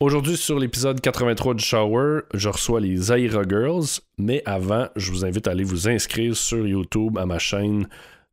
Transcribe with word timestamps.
Aujourd'hui, 0.00 0.36
sur 0.36 0.60
l'épisode 0.60 1.00
83 1.00 1.54
du 1.54 1.64
Shower, 1.64 2.20
je 2.32 2.48
reçois 2.48 2.80
les 2.80 2.96
Zaira 2.96 3.42
Girls, 3.42 3.98
mais 4.16 4.42
avant, 4.46 4.86
je 4.94 5.10
vous 5.10 5.24
invite 5.24 5.48
à 5.48 5.50
aller 5.50 5.64
vous 5.64 5.88
inscrire 5.88 6.36
sur 6.36 6.64
YouTube 6.64 7.18
à 7.18 7.26
ma 7.26 7.40
chaîne. 7.40 7.88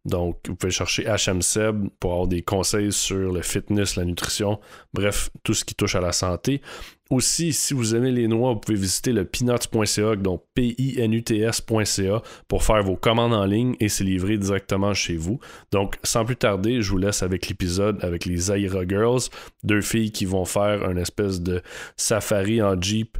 Donc, 0.05 0.37
vous 0.47 0.55
pouvez 0.55 0.71
chercher 0.71 1.03
HMSeb 1.03 1.87
pour 1.99 2.11
avoir 2.13 2.27
des 2.27 2.43
conseils 2.43 2.91
sur 2.91 3.31
le 3.31 3.41
fitness, 3.41 3.95
la 3.95 4.05
nutrition, 4.05 4.59
bref, 4.93 5.31
tout 5.43 5.53
ce 5.53 5.65
qui 5.65 5.73
touche 5.73 5.95
à 5.95 6.01
la 6.01 6.11
santé. 6.11 6.61
Aussi, 7.11 7.53
si 7.53 7.75
vous 7.75 7.95
aimez 7.95 8.11
les 8.11 8.27
noix, 8.27 8.53
vous 8.53 8.59
pouvez 8.59 8.77
visiter 8.77 9.13
le 9.13 9.25
peanuts.ca, 9.25 10.15
donc 10.15 10.43
P-I-N-U-T-S.ca, 10.55 12.21
pour 12.47 12.63
faire 12.63 12.83
vos 12.83 12.95
commandes 12.95 13.33
en 13.33 13.45
ligne 13.45 13.75
et 13.79 13.89
c'est 13.89 14.03
livré 14.03 14.37
directement 14.37 14.93
chez 14.93 15.15
vous. 15.15 15.39
Donc, 15.71 15.97
sans 16.03 16.25
plus 16.25 16.35
tarder, 16.35 16.81
je 16.81 16.89
vous 16.89 16.97
laisse 16.97 17.21
avec 17.21 17.47
l'épisode 17.47 18.03
avec 18.03 18.25
les 18.25 18.37
Zaira 18.37 18.87
Girls, 18.87 19.21
deux 19.63 19.81
filles 19.81 20.11
qui 20.11 20.25
vont 20.25 20.45
faire 20.45 20.89
une 20.89 20.97
espèce 20.97 21.41
de 21.41 21.61
safari 21.95 22.61
en 22.61 22.79
Jeep 22.79 23.17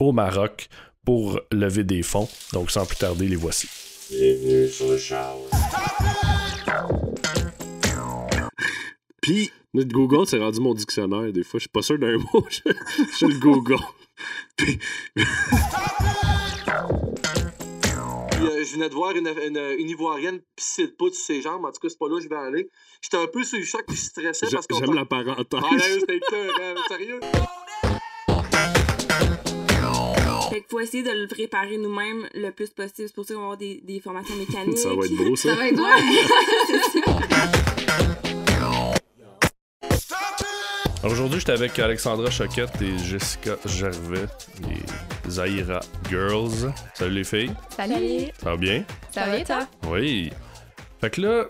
au 0.00 0.10
Maroc 0.12 0.68
pour 1.04 1.40
lever 1.52 1.84
des 1.84 2.02
fonds. 2.02 2.28
Donc, 2.52 2.72
sans 2.72 2.86
plus 2.86 2.96
tarder, 2.96 3.28
les 3.28 3.36
voici. 3.36 3.68
Bienvenue 4.10 4.68
sur 4.68 4.88
le 4.90 4.96
shower. 4.96 5.44
Puis, 9.20 9.50
notre 9.74 9.92
Google, 9.92 10.26
c'est 10.26 10.38
rendu 10.38 10.60
mon 10.60 10.72
dictionnaire. 10.72 11.30
Des 11.30 11.44
fois, 11.44 11.58
je 11.58 11.64
suis 11.64 11.68
pas 11.68 11.82
sûr 11.82 11.98
d'un 11.98 12.16
mot. 12.32 12.46
Je, 12.48 12.60
je 13.20 13.26
le 13.26 13.38
Google. 13.38 13.76
Puis, 14.56 14.78
euh, 15.18 15.22
je 18.64 18.72
venais 18.74 18.88
de 18.88 18.94
voir 18.94 19.14
une, 19.14 19.26
une, 19.26 19.58
une 19.78 19.90
Ivoirienne 19.90 20.40
pisser 20.56 20.86
de 20.86 20.92
poudre 20.92 21.14
sur 21.14 21.26
ses 21.26 21.42
jambes. 21.42 21.66
En 21.66 21.70
tout 21.70 21.80
cas, 21.80 21.88
c'est 21.90 21.98
pas 21.98 22.08
là 22.08 22.16
que 22.16 22.22
je 22.22 22.28
vais 22.30 22.36
aller. 22.36 22.70
J'étais 23.02 23.18
un 23.18 23.26
peu 23.26 23.44
sur 23.44 23.58
le 23.58 23.64
choc 23.66 23.84
puis 23.86 23.96
je 23.96 24.02
stressais 24.02 24.46
parce 24.50 24.66
qu'on 24.66 24.78
j'aime 24.78 24.94
la 24.94 25.04
parenthèse. 25.04 25.60
Ah 25.62 25.74
là, 25.74 25.84
c'était 26.00 26.16
écœurant, 26.16 26.74
sérieux. 26.88 27.20
Fait 30.50 30.60
qu'il 30.60 30.68
faut 30.70 30.80
essayer 30.80 31.02
de 31.02 31.10
le 31.10 31.26
préparer 31.26 31.76
nous-mêmes 31.78 32.28
le 32.34 32.50
plus 32.50 32.70
possible. 32.70 33.08
C'est 33.08 33.14
pour 33.14 33.24
ça 33.24 33.34
qu'on 33.34 33.40
va 33.40 33.46
avoir 33.46 33.58
des, 33.58 33.80
des 33.84 34.00
formations 34.00 34.34
mécaniques. 34.38 34.78
Ça 34.78 34.88
va 34.94 35.04
être 35.04 35.16
beau, 35.16 35.36
ça. 35.36 35.50
Ça 35.50 35.54
va 35.56 35.68
être 35.68 35.80
ouais. 35.80 36.02
Alors, 38.56 38.94
Aujourd'hui, 41.04 41.38
j'étais 41.40 41.52
avec 41.52 41.78
Alexandra 41.78 42.30
Choquette 42.30 42.80
et 42.82 42.98
Jessica 42.98 43.56
Gervais, 43.66 44.26
les 44.62 45.30
Zaira 45.30 45.80
Girls. 46.08 46.72
Salut 46.94 47.14
les 47.14 47.24
filles, 47.24 47.52
Salut! 47.70 48.26
ça 48.38 48.50
va 48.50 48.56
bien? 48.56 48.84
Ça 49.12 49.26
va, 49.26 49.40
toi? 49.44 49.66
Oui. 49.88 50.30
Fait 51.00 51.10
que 51.10 51.20
là, 51.20 51.46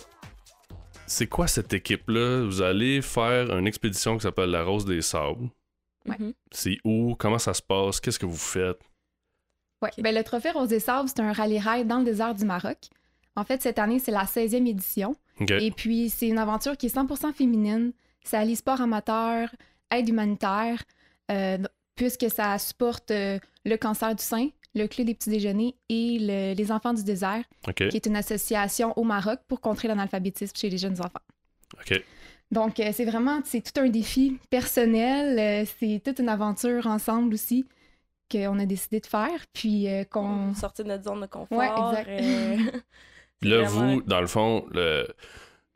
c'est 1.06 1.26
quoi 1.26 1.46
cette 1.46 1.72
équipe-là? 1.72 2.44
Vous 2.44 2.60
allez 2.60 3.00
faire 3.00 3.56
une 3.56 3.66
expédition 3.66 4.16
qui 4.16 4.22
s'appelle 4.22 4.50
la 4.50 4.62
Rose 4.62 4.84
des 4.84 5.00
Sables. 5.00 5.48
Mhm. 6.06 6.32
C'est 6.50 6.78
où? 6.84 7.14
Comment 7.18 7.38
ça 7.38 7.54
se 7.54 7.62
passe? 7.62 8.00
Qu'est-ce 8.00 8.18
que 8.18 8.26
vous 8.26 8.36
faites? 8.36 8.78
Ouais. 9.82 9.90
Ben, 9.98 10.14
le 10.14 10.22
Trophée 10.24 10.50
Rose 10.50 10.76
Sables, 10.78 11.08
c'est 11.08 11.20
un 11.20 11.32
rallye-rail 11.32 11.84
dans 11.84 11.98
le 11.98 12.04
désert 12.04 12.34
du 12.34 12.44
Maroc. 12.44 12.78
En 13.36 13.44
fait, 13.44 13.62
cette 13.62 13.78
année, 13.78 13.98
c'est 14.00 14.10
la 14.10 14.24
16e 14.24 14.66
édition. 14.66 15.14
Et 15.60 15.70
puis, 15.70 16.10
c'est 16.10 16.26
une 16.26 16.38
aventure 16.38 16.76
qui 16.76 16.86
est 16.86 16.94
100% 16.94 17.32
féminine. 17.32 17.92
Ça 18.24 18.40
allie 18.40 18.56
sport 18.56 18.80
amateur, 18.80 19.48
aide 19.92 20.08
humanitaire, 20.08 20.82
euh, 21.30 21.58
puisque 21.94 22.28
ça 22.30 22.58
supporte 22.58 23.10
euh, 23.12 23.38
le 23.64 23.76
cancer 23.76 24.14
du 24.16 24.22
sein, 24.24 24.48
le 24.74 24.86
Club 24.88 25.06
des 25.06 25.14
petits 25.14 25.30
déjeuners 25.30 25.76
et 25.88 26.18
le- 26.20 26.54
les 26.54 26.72
enfants 26.72 26.92
du 26.92 27.04
désert, 27.04 27.44
qui 27.90 27.96
est 27.96 28.06
une 28.06 28.16
association 28.16 28.92
au 28.98 29.04
Maroc 29.04 29.38
pour 29.46 29.60
contrer 29.60 29.86
l'analphabétisme 29.88 30.56
chez 30.56 30.68
les 30.68 30.78
jeunes 30.78 31.00
enfants. 31.00 31.22
OK. 31.74 32.02
Donc, 32.50 32.80
euh, 32.80 32.90
c'est 32.92 33.04
vraiment, 33.04 33.40
c'est 33.44 33.60
tout 33.60 33.80
un 33.80 33.88
défi 33.88 34.38
personnel, 34.50 35.66
c'est 35.78 36.00
toute 36.04 36.18
une 36.18 36.28
aventure 36.28 36.86
ensemble 36.86 37.34
aussi 37.34 37.64
qu'on 38.30 38.58
a 38.58 38.66
décidé 38.66 39.00
de 39.00 39.06
faire, 39.06 39.46
puis 39.52 39.88
euh, 39.88 40.04
qu'on... 40.04 40.54
Sortir 40.54 40.84
de 40.84 40.90
notre 40.90 41.04
zone 41.04 41.20
de 41.22 41.26
confort. 41.26 41.58
Ouais, 41.58 41.66
exact. 41.68 42.08
euh, 42.08 42.80
Là, 43.42 43.62
vraiment- 43.62 43.94
vous, 43.94 44.02
dans 44.02 44.20
le 44.20 44.26
fond, 44.26 44.66
le... 44.72 45.06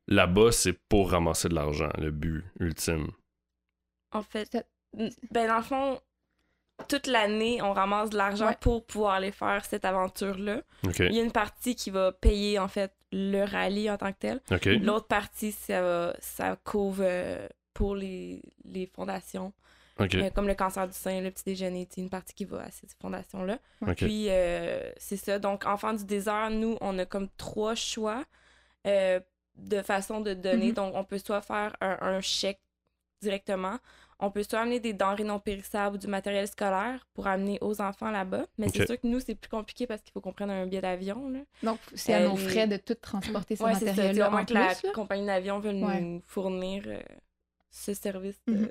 là-bas, 0.09 0.51
c'est 0.53 0.73
pour 0.89 1.11
ramasser 1.13 1.49
de 1.49 1.55
l'argent, 1.55 1.91
le 1.99 2.11
but 2.11 2.45
ultime. 2.61 3.09
En 4.13 4.23
fait, 4.23 4.67
ben 5.31 5.47
dans 5.49 5.57
le 5.57 5.63
fond, 5.63 6.01
toute 6.89 7.07
l'année, 7.07 7.63
on 7.63 7.73
ramasse 7.73 8.11
de 8.11 8.17
l'argent 8.17 8.49
Ouais. 8.49 8.57
pour 8.61 8.85
pouvoir 8.85 9.15
aller 9.15 9.31
faire 9.31 9.65
cette 9.65 9.85
aventure-là. 9.85 10.63
Il 10.99 11.15
y 11.15 11.21
a 11.21 11.23
une 11.23 11.33
partie 11.33 11.77
qui 11.77 11.91
va 11.91 12.13
payer, 12.13 12.59
en 12.59 12.69
fait, 12.69 12.93
le 13.13 13.45
rallye 13.45 13.89
en 13.91 13.97
tant 13.97 14.13
que 14.13 14.19
tel. 14.19 14.41
L'autre 14.83 15.07
partie, 15.07 15.53
ça, 15.53 15.81
va, 15.81 16.17
ça 16.19 16.57
couvre 16.65 17.03
euh, 17.07 17.47
pour 17.75 17.95
les, 17.95 18.43
les 18.65 18.87
fondations, 18.87 19.53
Euh, 20.01 20.31
comme 20.31 20.49
le 20.49 20.55
cancer 20.55 20.87
du 20.89 20.95
sein, 20.95 21.21
le 21.21 21.31
petit 21.31 21.45
déjeuner, 21.45 21.87
c'est 21.91 22.01
une 22.01 22.11
partie 22.11 22.35
qui 22.35 22.45
va 22.45 22.63
à 22.63 22.71
ces 22.71 22.87
fondations-là. 23.01 23.59
OK. 23.87 23.95
Puis, 23.97 24.27
euh, 24.31 24.91
c'est 24.97 25.17
ça. 25.17 25.39
Donc, 25.39 25.67
Enfants 25.67 25.93
du 25.95 26.05
désert, 26.05 26.51
nous, 26.51 26.77
on 26.81 26.99
a 26.99 27.05
comme 27.05 27.29
trois 27.37 27.75
choix 27.75 28.25
euh, 28.87 29.21
de 29.57 29.83
façon 29.83 30.21
de 30.21 30.35
donner. 30.35 30.69
Mhm. 30.69 30.75
Donc, 30.75 30.95
on 30.97 31.05
peut 31.05 31.19
soit 31.19 31.43
faire 31.43 31.77
un, 31.81 31.99
un 32.01 32.21
chèque 32.21 32.61
directement, 33.21 33.79
on 34.19 34.31
peut 34.31 34.43
soit 34.43 34.61
amener 34.61 34.81
des 34.81 34.93
denrées 34.93 35.25
non 35.25 35.39
périssables 35.39 35.97
ou 35.97 35.99
du 35.99 36.07
matériel 36.09 36.47
scolaire 36.49 37.07
pour 37.15 37.27
amener 37.27 37.59
aux 37.61 37.81
enfants 37.81 38.11
là-bas. 38.11 38.47
Mais 38.59 38.69
c'est 38.69 38.87
sûr 38.87 39.01
que 39.01 39.07
nous, 39.07 39.21
c'est 39.21 39.35
plus 39.35 39.49
compliqué 39.49 39.87
parce 39.87 40.01
qu'il 40.03 40.13
faut 40.13 40.21
qu'on 40.21 40.33
prenne 40.33 40.51
un 40.51 40.67
billet 40.67 40.81
d'avion. 40.81 41.29
là. 41.29 41.41
Donc, 41.63 41.79
c'est 41.95 42.15
à 42.15 42.21
Euh, 42.21 42.29
nos 42.29 42.37
les- 42.37 42.49
frais 42.49 42.67
de 42.67 42.77
tout 42.79 42.95
transporter 42.95 43.57
ce 43.57 43.63
Ouais, 43.63 43.75
c'est 43.75 43.81
ça. 43.81 43.91
Matériel-là 43.93 44.29
Au 44.29 44.31
moins 44.31 44.43
en 44.43 44.45
que 44.45 44.55
la 44.55 44.69
là? 44.69 44.75
compagnie 44.95 45.27
d'avion 45.27 45.59
veut 45.61 45.73
nous 45.73 45.87
Ouais. 45.87 46.21
fournir 46.25 46.85
euh, 46.87 47.01
ce 47.71 47.95
service. 47.95 48.41
de- 48.47 48.53
Mhm. 48.55 48.71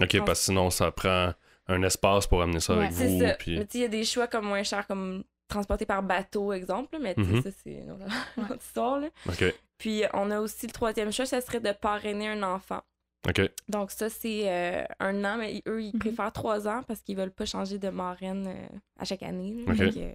OK, 0.00 0.24
parce 0.24 0.38
que 0.40 0.44
sinon, 0.46 0.70
ça 0.70 0.90
prend 0.90 1.32
un 1.68 1.82
espace 1.82 2.26
pour 2.26 2.42
amener 2.42 2.60
ça 2.60 2.74
Ouais. 2.74 2.84
avec 2.86 2.96
C'est 2.96 3.06
vous. 3.08 3.20
ça. 3.20 3.34
Puis... 3.34 3.58
Mais 3.58 3.66
il 3.74 3.80
y 3.80 3.84
a 3.84 3.88
des 3.88 4.04
choix 4.04 4.26
comme 4.26 4.46
moins 4.46 4.62
chers, 4.62 4.86
comme 4.86 5.24
transporter 5.48 5.86
par 5.86 6.02
bateau, 6.02 6.52
exemple. 6.52 6.98
Mais 7.00 7.14
Mhm. 7.16 7.42
ça, 7.42 7.50
c'est 7.62 7.72
une 7.72 7.90
autre, 8.52 8.56
histoire. 8.60 9.00
là. 9.00 9.08
OK. 9.28 9.44
Puis 9.78 10.02
on 10.12 10.30
a 10.30 10.40
aussi 10.40 10.66
le 10.66 10.72
troisième 10.72 11.12
choix, 11.12 11.26
ça 11.26 11.40
serait 11.40 11.60
de 11.60 11.72
parrainer 11.72 12.28
un 12.28 12.42
enfant. 12.42 12.80
OK. 13.28 13.40
Donc 13.68 13.90
ça, 13.90 14.08
c'est 14.08 14.42
euh, 14.50 14.84
un 15.00 15.24
an, 15.24 15.36
mais 15.38 15.62
eux, 15.66 15.82
ils 15.82 15.92
Mhm. 15.92 15.98
préfèrent 15.98 16.32
trois 16.32 16.66
ans 16.68 16.82
parce 16.86 17.00
qu'ils 17.00 17.16
veulent 17.16 17.30
pas 17.32 17.44
changer 17.46 17.78
de 17.78 17.88
marraine 17.88 18.46
euh, 18.48 18.76
à 18.98 19.04
chaque 19.04 19.22
année. 19.22 19.64
là. 19.66 19.74
Euh, 19.78 20.12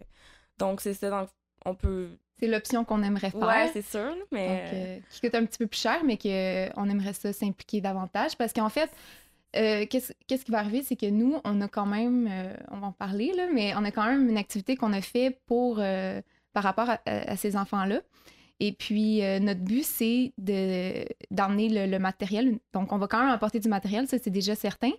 donc 0.57 0.81
c'est 0.81 0.93
ça, 0.93 1.09
donc 1.09 1.29
on 1.65 1.75
peut... 1.75 2.09
C'est 2.39 2.47
l'option 2.47 2.83
qu'on 2.83 3.03
aimerait 3.03 3.29
faire. 3.29 3.41
Ouais, 3.41 3.69
c'est 3.73 3.83
sûr, 3.85 4.09
Donc, 4.09 4.27
mais... 4.31 4.63
euh, 4.73 4.99
qui 5.11 5.21
coûte 5.21 5.35
un 5.35 5.45
petit 5.45 5.57
peu 5.59 5.67
plus 5.67 5.79
cher, 5.79 6.01
mais 6.03 6.17
qu'on 6.17 6.89
aimerait 6.89 7.13
ça 7.13 7.31
s'impliquer 7.31 7.79
davantage. 7.79 8.35
Parce 8.37 8.51
qu'en 8.51 8.69
fait, 8.69 8.89
euh, 9.55 9.85
qu'est-ce 9.87 10.45
qui 10.45 10.51
va 10.51 10.59
arriver, 10.59 10.81
c'est 10.83 10.95
que 10.95 11.09
nous, 11.09 11.39
on 11.43 11.61
a 11.61 11.67
quand 11.67 11.85
même, 11.85 12.27
euh, 12.29 12.55
on 12.71 12.79
va 12.79 12.87
en 12.87 12.91
parler, 12.91 13.31
là, 13.35 13.47
mais 13.53 13.75
on 13.75 13.83
a 13.83 13.91
quand 13.91 14.05
même 14.05 14.27
une 14.29 14.37
activité 14.37 14.75
qu'on 14.75 14.93
a 14.93 15.01
fait 15.01 15.39
pour, 15.45 15.77
euh, 15.79 16.21
par 16.53 16.63
rapport 16.63 16.89
à, 17.05 17.35
ces 17.35 17.55
enfants-là. 17.55 18.01
Et 18.59 18.71
puis, 18.71 19.21
notre 19.41 19.61
but, 19.61 19.83
c'est 19.83 20.33
de- 20.37 21.05
d'emmener 21.31 21.87
le, 21.87 21.99
matériel. 21.99 22.59
Donc, 22.73 22.91
on 22.91 22.97
va 22.97 23.07
quand 23.07 23.19
même 23.19 23.29
apporter 23.29 23.59
du 23.59 23.67
matériel, 23.69 24.07
ça, 24.07 24.17
c'est 24.19 24.29
déjà 24.29 24.55
certain. 24.55 24.91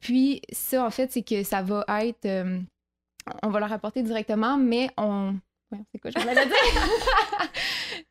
Puis, 0.00 0.42
ça, 0.52 0.84
en 0.84 0.90
fait, 0.90 1.12
c'est 1.12 1.22
que 1.22 1.42
ça 1.44 1.62
va 1.62 1.84
être. 2.04 2.28
on 3.42 3.48
va 3.50 3.60
leur 3.60 3.72
apporter 3.72 4.02
directement, 4.02 4.58
mais 4.58 4.90
on. 4.96 5.36
Ouais, 5.70 5.78
c'est 5.92 5.98
quoi, 5.98 6.10
je 6.10 6.20
voulais 6.20 6.34
le 6.34 6.46
dire? 6.46 7.48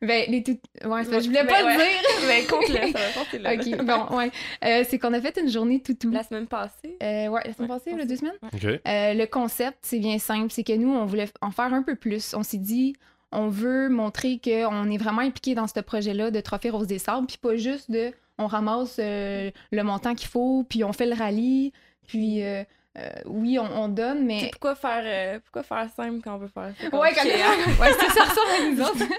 ben, 0.02 0.30
les 0.30 0.42
tout... 0.42 0.58
Ouais, 0.88 1.04
que 1.04 1.20
je 1.20 1.26
voulais 1.26 1.44
pas 1.44 1.64
ouais. 1.64 1.76
le 1.76 1.78
dire. 1.78 2.28
Mais 2.28 2.44
compte-le, 2.48 2.92
ça 2.92 2.98
va 2.98 3.12
compter 3.12 3.38
là. 3.38 3.54
ok, 3.54 3.84
bon, 3.84 4.16
ouais. 4.16 4.30
Euh, 4.64 4.84
c'est 4.88 4.98
qu'on 4.98 5.12
a 5.12 5.20
fait 5.20 5.36
une 5.40 5.48
journée 5.48 5.80
toutou. 5.80 6.10
La 6.10 6.22
semaine 6.22 6.46
passée? 6.46 6.96
Euh, 7.02 7.28
ouais, 7.28 7.42
la 7.44 7.52
semaine 7.52 7.70
Ouais, 7.70 7.78
passée, 7.78 7.96
là, 7.96 8.04
deux 8.04 8.16
semaines? 8.16 8.38
OK. 8.42 8.64
Euh, 8.64 9.14
le 9.14 9.24
concept, 9.26 9.78
c'est 9.82 9.98
bien 9.98 10.18
simple. 10.18 10.52
C'est 10.52 10.64
que 10.64 10.72
nous, 10.74 10.90
on 10.90 11.04
voulait 11.04 11.28
en 11.40 11.50
faire 11.50 11.72
un 11.72 11.82
peu 11.82 11.96
plus. 11.96 12.34
On 12.34 12.44
s'est 12.44 12.58
dit, 12.58 12.94
on 13.32 13.48
veut 13.48 13.88
montrer 13.88 14.40
qu'on 14.42 14.90
est 14.90 14.98
vraiment 14.98 15.22
impliqué 15.22 15.54
dans 15.54 15.66
ce 15.66 15.80
projet-là 15.80 16.30
de 16.30 16.40
Trophée 16.40 16.70
Rose 16.70 16.86
des 16.86 16.98
Sables, 16.98 17.26
puis 17.26 17.38
pas 17.38 17.56
juste 17.56 17.90
de 17.90 18.12
on 18.38 18.46
ramasse 18.46 18.96
euh, 19.00 19.50
le 19.72 19.82
montant 19.82 20.14
qu'il 20.14 20.28
faut, 20.28 20.64
puis 20.68 20.84
on 20.84 20.92
fait 20.92 21.06
le 21.06 21.14
rallye, 21.14 21.72
puis 22.06 22.44
euh, 22.44 22.62
euh, 22.98 23.08
oui, 23.26 23.58
on, 23.58 23.64
on 23.84 23.88
donne, 23.88 24.26
Tu 24.28 24.34
sais, 24.34 24.42
mais. 24.44 24.50
pourquoi 24.52 24.74
faire, 24.74 25.02
euh, 25.04 25.38
pourquoi 25.40 25.62
faire 25.62 25.88
simple 25.94 26.20
quand 26.22 26.36
on 26.36 26.38
peut 26.40 26.48
faire 26.48 26.72
ça? 26.80 26.96
Ouais, 26.98 27.12
quand 27.14 27.22
hein? 27.22 27.72
ouais, 27.80 27.92
c'est 27.98 28.10
ça 28.10 28.24
ressemble 28.24 28.50
à 28.56 28.70
nous 28.70 28.80
autres. 28.82 29.04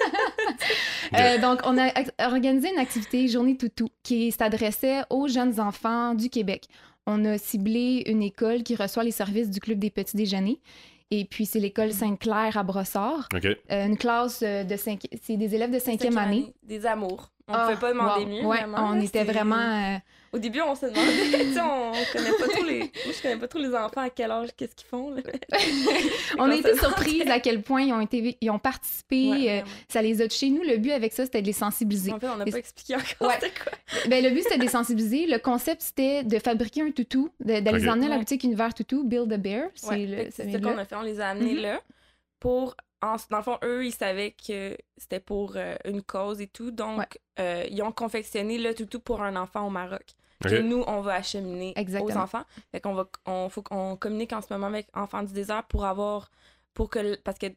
Euh, 1.16 1.40
donc, 1.40 1.62
on 1.66 1.76
a 1.80 1.90
organisé 2.28 2.72
une 2.72 2.78
activité 2.80 3.28
Journée 3.28 3.58
Toutou 3.58 3.88
qui 4.04 4.31
s'adressait 4.31 5.02
aux 5.10 5.28
jeunes 5.28 5.60
enfants 5.60 6.14
du 6.14 6.30
Québec. 6.30 6.66
On 7.08 7.26
a 7.26 7.38
ciblé 7.40 8.04
une 8.06 8.22
école 8.22 8.62
qui 8.62 8.76
reçoit 8.76 9.04
les 9.04 9.10
services 9.12 9.50
du 9.50 9.60
Club 9.60 9.80
des 9.80 9.90
petits 9.90 10.16
déjeuners. 10.16 10.60
Et 11.10 11.26
puis, 11.26 11.48
c'est 11.48 11.60
l'école 11.60 11.92
Sainte-Claire 11.92 12.58
à 12.58 12.64
Brossard. 12.64 13.28
OK. 13.34 13.44
Euh, 13.46 13.86
une 13.88 13.98
classe 13.98 14.42
de 14.44 14.76
cinq... 14.76 15.08
C'est 15.24 15.38
des 15.38 15.56
élèves 15.56 15.72
de 15.72 15.80
cinquième 15.80 16.18
année. 16.20 16.54
Des 16.62 16.86
amours. 16.86 17.31
On 17.48 17.54
Ah, 17.54 17.64
pouvait 17.66 17.80
pas 17.80 17.92
demander 17.94 18.26
wow. 18.26 18.30
mieux. 18.30 18.46
Ouais, 18.46 18.58
vraiment, 18.58 18.90
on 18.92 19.02
était 19.02 19.24
vraiment. 19.24 20.00
Au 20.31 20.38
début, 20.38 20.62
on 20.62 20.76
se 20.76 20.86
demandait, 20.86 21.46
tu 21.48 21.54
sais, 21.54 21.60
on 21.62 21.92
connaît 22.14 22.31
pas 22.38 22.48
tous 22.56 22.64
les. 22.64 22.80
Moi, 22.80 22.90
je 23.16 23.22
connais 23.22 23.38
pas 23.38 23.48
tous 23.48 23.58
les 23.58 23.74
enfants 23.76 24.02
à 24.02 24.10
quel 24.10 24.30
âge, 24.31 24.50
qu'est-ce 24.56 24.76
qu'ils 24.76 24.88
font. 24.88 25.10
là. 25.12 25.22
on 26.38 26.50
a 26.50 26.56
été 26.56 26.74
se 26.76 26.80
surprises 26.80 27.28
à 27.30 27.40
quel 27.40 27.62
point 27.62 27.81
ils 27.81 27.94
ont, 27.94 28.02
été, 28.02 28.38
ils 28.40 28.50
ont 28.52 28.60
participé. 28.60 29.30
Ouais, 29.30 29.60
euh, 29.62 29.66
ça 29.88 30.02
les 30.02 30.22
a 30.22 30.28
touchés. 30.28 30.50
Nous, 30.50 30.64
le 30.64 30.78
but 30.78 30.92
avec 30.92 31.14
ça, 31.14 31.26
c'était 31.26 31.42
de 31.42 31.48
les 31.48 31.54
sensibiliser. 31.54 32.14
En 32.14 32.20
fait, 32.20 32.30
on 32.30 32.38
n'a 32.38 32.46
pas 32.46 32.58
expliqué 32.58 32.96
encore 32.96 33.28
Ouais. 33.30 33.36
c'était 33.42 33.54
quoi. 33.64 33.72
Ben, 34.08 34.24
le 34.24 34.30
but, 34.31 34.44
c'était 34.44 34.58
de 34.58 34.64
les 34.64 34.68
sensibiliser. 34.70 35.26
Le 35.26 35.40
concept, 35.40 35.81
c'était 35.81 36.24
de 36.24 36.38
fabriquer 36.40 36.81
un 36.84 36.92
toutou, 36.92 37.30
d'aller 37.40 37.72
les 37.72 37.90
emmener 37.90 38.06
à 38.06 38.10
la 38.10 38.16
Ouais. 38.16 38.20
boutique 38.20 38.44
Univers 38.44 38.74
Toutou, 38.74 39.04
Build 39.04 39.31
a 39.34 39.38
Bear. 39.38 39.70
C'est 39.76 39.88
Ouais, 39.90 40.06
le- 40.06 40.52
de 40.60 40.64
qu'on 40.64 40.78
a 40.78 40.86
fait. 40.86 40.96
On 40.96 41.02
les 41.02 41.20
a 41.20 41.30
amenés 41.30 41.54
Mhm. 41.56 41.62
là 41.62 41.81
pour. 42.40 42.76
en- 43.02 43.16
dans 43.31 43.38
le 43.38 43.44
fond, 43.44 43.58
eux, 43.64 43.86
ils 43.86 43.94
savaient 43.94 44.31
que 44.46 44.76
c'était 44.98 45.22
pour 45.22 45.54
euh, 45.56 45.76
une 45.86 46.02
cause 46.02 46.42
et 46.42 46.48
tout. 46.48 46.70
Donc, 46.72 46.98
Ouais. 47.00 47.06
euh, 47.40 47.64
ils 47.72 47.81
ont 47.81 47.94
confectionné 47.94 48.58
le 48.58 48.76
toutou 48.76 49.00
pour 49.00 49.22
un 49.24 49.38
enfant 49.38 49.66
au 49.66 49.70
Maroc. 49.70 50.04
Que 50.41 50.62
nous, 50.62 50.83
on 50.88 51.01
va 51.01 51.15
acheminer 51.15 51.74
Exactement. 51.75 52.13
aux 52.13 52.18
enfants. 52.24 52.44
Fait 52.71 52.80
qu'on 52.80 52.94
va. 52.94 53.07
On, 53.25 53.50
faut 53.50 53.62
qu'on 53.62 53.95
communique 53.97 54.31
en 54.33 54.41
ce 54.41 54.47
moment 54.53 54.68
avec 54.68 54.88
Enfants 54.94 55.24
du 55.24 55.33
désert 55.33 55.63
pour 55.65 55.86
avoir. 55.86 56.31
Pour 56.74 56.89
que. 56.89 57.15
Parce 57.18 57.38
que 57.38 57.47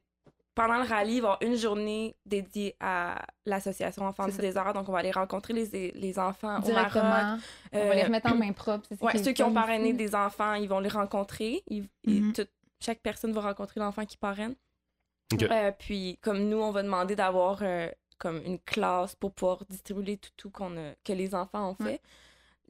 pendant 0.55 0.77
le 0.79 0.85
rallye, 0.89 1.17
il 1.17 1.21
va 1.23 1.29
y 1.29 1.31
avoir 1.33 1.39
une 1.43 1.57
journée 1.57 2.15
dédiée 2.27 2.75
à 2.81 3.25
l'association 3.47 4.05
Enfants 4.05 4.27
du 4.27 4.33
ça. 4.33 4.43
désert. 4.43 4.73
Donc, 4.75 4.89
on 4.89 4.93
va 4.93 4.99
aller 4.99 5.11
rencontrer 5.13 5.53
les, 5.55 5.93
les 5.93 6.19
enfants 6.19 6.49
au 6.49 6.51
Maroc. 6.51 6.67
Directement. 6.67 7.39
On 7.73 7.79
va 7.79 7.85
Euh, 7.85 7.95
les 7.95 8.03
remettre 8.03 8.31
en 8.33 8.35
main 8.35 8.53
propre. 8.53 8.87
Ouais, 9.01 9.17
ceux 9.23 9.33
qui 9.33 9.43
ont 9.43 9.55
parrainé 9.55 9.93
des 9.93 10.15
enfants, 10.15 10.55
ils 10.55 10.69
vont 10.69 10.81
les 10.81 10.89
rencontrer. 10.91 11.63
Ils- 11.69 11.89
et 12.07 12.21
Mhm. 12.21 12.33
tout- 12.33 12.49
chaque 12.81 13.01
personne 13.01 13.33
va 13.33 13.41
rencontrer 13.43 13.79
l'enfant 13.81 14.05
qui 14.05 14.17
parraine. 14.17 14.55
Euh, 15.41 15.73
puis, 15.79 16.19
comme 16.21 16.41
nous, 16.49 16.59
on 16.59 16.73
va 16.73 16.83
demander 16.83 17.17
d'avoir 17.17 17.61
euh, 17.63 17.89
comme 18.19 18.43
une 18.45 18.59
classe 18.59 19.15
pour 19.17 19.33
pouvoir 19.33 19.65
distribuer 19.71 20.21
qu'on 20.53 20.77
a- 20.77 20.95
que 21.05 21.13
les 21.15 21.35
enfants 21.35 21.71
ont 21.71 21.75
fait. 21.77 21.85
Ouais. 21.85 22.01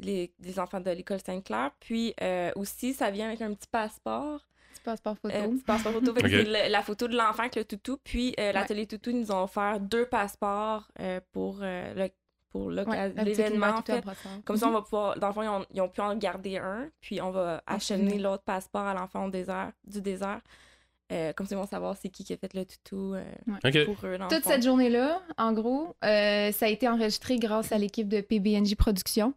Les, 0.03 0.33
les 0.41 0.59
enfants 0.59 0.81
de 0.81 0.91
l'école 0.91 1.21
Sainte-Claire. 1.25 1.71
Puis 1.81 2.15
euh, 2.21 2.51
aussi, 2.57 2.93
ça 2.95 3.11
vient 3.11 3.29
avec 3.29 3.41
un 3.43 3.53
petit 3.55 3.69
passeport. 3.71 4.41
Petit 4.75 4.83
passeport 4.85 5.17
photo. 5.19 5.35
Euh, 5.37 5.49
petit 5.49 5.63
passeport 5.65 5.93
photo. 5.93 6.15
C'est 6.21 6.29
le- 6.45 6.71
la 6.71 6.83
photo 6.83 7.09
de 7.09 7.17
l'enfant 7.17 7.41
avec 7.41 7.57
le 7.57 7.65
toutou. 7.65 7.99
Puis 8.03 8.35
euh, 8.41 8.53
l'atelier 8.53 8.87
toutou, 8.87 9.11
ils 9.11 9.21
nous 9.21 9.31
ont 9.33 9.45
offert 9.45 9.79
deux 9.81 10.07
passeports 10.07 10.89
euh, 11.01 11.21
pour, 11.33 11.59
euh, 11.63 11.95
le- 11.95 12.11
Ouais, 12.55 13.09
l'événement. 13.25 13.69
En 13.69 13.83
Toutou 13.83 13.93
fait. 13.93 14.05
Comme 14.45 14.59
ça, 14.59 14.67
on 14.67 14.71
Mhm. 14.71 14.75
va 14.75 14.83
pouvoir. 14.83 15.19
Dans 15.19 15.29
le 15.29 15.33
fond, 15.33 15.43
ils 15.43 15.49
ont, 15.49 15.65
ils 15.73 15.81
ont 15.81 15.89
pu 15.89 16.03
en 16.03 16.15
garder 16.17 16.59
un, 16.59 16.91
puis 17.01 17.19
on 17.23 17.31
va 17.31 17.63
acheminer 17.67 18.19
l'autre 18.19 18.43
passeport 18.43 18.83
à 18.83 18.93
l'enfant 18.93 19.25
au 19.25 19.31
désert, 19.31 19.73
du 19.87 20.03
désert. 20.03 20.43
Euh, 21.13 21.33
comme 21.33 21.47
ça, 21.47 21.55
ils 21.55 21.59
vont 21.59 21.67
savoir 21.67 21.97
c'est 21.97 22.11
qui 22.11 22.25
qui 22.25 22.35
a 22.35 22.37
fait 22.37 22.53
le 22.53 22.67
toutou 22.67 23.15
euh, 23.15 23.25
pour 23.87 23.97
eux. 24.05 24.19
dans 24.19 24.25
le 24.27 24.31
Toute 24.31 24.45
fond. 24.45 24.51
cette 24.51 24.63
journée-là, 24.65 25.23
en 25.39 25.53
gros, 25.55 25.97
euh, 26.05 26.53
ça 26.53 26.67
a 26.67 26.69
été 26.69 26.87
enregistré 26.89 27.39
grâce 27.39 27.73
à 27.73 27.79
l'équipe 27.79 28.09
de 28.09 28.21
PBNJ 28.21 28.75
Productions 28.77 29.33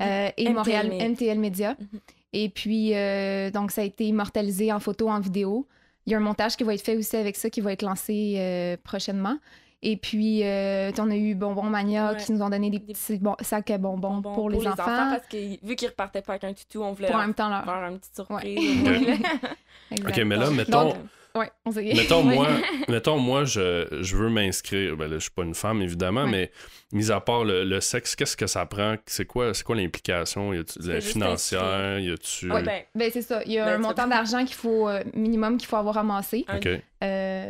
euh, 0.00 0.30
et 0.36 0.44
MTL 0.44 0.54
Montréal 0.54 0.88
Media. 0.88 1.08
MTL 1.08 1.38
Media. 1.38 1.76
Mhm. 1.78 2.00
Et 2.32 2.48
puis, 2.48 2.94
euh, 2.94 3.50
donc, 3.50 3.70
ça 3.72 3.82
a 3.82 3.84
été 3.84 4.06
immortalisé 4.06 4.72
en 4.72 4.80
photo, 4.80 5.08
en 5.10 5.20
vidéo. 5.20 5.66
Il 6.06 6.12
y 6.12 6.14
a 6.14 6.18
un 6.18 6.22
montage 6.22 6.56
qui 6.56 6.64
va 6.64 6.74
être 6.74 6.82
fait 6.84 6.96
aussi 6.96 7.16
avec 7.16 7.36
ça, 7.36 7.50
qui 7.50 7.60
va 7.60 7.72
être 7.72 7.82
lancé 7.82 8.34
euh, 8.38 8.76
prochainement. 8.82 9.36
Et 9.84 9.96
puis, 9.96 10.44
euh, 10.44 10.90
on 10.98 11.10
a 11.10 11.16
eu 11.16 11.34
Bonbon 11.34 11.64
Mania 11.64 12.12
Ouais. 12.12 12.16
qui 12.16 12.32
nous 12.32 12.40
ont 12.40 12.48
donné 12.48 12.70
des 12.70 12.78
Des 12.78 12.92
petits 12.94 13.18
bon- 13.18 13.34
sacs 13.40 13.70
à 13.70 13.78
bonbons 13.78 14.18
Bonbons 14.18 14.34
pour, 14.34 14.48
les, 14.48 14.66
enfants. 14.66 14.76
parce 14.86 15.26
que 15.26 15.36
vu 15.66 15.74
qu'ils 15.76 15.88
repartaient 15.88 16.22
pas 16.22 16.34
avec 16.34 16.44
un 16.44 16.52
toutou, 16.52 16.82
on 16.82 16.92
voulait 16.92 17.08
pour 17.08 17.16
en 17.16 17.20
même 17.20 17.34
temps 17.34 17.48
leur. 17.48 17.64
faire 17.64 17.88
une 17.90 17.98
petite 17.98 18.14
surprise. 18.14 18.82
Ouais. 18.84 19.18
Ok, 20.08 20.16
mais 20.24 20.36
là, 20.36 20.50
mettons- 20.50 20.84
donc, 20.84 20.94
ouais, 21.34 21.50
on 21.64 21.72
s'est- 21.72 21.82
Mettons, 21.94 22.26
Ouais. 22.26 22.34
moi, 22.34 22.48
mettons, 22.88 23.18
moi 23.18 23.44
je, 23.44 23.86
je 24.02 24.16
veux 24.16 24.28
m'inscrire. 24.30 24.96
Ben 24.96 25.08
là, 25.08 25.14
je 25.16 25.22
suis 25.22 25.30
pas 25.30 25.42
une 25.44 25.54
femme, 25.54 25.82
évidemment, 25.82 26.24
Ouais. 26.24 26.30
mais 26.30 26.50
mis 26.92 27.10
à 27.10 27.20
part 27.20 27.44
le, 27.44 27.64
le 27.64 27.80
sexe, 27.80 28.14
qu'est-ce 28.16 28.36
que 28.36 28.46
ça 28.46 28.66
prend? 28.66 28.96
C'est 29.06 29.24
quoi, 29.26 29.54
c'est 29.54 29.64
quoi 29.64 29.76
l'implication? 29.76 30.52
Y 30.52 30.58
a-tu 30.58 30.78
de 30.78 30.88
la 30.88 30.94
C'est 30.94 31.00
juste 31.00 31.12
financière? 31.12 31.98
Y 31.98 32.12
a-tu. 32.12 32.50
Ouais, 32.52 32.62
ben, 32.62 32.82
Ben, 32.94 33.10
c'est 33.12 33.22
ça. 33.22 33.42
Il 33.44 33.52
y 33.52 33.58
a 33.58 33.64
Ben, 33.66 33.74
un 33.74 33.78
montant 33.78 34.06
d'argent 34.06 34.44
qu'il 34.44 34.54
faut, 34.56 34.88
euh, 34.88 35.02
minimum, 35.14 35.56
qu'il 35.58 35.68
faut 35.68 35.76
avoir 35.76 35.98
amassé. 35.98 36.44
Ok. 36.54 36.66
Euh, 36.66 36.80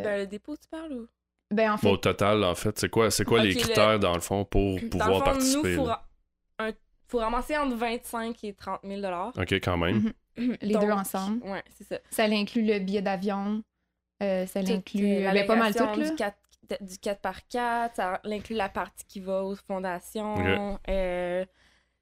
ben, 0.03 0.21
le 0.21 0.27
dépôt, 0.27 0.55
tu 0.57 0.69
parles 0.71 0.93
ou? 0.93 1.07
ben, 1.55 1.73
en 1.73 1.77
fait, 1.77 1.87
Bon, 1.87 1.93
au 1.95 1.97
total, 1.99 2.43
en 2.45 2.55
fait, 2.55 2.79
c'est 2.79 2.89
quoi, 2.89 3.11
c'est 3.11 3.25
quoi 3.25 3.43
les 3.43 3.53
le- 3.53 3.61
critères, 3.61 3.99
dans 3.99 4.15
le 4.15 4.21
fond, 4.21 4.45
pour 4.45 4.81
Dans 4.81 4.89
pouvoir 4.89 5.09
le 5.09 5.15
fond, 5.17 5.21
participer? 5.25 5.77
nous, 5.77 5.83
faut, 5.83 5.87
là? 5.89 6.03
un- 6.61 6.73
faut 7.09 7.19
ramasser 7.19 7.57
entre 7.59 7.77
25 7.77 8.43
et 8.45 8.55
30 8.55 8.81
000 8.85 9.03
Ok, 9.37 9.53
quand 9.55 9.77
même. 9.77 10.13
Mhm. 10.39 10.57
les 10.63 10.75
deux 10.79 10.91
ensemble. 10.91 11.43
Ouais, 11.47 11.63
c'est 11.77 11.85
ça. 11.85 11.99
Ça 12.11 12.25
inclut 12.25 12.65
le 12.65 12.79
billet 12.79 13.03
d'avion. 13.03 13.63
Euh, 14.23 14.47
ça 14.47 14.63
l'inclut 14.63 15.27
euh, 15.27 15.33
ben, 15.33 15.47
pas 15.47 15.57
mal 15.57 15.75
tout. 15.75 15.85
Là. 15.85 16.09
Du 16.11 16.15
4, 16.17 16.37
de- 16.71 16.85
du 16.87 16.99
4 16.99 17.21
par 17.21 17.47
4 17.49 17.97
ça 17.97 18.21
inclut 18.25 18.57
la 18.57 18.69
partie 18.69 19.05
qui 19.07 19.21
va 19.21 19.43
aux 19.45 19.57
fondations. 19.57 20.79
euh, 20.89 21.45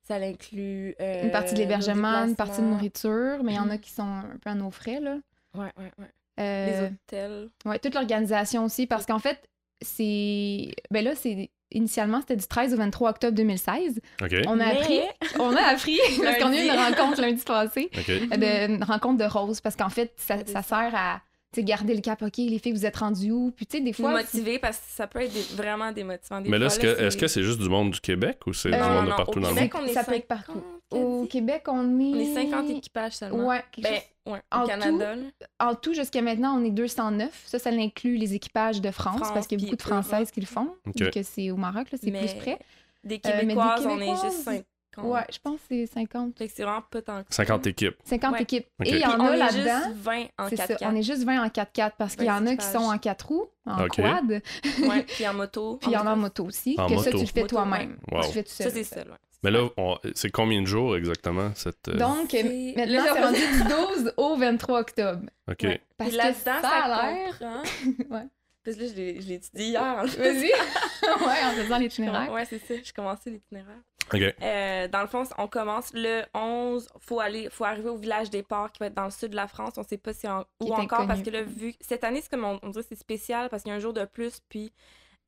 ça 0.02 0.18
l'inclut. 0.18 0.94
euh, 1.00 1.22
Une 1.24 1.30
partie 1.30 1.54
de 1.54 1.60
l'hébergement, 1.60 2.24
une 2.26 2.36
partie 2.36 2.60
de 2.60 2.66
nourriture, 2.66 3.42
mais 3.44 3.52
il 3.52 3.56
y 3.56 3.60
en 3.60 3.70
a 3.70 3.78
qui 3.78 3.90
sont 3.90 4.02
un 4.02 4.36
peu 4.42 4.50
à 4.50 4.54
nos 4.54 4.70
frais. 4.70 4.98
Là. 5.00 5.16
Ouais, 5.54 5.70
ouais, 5.78 5.92
ouais. 5.98 6.10
Euh, 6.40 6.66
Les 6.66 6.86
hôtels. 6.86 7.48
ouais, 7.66 7.78
toute 7.78 7.94
l'organisation 7.94 8.64
aussi, 8.64 8.86
parce 8.86 9.04
qu'en 9.06 9.18
fait, 9.18 9.40
c'est. 9.82 10.70
Ben 10.90 11.04
là, 11.04 11.14
c'est. 11.14 11.50
Initialement, 11.72 12.18
c'était 12.20 12.34
du 12.34 12.46
13 12.48 12.74
au 12.74 12.78
23 12.78 13.10
octobre 13.10 13.36
2016. 13.36 14.00
Ok. 14.20 14.34
On 14.48 14.54
a 14.58 14.64
Mais- 14.66 14.72
appris. 14.72 15.00
On 15.38 15.54
a 15.54 15.62
appris, 15.62 16.00
parce 16.24 16.38
qu'on 16.38 16.48
a 16.52 16.56
eu 16.56 16.64
une 16.64 16.70
rencontre 16.72 17.20
lundi 17.20 17.42
passé. 17.44 17.88
Ok. 17.96 18.08
euh, 18.10 18.36
de, 18.36 18.74
une 18.74 18.82
rencontre 18.82 19.18
de 19.24 19.30
Rose, 19.30 19.60
parce 19.60 19.76
qu'en 19.76 19.88
fait, 19.88 20.12
ça, 20.16 20.62
sert 20.62 20.92
à 20.96 21.20
sais, 21.56 21.64
garder 21.64 21.94
le 21.94 22.00
cap. 22.00 22.22
OK, 22.22 22.36
les 22.38 22.58
filles, 22.58 22.72
vous 22.72 22.86
êtes 22.86 22.96
rendues 22.96 23.30
où? 23.32 23.50
Puis, 23.50 23.66
tu 23.66 23.78
sais, 23.78 23.82
des 23.82 23.92
fois. 23.92 24.12
motiver 24.12 24.58
parce 24.58 24.76
que 24.78 24.84
ça 24.88 25.06
peut 25.06 25.20
être 25.22 25.32
des- 25.32 25.56
vraiment 25.56 25.90
démotivant. 25.92 26.40
Des 26.40 26.48
Mais 26.48 26.58
là, 26.58 26.66
est-ce 26.66 26.78
que 26.78 26.86
est-ce 26.86 27.16
que 27.16 27.26
c'est 27.26 27.42
juste 27.42 27.58
du 27.60 27.68
monde 27.68 27.90
du 27.90 28.00
Québec 28.00 28.38
ou 28.46 28.52
c'est 28.52 28.68
Euh, 28.68 28.72
du 28.72 28.78
non, 28.78 28.88
monde 28.94 29.06
de 29.06 29.10
partout 29.10 29.38
au 29.38 29.42
dans 29.42 29.48
le 29.50 29.54
Québec, 29.54 29.74
monde? 29.74 29.82
on 29.84 29.86
est 29.88 29.92
Ça 29.94 30.04
peut 30.04 30.14
être 30.14 30.28
50, 30.28 30.46
partout. 30.46 30.62
Au? 30.90 31.26
Québec, 31.26 31.62
on 31.68 31.98
est. 32.00 32.04
On 32.04 32.20
est 32.20 32.34
50 32.34 32.70
équipages 32.70 33.12
seulement. 33.14 33.46
Ouais, 33.48 33.62
Ben, 33.78 33.94
chose- 33.94 34.32
ouais, 34.34 34.42
En 34.52 34.64
au 34.64 34.66
Canada. 34.66 35.16
là. 35.16 35.22
En 35.60 35.74
tout, 35.74 35.94
jusqu'à 35.94 36.22
maintenant, 36.22 36.56
on 36.60 36.64
est 36.64 36.70
209. 36.70 37.42
Ça, 37.46 37.58
ça 37.58 37.70
inclut 37.70 38.16
les 38.16 38.34
équipages 38.34 38.80
de 38.80 38.90
France, 38.90 39.16
France, 39.18 39.30
parce 39.32 39.46
qu'il 39.46 39.60
y 39.60 39.62
a 39.62 39.64
beaucoup 39.64 39.76
de 39.76 39.82
Françaises 39.82 40.30
qui 40.30 40.40
le 40.40 40.46
font, 40.46 40.74
Ok. 40.86 41.00
vu 41.00 41.10
que 41.10 41.22
c'est 41.22 41.50
au 41.50 41.56
Maroc, 41.56 41.90
là, 41.92 41.98
c'est 42.02 42.10
Mais 42.10 42.20
plus 42.26 42.34
près. 42.34 42.58
Des 43.02 43.14
Euh, 43.14 43.18
mais 43.24 43.40
des 43.40 43.40
Québécoises, 43.46 43.86
on 43.86 43.96
est 43.96 43.98
Québécoises, 44.06 44.22
juste 44.24 44.44
50. 44.44 44.64
Ouais, 44.98 45.20
je 45.32 45.38
pense 45.38 45.56
que 45.60 45.66
c'est 45.68 45.86
50. 45.86 46.36
Fait 46.38 46.48
que 46.48 46.52
c'est 46.54 46.62
vraiment 46.62 46.82
pas 46.82 47.02
tant 47.02 47.22
que 47.22 47.32
ça. 47.34 47.44
50 47.44 47.66
équipes. 47.68 47.94
50 48.04 48.32
Ouais. 48.32 48.42
équipes. 48.42 48.66
Et 48.84 48.90
il 48.90 48.98
y 48.98 49.04
en 49.06 49.18
on 49.20 49.26
a 49.26 49.32
est 49.32 49.36
là-dedans. 49.36 49.80
juste 49.86 49.96
20 49.96 50.24
en 50.38 50.48
C'est 50.48 50.56
ça, 50.56 50.66
4 50.68 50.82
on 50.86 50.94
est 50.96 51.02
juste 51.02 51.24
20 51.24 51.42
en 51.42 51.48
4x4 51.48 51.92
parce 51.98 52.16
qu'il 52.16 52.26
y 52.26 52.30
en 52.30 52.46
a 52.46 52.56
qui 52.56 52.66
sont 52.66 52.78
en 52.78 52.98
4 52.98 53.26
roues, 53.26 53.46
en 53.66 53.84
Ok. 53.84 53.96
quad, 53.96 54.30
Ouais, 54.30 55.02
puis 55.08 55.26
en 55.28 55.34
moto. 55.34 55.76
puis 55.80 55.90
il 55.90 55.94
y 55.94 55.96
en 55.96 56.06
a 56.06 56.12
en 56.12 56.16
moto. 56.16 56.44
aussi, 56.44 56.74
En 56.78 56.86
que 56.88 56.98
ça, 56.98 57.10
tu 57.10 57.18
le 57.18 57.26
fais 57.26 57.46
toi-même. 57.46 57.96
ouais. 58.12 58.20
Tu 58.26 58.32
fais 58.32 58.42
tout 58.42 58.50
Ça, 58.50 58.64
seul. 58.64 58.72
c'est 58.72 58.84
ça, 58.84 59.00
ouais. 59.00 59.16
Mais 59.42 59.50
là, 59.50 59.68
on- 59.78 59.96
c'est 60.14 60.30
combien 60.30 60.60
de 60.60 60.66
jours 60.66 60.96
exactement 60.96 61.50
cette. 61.54 61.88
euh, 61.88 61.96
Donc, 61.96 62.26
C'est- 62.30 62.74
maintenant, 62.76 62.92
Là, 63.04 63.04
c'est 63.14 63.20
rendu 63.22 63.38
du 63.40 63.62
12 64.02 64.12
au 64.18 64.36
23 64.36 64.80
octobre. 64.80 65.22
Ok. 65.50 65.62
Ouais. 65.62 65.80
Parce 65.96 66.10
que 66.10 66.16
là-dedans, 66.16 66.34
ça 66.44 66.60
ça, 66.60 66.68
a 66.84 67.12
l'air- 67.12 67.40
que 68.76 68.82
là, 68.82 68.86
je 68.88 68.94
l'ai 68.94 69.34
étudié 69.34 69.66
hier. 69.68 69.82
en 69.82 70.06
fait. 70.06 70.18
Vas-y. 70.20 70.50
ouais, 71.24 71.44
en 71.44 71.50
faisant 71.52 71.78
l'itinéraire. 71.78 72.30
Ouais, 72.32 72.44
c'est 72.44 72.58
ça. 72.58 72.74
J'ai 72.82 72.92
commencé 72.92 73.30
l'itinéraire. 73.30 73.78
Ok. 74.12 74.20
Euh, 74.42 74.88
dans 74.88 75.02
le 75.02 75.06
fond, 75.06 75.22
on 75.38 75.46
commence 75.46 75.92
le 75.94 76.22
11. 76.34 76.88
Faut 76.98 77.20
aller, 77.20 77.48
faut 77.50 77.64
arriver 77.64 77.88
au 77.90 77.96
village 77.96 78.28
des 78.28 78.42
ports 78.42 78.70
qui 78.72 78.80
va 78.80 78.86
être 78.86 78.94
dans 78.94 79.04
le 79.04 79.10
sud 79.10 79.30
de 79.30 79.36
la 79.36 79.46
France. 79.46 79.74
On 79.76 79.84
sait 79.84 79.98
pas 79.98 80.12
si 80.12 80.26
en- 80.28 80.44
où 80.60 80.72
encore 80.74 81.06
parce 81.06 81.22
que 81.22 81.30
là, 81.30 81.42
vu 81.42 81.74
cette 81.80 82.02
année, 82.04 82.20
c'est 82.20 82.28
comme 82.30 82.44
on, 82.44 82.58
on 82.62 82.70
dirait 82.70 82.82
que 82.82 82.88
c'est 82.88 82.98
spécial 82.98 83.48
parce 83.48 83.62
qu'il 83.62 83.70
y 83.70 83.72
a 83.72 83.76
un 83.76 83.80
jour 83.80 83.92
de 83.92 84.04
plus, 84.04 84.40
puis 84.48 84.72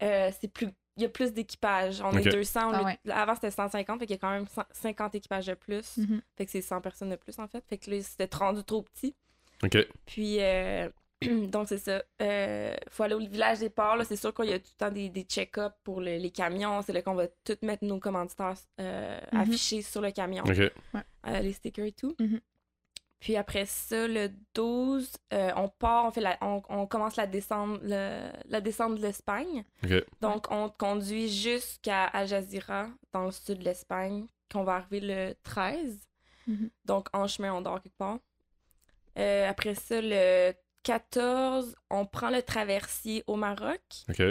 euh, 0.03 0.31
c'est 0.41 0.49
plus, 0.49 0.67
il 0.97 1.03
y 1.05 1.07
a 1.07 1.09
plus 1.09 1.33
d'équipages. 1.33 2.01
On 2.03 2.11
est 2.19 2.29
200. 2.29 2.71
au 2.73 2.87
Ah. 3.09 3.23
Avant 3.23 3.35
c'était 3.37 3.53
150, 3.53 4.01
fait 4.01 4.07
qu'il 4.07 4.17
y 4.17 4.19
a 4.19 4.21
quand 4.21 4.31
même 4.33 4.49
100 4.49 4.63
50 4.73 5.15
équipages 5.15 5.47
de 5.47 5.55
plus. 5.55 5.97
Mhm. 5.99 6.21
Fait 6.37 6.45
que 6.45 6.51
c'est 6.51 6.61
100 6.61 6.81
personnes 6.81 7.11
de 7.11 7.17
plus 7.17 7.39
en 7.39 7.47
fait. 7.47 7.65
Fait 7.69 7.79
que 7.79 7.89
là, 7.89 8.03
c'était 8.03 8.37
rendu 8.37 8.65
trop 8.65 8.83
petit. 8.83 9.15
Ok. 9.63 9.79
Puis, 10.07 10.39
euh, 10.41 10.89
donc, 11.49 11.69
c'est 11.69 11.79
ça. 11.79 12.03
Euh, 12.21 12.75
faut 12.91 13.03
aller 13.05 13.15
au 13.15 13.19
village 13.21 13.59
des 13.61 13.71
ports. 13.71 13.97
là. 13.97 14.05
C'est 14.05 14.17
sûr 14.17 14.33
qu'il 14.35 14.47
y 14.51 14.53
a 14.53 14.59
tout 14.59 14.71
le 14.79 14.79
temps 14.87 14.91
des, 14.93 15.09
des 15.09 15.23
check-ups 15.23 15.75
pour 15.85 16.01
le- 16.01 16.17
les 16.19 16.31
camions. 16.31 16.83
C'est 16.83 16.93
là 16.93 17.03
qu'on 17.03 17.15
va 17.15 17.27
tout 17.45 17.57
mettre 17.63 17.85
nos 17.85 17.99
commanditaires 17.99 18.55
euh, 18.81 19.21
Mhm. 19.33 19.41
affichés 19.41 19.83
sur 19.83 20.01
le 20.01 20.11
camion, 20.11 20.45
Ok. 20.45 20.59
euh, 20.59 21.39
les 21.41 21.53
stickers 21.53 21.87
et 21.87 21.93
tout. 21.93 22.15
Mhm. 22.19 22.41
Puis 23.21 23.37
après 23.37 23.67
ça, 23.67 24.09
le 24.09 24.31
12, 24.53 25.13
euh, 25.33 25.53
on 25.55 25.69
part, 25.69 26.07
on, 26.07 26.11
fait 26.11 26.21
la, 26.21 26.37
on, 26.41 26.61
on 26.69 26.87
commence 26.89 27.15
la 27.15 27.27
descente, 27.29 27.79
le- 27.85 28.31
la 28.49 28.61
descente 28.61 28.97
de 28.97 29.01
l'Espagne. 29.03 29.65
Ok. 29.85 30.05
Donc, 30.21 30.47
on 30.51 30.69
conduit 30.71 31.29
jusqu'à 31.29 32.05
Al 32.07 32.27
Jazeera, 32.27 32.89
dans 33.13 33.27
le 33.27 33.31
sud 33.31 33.61
de 33.61 33.65
l'Espagne, 33.65 34.27
qu'on 34.53 34.65
va 34.65 34.75
arriver 34.75 35.01
le 35.01 35.35
13. 35.45 36.01
Mhm. 36.49 36.71
Donc, 36.85 37.09
en 37.13 37.29
chemin, 37.29 37.55
on 37.55 37.61
dort 37.61 37.81
quelque 37.81 37.97
part. 37.97 38.19
Euh, 39.19 39.49
après 39.49 39.77
ça, 39.77 40.01
le 40.01 40.53
14, 40.83 41.75
on 41.91 42.07
prend 42.07 42.31
le 42.31 42.43
traversier 42.43 43.25
au 43.27 43.37
Maroc. 43.37 43.81
Ok. 44.09 44.23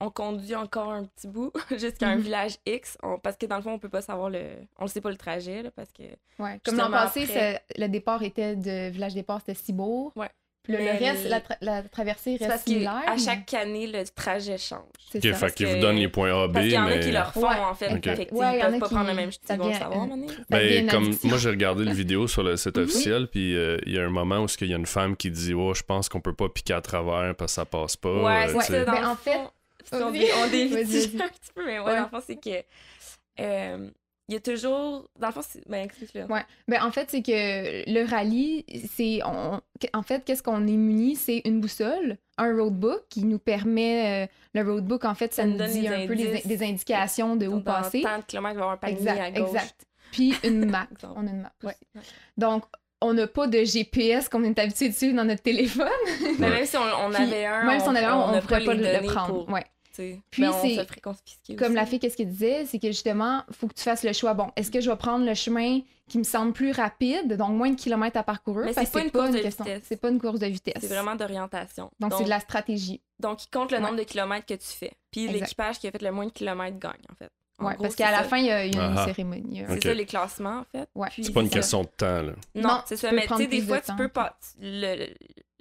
On 0.00 0.10
conduit 0.10 0.54
encore 0.54 0.90
un 0.92 1.04
petit 1.04 1.26
bout 1.26 1.52
jusqu'à 1.76 2.08
un 2.08 2.16
Mhm. 2.16 2.22
village 2.22 2.56
X. 2.66 2.96
On- 3.02 3.18
parce 3.18 3.36
que 3.36 3.46
dans 3.46 3.56
le 3.56 3.62
fond, 3.62 3.72
on 3.72 3.78
peut 3.80 3.88
pas 3.88 4.00
savoir 4.02 4.30
le. 4.30 4.44
On 4.78 4.84
ne 4.84 4.88
sait 4.88 5.00
pas 5.00 5.10
le 5.10 5.16
trajet, 5.16 5.62
là, 5.62 5.70
parce 5.72 5.90
que. 5.92 6.04
Ouais. 6.38 6.60
Comme 6.64 6.76
l'an 6.76 6.90
passé, 6.90 7.24
après. 7.24 7.64
le 7.76 7.88
départ 7.88 8.22
était 8.22 8.54
de 8.54 8.90
village 8.90 9.14
départ, 9.14 9.40
c'était 9.40 9.54
Cibourg. 9.60 10.12
Ouais. 10.14 10.30
Le, 10.68 10.76
le 10.76 10.84
Mais 10.84 10.98
reste, 11.10 11.24
la, 11.28 11.40
tra- 11.40 11.56
la 11.62 11.82
traversée 11.82 12.36
C'est 12.38 12.44
reste 12.44 12.50
parce 12.50 12.62
similaire. 12.64 13.02
qu'à 13.06 13.12
mais 13.14 13.18
chaque 13.18 13.54
année, 13.54 13.86
le 13.86 14.04
trajet 14.14 14.58
change. 14.58 14.82
c'est 15.10 15.24
Ok, 15.24 15.32
ça. 15.32 15.46
fait 15.48 15.54
qu'ils 15.54 15.66
vous 15.68 15.80
donnent 15.80 15.96
les 15.96 16.08
points 16.08 16.30
A, 16.44 16.46
B, 16.46 16.52
Parce 16.52 16.64
qu'il 16.66 16.74
y 16.74 16.78
en 16.78 16.86
a 16.86 16.90
mais... 16.90 17.00
qui 17.00 17.10
le 17.10 17.18
refont, 17.20 17.40
Ouais, 17.48 17.54
en 17.56 17.74
fait. 17.74 17.86
ok. 17.94 18.02
Fait 18.04 18.28
Ouais, 18.32 18.58
ils 18.58 18.60
peuvent 18.60 18.78
pas 18.78 18.88
qui- 18.88 18.94
prendre 18.94 19.08
le 19.08 19.14
même... 19.14 19.30
ça 19.32 19.54
Ils 19.54 19.58
vont 19.58 19.72
savoir, 19.72 20.02
à 20.02 20.06
Ben, 20.50 20.90
comme 20.90 21.16
moi 21.24 21.38
j'ai 21.38 21.48
regardé 21.50 21.84
le 21.84 21.92
vidéo 21.92 22.28
sur 22.28 22.42
le 22.42 22.56
site 22.58 22.76
Mhm. 22.76 22.84
officiel 22.84 23.28
puis 23.28 23.56
euh, 23.56 23.78
il 23.86 23.94
y 23.94 23.98
a 23.98 24.02
un 24.04 24.10
moment 24.10 24.40
où 24.40 24.46
il 24.60 24.68
y 24.68 24.74
a 24.74 24.76
une 24.76 24.84
femme 24.86 25.16
qui 25.16 25.30
dit 25.30 25.54
oh 25.54 25.72
je 25.72 25.82
pense 25.82 26.08
qu'on 26.10 26.20
peut 26.20 26.34
pas 26.34 26.48
piquer 26.50 26.74
à 26.74 26.80
travers 26.82 27.34
parce 27.34 27.52
que 27.52 27.54
ça 27.56 27.64
passe 27.64 27.96
pas 27.96 28.22
Ouais, 28.22 28.48
euh, 28.54 28.60
c'est. 28.60 28.84
Dans 28.84 28.92
Ben, 28.92 29.06
en 29.08 29.16
fait- 29.16 29.38
on, 29.92 30.10
dévie 30.10 30.30
un 31.22 31.28
petit 31.28 31.50
peu, 31.54 31.64
mais 31.64 31.78
ouais, 31.78 31.84
Ouais. 31.86 31.96
dans 31.96 32.02
le 32.02 32.08
fond, 32.08 32.22
c'est 32.26 32.36
que... 32.36 32.62
il 34.28 34.34
y 34.34 34.36
a 34.36 34.40
toujours... 34.40 35.08
Dans 35.18 35.28
le 35.28 35.32
fond, 35.32 35.40
c'est... 35.48 35.66
Ben, 35.68 35.84
explique-le. 35.84 36.24
Ouais. 36.26 36.42
Ben, 36.68 36.82
en 36.82 36.90
fait, 36.90 37.10
c'est 37.10 37.22
que 37.22 37.30
le 37.90 38.04
rallye, 38.08 38.64
c'est. 38.94 39.20
on- 39.24 39.60
En 39.94 40.02
fait, 40.02 40.24
qu'est-ce 40.24 40.42
qu'on 40.42 40.66
est 40.66 40.72
muni? 40.76 41.16
C'est 41.16 41.40
une 41.44 41.60
boussole, 41.60 42.18
un 42.36 42.54
roadbook 42.56 43.02
qui 43.08 43.24
nous 43.24 43.38
permet. 43.38 44.24
euh, 44.24 44.26
le 44.54 44.70
roadbook, 44.70 45.04
en 45.04 45.14
fait, 45.14 45.32
ça, 45.32 45.42
Ça 45.42 45.48
nous 45.48 45.56
donne 45.56 45.70
dit 45.70 45.88
un 45.88 46.06
peu 46.06 46.12
les- 46.14 46.28
indices. 46.30 46.46
des 46.46 46.62
indications 46.62 47.36
de 47.36 47.46
où 47.46 47.54
dans 47.60 47.72
passer. 47.72 48.02
tant 48.02 48.18
de 48.18 48.24
kilomètres, 48.24 48.54
il 48.56 48.58
va 48.58 48.60
y 48.60 48.68
avoir 48.68 48.70
un 48.72 48.76
panier 48.76 49.08
à 49.08 49.28
Exact, 49.28 49.38
gauche. 49.38 49.48
exact. 49.48 49.86
Puis 50.12 50.34
une 50.44 50.70
map. 50.70 50.86
On 51.16 51.26
a 51.26 51.30
une 51.30 51.42
map. 51.42 51.52
Ouais. 51.64 51.76
Donc, 52.36 52.64
on 53.00 53.14
n'a 53.14 53.26
pas 53.28 53.46
de 53.46 53.62
GPS 53.64 54.28
comme 54.28 54.44
on 54.44 54.48
est 54.48 54.58
habitué 54.58 54.88
dessus 54.88 55.12
dans 55.12 55.24
notre 55.24 55.42
téléphone. 55.42 55.88
Mais 56.38 56.46
Ouais. 56.48 56.50
même 56.50 56.66
si 56.66 56.76
on, 56.76 56.80
on 56.82 57.10
Puis, 57.10 57.22
avait 57.22 57.46
un, 57.46 57.64
Même 57.64 57.80
si 57.80 57.86
on 57.88 57.94
avait 57.94 58.04
un, 58.06 58.16
on 58.16 58.34
ne 58.34 58.40
pourrait 58.40 58.64
pas 58.64 58.74
le, 58.74 59.06
prendre. 59.06 59.44
pour, 59.44 59.48
Ouais. 59.54 59.64
Sais. 60.02 60.20
Puis 60.30 60.42
Ben, 60.42 60.50
on 60.52 60.62
c'est- 60.62 60.76
se 60.76 60.84
ferait 60.84 61.00
confisquer 61.00 61.56
Comme 61.56 61.66
aussi. 61.68 61.74
la 61.76 61.86
fille, 61.86 61.98
qu'est-ce 61.98 62.16
qu'elle 62.16 62.30
disait, 62.30 62.64
c'est 62.66 62.78
que 62.78 62.88
justement, 62.88 63.42
il 63.48 63.54
faut 63.54 63.68
que 63.68 63.74
tu 63.74 63.82
fasses 63.82 64.02
le 64.04 64.12
choix. 64.12 64.34
Bon, 64.34 64.50
est-ce 64.56 64.70
que 64.70 64.80
je 64.80 64.90
vais 64.90 64.96
prendre 64.96 65.24
le 65.24 65.34
chemin 65.34 65.80
qui 66.08 66.18
me 66.18 66.24
semble 66.24 66.52
plus 66.52 66.72
rapide, 66.72 67.36
donc 67.36 67.50
moins 67.50 67.70
de 67.70 67.76
kilomètres 67.76 68.16
à 68.18 68.22
parcourir? 68.22 68.66
Mais 68.66 68.72
parce 68.72 68.86
c'est 68.86 68.92
que 68.92 68.98
pas 68.98 69.04
une 69.04 69.10
course 69.10 69.30
de 69.30 69.38
question- 69.42 69.64
vitesse. 69.64 69.82
C'est 69.86 70.00
pas 70.00 70.08
une 70.10 70.20
course 70.20 70.38
de 70.38 70.46
vitesse. 70.46 70.74
C'est 70.80 70.86
vraiment 70.88 71.14
d'orientation. 71.16 71.90
Donc, 72.00 72.14
c'est 72.16 72.24
de 72.24 72.28
la 72.30 72.40
stratégie. 72.40 73.00
donc, 73.20 73.44
il 73.44 73.48
compte 73.50 73.70
le 73.72 73.78
Ouais. 73.78 73.82
nombre 73.82 73.96
de 73.96 74.04
kilomètres 74.04 74.46
que 74.46 74.54
tu 74.54 74.66
fais. 74.68 74.92
Puis 75.10 75.28
l'équipage 75.28 75.78
qui 75.78 75.88
a 75.88 75.90
fait 75.90 76.02
le 76.02 76.12
moins 76.12 76.26
de 76.26 76.32
kilomètres 76.32 76.78
gagne, 76.78 76.92
en 77.12 77.14
fait. 77.16 77.30
En 77.60 77.66
Ouais, 77.66 77.74
gros, 77.74 77.82
parce 77.82 77.96
c'est 77.96 78.04
qu'à 78.04 78.12
la 78.12 78.22
fin, 78.22 78.36
il 78.36 78.46
y 78.46 78.50
a, 78.52 78.64
il 78.64 78.72
y 78.76 78.78
a 78.78 78.86
une 78.86 78.96
Ah. 78.96 79.04
cérémonie. 79.04 79.64
C'est 79.66 79.74
Ok. 79.74 79.82
ça 79.82 79.94
les 79.94 80.06
classements, 80.06 80.58
en 80.60 80.64
fait. 80.70 80.88
Ouais. 80.94 81.08
C'est 81.20 81.32
pas 81.32 81.40
une 81.40 81.48
ça. 81.48 81.54
question 81.54 81.82
de 81.82 81.88
temps 81.88 82.22
là 82.22 82.32
Non, 82.54 82.62
Non, 82.68 82.80
c'est 82.86 82.96
ça. 82.96 83.10
Mais 83.10 83.26
tu 83.26 83.34
sais, 83.36 83.46
des 83.48 83.60
fois, 83.62 83.80
tu 83.80 83.86
temps. 83.88 83.96
peux 83.96 84.06
pas. 84.06 84.38
Le, 84.60 85.08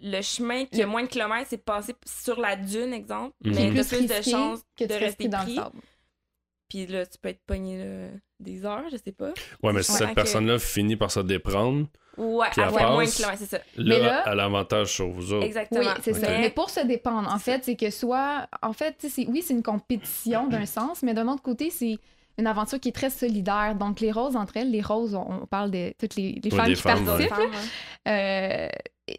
le 0.01 0.22
chemin 0.22 0.66
qui 0.66 0.82
a 0.82 0.88
moins 0.88 1.04
de 1.04 1.08
kilomètres, 1.08 1.48
c'est 1.50 1.63
passé 1.63 1.94
sur 2.06 2.39
la 2.39 2.56
dune, 2.56 2.94
exemple. 2.94 3.34
Qui 3.44 3.50
est 3.50 3.54
Mais 3.54 3.70
plus 3.72 3.88
plus 3.88 4.08
de 4.08 4.22
chances 4.30 4.60
que 4.77 4.86
de 4.86 4.94
rester 4.94 5.27
dans 5.27 5.39
pris. 5.44 5.56
le 5.56 5.62
sable. 5.63 5.80
Puis 6.70 6.86
là, 6.88 7.06
tu 7.06 7.18
peux 7.18 7.30
être 7.30 7.42
pogné 7.46 7.77
là, 7.77 8.10
des 8.39 8.66
heures, 8.66 8.84
je 8.92 8.98
sais 8.98 9.12
pas. 9.13 9.32
ouais 9.63 9.72
mais 9.74 9.84
si 9.84 9.92
Ouais. 9.94 9.98
cette 10.00 10.10
Que- 10.10 10.13
personne 10.16 10.48
là 10.48 10.60
finit 10.60 10.98
par 10.98 11.10
se 11.12 11.22
déprendre 11.22 11.88
Ouais, 12.18 12.48
elle 12.58 12.63
avoir 12.63 12.92
moins 12.94 13.06
de 13.06 13.10
kilomètres, 13.10 13.39
c'est 13.39 13.46
ça. 13.46 13.58
là, 13.58 13.63
Mais 13.77 14.00
là- 14.00 14.24
elle 14.25 14.32
a 14.32 14.36
l'avantage 14.36 14.92
sur 14.92 15.08
vous 15.10 15.34
autres 15.34 15.46
Exactement. 15.46 15.80
Oui, 15.82 15.88
c'est 16.01 16.13
ça. 16.13 16.30
Mais 16.39 16.50
pour 16.50 16.70
se 16.72 16.80
dépendre, 16.82 17.32
en 17.34 17.38
fait, 17.39 17.63
c'est 17.63 17.75
que 17.75 17.89
soit. 17.92 18.48
En 18.63 18.74
fait, 18.74 18.98
tu 18.98 19.08
sais, 19.08 19.22
c'est- 19.24 19.27
oui, 19.30 19.42
c'est 19.46 19.54
une 19.54 19.62
compétition 19.63 20.48
d'un 20.48 20.66
sens, 20.66 21.04
mais 21.04 21.13
d'un 21.13 21.27
autre 21.27 21.44
côté, 21.44 21.70
c'est 21.70 21.98
une 22.39 22.48
aventure 22.48 22.80
qui 22.80 22.89
est 22.89 22.94
très 22.94 23.12
solidaire. 23.12 23.75
Donc, 23.75 24.00
les 24.00 24.12
roses 24.12 24.36
entre 24.36 24.58
elles, 24.58 24.72
les 24.72 24.82
roses, 24.82 25.13
on, 25.16 25.42
on 25.44 25.46
parle 25.46 25.70
de 25.72 25.94
toutes 26.00 26.16
les, 26.16 26.39
les 26.44 26.51
Ouais, 26.51 26.58
femmes 26.58 26.68
qui 26.74 26.75
femmes, 26.75 27.06
participent. 27.06 27.34
Euh, 28.08 28.68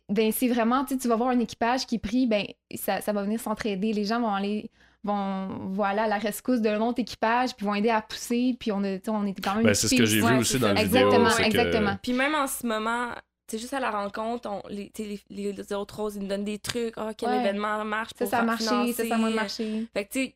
ben 0.09 0.33
c'est 0.33 0.49
vraiment, 0.49 0.85
tu 0.85 0.97
vas 1.09 1.17
voir 1.17 1.31
un 1.31 1.39
équipage 1.41 1.87
qui 1.87 1.97
est 1.97 1.99
pris, 1.99 2.27
ben 2.27 2.45
ça, 2.77 3.01
ça 3.01 3.13
va 3.13 3.23
venir 3.23 3.41
s'entraider. 3.41 3.93
Les 3.93 4.05
gens 4.05 4.21
vont 4.21 4.35
aller, 4.35 4.71
vont, 5.05 5.83
aller 5.83 6.01
à 6.01 6.07
la 6.09 6.19
rescousse 6.19 6.61
d'un 6.61 6.81
autre 6.81 7.01
équipage, 7.01 7.55
puis 7.57 7.65
vont 7.67 7.75
aider 7.75 7.91
à 7.91 8.03
pousser, 8.03 8.57
puis 8.59 8.73
on, 8.73 8.83
a, 8.85 8.99
on 9.09 9.27
est 9.27 9.41
quand 9.43 9.55
même. 9.55 9.65
ben, 9.65 9.75
c'est 9.75 9.89
ce 9.89 9.95
que 9.95 10.05
j'ai 10.05 10.19
vu 10.19 10.25
Ouais, 10.27 10.39
aussi 10.39 10.53
c'est 10.53 10.59
dans 10.59 10.69
ça. 10.69 10.75
la 10.75 10.85
vidéo 10.85 10.99
Exactement, 11.07 11.31
c'est 11.31 11.43
que- 11.43 11.47
exactement. 11.47 11.97
Puis 12.03 12.13
même 12.13 12.35
en 12.35 12.47
ce 12.47 12.67
moment, 12.67 13.09
sais, 13.51 13.59
juste 13.59 13.73
à 13.73 13.81
la 13.81 13.91
rencontre, 13.91 14.49
on, 14.51 14.63
les, 14.69 14.93
les, 14.99 15.21
les 15.31 15.73
autres 15.73 15.97
roses, 16.01 16.17
ils 16.17 16.23
nous 16.23 16.29
donnent 16.29 16.45
des 16.45 16.59
trucs. 16.59 16.93
Ah, 16.99 17.13
quel 17.17 17.31
Ouais. 17.31 17.41
événement 17.41 17.83
marche 17.85 18.11
Ça, 18.19 18.25
pour 18.25 18.29
ça 18.31 18.39
a 18.41 18.43
marché, 18.43 18.93
ça, 18.93 19.07
ça 19.07 19.15
a 19.15 19.19
moins 19.19 19.31
marché. 19.31 19.87
Fait 19.95 20.05
que, 20.05 20.13
tu 20.13 20.25
sais, 20.27 20.35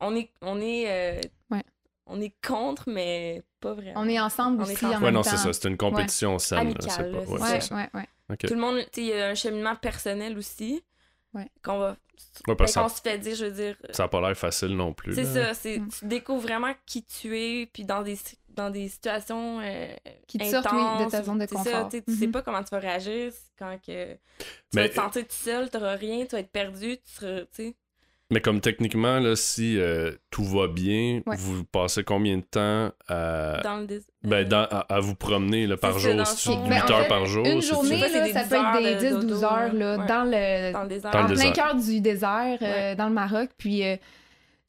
on 0.00 0.16
est, 0.16 0.30
on 0.42 0.60
est, 0.60 0.84
euh, 0.88 1.20
Ouais. 1.52 1.62
on 2.06 2.20
est 2.20 2.32
contre, 2.44 2.84
mais 2.88 3.42
pas 3.60 3.74
vraiment. 3.74 4.00
On 4.00 4.08
est 4.08 4.18
ensemble 4.18 4.60
On 4.62 4.64
est 4.64 4.72
aussi 4.72 4.86
ensemble. 4.86 4.94
en 4.94 4.98
ouais 4.98 5.04
même 5.04 5.14
non 5.14 5.22
temps. 5.22 5.30
c'est 5.30 5.36
ça 5.36 5.52
c'est 5.52 5.68
une 5.68 5.76
compétition 5.76 6.38
saine 6.40 6.74
c'est 6.80 6.86
pas- 6.88 6.94
c'est 6.94 7.02
ouais, 7.10 7.26
Ouais, 7.26 7.38
c'est 7.46 7.60
ça. 7.60 7.74
ouais, 7.94 8.08
Tout 8.36 8.54
le 8.54 8.60
monde, 8.60 8.78
tu 8.78 8.84
sais, 8.92 9.00
il 9.02 9.06
y 9.06 9.12
a 9.14 9.28
un 9.28 9.34
cheminement 9.34 9.76
personnel 9.76 10.36
aussi. 10.36 10.82
Ouais. 11.34 11.48
Qu'on 11.62 11.78
va. 11.78 11.90
Ouais, 11.90 11.96
ben, 12.48 12.56
parce 12.56 12.74
qu'on 12.74 12.88
ça, 12.88 12.96
se 12.96 13.00
fait 13.02 13.18
dire, 13.18 13.34
je 13.36 13.44
veux 13.46 13.50
dire. 13.52 13.76
ça 13.92 14.04
a 14.04 14.08
pas 14.08 14.20
l'air 14.20 14.36
facile 14.36 14.76
non 14.76 14.92
plus 14.92 15.14
C'est 15.14 15.24
ça, 15.24 15.54
c'est, 15.54 15.78
Mm. 15.78 15.88
tu 15.88 16.04
découvres 16.06 16.42
vraiment 16.42 16.72
qui 16.86 17.04
tu 17.04 17.38
es, 17.38 17.66
puis 17.66 17.84
dans 17.84 18.02
des, 18.02 18.18
dans 18.48 18.70
des 18.70 18.88
situations 18.88 19.60
euh, 19.60 19.94
Qui 20.26 20.38
te 20.38 20.44
sortent, 20.44 20.66
oui, 20.72 20.78
de 20.78 20.82
intenses, 20.84 21.12
ta 21.12 21.22
zone 21.22 21.38
de 21.38 21.46
c'est 21.48 21.54
ça, 21.56 21.62
confort. 21.64 21.88
tu 21.90 21.96
sais, 21.98 22.02
tu 22.02 22.16
sais 22.16 22.26
Mhm. 22.26 22.32
pas 22.32 22.42
comment 22.42 22.62
tu 22.64 22.70
vas 22.70 22.78
réagir 22.80 23.32
quand 23.58 23.78
que 23.86 24.14
tu 24.14 24.18
Mais- 24.74 24.82
vas 24.82 24.88
te 24.88 24.94
sentir 24.94 25.22
tout 25.28 25.34
seul, 25.34 25.70
t'auras 25.70 25.94
rien, 25.94 26.24
tu 26.24 26.32
vas 26.32 26.40
être 26.40 26.50
perdu, 26.50 26.96
tu 26.98 27.10
seras, 27.12 27.42
tu. 27.54 27.74
Mais 28.30 28.40
comme 28.42 28.60
techniquement, 28.60 29.20
là, 29.20 29.36
si 29.36 29.78
euh, 29.78 30.12
tout 30.30 30.44
va 30.44 30.68
bien, 30.68 31.22
Ouais. 31.26 31.36
vous 31.38 31.64
passez 31.64 32.04
combien 32.04 32.36
de 32.36 32.42
temps 32.42 32.90
à, 33.08 33.60
dans 33.64 33.78
le 33.78 33.86
dés- 33.86 34.02
ben, 34.22 34.36
euh, 34.38 34.44
dans- 34.44 34.66
à, 34.70 34.80
à 34.94 35.00
vous 35.00 35.14
promener 35.14 35.66
là, 35.66 35.78
par 35.78 35.98
jour? 35.98 36.12
le 36.12 36.18
8 36.18 36.26
fond. 36.26 36.68
Ben, 36.68 36.82
en 36.82 36.90
heures 36.90 37.02
fait, 37.02 37.08
par 37.08 37.24
jour? 37.24 37.46
Une 37.46 37.62
journée, 37.62 37.96
là, 37.96 38.08
ça 38.08 38.20
peut 38.20 38.26
être 38.28 38.42
des 38.42 38.54
heures 38.54 39.18
de 39.20 39.26
10-12 39.26 39.26
dodo, 39.40 39.44
heures 39.44 39.72
là, 39.72 39.96
ouais. 39.98 40.06
dans 40.06 40.24
le, 40.24 40.72
dans 40.72 40.82
le 40.82 40.88
désert. 40.88 41.10
Dans 41.10 41.18
en 41.20 41.22
le 41.22 41.26
plein 41.28 41.36
désert. 41.36 41.52
cœur 41.52 41.74
du 41.76 42.00
désert, 42.02 42.58
euh, 42.60 42.94
dans 42.94 43.08
le 43.08 43.14
Maroc. 43.14 43.48
Puis 43.56 43.82
euh, 43.86 43.96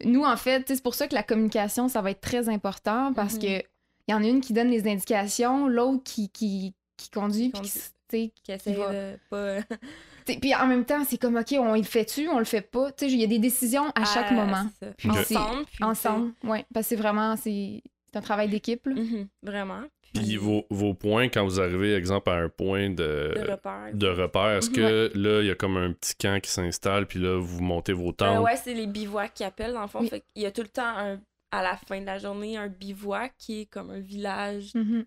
nous, 0.05 0.23
en 0.23 0.37
fait, 0.37 0.63
c'est 0.67 0.81
pour 0.81 0.95
ça 0.95 1.07
que 1.09 1.15
la 1.15 1.23
communication, 1.23 1.89
ça 1.89 2.01
va 2.01 2.11
être 2.11 2.21
très 2.21 2.47
important 2.47 3.11
parce 3.13 3.33
Mhm. 3.35 3.41
que 3.41 3.63
il 4.07 4.11
y 4.11 4.13
en 4.13 4.23
a 4.23 4.27
une 4.27 4.39
qui 4.41 4.53
donne 4.53 4.69
les 4.69 4.87
indications, 4.87 5.67
l'autre 5.67 6.01
qui, 6.03 6.29
qui, 6.29 6.73
qui 6.99 7.09
conduit. 7.09 7.49
Puis, 7.49 7.61
qui, 7.61 7.71
tu 7.71 7.79
sais, 8.09 8.31
qui 8.43 8.51
essaie 8.51 8.73
va. 8.73 8.91
de 8.93 9.17
pas. 9.29 9.57
puis 10.41 10.53
en 10.55 10.67
même 10.67 10.85
temps, 10.85 11.03
c'est 11.07 11.17
comme, 11.17 11.37
OK, 11.37 11.53
on 11.57 11.73
le 11.75 11.83
fait-tu, 11.83 12.27
on 12.29 12.39
le 12.39 12.45
fait 12.45 12.61
pas. 12.61 12.91
Tu 12.91 13.05
sais, 13.07 13.11
il 13.11 13.19
y 13.19 13.23
a 13.23 13.27
des 13.27 13.39
décisions 13.39 13.89
à 13.95 14.05
chaque 14.05 14.27
Ah, 14.29 14.33
moment. 14.33 14.65
Puis 14.97 15.09
Ensemble. 15.09 15.65
puis, 15.65 15.83
Ensemble, 15.83 16.33
oui. 16.43 16.59
Parce 16.73 16.85
que 16.85 16.89
c'est 16.89 17.01
vraiment, 17.01 17.35
c'est 17.35 17.81
c'est 18.11 18.17
un 18.17 18.21
travail 18.21 18.49
d'équipe. 18.49 18.85
mhm, 18.87 19.27
vraiment. 19.43 19.81
Puis 20.15 20.37
vos, 20.37 20.65
vos 20.71 20.95
points, 20.95 21.29
quand 21.29 21.43
vous 21.45 21.59
arrivez, 21.61 21.93
exemple, 21.93 22.31
à 22.31 22.37
un 22.37 22.49
point 22.49 22.89
de, 22.89 22.95
De 23.35 23.51
repères. 23.51 23.91
de 23.93 24.07
repère, 24.07 24.49
est-ce 24.57 24.71
que 24.71 25.11
là, 25.15 25.41
il 25.41 25.45
y 25.47 25.51
a 25.51 25.55
comme 25.55 25.77
un 25.77 25.93
petit 25.93 26.15
camp 26.15 26.41
qui 26.41 26.49
s'installe, 26.49 27.05
puis 27.05 27.19
là, 27.19 27.39
vous 27.39 27.61
montez 27.61 27.93
vos 27.93 28.09
Euh, 28.09 28.13
tentes? 28.13 28.43
ouais, 28.43 28.55
c'est 28.57 28.73
les 28.73 28.87
bivouacs 28.87 29.35
qui 29.35 29.43
appellent, 29.43 29.73
dans 29.73 29.83
le 29.83 29.87
fond. 29.87 29.99
Oui. 29.99 30.09
Fait 30.09 30.21
qu'il 30.33 30.41
y 30.41 30.47
a 30.47 30.51
tout 30.51 30.63
le 30.63 30.67
temps, 30.69 30.97
un, 30.97 31.19
à 31.51 31.61
la 31.61 31.77
fin 31.77 32.01
de 32.01 32.07
la 32.07 32.17
journée, 32.17 32.57
un 32.57 32.67
bivouac 32.69 33.33
qui 33.37 33.61
est 33.61 33.65
comme 33.67 33.91
un 33.91 33.99
village 33.99 34.71
Mhm. 34.73 35.05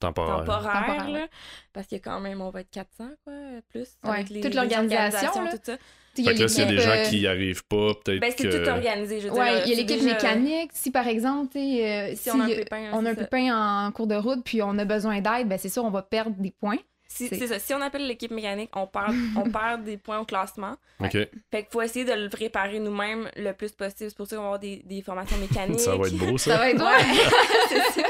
Temporaire. 0.00 0.38
temporaire, 0.38 0.86
Temporaire, 0.86 1.10
là, 1.10 1.26
parce 1.72 1.86
qu'il 1.86 1.98
y 1.98 2.00
a 2.00 2.04
quand 2.04 2.20
même, 2.20 2.40
on 2.40 2.50
va 2.50 2.60
être 2.62 2.70
400, 2.70 3.04
quoi, 3.24 3.32
plus. 3.70 3.88
Ouais, 4.04 4.10
avec 4.10 4.30
les, 4.30 4.40
toute 4.40 4.54
l'organisation, 4.54 5.30
tout 5.50 5.58
ça. 5.62 5.76
Il 6.16 6.24
y 6.24 6.28
a 6.28 6.34
que 6.34 6.40
là, 6.40 6.48
s'il 6.48 6.64
y 6.64 6.66
a 6.66 6.70
des 6.70 6.78
gens 6.80 6.90
euh, 6.90 7.04
qui 7.04 7.20
n'y 7.20 7.26
arrivent 7.28 7.64
pas, 7.66 7.94
peut-être 8.02 8.20
Ben, 8.20 8.32
c'est 8.36 8.48
que... 8.48 8.64
tout 8.64 8.68
organisé, 8.68 9.20
je 9.20 9.28
veux 9.28 9.32
dire. 9.32 9.40
Ouais, 9.40 9.62
il 9.64 9.70
y 9.70 9.72
a 9.74 9.76
l'équipe 9.76 10.00
déjà- 10.02 10.12
mécanique. 10.14 10.70
Si 10.74 10.90
par 10.90 11.06
exemple, 11.06 11.56
euh, 11.56 12.10
Si 12.10 12.16
si 12.16 12.30
on 12.30 12.40
a 12.40 12.44
un 12.44 12.50
euh, 12.50 12.56
pépin, 12.56 12.90
on 12.92 13.06
a 13.06 13.10
un 13.10 13.14
pépin 13.14 13.86
en 13.86 13.92
cours 13.92 14.08
de 14.08 14.16
route, 14.16 14.42
puis 14.44 14.60
on 14.60 14.76
a 14.78 14.84
besoin 14.84 15.20
d'aide, 15.20 15.46
ben 15.48 15.56
c'est 15.56 15.68
sûr, 15.68 15.84
on 15.84 15.90
va 15.90 16.02
perdre 16.02 16.34
des 16.36 16.50
points. 16.50 16.78
Si- 17.12 17.26
c'est- 17.28 17.36
C'est 17.38 17.46
ça. 17.48 17.58
Si 17.58 17.74
on 17.74 17.80
appelle 17.80 18.06
l'équipe 18.06 18.30
mécanique, 18.30 18.70
on 18.76 18.86
perd, 18.86 19.12
on 19.36 19.50
perd 19.50 19.82
des 19.84 19.96
points 19.96 20.20
au 20.20 20.24
classement. 20.24 20.76
OK. 21.00 21.10
Fait 21.12 21.28
qu'il 21.52 21.66
faut 21.70 21.82
essayer 21.82 22.04
de 22.04 22.12
le 22.12 22.28
réparer 22.32 22.78
nous-mêmes 22.78 23.28
le 23.36 23.52
plus 23.52 23.72
possible. 23.72 24.10
C'est 24.10 24.16
pour 24.16 24.26
ça 24.28 24.36
qu'on 24.36 24.42
va 24.42 24.48
avoir 24.48 24.60
des, 24.60 24.82
des 24.84 25.02
formations 25.02 25.36
mécaniques. 25.40 25.80
Ça 25.80 25.96
va 25.96 26.06
être 26.06 26.16
beau, 26.16 26.38
ça. 26.38 26.52
Ça 26.52 26.58
va 26.58 26.70
être 26.70 26.78
ça. 27.94 28.02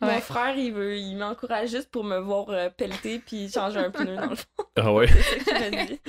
Mon 0.00 0.08
Ouais. 0.08 0.20
frère, 0.20 0.56
il 0.56 0.72
veut, 0.72 0.96
il 0.96 1.16
m'encourage 1.16 1.70
juste 1.70 1.88
pour 1.90 2.02
me 2.02 2.18
voir 2.18 2.46
euh, 2.50 2.68
pelleter 2.76 3.20
puis 3.24 3.48
changer 3.50 3.78
un 3.78 3.90
pneu 3.90 4.16
dans 4.16 4.30
le 4.30 4.34
fond. 4.36 4.64
Ah 4.76 4.92
ouais? 4.92 5.06
C'est 5.06 5.40
ça 5.50 5.70
qu'il 5.70 5.86
dit. 5.86 6.00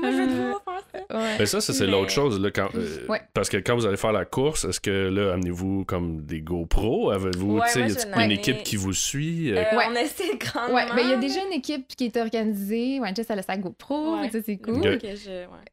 Moi, 0.00 0.10
je 0.10 0.16
veux 0.16 0.52
faire 0.52 1.06
ça. 1.08 1.16
Ouais. 1.16 1.36
Mais 1.38 1.46
ça, 1.46 1.60
ça, 1.60 1.72
c'est 1.72 1.86
Mais- 1.86 1.92
l'autre 1.92 2.10
chose. 2.10 2.38
Là, 2.40 2.50
quand, 2.50 2.68
euh, 2.74 3.06
Ouais. 3.08 3.22
Parce 3.32 3.48
que 3.48 3.56
quand 3.58 3.76
vous 3.76 3.86
allez 3.86 3.96
faire 3.96 4.12
la 4.12 4.24
course, 4.26 4.64
est-ce 4.64 4.80
que 4.80 4.90
là, 4.90 5.32
amenez-vous 5.34 5.84
comme 5.86 6.22
des 6.26 6.40
GoPro? 6.42 7.10
Avez-vous, 7.12 7.60
une 7.76 7.96
amener. 8.12 8.34
équipe 8.34 8.62
qui 8.62 8.76
vous 8.76 8.92
suit? 8.92 9.52
Euh, 9.52 9.56
Euh, 9.72 9.76
Ouais. 9.76 9.84
On 9.90 9.94
essaie 9.94 10.36
grandement. 10.36 10.93
Ben 10.94 11.02
il 11.04 11.10
y 11.10 11.12
a 11.12 11.16
déjà 11.16 11.40
une 11.44 11.52
équipe 11.52 11.88
qui 11.88 12.06
est 12.06 12.16
organisée. 12.16 13.00
Ouais, 13.00 13.14
Jess, 13.14 13.26
elle 13.30 13.38
a 13.38 13.42
sa 13.42 13.56
GoPro, 13.56 14.16
Ouais. 14.18 14.30
ça 14.30 14.38
c'est 14.44 14.56
cool. 14.56 14.76
Ok. 14.78 14.98
Que 15.00 15.14
je- 15.16 15.46
ouais. 15.46 15.64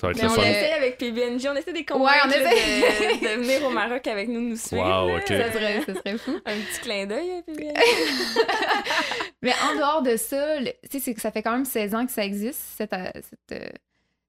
ça 0.00 0.06
va 0.06 0.12
être 0.12 0.22
Mais 0.22 0.28
on 0.28 0.34
essaie 0.36 0.72
avec 0.72 0.98
PBNJ, 0.98 1.46
on 1.48 1.54
essaie 1.56 1.72
de 1.72 1.78
les 1.78 1.84
convaincre 1.84 2.24
on 2.24 2.28
là, 2.28 2.36
essaie. 2.52 3.16
de, 3.18 3.22
de 3.36 3.40
venir 3.42 3.66
au 3.66 3.70
Maroc 3.70 4.06
avec 4.06 4.28
nous, 4.28 4.40
nous 4.40 4.56
suivre. 4.56 4.82
Wow. 4.82 5.20
Ça 5.26 5.52
serait, 5.52 5.80
ça 5.82 5.94
serait 5.94 6.18
fou. 6.18 6.32
Un 6.46 6.56
petit 6.56 6.80
clin 6.80 7.06
d'œil 7.06 7.30
à 7.38 7.42
PBNJ. 7.42 7.74
Mais 9.42 9.52
en 9.70 9.76
dehors 9.76 10.02
de 10.02 10.16
ça, 10.16 10.60
le- 10.60 10.66
tu 10.90 10.92
sais, 10.92 11.00
c'est 11.00 11.14
que 11.14 11.20
ça 11.20 11.30
fait 11.30 11.42
quand 11.42 11.52
même 11.52 11.64
16 11.64 11.94
ans 11.94 12.04
que 12.06 12.12
ça 12.12 12.24
existe, 12.24 12.60
cette, 12.76 12.92
euh, 12.92 13.10
cette, 13.14 13.62
euh, 13.62 13.68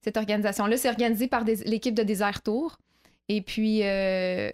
cette 0.04 0.18
organisation-là. 0.18 0.78
C'est 0.78 0.90
organisé 0.90 1.28
par 1.28 1.44
des- 1.44 1.58
l'équipe 1.66 1.94
de 1.94 2.04
Désert 2.04 2.42
Tour. 2.42 2.78
Et 3.30 3.42
puis, 3.42 3.82
euh, 3.84 4.50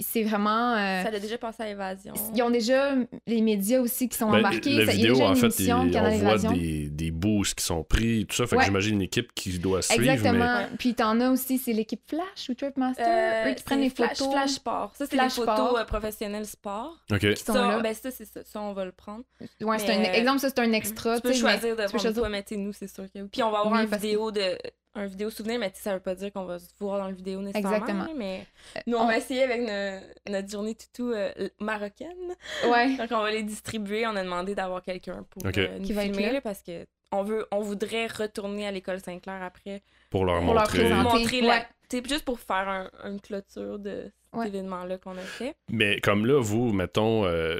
c'est 0.00 0.22
vraiment. 0.22 0.74
euh, 0.74 1.02
Ça 1.02 1.08
a 1.08 1.18
déjà 1.18 1.38
passé 1.38 1.62
à 1.64 1.68
Évasion. 1.70 2.14
ils 2.34 2.42
ont 2.42 2.50
déjà 2.50 2.94
les 3.26 3.40
médias 3.40 3.80
aussi 3.80 4.08
qui 4.08 4.16
sont 4.16 4.30
Ben, 4.30 4.38
embarqués. 4.38 4.74
la 4.74 4.86
Ça- 4.86 4.92
il 4.92 5.00
y 5.00 5.06
a 5.06 5.12
vidéo, 5.12 5.14
déjà 5.14 5.24
en 5.26 5.34
une 5.34 5.36
fait, 5.50 5.62
il- 5.62 5.72
on 5.72 5.86
voit 6.18 6.52
des, 6.54 6.88
des 6.88 7.10
boosts 7.10 7.54
qui 7.58 7.64
sont 7.64 7.82
pris, 7.82 8.24
tout 8.26 8.36
ça. 8.36 8.46
Fait 8.46 8.56
que 8.56 8.62
j'imagine 8.64 8.94
une 8.96 9.02
équipe 9.02 9.34
qui 9.34 9.58
doit 9.58 9.82
suivre. 9.82 10.08
Exactement. 10.10 10.58
Mais... 10.70 10.76
Puis 10.78 10.94
t'en 10.94 11.20
as 11.20 11.30
aussi, 11.30 11.58
c'est 11.58 11.72
l'équipe 11.72 12.00
Flash 12.06 12.48
ou 12.48 12.54
Tripmaster, 12.54 13.02
Euh, 13.06 13.50
eux 13.50 13.54
qui 13.54 13.62
prennent 13.64 13.80
les 13.80 13.90
Flash, 13.90 14.18
photos. 14.18 14.32
Flash 14.32 14.50
Sport. 14.50 14.92
Ça, 14.96 15.06
c'est 15.10 15.16
les 15.16 15.28
photos 15.28 15.54
Sport. 15.56 15.78
euh, 15.78 15.84
professionnels 15.84 16.46
sport. 16.46 16.96
OK. 17.10 17.18
qui 17.34 17.44
sont 17.44 17.52
Ça, 17.52 17.68
là. 17.68 17.80
ben 17.80 17.94
ça, 17.94 18.10
c'est 18.10 18.24
ça. 18.24 18.40
Ça, 18.44 18.60
on 18.60 18.72
va 18.72 18.84
le 18.84 18.92
prendre. 18.92 19.24
Ouais, 19.60 19.78
c'est 19.78 19.92
un 19.92 19.98
Mais- 19.98 20.16
exemple, 20.18 20.38
ça 20.40 20.48
c'est 20.50 20.60
un 20.60 20.72
extra. 20.72 21.16
tu 21.16 21.22
peux 21.22 21.32
sais, 21.32 21.42
mais 21.42 21.50
choisir 21.50 21.76
de 21.76 21.82
tu 21.82 21.82
peux 21.82 21.88
prendre 21.88 22.02
choisir- 22.02 22.20
quoi, 22.22 22.28
mais 22.28 22.44
nous, 22.56 22.72
c'est 22.72 22.86
sûr 22.88 23.04
que... 23.12 23.24
Puis 23.24 23.42
on 23.42 23.50
va 23.50 23.58
avoir 23.58 23.72
Oui, 23.74 23.80
un 23.80 23.86
parce 23.86 24.00
que- 24.02 24.06
vidéo 24.06 24.30
de... 24.30 24.56
Un 24.98 25.06
vidéo 25.06 25.30
souvenir, 25.30 25.58
mais 25.60 25.70
ça 25.74 25.94
veut 25.94 26.00
pas 26.00 26.14
dire 26.14 26.32
qu'on 26.32 26.44
va 26.44 26.58
se 26.58 26.68
voir 26.80 26.98
dans 26.98 27.08
le 27.08 27.14
vidéo 27.14 27.40
nécessairement. 27.40 27.76
Exactement. 27.76 28.06
Mais 28.16 28.46
nous, 28.86 28.96
on, 28.96 29.02
on- 29.02 29.06
va 29.06 29.16
essayer 29.18 29.42
avec 29.44 29.60
no- 29.60 30.32
notre 30.32 30.48
journée 30.50 30.74
toutou 30.74 31.12
euh, 31.12 31.30
marocaine. 31.60 32.34
Ouais. 32.68 32.96
Donc, 32.96 33.08
on 33.12 33.20
va 33.22 33.30
les 33.30 33.42
distribuer. 33.42 34.06
On 34.06 34.16
a 34.16 34.22
demandé 34.24 34.54
d'avoir 34.54 34.82
quelqu'un 34.82 35.24
pour 35.30 35.44
euh, 35.46 35.78
nous 35.78 35.84
Qui 35.84 35.92
va 35.92 36.04
être 36.04 36.12
filmer, 36.14 36.26
là. 36.28 36.32
là, 36.34 36.40
parce 36.40 36.62
que 36.62 36.86
on, 37.12 37.22
veut, 37.22 37.46
on 37.52 37.60
voudrait 37.60 38.06
retourner 38.08 38.66
à 38.66 38.70
l'école 38.72 39.00
Saint-Clair 39.00 39.42
après. 39.42 39.82
Pour 40.10 40.24
leur 40.24 40.40
Pour 40.42 40.52
leur 40.54 40.64
montrer. 40.64 40.78
présenter. 40.80 41.18
Montrer 41.18 41.40
la... 41.42 41.66
ouais. 41.92 42.02
juste 42.08 42.24
pour 42.24 42.40
faire 42.40 42.68
un- 42.68 42.90
une 43.04 43.20
clôture 43.20 43.78
de 43.78 44.02
cet 44.30 44.40
Ouais. 44.40 44.48
événement-là 44.48 44.98
qu'on 44.98 45.16
a 45.16 45.20
fait. 45.22 45.54
Mais 45.70 46.00
comme 46.00 46.26
là, 46.26 46.38
vous, 46.40 46.70
mettons, 46.72 47.24
euh, 47.24 47.56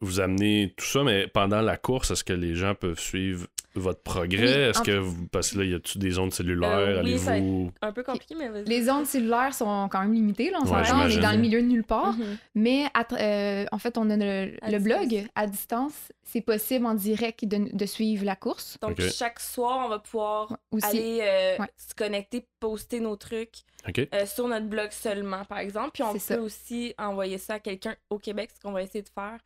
vous 0.00 0.18
amenez 0.20 0.74
tout 0.76 0.84
ça, 0.84 1.02
mais 1.04 1.28
pendant 1.28 1.60
la 1.60 1.76
course, 1.76 2.10
est-ce 2.10 2.24
que 2.24 2.32
les 2.32 2.54
gens 2.56 2.74
peuvent 2.74 2.98
suivre 2.98 3.46
votre 3.80 4.02
progrès? 4.02 4.40
Oui, 4.42 4.62
est-ce 4.70 4.82
que 4.82 4.92
vous. 4.96 5.26
Parce 5.28 5.52
que 5.52 5.58
là, 5.58 5.64
y 5.64 5.74
a-tu 5.74 5.98
des 5.98 6.18
ondes 6.18 6.32
cellulaires? 6.32 6.70
Euh, 6.70 7.02
oui, 7.02 7.18
Allez-vous. 7.26 7.72
Un 7.82 7.92
peu 7.92 8.02
compliqué, 8.02 8.34
mais 8.38 8.48
vas-y. 8.48 8.64
Les 8.64 8.88
ondes 8.90 9.06
cellulaires 9.06 9.54
sont 9.54 9.88
quand 9.90 10.00
même 10.00 10.12
limitées, 10.14 10.50
là, 10.50 10.58
on 10.62 10.68
Ouais, 10.70 10.84
s'entend, 10.84 11.04
on 11.04 11.08
est 11.08 11.18
dans 11.20 11.32
le 11.32 11.38
milieu 11.38 11.60
de 11.62 11.66
nulle 11.66 11.84
part. 11.84 12.12
Mhm. 12.14 12.36
Mais 12.54 12.84
à 12.94 13.04
euh, 13.14 13.64
en 13.72 13.78
fait, 13.78 13.98
on 13.98 14.08
a 14.10 14.16
le, 14.16 14.78
blog 14.78 15.26
à 15.34 15.46
distance. 15.46 15.94
C'est 16.26 16.40
possible 16.40 16.86
en 16.86 16.94
direct 16.94 17.44
de, 17.44 17.76
de 17.76 17.86
suivre 17.86 18.24
la 18.24 18.34
course 18.34 18.78
Donc, 18.80 18.98
chaque 19.00 19.38
soir, 19.40 19.82
on 19.84 19.88
va 19.90 19.98
pouvoir 19.98 20.56
aussi. 20.72 20.86
aller 20.86 21.18
euh, 21.22 21.56
Ouais. 21.58 21.66
se 21.76 21.94
connecter, 21.94 22.46
poster 22.60 22.98
nos 23.00 23.14
trucs 23.16 23.58
euh, 23.98 24.26
sur 24.26 24.48
notre 24.48 24.66
blog 24.66 24.90
seulement, 24.90 25.44
par 25.44 25.58
exemple. 25.58 25.90
Puis 25.92 26.02
on 26.02 26.14
peut 26.14 26.18
ça. 26.18 26.40
aussi 26.40 26.94
envoyer 26.98 27.36
ça 27.38 27.54
à 27.54 27.58
quelqu'un 27.60 27.94
au 28.10 28.18
Québec, 28.18 28.50
ce 28.56 28.60
qu'on 28.60 28.72
va 28.72 28.82
essayer 28.82 29.02
de 29.02 29.08
faire, 29.14 29.38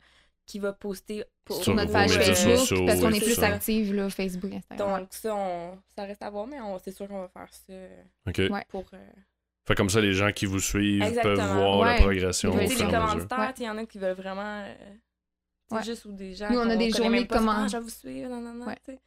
qui 0.49 0.57
va 0.59 0.73
poster 0.73 1.23
pour 1.45 1.63
sur 1.63 1.75
notre 1.75 1.91
page 1.91 2.09
Facebook, 2.11 2.57
sociaux, 2.57 2.85
parce 2.87 2.99
qu'on 2.99 3.11
est 3.11 3.19
plus 3.23 3.37
active, 3.43 3.93
là, 3.93 4.09
Facebook, 4.09 4.51
Instagram. 4.51 5.01
Donc, 5.01 5.07
ça, 5.11 5.35
on... 5.35 5.77
ça 5.95 6.03
reste 6.05 6.23
à 6.23 6.29
voir, 6.31 6.47
mais 6.47 6.59
on... 6.59 6.79
c'est 6.79 6.91
sûr 6.91 7.07
qu'on 7.07 7.21
va 7.21 7.27
faire 7.27 7.47
ça 7.51 7.73
OK. 8.27 8.37
Ouais. 8.51 8.65
pour. 8.67 8.85
euh, 8.93 8.97
Fait 9.67 9.75
comme 9.75 9.89
ça, 9.91 10.01
les 10.01 10.13
gens 10.13 10.31
qui 10.31 10.47
vous 10.47 10.59
suivent 10.59 11.03
Exactement. 11.03 11.35
peuvent 11.35 11.53
voir 11.55 11.85
la 11.85 11.95
progression 12.01 12.51
au 12.53 12.57
les 12.57 12.67
commentaires, 12.67 13.39
Ouais. 13.39 13.53
il 13.59 13.63
y 13.63 13.69
en 13.69 13.77
a 13.77 13.85
qui 13.85 13.99
veulent 13.99 14.15
vraiment. 14.17 14.63
euh, 14.65 14.73
Ouais. 15.71 15.83
juste 15.83 16.05
ou 16.05 16.11
des 16.13 16.33
gens. 16.33 16.49
Nous, 16.49 16.57
on 16.57 16.67
a 16.67 16.75
des 16.75 16.89
journées 16.89 17.09
même 17.19 17.27
pas, 17.27 17.37
comment- 17.37 17.51
Ah, 17.55 17.67
je 17.67 17.77
vais 17.77 17.83
vous 17.83 17.89
suivre, 17.89 18.27
non, 18.27 18.41
non, 18.41 18.53
non. 18.55 18.65
Ouais. 18.65 18.75
tu 18.83 18.91
sais. 18.93 18.99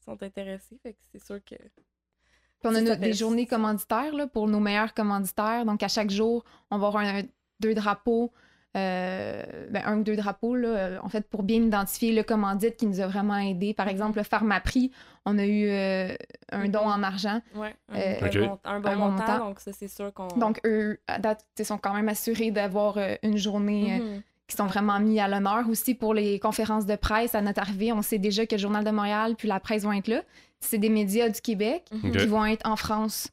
Ils 0.00 0.04
sont 0.06 0.22
intéressés, 0.22 0.78
fait 0.82 0.94
que 0.94 0.98
c'est 1.12 1.22
sûr 1.22 1.36
que. 1.44 1.54
Puis 1.54 2.64
on 2.64 2.74
a 2.74 2.80
nos- 2.80 2.96
des 2.96 3.12
journées 3.12 3.46
commanditaires 3.46 4.14
là, 4.14 4.26
pour 4.26 4.48
nos 4.48 4.58
meilleurs 4.60 4.94
commanditaires. 4.94 5.66
Donc, 5.66 5.82
à 5.82 5.88
chaque 5.88 6.10
jour, 6.10 6.44
on 6.70 6.78
va 6.78 6.86
avoir 6.86 7.04
un- 7.04 7.22
deux 7.60 7.74
drapeaux, 7.74 8.32
euh, 8.32 8.38
ben, 8.74 9.82
un 9.84 9.98
ou 9.98 10.02
deux 10.02 10.16
drapeaux, 10.16 10.54
là, 10.54 10.68
euh, 10.68 10.98
en 11.02 11.08
fait, 11.08 11.28
pour 11.28 11.42
bien 11.42 11.62
identifier 11.62 12.12
le 12.12 12.22
commandite 12.22 12.76
qui 12.76 12.86
nous 12.86 13.00
a 13.00 13.06
vraiment 13.06 13.36
aidé. 13.36 13.74
Par 13.74 13.88
exemple, 13.88 14.18
le 14.18 14.24
Pharmaprix, 14.24 14.90
on 15.26 15.38
a 15.38 15.44
eu 15.46 15.68
euh, 15.68 16.14
un 16.50 16.68
don 16.68 16.80
en 16.80 17.02
argent. 17.02 17.40
Ouais, 17.54 17.74
un, 17.90 17.98
Euh, 17.98 18.14
bon, 18.20 18.58
un 18.64 18.80
bon 18.80 18.88
un 18.88 18.94
bon 18.94 18.96
montant, 18.96 19.10
montant. 19.26 19.38
donc 19.48 19.60
ça, 19.60 19.72
c'est 19.72 19.88
sûr 19.88 20.12
qu'on. 20.14 20.28
Donc, 20.38 20.60
eux, 20.66 20.98
à 21.06 21.18
date, 21.18 21.44
ils 21.58 21.64
sont 21.64 21.78
quand 21.78 21.94
même 21.94 22.08
assurés 22.08 22.50
d'avoir 22.50 22.96
euh, 22.98 23.14
une 23.22 23.36
journée 23.36 24.00
euh, 24.00 24.04
Mhm. 24.16 24.22
qui 24.48 24.56
sont 24.56 24.66
vraiment 24.66 24.98
mis 25.00 25.20
à 25.20 25.28
l'honneur. 25.28 25.68
Aussi, 25.68 25.94
pour 25.94 26.14
les 26.14 26.38
conférences 26.40 26.86
de 26.86 26.96
presse, 26.96 27.34
à 27.34 27.40
notre 27.42 27.60
arrivée, 27.60 27.92
on 27.92 28.02
sait 28.02 28.18
déjà 28.18 28.46
que 28.46 28.54
le 28.54 28.60
Journal 28.60 28.84
de 28.84 28.90
Montréal 28.90 29.34
puis 29.36 29.48
la 29.48 29.60
presse 29.60 29.82
vont 29.84 29.92
être 29.92 30.08
là. 30.08 30.22
C'est 30.60 30.78
des 30.78 30.88
médias 30.90 31.28
du 31.28 31.40
Québec 31.40 31.84
Mhm. 31.92 32.12
Qui 32.16 32.26
vont 32.26 32.44
être 32.46 32.66
en 32.68 32.76
France. 32.76 33.28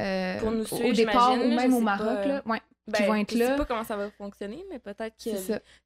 euh, 0.00 0.38
Pour 0.40 0.50
nous 0.50 0.62
au- 0.62 0.64
suivre, 0.64 0.88
au 0.88 0.92
départ 0.92 1.32
ou 1.34 1.48
même 1.48 1.74
au 1.74 1.80
Maroc. 1.80 2.06
pas, 2.22 2.26
Là. 2.26 2.42
Ouais, 2.46 2.60
Ben, 2.88 3.06
vont 3.06 3.14
être 3.14 3.32
je 3.32 3.38
là. 3.38 3.46
sais 3.48 3.56
pas 3.56 3.64
comment 3.64 3.84
ça 3.84 3.96
va 3.96 4.10
fonctionner, 4.10 4.64
mais 4.70 4.78
peut-être 4.78 5.14
que. 5.22 5.30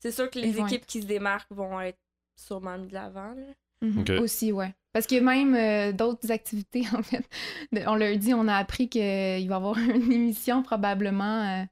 c'est 0.01 0.11
sûr 0.13 0.31
que 0.31 0.39
les 0.39 0.59
équipes 0.59 0.87
qui 0.87 1.03
se 1.03 1.07
démarquent 1.07 1.51
vont 1.53 1.81
être 1.81 1.99
sûrement 2.37 2.79
mis 2.79 2.89
de 2.89 2.95
l'avant. 2.95 3.35
là. 3.35 3.43
Mhm. 3.83 4.01
Ok. 4.01 4.11
Aussi, 4.23 4.53
ouais. 4.53 4.75
Parce 4.95 5.07
qu'il 5.07 5.19
y 5.19 5.21
a 5.21 5.25
même 5.25 5.55
euh, 5.55 5.93
d'autres 5.93 6.31
activités, 6.33 6.85
en 6.97 7.03
fait. 7.03 7.23
De- 7.73 7.83
on 7.87 7.95
leur 7.97 8.17
dit, 8.17 8.33
on 8.33 8.49
a 8.49 8.57
appris 8.57 8.89
qu'il 8.89 9.03
va 9.03 9.39
y 9.39 9.53
avoir 9.53 9.77
une 9.79 10.11
émission 10.11 10.63
probablement, 10.63 11.61
euh, 11.61 11.65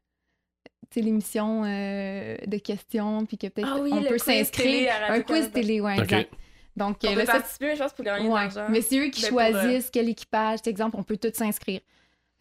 tu 0.90 1.00
sais, 1.00 1.00
l'émission 1.00 1.64
euh, 1.64 2.37
de 2.47 2.59
questions, 2.59 3.25
puis 3.25 3.38
que 3.38 3.47
peut-être 3.47 3.69
Ah 3.76 3.81
oui, 3.81 3.90
on 3.95 4.02
peut 4.02 4.19
s'inscrire. 4.19 4.93
Un 5.09 5.23
quiz 5.23 5.50
télé, 5.50 5.81
ouais, 5.81 5.95
Ok. 5.97 6.04
exact. 6.04 6.35
Donc, 6.76 6.99
On 7.02 7.07
euh, 7.07 7.12
peut 7.12 7.19
là, 7.21 7.26
ça, 7.26 7.33
participer, 7.35 7.75
je 7.76 7.83
pense, 7.83 7.93
pour 7.95 8.04
gagner 8.04 8.25
de 8.28 8.33
ouais. 8.33 8.40
l'argent. 8.43 8.66
Mais 8.69 8.83
c'est 8.83 8.99
eux 8.99 9.09
qui 9.09 9.23
Ben, 9.23 9.28
pour, 9.31 9.40
euh, 9.40 9.50
choisissent 9.52 9.90
quel 9.90 10.09
équipage. 10.11 10.61
Par 10.61 10.71
exemple, 10.71 10.97
on 10.99 11.02
peut 11.04 11.16
tous 11.16 11.33
s'inscrire. 11.33 11.81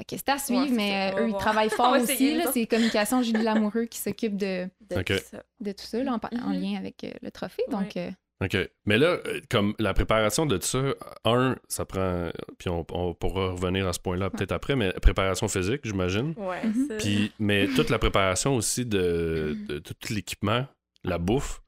Fait 0.09 0.15
que 0.17 0.21
c'est 0.25 0.29
à 0.29 0.37
suivre, 0.37 0.63
Ouais, 0.63 0.69
mais 0.69 1.13
euh, 1.15 1.21
eux, 1.25 1.29
ils 1.29 1.37
travaillent 1.37 1.69
fort 1.69 1.93
aussi. 1.93 2.41
C'est 2.51 2.65
Communication 2.67 3.21
Julie 3.21 3.43
Lamoureux 3.43 3.85
qui 3.85 3.99
s'occupe 3.99 4.35
de, 4.35 4.67
de 4.89 5.01
tout 5.01 5.13
ça. 5.31 5.43
de 5.61 5.71
tout 5.71 5.83
ça, 5.85 6.03
là, 6.03 6.13
en, 6.13 6.49
Mhm. 6.49 6.61
lien 6.61 6.77
avec 6.77 7.03
euh, 7.03 7.11
le 7.21 7.31
trophée. 7.31 7.63
Donc, 7.69 7.95
euh, 7.95 8.09
OK. 8.43 8.57
Mais 8.85 8.97
là, 8.97 9.19
comme 9.49 9.73
la 9.79 9.93
préparation 9.93 10.45
de 10.45 10.59
ça, 10.61 10.81
un, 11.23 11.55
ça 11.69 11.85
prend. 11.85 12.29
Puis 12.57 12.67
on, 12.69 12.85
on 12.91 13.13
pourra 13.13 13.51
revenir 13.51 13.87
à 13.87 13.93
ce 13.93 13.99
point-là 13.99 14.29
peut-être 14.29 14.51
après, 14.51 14.75
mais 14.75 14.91
préparation 15.01 15.47
physique, 15.47 15.81
j'imagine. 15.85 16.33
Ouais, 16.35 16.65
Mhm. 16.65 16.87
ça- 16.89 16.95
Puis, 16.97 17.31
mais 17.39 17.67
toute 17.67 17.89
la 17.89 17.99
préparation 17.99 18.55
aussi 18.57 18.85
de, 18.85 19.55
Mm. 19.55 19.65
de, 19.67 19.79
tout 19.79 20.13
l'équipement, 20.13 20.65
la 21.05 21.17
bouffe. 21.17 21.61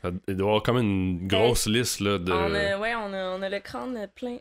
ça- 0.00 0.10
Il 0.28 0.36
doit 0.36 0.46
y 0.46 0.48
avoir 0.48 0.62
comme 0.62 0.78
une 0.78 1.26
grosse 1.28 1.66
liste 1.66 2.00
là, 2.00 2.18
de. 2.18 2.32
on, 2.32 2.54
a, 2.54 2.78
ouais, 2.78 2.94
on 2.94 3.12
a, 3.12 3.36
on 3.36 3.42
a 3.42 3.48
le 3.50 3.60
crâne 3.60 4.08
plein. 4.14 4.38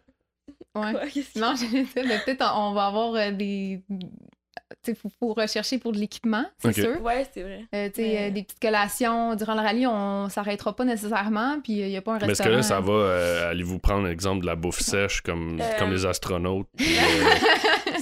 Ouais. 0.76 0.92
Quoi? 0.92 1.02
Non, 1.36 1.54
j'allais 1.60 1.84
dire, 1.84 2.04
mais 2.08 2.20
peut-être 2.26 2.54
on 2.56 2.74
va 2.74 2.86
avoir 2.88 3.14
euh, 3.16 3.32
des. 3.32 3.82
Tu 3.90 4.92
sais, 4.92 4.96
faut, 4.96 5.10
faut 5.20 5.34
rechercher 5.34 5.80
pour 5.80 5.94
de 5.94 5.98
l'équipement, 5.98 6.46
c'est 6.60 6.74
sûr. 6.74 7.02
Ouais, 7.02 7.26
c'est 7.34 7.42
vrai. 7.42 7.66
Euh, 7.74 7.90
tu 7.90 7.96
sais, 7.96 8.08
Mais- 8.08 8.28
euh, 8.28 8.30
des 8.32 8.44
petites 8.44 8.60
collations. 8.60 9.34
Durant 9.36 9.56
le 9.56 9.62
rallye, 9.62 9.88
on 9.88 10.30
s'arrêtera 10.30 10.76
pas 10.76 10.86
nécessairement, 10.86 11.60
puis 11.64 11.74
il 11.74 11.88
n'y 11.88 11.98
a 11.98 12.02
pas 12.04 12.12
un 12.12 12.20
Mais 12.20 12.20
est-ce 12.26 12.44
restaurant. 12.44 12.50
que 12.52 12.56
là, 12.58 12.64
ça 12.64 12.80
va. 12.80 12.94
euh, 12.94 13.50
Allez-vous 13.50 13.80
prendre 13.80 14.08
l'exemple 14.08 14.42
de 14.42 14.46
la 14.46 14.56
bouffe 14.56 14.80
sèche 14.80 15.22
comme, 15.22 15.60
Euh, 15.60 15.80
comme 15.80 15.90
les 15.92 16.06
astronautes? 16.06 16.68
puis, 16.78 16.86
euh, 16.98 17.00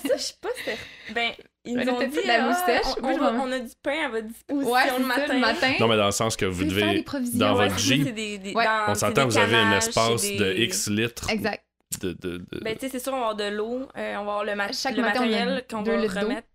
Ça, 0.08 0.18
je 0.18 0.22
sais 0.22 0.34
pas 0.42 0.50
c'est- 0.66 1.14
Ben, 1.14 1.32
ils 1.64 1.76
nous 1.78 1.90
ont 1.90 2.00
dit 2.00 2.08
de 2.22 2.28
la 2.28 2.44
ah, 2.44 2.48
moustache. 2.50 2.96
on, 3.02 3.08
on 3.08 3.52
a 3.52 3.60
du 3.60 3.72
pain 3.82 4.06
à 4.06 4.10
votre 4.10 4.28
disposition 4.28 4.72
Ouais, 4.74 4.84
le 4.88 4.92
ça, 4.92 5.00
matin. 5.08 5.34
le 5.34 5.40
matin. 5.40 5.74
non, 5.80 5.88
mais 5.88 5.98
dans 5.98 6.06
le 6.08 6.12
sens 6.12 6.36
que 6.36 6.46
vous 6.46 6.66
devez. 6.66 7.04
dans 7.34 7.58
Ouais, 7.58 7.64
votre 7.70 7.80
ça, 7.80 7.86
Jeep, 7.96 8.04
c'est 8.08 8.12
des- 8.12 8.38
des- 8.40 8.54
Ouais. 8.54 8.66
dans- 8.66 8.92
On 8.92 8.96
s'entend, 8.96 9.26
vous 9.26 9.38
avez 9.38 9.56
un 9.56 9.72
espace 9.78 10.24
de 10.36 10.54
X 10.54 10.90
litres. 10.90 11.30
Exact. 11.30 11.64
De, 12.02 12.12
de, 12.13 12.38
de- 12.38 12.60
Ben, 12.63 12.73
tu 12.76 12.82
sais, 12.82 12.89
c'est 12.89 13.00
sûr, 13.00 13.13
on 13.13 13.17
va 13.19 13.30
avoir 13.30 13.36
de 13.36 13.56
l'eau, 13.56 13.88
euh, 13.97 14.15
on 14.17 14.26
va 14.26 14.32
avoir 14.32 14.43
le, 14.43 14.56
ma- 14.56 14.71
Chaque 14.71 14.95
le 14.95 15.02
matin, 15.02 15.19
on 15.21 15.23
a 15.23 15.26
matériel 15.28 15.65
qu'on 15.69 15.82
deux 15.84 15.91
va 15.95 15.97
litres 16.02 16.19
d'eau. 16.19 16.28
remettre. 16.28 16.47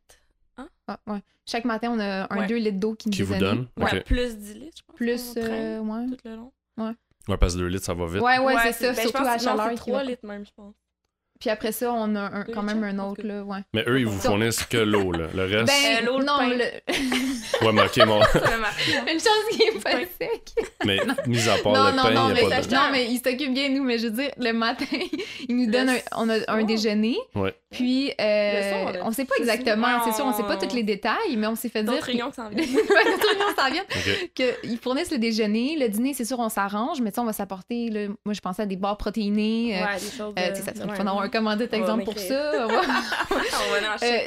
Ah, 0.86 0.98
ouais. 1.06 1.20
Chaque 1.46 1.64
matin, 1.64 1.90
on 1.92 1.98
a 2.00 2.26
un 2.32 2.38
Ouais. 2.40 2.46
2 2.46 2.56
litres 2.56 2.78
d'eau 2.78 2.94
qui 2.94 3.08
nous 3.08 3.14
Qui 3.14 3.22
est 3.22 3.24
vous 3.24 3.34
donne? 3.38 3.66
Ouais, 3.78 3.98
Ok. 3.98 4.04
plus 4.04 4.36
10 4.36 4.54
litres, 4.54 4.76
je 4.78 4.82
pense. 4.86 4.96
Plus, 4.96 5.34
euh, 5.38 5.80
ouais. 5.80 6.06
Tout 6.08 6.16
le 6.28 6.36
long. 6.36 6.52
Ouais, 7.28 7.36
parce 7.38 7.54
que 7.54 7.58
2 7.60 7.66
litres, 7.66 7.84
ça 7.84 7.94
va 7.94 8.06
vite. 8.06 8.20
Ouais, 8.20 8.38
ouais, 8.38 8.54
c'est 8.64 8.72
ça. 8.72 8.88
ben, 8.92 8.94
je 8.96 9.00
surtout 9.00 9.18
pense 9.18 9.26
à 9.28 9.32
la 9.32 9.38
chaleur. 9.38 9.64
c'est 9.68 9.74
qui 9.74 9.76
3 9.80 9.98
va- 9.98 10.04
litres 10.04 10.26
même, 10.26 10.44
je 10.44 10.50
pense. 10.54 10.74
Puis 11.42 11.50
après 11.50 11.72
ça, 11.72 11.92
on 11.92 12.14
a 12.14 12.20
un- 12.20 12.44
quand 12.44 12.62
même 12.62 12.84
un 12.84 12.96
autre, 13.00 13.22
là, 13.24 13.42
ouais. 13.42 13.58
Mais 13.74 13.82
eux, 13.88 13.98
ils 13.98 14.06
vous 14.06 14.16
fournissent 14.20 14.62
que 14.62 14.76
l'eau, 14.92 15.10
là. 15.10 15.26
Le 15.34 15.42
reste. 15.42 15.66
Ben, 15.66 15.96
Euh, 15.98 16.06
l'eau, 16.06 16.18
le 16.20 16.24
non, 16.24 16.38
pain. 16.38 16.48
le- 16.50 17.66
Ouais, 17.66 17.72
mais 17.72 17.82
ok, 17.82 17.96
matin. 18.06 18.40
une 19.12 19.18
chance 19.18 19.44
qu'il 19.50 19.62
est 19.62 19.82
pas 19.82 19.90
sec. 20.20 20.42
Mais 20.84 20.98
mis 21.26 21.48
à 21.48 21.58
part 21.58 21.72
non, 21.72 21.86
le 21.90 21.96
non, 21.96 22.02
pain, 22.04 22.10
non, 22.12 22.28
il 22.28 22.34
mais, 22.34 22.46
n'y 22.46 22.52
a 22.52 22.56
pas 22.60 22.62
de. 22.66 22.74
non, 22.74 22.80
mais 22.92 23.06
il 23.10 23.16
s'occupe 23.18 23.52
bien 23.52 23.68
de 23.70 23.74
nous, 23.74 23.82
mais 23.82 23.98
je 23.98 24.04
veux 24.06 24.12
dire, 24.12 24.30
le 24.38 24.52
matin, 24.52 24.84
il 25.48 25.56
nous 25.56 25.70
donne 25.70 25.88
un, 25.90 25.96
on 26.16 26.28
a 26.30 26.36
un 26.48 26.60
Oh. 26.62 26.64
déjeuner, 26.64 27.16
Ouais. 27.34 27.52
puis 27.70 28.12
euh, 28.20 28.92
on 29.02 29.10
sait 29.10 29.24
pas 29.24 29.34
exactement, 29.40 30.00
c'est 30.04 30.12
sûr, 30.12 30.24
on 30.24 30.32
sait 30.32 30.42
pas 30.44 30.56
tous 30.56 30.74
les 30.76 30.82
détails, 30.84 31.36
mais 31.36 31.48
on 31.48 31.56
s'est 31.56 31.68
fait 31.68 31.82
dire 31.82 31.92
D'autres 31.92 32.06
réunions 32.06 32.30
qui 32.30 32.36
s'en 32.36 32.48
viennent. 32.50 32.72
D'autres 32.72 33.28
réunions 33.28 33.54
s'en 33.56 33.70
viennent. 33.70 34.28
Qu'ils 34.34 34.78
fournissent 34.78 35.10
le 35.10 35.18
déjeuner, 35.18 35.76
le 35.78 35.88
dîner, 35.88 36.14
c'est 36.14 36.24
sûr, 36.24 36.38
on 36.38 36.48
s'arrange, 36.48 37.00
mais 37.00 37.10
tu 37.10 37.16
sais, 37.16 37.20
on 37.20 37.24
va 37.24 37.32
s'apporter, 37.32 37.90
moi 38.24 38.32
je 38.34 38.40
pensais 38.40 38.62
à 38.62 38.66
des 38.66 38.76
barres 38.76 38.96
protéinées, 38.96 39.76
euh, 39.76 39.84
Ouais, 39.84 39.94
des 40.00 40.16
choses. 40.16 40.34
euh, 40.38 40.50
de- 40.50 40.56
tu 40.56 40.62
sais, 40.62 40.74
ça 40.74 40.86
On 41.74 41.78
va 41.78 41.80
exemple 41.80 42.04
pour 42.04 42.18
ça. 42.18 42.66
on 42.66 42.68
va- 42.68 42.82
Euh, 44.02 44.18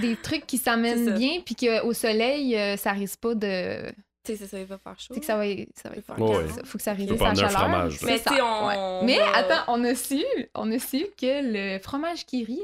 des 0.00 0.16
trucs 0.16 0.46
qui 0.46 0.58
C'est 0.58 0.64
s'amènent 0.64 1.06
ça. 1.06 1.10
bien, 1.12 1.40
puis 1.44 1.54
qu'au 1.54 1.92
soleil, 1.92 2.56
euh, 2.56 2.76
ça 2.76 2.92
risque 2.92 3.20
pas 3.20 3.34
de. 3.34 3.88
Tu 4.22 4.32
sais, 4.32 4.36
c'est 4.36 4.46
ça, 4.48 4.58
il 4.58 4.66
va 4.66 4.76
faire 4.78 4.98
chaud. 4.98 5.06
Tu 5.08 5.14
sais 5.14 5.20
que 5.20 5.26
ça 5.26 5.36
va, 5.36 5.44
ça 5.74 5.88
va 5.88 5.94
faire 6.02 6.18
Ouais, 6.20 6.26
chaud. 6.34 6.38
ouais. 6.40 6.64
Faut 6.64 6.78
que 6.78 6.84
ça 6.84 6.92
Faut 7.16 7.24
à 7.24 7.28
la 7.42 7.48
chaleur. 7.48 7.60
fromage. 7.70 7.98
Mais 8.02 8.18
C'est 8.18 8.28
ça, 8.28 8.44
on- 8.44 8.66
ouais. 9.16 9.24
attends, 9.34 9.64
on 9.68 9.84
a 9.84 9.94
su, 9.94 10.22
on 10.54 10.70
a 10.72 10.78
su 10.78 11.06
que 11.20 11.40
le 11.76 11.78
fromage 11.80 12.26
qui 12.26 12.44
rit, 12.44 12.60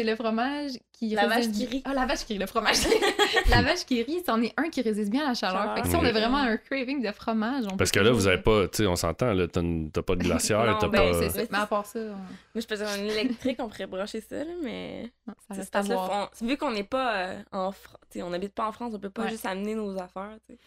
c'est 0.00 0.10
le 0.10 0.16
fromage 0.16 0.72
qui 0.92 1.10
La 1.10 1.26
résiste 1.26 1.50
vache 1.50 1.58
qui 1.58 1.66
rit. 1.66 1.82
Ah, 1.84 1.94
la 1.94 2.06
vache 2.06 2.24
qui 2.24 2.32
rit, 2.34 2.38
le 2.38 2.46
fromage. 2.46 2.76
la 3.50 3.62
vache 3.62 3.84
qui 3.86 4.02
rit, 4.02 4.22
c'en 4.26 4.40
est 4.42 4.52
un 4.56 4.68
qui 4.70 4.82
résiste 4.82 5.10
bien 5.10 5.24
à 5.24 5.28
la 5.28 5.34
chaleur. 5.34 5.58
Chaleur. 5.60 5.74
Fait 5.76 5.82
que 5.82 5.88
si 5.88 5.96
on 5.96 6.04
a 6.04 6.10
vraiment 6.12 6.38
un 6.38 6.56
craving 6.56 7.02
de 7.02 7.12
fromage, 7.12 7.64
on 7.70 7.76
Parce 7.76 7.90
peut 7.90 8.00
que 8.00 8.04
là, 8.04 8.12
vous 8.12 8.26
avez 8.26 8.38
pas, 8.38 8.68
tu 8.68 8.78
sais, 8.78 8.86
on 8.86 8.96
s'entend, 8.96 9.32
là, 9.32 9.46
t'as 9.48 10.02
pas 10.02 10.14
de 10.14 10.22
glacière, 10.22 10.64
Non, 10.64 10.78
t'as 10.78 10.88
ben, 10.88 11.12
pas. 11.12 11.18
c'est 11.20 11.30
ça. 11.30 11.40
Mais 11.50 11.58
à 11.58 11.66
part 11.66 11.86
ça, 11.86 11.98
on- 12.00 12.08
Moi, 12.08 12.16
je 12.56 12.66
peux 12.66 12.76
dire 12.76 12.88
un 12.88 13.04
électrique, 13.04 13.56
on 13.60 13.68
pourrait 13.68 13.86
brancher 13.86 14.20
ça, 14.20 14.36
là, 14.36 14.52
mais. 14.62 15.10
non, 15.26 15.34
ça 15.48 15.54
reste 15.54 15.76
à 15.76 15.82
là, 15.82 16.28
on- 16.42 16.46
vu 16.46 16.56
qu'on 16.56 16.70
n'est 16.70 16.84
pas 16.84 17.16
euh, 17.16 17.42
en 17.52 17.72
France, 17.72 17.96
on 18.16 18.30
n'habite 18.30 18.54
pas 18.54 18.66
en 18.68 18.72
France, 18.72 18.92
on 18.94 18.98
peut 18.98 19.10
pas 19.10 19.22
Ouais. 19.24 19.30
juste 19.30 19.46
amener 19.46 19.74
nos 19.74 19.92
affaires. 19.98 20.36
tu 20.48 20.54
sais. 20.54 20.60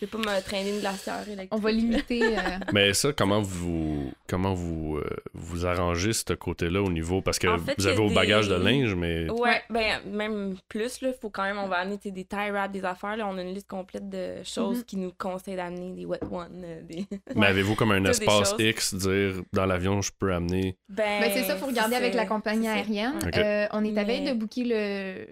Je 0.00 0.06
vais 0.06 0.10
pas 0.10 0.18
me 0.18 0.42
traîner 0.42 0.70
une 0.74 0.80
glacière 0.80 1.22
électrique. 1.26 1.48
On 1.52 1.58
va 1.58 1.70
limiter. 1.70 2.22
euh, 2.22 2.40
Mais 2.72 2.92
ça, 2.94 3.12
comment 3.12 3.40
vous 3.40 4.12
comment 4.28 4.52
vous, 4.54 4.96
euh, 4.96 5.08
vous 5.34 5.64
arrangez 5.66 6.12
ce 6.12 6.32
côté-là 6.34 6.82
au 6.82 6.90
niveau? 6.90 7.22
Parce 7.22 7.38
que 7.38 7.46
En 7.46 7.58
fait, 7.58 7.74
vous 7.78 7.86
avez 7.86 7.96
vos 7.96 8.08
des- 8.08 8.14
bagages 8.14 8.48
de 8.48 8.54
linge, 8.56 8.94
mais. 8.94 9.30
Ouais, 9.30 9.62
ben 9.70 10.00
même 10.06 10.56
plus, 10.68 11.00
là, 11.00 11.10
faut 11.20 11.30
quand 11.30 11.44
même, 11.44 11.58
on 11.58 11.68
va 11.68 11.76
amener 11.76 11.98
des 12.04 12.24
tie 12.24 12.50
wraps, 12.50 12.72
des 12.72 12.84
affaires, 12.84 13.16
là, 13.16 13.26
on 13.28 13.38
a 13.38 13.42
une 13.42 13.54
liste 13.54 13.68
complète 13.68 14.08
de 14.08 14.42
choses 14.44 14.78
Mhm. 14.78 14.84
qui 14.84 14.96
nous 14.96 15.12
conseillent 15.16 15.56
d'amener, 15.56 15.92
des 15.92 16.04
wet 16.06 16.20
ones, 16.30 16.62
euh, 16.64 16.82
des... 16.82 17.06
Mais 17.36 17.46
avez-vous 17.46 17.74
comme 17.74 17.92
un 17.92 18.04
espace. 18.04 18.54
X, 18.58 18.94
dire 18.94 19.34
dans 19.52 19.66
l'avion, 19.66 20.02
je 20.02 20.10
peux 20.18 20.32
amener? 20.32 20.76
Ben, 20.88 21.20
Ben, 21.20 21.30
c'est 21.32 21.44
ça, 21.44 21.56
faut 21.56 21.66
regarder 21.66 21.96
avec 21.96 22.14
la 22.14 22.26
compagnie 22.26 22.68
aérienne. 22.68 23.14
Ok. 23.24 23.36
Euh, 23.38 23.66
on 23.72 23.84
est 23.84 23.96
à 23.98 24.04
veille 24.04 24.24
de 24.24 24.32
booker 24.34 24.64
le, 24.64 25.26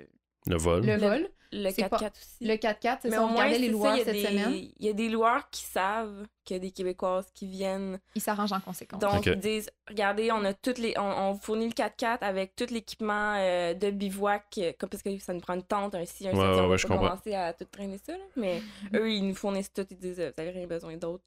le 0.50 0.56
vol? 0.56 0.84
le 0.86 0.96
vol. 0.96 1.28
Le 1.54 1.70
C'est 1.70 1.82
4x4 1.82 1.88
pas- 1.90 2.06
aussi. 2.08 2.44
Le 2.48 2.54
4x4, 2.54 2.98
c'est 3.02 3.08
Mais 3.10 3.16
ça, 3.16 3.22
au 3.22 3.26
on 3.26 3.28
moins, 3.28 3.44
regardait 3.44 3.58
les 3.58 3.66
ça, 3.66 3.72
loueurs 3.72 3.94
il 3.94 3.98
y 3.98 4.00
a 4.00 4.04
cette 4.04 4.14
des- 4.14 4.24
semaine. 4.24 4.52
Il 4.78 4.86
y 4.86 4.88
a 4.88 4.92
des 4.94 5.08
loueurs 5.10 5.50
qui 5.50 5.62
savent 5.64 6.26
qu'il 6.44 6.56
y 6.56 6.56
a 6.56 6.60
des 6.60 6.70
Québécoises 6.70 7.30
qui 7.34 7.46
viennent 7.46 8.00
Ils 8.14 8.22
s'arrangent 8.22 8.52
en 8.52 8.60
conséquence. 8.60 9.00
Donc, 9.00 9.26
ils 9.26 9.36
disent, 9.38 9.70
regardez, 9.88 10.32
on 10.32 10.44
a 10.44 10.54
toutes 10.54 10.78
les, 10.78 10.94
on, 10.98 11.02
on 11.02 11.34
fournit 11.34 11.66
le 11.66 11.72
4x4 11.74 12.18
avec 12.22 12.56
tout 12.56 12.66
l'équipement 12.70 13.34
euh, 13.36 13.74
de 13.74 13.90
bivouac, 13.90 14.44
euh, 14.58 14.72
comme, 14.78 14.88
parce 14.88 15.02
que 15.02 15.18
ça 15.18 15.34
nous 15.34 15.40
prend 15.40 15.54
une 15.54 15.62
tente, 15.62 15.94
un 15.94 16.04
ci, 16.06 16.26
un 16.26 16.32
Ouais, 16.32 16.38
on 16.42 16.76
je 16.76 16.86
comprends. 16.86 17.02
commencer 17.08 17.34
à 17.34 17.52
tout 17.52 17.66
traîner 17.66 17.98
ça, 17.98 18.12
là, 18.16 18.24
mais 18.36 18.60
eux, 18.94 19.10
ils 19.12 19.26
nous 19.28 19.34
fournissent 19.34 19.72
tout, 19.72 19.86
ils 19.90 19.98
disent, 19.98 20.20
euh, 20.20 20.32
vous 20.34 20.40
avez 20.40 20.50
rien 20.50 20.66
besoin 20.66 20.96
d'autre. 20.96 21.22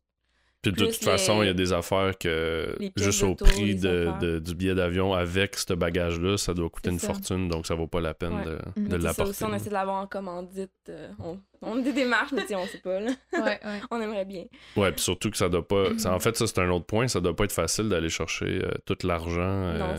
Puis 0.72 0.82
de 0.86 0.92
toute 0.92 1.04
façon, 1.04 1.42
il 1.44 1.48
y 1.48 1.50
a 1.50 1.54
des 1.54 1.74
affaires 1.74 2.18
que 2.18 2.76
juste 2.96 3.24
au 3.24 3.36
prix 3.36 3.76
de, 3.76 4.10
de- 4.20 4.40
du 4.40 4.56
billet 4.56 4.76
d'avion 4.76 5.14
avec 5.14 5.56
ce 5.56 5.74
bagage-là, 5.74 6.38
ça 6.38 6.54
doit 6.54 6.70
coûter 6.70 6.90
une 6.90 7.00
ça. 7.00 7.08
fortune, 7.08 7.48
donc 7.50 7.66
ça 7.68 7.76
vaut 7.76 7.88
pas 7.88 8.02
la 8.02 8.14
peine 8.14 8.34
Ouais. 8.36 8.46
de, 8.46 8.52
Mhm. 8.76 8.88
de 8.88 8.96
Mais 8.96 9.02
ça 9.02 9.08
l'apporter. 9.10 9.30
aussi, 9.32 9.44
on 9.44 9.54
essaie 9.54 9.70
de 9.70 9.74
l'avoir 9.74 10.02
en 10.02 10.08
commandite. 10.08 10.72
euh, 10.90 11.10
on, 11.20 11.40
on 11.62 11.80
a 11.80 11.82
des 11.82 11.94
démarches, 11.94 12.32
mais 12.32 12.44
on 12.56 12.66
sait 12.68 12.78
pas, 12.80 13.00
là. 13.00 13.12
Ouais, 13.34 13.40
ouais. 13.42 13.60
On 13.92 14.00
aimerait 14.02 14.26
bien. 14.26 14.46
Ouais, 14.76 14.92
puis 14.92 15.02
surtout 15.02 15.32
que 15.32 15.38
ça 15.38 15.50
doit 15.50 15.68
pas. 15.68 15.98
Ça- 15.98 16.14
en 16.14 16.20
fait, 16.20 16.36
ça, 16.38 16.46
c'est 16.48 16.60
un 16.60 16.70
autre 16.70 16.86
point. 16.86 17.08
Ça 17.08 17.20
doit 17.22 17.36
pas 17.36 17.46
être 17.46 17.52
facile 17.52 17.90
d'aller 17.90 18.10
chercher 18.10 18.62
euh, 18.64 18.70
tout 18.86 18.98
l'argent. 19.04 19.40
euh, 19.40 19.78
Non, 19.80 19.96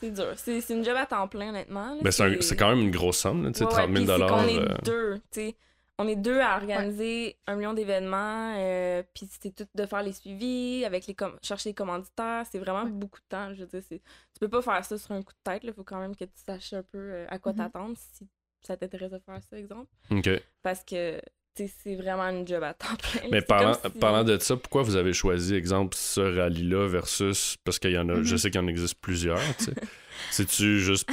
c'est 0.00 0.10
dur. 0.10 0.26
C'est 0.36 0.60
c'est 0.60 0.74
une 0.74 0.84
job 0.84 0.96
à 0.96 1.06
temps 1.06 1.28
plein, 1.28 1.50
honnêtement. 1.50 1.94
là. 1.94 2.00
ben, 2.02 2.10
c'est 2.10 2.24
un- 2.24 2.40
c'est 2.40 2.56
quand 2.56 2.68
même 2.70 2.80
une 2.80 2.90
grosse 2.90 3.18
somme, 3.18 3.44
là, 3.44 3.52
tu 3.52 3.58
sais, 3.60 3.64
Ouais, 3.64 3.70
30 3.70 3.88
ouais, 3.90 4.04
000 4.04 4.18
puis 4.18 4.26
c'est 4.28 4.34
qu'on 4.34 4.48
est 4.64 4.84
deux, 4.84 5.14
tu 5.16 5.22
sais. 5.30 5.54
On 6.02 6.08
est 6.08 6.16
deux 6.16 6.40
à 6.40 6.56
organiser 6.56 7.36
un 7.46 7.54
million 7.56 7.74
d'événements, 7.74 8.54
euh, 8.58 9.02
puis 9.14 9.28
c'est 9.40 9.54
tout 9.54 9.66
de 9.74 9.86
faire 9.86 10.02
les 10.02 10.12
suivis, 10.12 10.84
avec 10.84 11.06
les 11.06 11.14
com- 11.14 11.38
chercher 11.42 11.70
les 11.70 11.74
commanditaires. 11.74 12.44
C'est 12.50 12.58
vraiment 12.58 12.84
beaucoup 12.86 13.20
de 13.20 13.26
temps. 13.28 13.54
Je 13.54 13.60
veux 13.60 13.66
dire, 13.66 13.82
c'est- 13.88 13.98
tu 14.00 14.40
peux 14.40 14.48
pas 14.48 14.62
faire 14.62 14.84
ça 14.84 14.98
sur 14.98 15.12
un 15.12 15.22
coup 15.22 15.32
de 15.32 15.50
tête. 15.52 15.62
Il 15.64 15.72
faut 15.72 15.84
quand 15.84 16.00
même 16.00 16.16
que 16.16 16.24
tu 16.24 16.30
saches 16.46 16.72
un 16.72 16.82
peu 16.82 16.98
euh, 16.98 17.26
à 17.28 17.38
quoi 17.38 17.52
Mhm. 17.52 17.58
t'attendre 17.58 17.96
si 17.96 18.26
ça 18.62 18.76
t'intéresse 18.76 19.10
de 19.12 19.20
faire 19.24 19.40
ça, 19.48 19.56
exemple. 19.58 19.90
OK. 20.10 20.28
Parce 20.62 20.82
que 20.84 21.20
c'est 21.54 21.96
vraiment 21.96 22.24
une 22.30 22.48
job 22.48 22.62
à 22.62 22.72
temps 22.74 22.86
plein. 23.22 23.28
Mais 23.30 23.42
parlant, 23.42 23.74
si- 23.74 23.90
parlant 23.98 24.24
de 24.24 24.38
ça, 24.38 24.56
pourquoi 24.56 24.82
vous 24.82 24.96
avez 24.96 25.12
choisi, 25.12 25.54
exemple, 25.54 25.94
ce 25.96 26.20
rallye-là 26.20 26.88
versus. 26.88 27.56
Parce 27.64 27.78
qu'il 27.78 27.90
y 27.92 27.98
en 27.98 28.08
a. 28.08 28.22
Je 28.22 28.36
sais 28.36 28.50
qu'il 28.50 28.60
y 28.60 28.64
en 28.64 28.68
existe 28.68 28.94
plusieurs, 29.00 29.38
tu 29.58 29.64
sais. 29.64 29.74
C'est-tu 30.30 30.80
juste. 30.80 31.08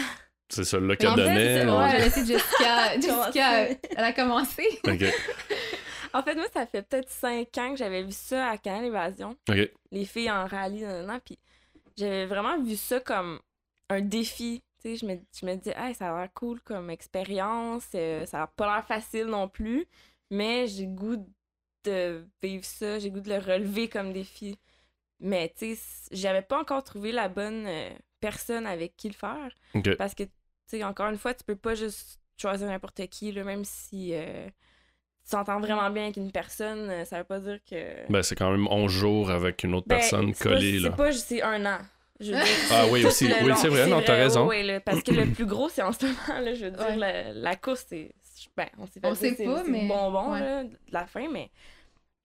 C'est 0.50 0.74
Mais 0.80 0.98
qu'elle 0.98 1.10
en 1.10 1.16
fait, 1.16 1.24
donnait? 1.24 1.62
c'est- 1.62 1.68
ou- 1.70 1.78
ouais, 1.78 1.90
je 1.92 1.96
laissé 1.98 2.26
Jessica. 2.26 2.94
Jessica, 3.00 3.70
elle 3.70 4.04
a 4.04 4.14
commencé. 4.14 4.64
OK. 4.88 5.04
En 6.12 6.24
fait, 6.24 6.34
moi, 6.34 6.48
ça 6.52 6.66
fait 6.66 6.82
peut-être 6.82 7.08
cinq 7.08 7.56
ans 7.60 7.70
que 7.72 7.78
j'avais 7.78 8.02
vu 8.02 8.12
ça 8.12 8.48
à 8.50 8.58
Canal 8.58 8.86
Évasion. 8.86 9.36
OK. 9.48 9.70
les 9.92 10.06
filles 10.06 10.32
en 10.32 10.48
rallye, 10.48 10.82
nan, 10.82 10.92
nan, 11.02 11.06
nan, 11.06 11.20
puis 11.24 11.38
j'avais 11.96 12.26
vraiment 12.26 12.60
vu 12.60 12.76
ça 12.76 13.00
comme 13.00 13.40
un 13.92 14.02
défi. 14.02 14.64
Tu 14.82 14.90
sais, 14.90 14.96
je 14.96 15.06
me, 15.06 15.20
je 15.40 15.46
me 15.46 15.54
dis, 15.56 15.70
hey, 15.70 15.94
ça 15.94 16.12
a 16.12 16.20
l'air 16.20 16.30
cool 16.34 16.60
comme 16.62 16.90
expérience, 16.90 17.84
euh, 17.94 18.26
ça 18.26 18.42
a 18.42 18.48
pas 18.48 18.66
l'air 18.74 18.86
facile 18.88 19.26
non 19.26 19.48
plus, 19.48 19.86
mais 20.32 20.66
j'ai 20.66 20.88
le 20.88 20.94
goût 20.96 21.28
de 21.86 22.26
vivre 22.42 22.66
ça, 22.66 22.98
j'ai 22.98 23.10
le 23.10 23.14
goût 23.14 23.22
de 23.22 23.30
le 23.30 23.38
relever 23.38 23.88
comme 23.88 24.12
défi. 24.12 24.58
Mais 25.20 25.54
tu 25.56 25.76
sais, 25.76 25.82
j'avais 26.12 26.42
pas 26.42 26.60
encore 26.60 26.84
trouvé 26.84 27.12
la 27.12 27.28
bonne 27.30 27.68
euh, 27.68 27.90
personne 28.20 28.66
avec 28.66 28.98
qui 28.98 29.10
le 29.10 29.14
faire, 29.16 29.52
OK. 29.76 29.96
parce 29.96 30.16
que, 30.16 30.24
tu 30.24 30.30
sais, 30.78 30.84
encore 30.84 31.10
une 31.10 31.18
fois, 31.18 31.34
tu 31.34 31.44
peux 31.44 31.56
pas 31.56 31.76
juste 31.76 32.20
choisir 32.40 32.68
n'importe 32.68 33.06
qui, 33.08 33.32
là, 33.32 33.44
même 33.44 33.64
si 33.66 34.12
euh, 34.14 34.48
tu 35.26 35.32
t'entends 35.32 35.60
vraiment 35.60 35.90
bien 35.90 36.04
avec 36.04 36.18
une 36.18 36.32
personne, 36.32 36.90
euh, 36.90 37.06
ça 37.06 37.18
veut 37.20 37.24
pas 37.24 37.40
dire 37.40 37.60
que... 37.70 38.10
Ben, 38.12 38.22
c'est 38.24 38.36
quand 38.36 38.52
même 38.52 38.68
11 38.68 38.92
jours 38.92 39.30
avec 39.32 39.64
une 39.64 39.76
autre 39.76 39.88
Ben, 39.88 39.98
personne 39.98 40.34
c'est 40.34 40.44
pas- 40.44 40.56
collée, 40.56 40.80
là. 40.80 40.90
C'est 40.92 40.96
pas 40.98 41.12
juste 41.12 41.26
c'est 41.28 41.42
un 41.42 41.66
an. 41.66 41.78
Je 42.20 42.32
veux 42.34 42.38
dire, 42.38 42.46
Ah 42.72 42.86
oui, 42.92 43.06
aussi. 43.06 43.26
Oui, 43.44 43.52
c'est 43.56 43.70
vrai, 43.70 43.88
non, 43.88 44.02
t'as 44.06 44.16
raison. 44.16 44.48
Oui, 44.48 44.64
là, 44.64 44.80
parce 44.82 45.02
que 45.04 45.12
le 45.12 45.26
plus 45.34 45.46
gros, 45.46 45.70
c'est 45.70 45.82
en 45.82 45.92
ce 45.94 46.06
moment, 46.06 46.40
là, 46.44 46.54
je 46.54 46.66
veux 46.66 46.72
dire, 46.72 46.80
Ouais. 46.88 46.96
la, 46.98 47.34
la 47.34 47.56
course, 47.56 47.86
c'est... 47.88 48.12
Ben, 48.58 48.68
on 48.78 48.86
sait 48.88 49.00
On 49.04 49.10
pas, 49.10 49.16
sait 49.16 49.34
c'est 49.38 49.46
pas, 49.46 49.64
mais- 49.66 49.84
le 49.84 49.88
bonbon, 49.88 50.32
ouais. 50.34 50.40
là, 50.40 50.64
de 50.64 50.70
la 50.92 51.06
fin, 51.06 51.28
mais... 51.30 51.50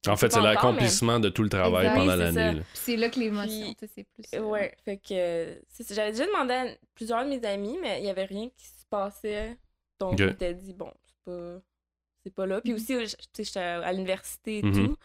En 0.07 0.17
fait, 0.17 0.31
c'est 0.33 0.41
l'accomplissement 0.41 1.19
de 1.21 1.29
tout 1.31 1.43
le 1.43 1.49
travail 1.49 1.87
Exact. 1.87 1.99
pendant 1.99 2.17
l'année. 2.17 2.63
c'est 2.75 2.97
là 2.97 3.09
que 3.09 3.19
l'émotion, 3.19 3.75
c'est 3.81 4.05
plus. 4.05 4.25
euh, 4.35 4.41
Ouais, 4.43 4.75
fait 4.85 4.99
que... 4.99 5.59
J'avais 5.91 6.11
déjà 6.13 6.27
demandé 6.27 6.53
à 6.55 6.67
plusieurs 6.95 7.25
de 7.25 7.31
mes 7.31 7.45
amis, 7.47 7.79
mais 7.81 8.01
il 8.01 8.07
y 8.07 8.11
avait 8.11 8.25
rien 8.27 8.49
qui 8.57 8.67
se 8.67 8.85
passait. 8.91 9.57
Donc, 9.99 10.13
Ok. 10.15 10.19
je 10.19 10.25
m'étais 10.27 10.55
dit, 10.55 10.73
bon, 10.75 10.93
c'est 11.07 11.25
pas... 11.33 11.61
C'est 12.27 12.35
pas 12.35 12.47
là. 12.47 12.61
Puis 12.61 12.73
Mhm. 12.73 12.77
aussi, 12.79 13.07
je- 13.07 13.17
tu 13.17 13.23
sais, 13.35 13.45
j'étais 13.45 13.61
à 13.61 13.93
l'université 13.93 14.59
et 14.59 14.63
Mhm. 14.63 14.73
tout. 14.89 14.97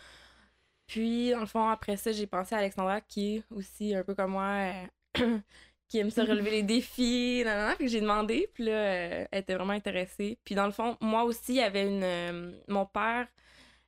Puis, 0.87 1.31
dans 1.31 1.41
le 1.41 1.45
fond, 1.45 1.67
après 1.67 1.97
ça, 1.97 2.11
j'ai 2.11 2.27
pensé 2.27 2.55
à 2.55 2.59
Alexandra, 2.59 3.01
qui 3.01 3.35
est 3.37 3.43
aussi 3.51 3.93
un 3.93 4.03
peu 4.03 4.15
comme 4.15 4.31
moi, 4.31 4.71
euh, 5.19 5.39
qui 5.87 5.99
aime 5.99 6.09
ça 6.11 6.23
relever 6.23 6.51
les 6.51 6.63
défis, 6.63 7.41
nan, 7.45 7.57
nan, 7.57 7.67
nan. 7.67 7.75
Puis 7.77 7.87
j'ai 7.89 8.01
demandé, 8.01 8.49
puis 8.53 8.65
là, 8.65 8.71
euh, 8.71 9.25
elle 9.31 9.39
était 9.41 9.55
vraiment 9.55 9.73
intéressée. 9.73 10.37
Puis 10.43 10.55
dans 10.55 10.65
le 10.65 10.71
fond, 10.71 10.97
moi 11.01 11.23
aussi, 11.23 11.53
il 11.53 11.55
y 11.55 11.61
avait 11.61 11.87
une... 11.87 12.03
euh, 12.03 12.51
mon 12.67 12.85
père, 12.85 13.27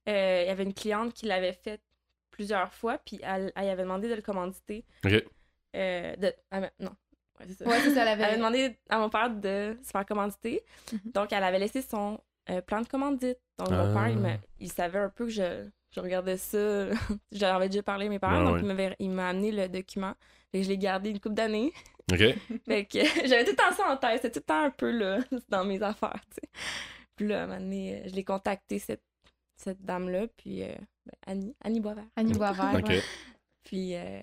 euh, 0.09 0.41
il 0.43 0.47
y 0.47 0.51
avait 0.51 0.63
une 0.63 0.73
cliente 0.73 1.13
qui 1.13 1.25
l'avait 1.25 1.53
fait 1.53 1.81
plusieurs 2.31 2.73
fois, 2.73 2.97
puis 2.97 3.19
elle, 3.23 3.51
elle 3.55 3.69
avait 3.69 3.83
demandé 3.83 4.09
de 4.09 4.15
le 4.15 4.21
commanditer. 4.21 4.85
OK. 5.05 5.23
Euh, 5.75 6.15
de, 6.15 6.33
ah, 6.51 6.59
mais- 6.61 6.71
non. 6.79 6.91
Ouais, 7.39 7.45
c'est 7.47 7.53
ça. 7.53 7.65
Ouais, 7.67 7.79
c'est 7.81 7.93
ça, 7.93 8.01
elle 8.01 8.07
Elle 8.19 8.23
avait 8.23 8.37
demandé 8.37 8.77
à 8.89 8.97
mon 8.99 9.09
père 9.09 9.29
de 9.29 9.77
se 9.83 9.89
faire 9.91 10.05
commanditer. 10.05 10.63
Mhm. 10.91 10.99
Donc, 11.13 11.31
elle 11.33 11.43
avait 11.43 11.59
laissé 11.59 11.81
son 11.81 12.19
euh, 12.49 12.61
plan 12.61 12.81
de 12.81 12.87
commandite. 12.87 13.37
Donc, 13.59 13.69
mon 13.69 13.91
Ah. 13.91 13.93
père, 13.93 14.09
il, 14.09 14.17
me- 14.17 14.37
il 14.59 14.71
savait 14.71 14.99
un 14.99 15.09
peu 15.09 15.25
que 15.25 15.31
je, 15.31 15.67
je 15.91 15.99
regardais 15.99 16.37
ça. 16.37 16.87
J'avais 17.31 17.69
déjà 17.69 17.83
parlé 17.83 18.07
à 18.07 18.09
mes 18.09 18.19
parents, 18.19 18.43
donc 18.43 18.55
ouais. 18.55 18.59
il 18.61 18.65
m'avait- 18.65 18.95
il 18.99 19.09
m'a 19.11 19.29
amené 19.29 19.51
le 19.51 19.69
document. 19.69 20.13
Et 20.53 20.63
je 20.63 20.69
l'ai 20.69 20.77
gardé 20.77 21.11
une 21.11 21.19
couple 21.19 21.35
d'années. 21.35 21.71
OK. 22.11 22.17
fait 22.65 22.85
que 22.85 22.99
j'avais 23.27 23.43
tout 23.45 23.51
le 23.51 23.55
temps 23.55 23.71
ça 23.71 23.89
en 23.89 23.97
tête. 23.97 24.21
C'était 24.21 24.31
tout 24.31 24.39
le 24.39 24.45
temps 24.45 24.63
un 24.65 24.71
peu 24.71 24.91
là, 24.91 25.19
dans 25.49 25.63
mes 25.63 25.81
affaires, 25.81 26.19
tu 26.31 26.41
sais. 26.41 26.49
Puis 27.15 27.27
là, 27.27 27.41
à 27.41 27.43
un 27.43 27.47
moment 27.47 27.59
donné, 27.59 28.01
euh, 28.01 28.07
je 28.09 28.15
l'ai 28.15 28.23
contacté, 28.23 28.79
cette, 28.79 29.03
cette 29.61 29.83
dame-là, 29.83 30.27
puis 30.37 30.63
euh, 30.63 30.67
ben, 31.05 31.13
Annie, 31.27 31.55
Annie 31.63 31.79
Boisvert. 31.79 32.05
Annie 32.15 32.33
Boisvert. 32.33 32.81
Ouais. 32.83 33.01
Puis 33.63 33.95
euh, 33.95 34.21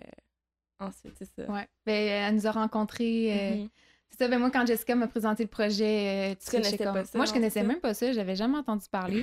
ensuite, 0.81 1.15
c'est 1.19 1.29
ça. 1.37 1.51
Ouais. 1.51 1.67
Ben, 1.87 1.95
elle 1.95 2.35
nous 2.35 2.47
a 2.47 2.51
rencontrés. 2.51 3.33
euh, 3.33 3.55
Mhm. 3.57 3.69
C'est 4.11 4.25
ça, 4.25 4.29
ben 4.29 4.39
moi, 4.39 4.51
quand 4.51 4.67
Jessica 4.67 4.95
m'a 4.95 5.07
présenté 5.07 5.43
le 5.43 5.51
projet, 5.51 6.31
euh, 6.31 6.35
tu 6.35 6.47
sais, 6.47 6.57
connaissais 6.57 6.79
pas 6.79 6.93
comme- 6.95 7.05
ça, 7.05 7.19
Moi, 7.19 7.27
je 7.27 7.31
non, 7.31 7.35
connaissais 7.37 7.61
ça? 7.61 7.67
même 7.67 7.79
pas 7.81 7.93
ça, 7.93 8.11
j'avais 8.13 8.37
jamais 8.37 8.57
entendu 8.57 8.87
parler. 8.91 9.23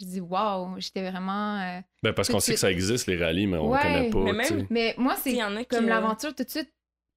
Je 0.00 0.04
dis, 0.06 0.20
waouh, 0.20 0.78
j'étais 0.78 1.10
vraiment. 1.10 1.58
euh, 1.60 1.80
Ben, 2.02 2.12
parce 2.12 2.28
qu'on 2.28 2.38
sait 2.38 2.52
que 2.52 2.60
ça 2.60 2.70
existe, 2.70 3.06
les 3.06 3.16
rallyes, 3.16 3.46
mais 3.46 3.56
on 3.56 3.70
Ouais, 3.70 3.80
connaît 3.80 4.10
pas. 4.10 4.32
mais 4.32 4.46
tu 4.46 4.54
même-. 4.54 4.66
Mais 4.70 4.94
moi, 4.98 5.16
c'est 5.16 5.34
comme 5.68 5.86
l'aventure, 5.88 6.34
tout 6.34 6.44
de 6.44 6.50
suite, 6.50 6.70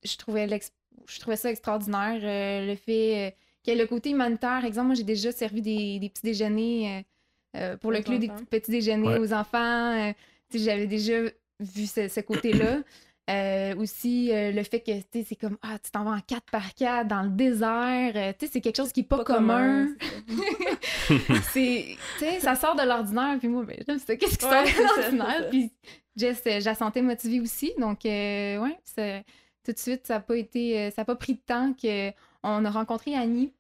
je 0.04 0.15
trouvais, 0.17 0.47
l'ex- 0.47 0.71
je 1.08 1.19
trouvais 1.19 1.36
ça 1.36 1.51
extraordinaire. 1.51 2.19
euh, 2.23 2.65
le 2.65 2.75
fait 2.75 3.27
euh, 3.27 3.32
qu'il 3.62 3.73
y 3.73 3.77
ait 3.77 3.82
le 3.82 3.88
côté 3.88 4.12
humanitaire. 4.12 4.63
Exemple, 4.65 4.88
moi, 4.88 4.95
j'ai 4.95 5.04
déjà 5.04 5.32
servi 5.34 5.62
des, 5.62 5.99
des 5.99 6.10
petits 6.10 6.23
déjeuners 6.23 7.04
euh, 7.55 7.77
pour 7.77 7.91
le 7.91 8.01
club, 8.01 8.19
des 8.19 8.29
petits, 8.49 8.71
déjeuners 8.71 9.07
Ouais. 9.07 9.19
aux 9.19 9.33
enfants. 9.33 9.57
euh, 10.09 10.13
J'avais 10.53 10.87
déjà 10.87 11.21
vu 11.59 11.85
ce, 11.85 12.07
ce 12.07 12.19
côté-là. 12.21 12.79
Euh, 13.29 13.75
aussi, 13.77 14.29
euh, 14.33 14.51
le 14.51 14.61
fait 14.63 14.81
que 14.81 14.91
c'est 15.13 15.35
comme, 15.35 15.55
ah, 15.61 15.77
tu 15.81 15.89
t'en 15.91 16.03
vas 16.03 16.11
en 16.11 16.19
4 16.19 16.41
par 16.51 16.73
4 16.73 17.07
dans 17.07 17.21
le 17.21 17.29
désert. 17.29 18.11
euh, 18.15 18.33
sais, 18.37 18.49
c'est 18.51 18.59
quelque 18.59 18.75
chose 18.75 18.91
qui 18.91 19.01
n'est 19.01 19.05
pas, 19.07 19.23
commun. 19.23 19.87
c'est 21.53 21.97
ça. 22.39 22.55
sort 22.55 22.75
de 22.75 22.85
l'ordinaire. 22.85 23.37
Puis 23.39 23.47
moi, 23.47 23.63
ben. 23.63 23.77
Qu'est-ce 23.85 24.37
qui 24.37 24.45
Ouais, 24.45 24.65
sort 24.65 24.97
de 24.97 25.01
l'ordinaire? 25.01 25.49
Puis 25.49 25.71
Jess, 26.17 26.41
euh, 26.47 26.59
je 26.59 26.65
la 26.65 26.75
sentais 26.75 27.01
motivée 27.01 27.39
aussi. 27.39 27.71
Donc, 27.77 28.05
euh, 28.05 28.57
ouais, 28.57 29.23
tout 29.63 29.71
de 29.71 29.77
suite, 29.77 30.07
ça 30.07 30.15
n'a 30.15 30.19
pas 30.19 30.35
été, 30.35 30.79
euh, 30.79 30.91
ça 30.91 31.03
a 31.03 31.05
pas 31.05 31.15
pris 31.15 31.35
de 31.35 31.39
temps 31.45 31.73
qu'on 31.79 32.65
a 32.65 32.69
rencontré 32.69 33.15
Annie 33.15 33.53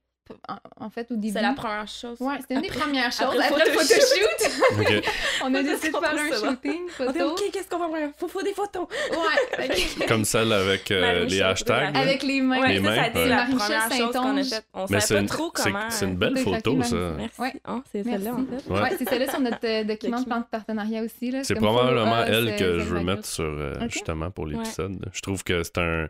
en, 0.79 0.89
fait, 0.89 1.07
au 1.11 1.15
début. 1.15 1.33
C'est 1.33 1.41
la 1.41 1.53
première 1.53 1.87
chose. 1.87 2.17
Ouais, 2.19 2.35
c'était 2.41 2.55
une 2.55 2.61
des 2.61 2.67
premières 2.67 3.11
choses. 3.11 3.21
après 3.39 3.47
Après, 3.47 3.65
le 3.65 3.71
photoshoot, 3.71 4.79
Ok. 4.79 5.03
on 5.43 5.55
a 5.55 5.63
décidé 5.63 5.89
de 5.89 5.97
faire 5.97 6.13
un 6.13 6.29
shooting 6.49 6.79
On 6.99 7.11
dit, 7.11 7.19
photo. 7.19 7.31
OK, 7.31 7.41
qu'est-ce 7.51 7.69
qu'on 7.69 7.79
va 7.79 7.97
faire? 7.97 8.09
Faut, 8.17 8.27
faut 8.27 8.41
des 8.41 8.53
photos. 8.53 8.87
Ouais, 9.11 9.69
Comme 10.07 10.25
celle 10.25 10.51
avec 10.53 10.89
euh, 10.91 11.25
les 11.25 11.41
hashtags. 11.41 11.95
avec 11.95 12.23
les 12.23 12.41
mains. 12.41 12.59
Ouais, 12.61 12.79
Les 12.79 12.83
ça, 12.83 12.83
ça 12.85 12.91
a 12.91 12.95
mains, 12.95 13.05
été 13.05 13.19
ouais. 13.19 13.29
la 13.29 13.45
première 13.45 13.91
chose 13.91 14.11
qu'on 14.13 14.37
a 14.37 14.43
faite. 14.43 14.65
On 14.73 14.85
Mais 14.89 14.99
savait 14.99 15.01
c'est 15.01 15.13
pas 15.15 15.19
une, 15.21 15.25
trop 15.27 15.51
c'est- 15.55 15.63
comment. 15.63 15.79
c'est 15.89 16.05
une 16.05 16.11
euh, 16.11 16.15
belle 16.15 16.37
photo, 16.37 16.83
ça. 16.83 16.95
Merci. 17.17 17.41
Ouais. 17.41 17.53
Ah, 17.65 17.79
c'est 17.91 18.03
celle-là, 18.03 18.31
en 18.33 18.45
fait. 18.45 18.69
Ouais. 18.73 18.95
C'est 18.97 19.09
celle-là 19.09 19.29
sur 19.29 19.39
notre 19.39 19.57
euh, 19.65 19.83
document 19.83 20.19
de 20.19 20.25
plan 20.25 20.39
de 20.39 20.45
partenariat 20.49 21.03
aussi. 21.03 21.31
là. 21.31 21.43
C'est 21.43 21.55
probablement 21.55 22.23
elle 22.25 22.55
que 22.57 22.79
je 22.79 22.83
veux 22.85 23.01
mettre 23.01 23.25
sur 23.25 23.51
justement 23.89 24.31
pour 24.31 24.45
l'épisode. 24.47 25.05
Je 25.13 25.21
trouve 25.21 25.43
que 25.43 25.63
c'est 25.63 25.77
un. 25.77 26.07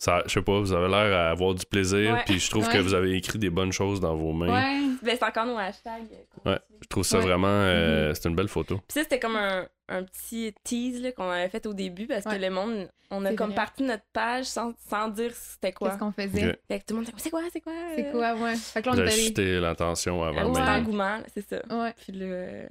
Ça, 0.00 0.22
je 0.26 0.32
sais 0.34 0.42
pas, 0.42 0.60
vous 0.60 0.72
avez 0.72 0.86
l'air 0.88 1.16
à 1.18 1.30
avoir 1.30 1.54
du 1.54 1.66
plaisir, 1.66 2.14
Ouais. 2.14 2.22
puis 2.24 2.38
je 2.38 2.48
trouve 2.50 2.68
que 2.68 2.78
vous 2.78 2.94
avez 2.94 3.16
écrit 3.16 3.38
des 3.38 3.50
bonnes 3.50 3.72
choses 3.72 3.98
dans 4.00 4.14
vos 4.14 4.32
mains. 4.32 4.46
Ouais. 4.46 4.88
Ben, 5.02 5.16
c'est 5.18 5.24
encore 5.24 5.46
nos 5.46 5.58
hashtags. 5.58 6.02
euh, 6.46 6.50
Ouais. 6.52 6.58
Je 6.82 6.86
trouve 6.86 7.02
ça 7.02 7.18
Ouais. 7.18 7.24
vraiment. 7.24 7.48
Euh, 7.48 8.14
C'est 8.14 8.28
une 8.28 8.36
belle 8.36 8.46
photo. 8.48 8.76
Puis 8.76 8.84
ça, 8.94 9.02
c'était 9.02 9.18
comme 9.18 9.34
un, 9.34 9.66
un 9.88 10.04
petit 10.04 10.54
tease 10.62 11.02
là, 11.02 11.10
qu'on 11.10 11.28
avait 11.28 11.48
fait 11.48 11.66
au 11.66 11.74
début 11.74 12.06
parce 12.06 12.24
Ouais. 12.26 12.36
que 12.36 12.40
le 12.42 12.50
monde, 12.50 12.88
on 13.10 13.24
a 13.24 13.34
comme 13.34 13.48
vrai. 13.48 13.56
parti 13.56 13.82
de 13.82 13.88
notre 13.88 14.04
page 14.12 14.44
sans, 14.44 14.72
sans 14.88 15.08
dire 15.08 15.32
c'était 15.34 15.72
quoi. 15.72 15.88
Qu'est-ce 15.88 15.98
qu'on 15.98 16.12
faisait? 16.12 16.58
Fait 16.68 16.78
que 16.78 16.84
tout 16.84 16.94
le 16.94 17.00
monde 17.00 17.08
était 17.08 17.18
c'est 17.18 17.30
quoi, 17.30 17.42
c'est 17.52 17.60
quoi? 17.60 17.72
C'est 17.96 18.12
quoi, 18.12 18.34
ouais. 18.36 18.54
Fait 18.54 18.82
que 18.82 18.90
là, 18.90 19.02
on 19.04 19.10
suscité 19.10 19.58
l'attention 19.58 20.22
avant 20.22 20.52
Ouais. 20.52 20.60
engouement, 20.60 21.16
là, 21.18 21.22
c'est 21.34 21.48
ça. 21.48 21.60
Ouais. 21.76 21.92
Puis 22.00 22.12
là, 22.12 22.24
euh, 22.26 22.66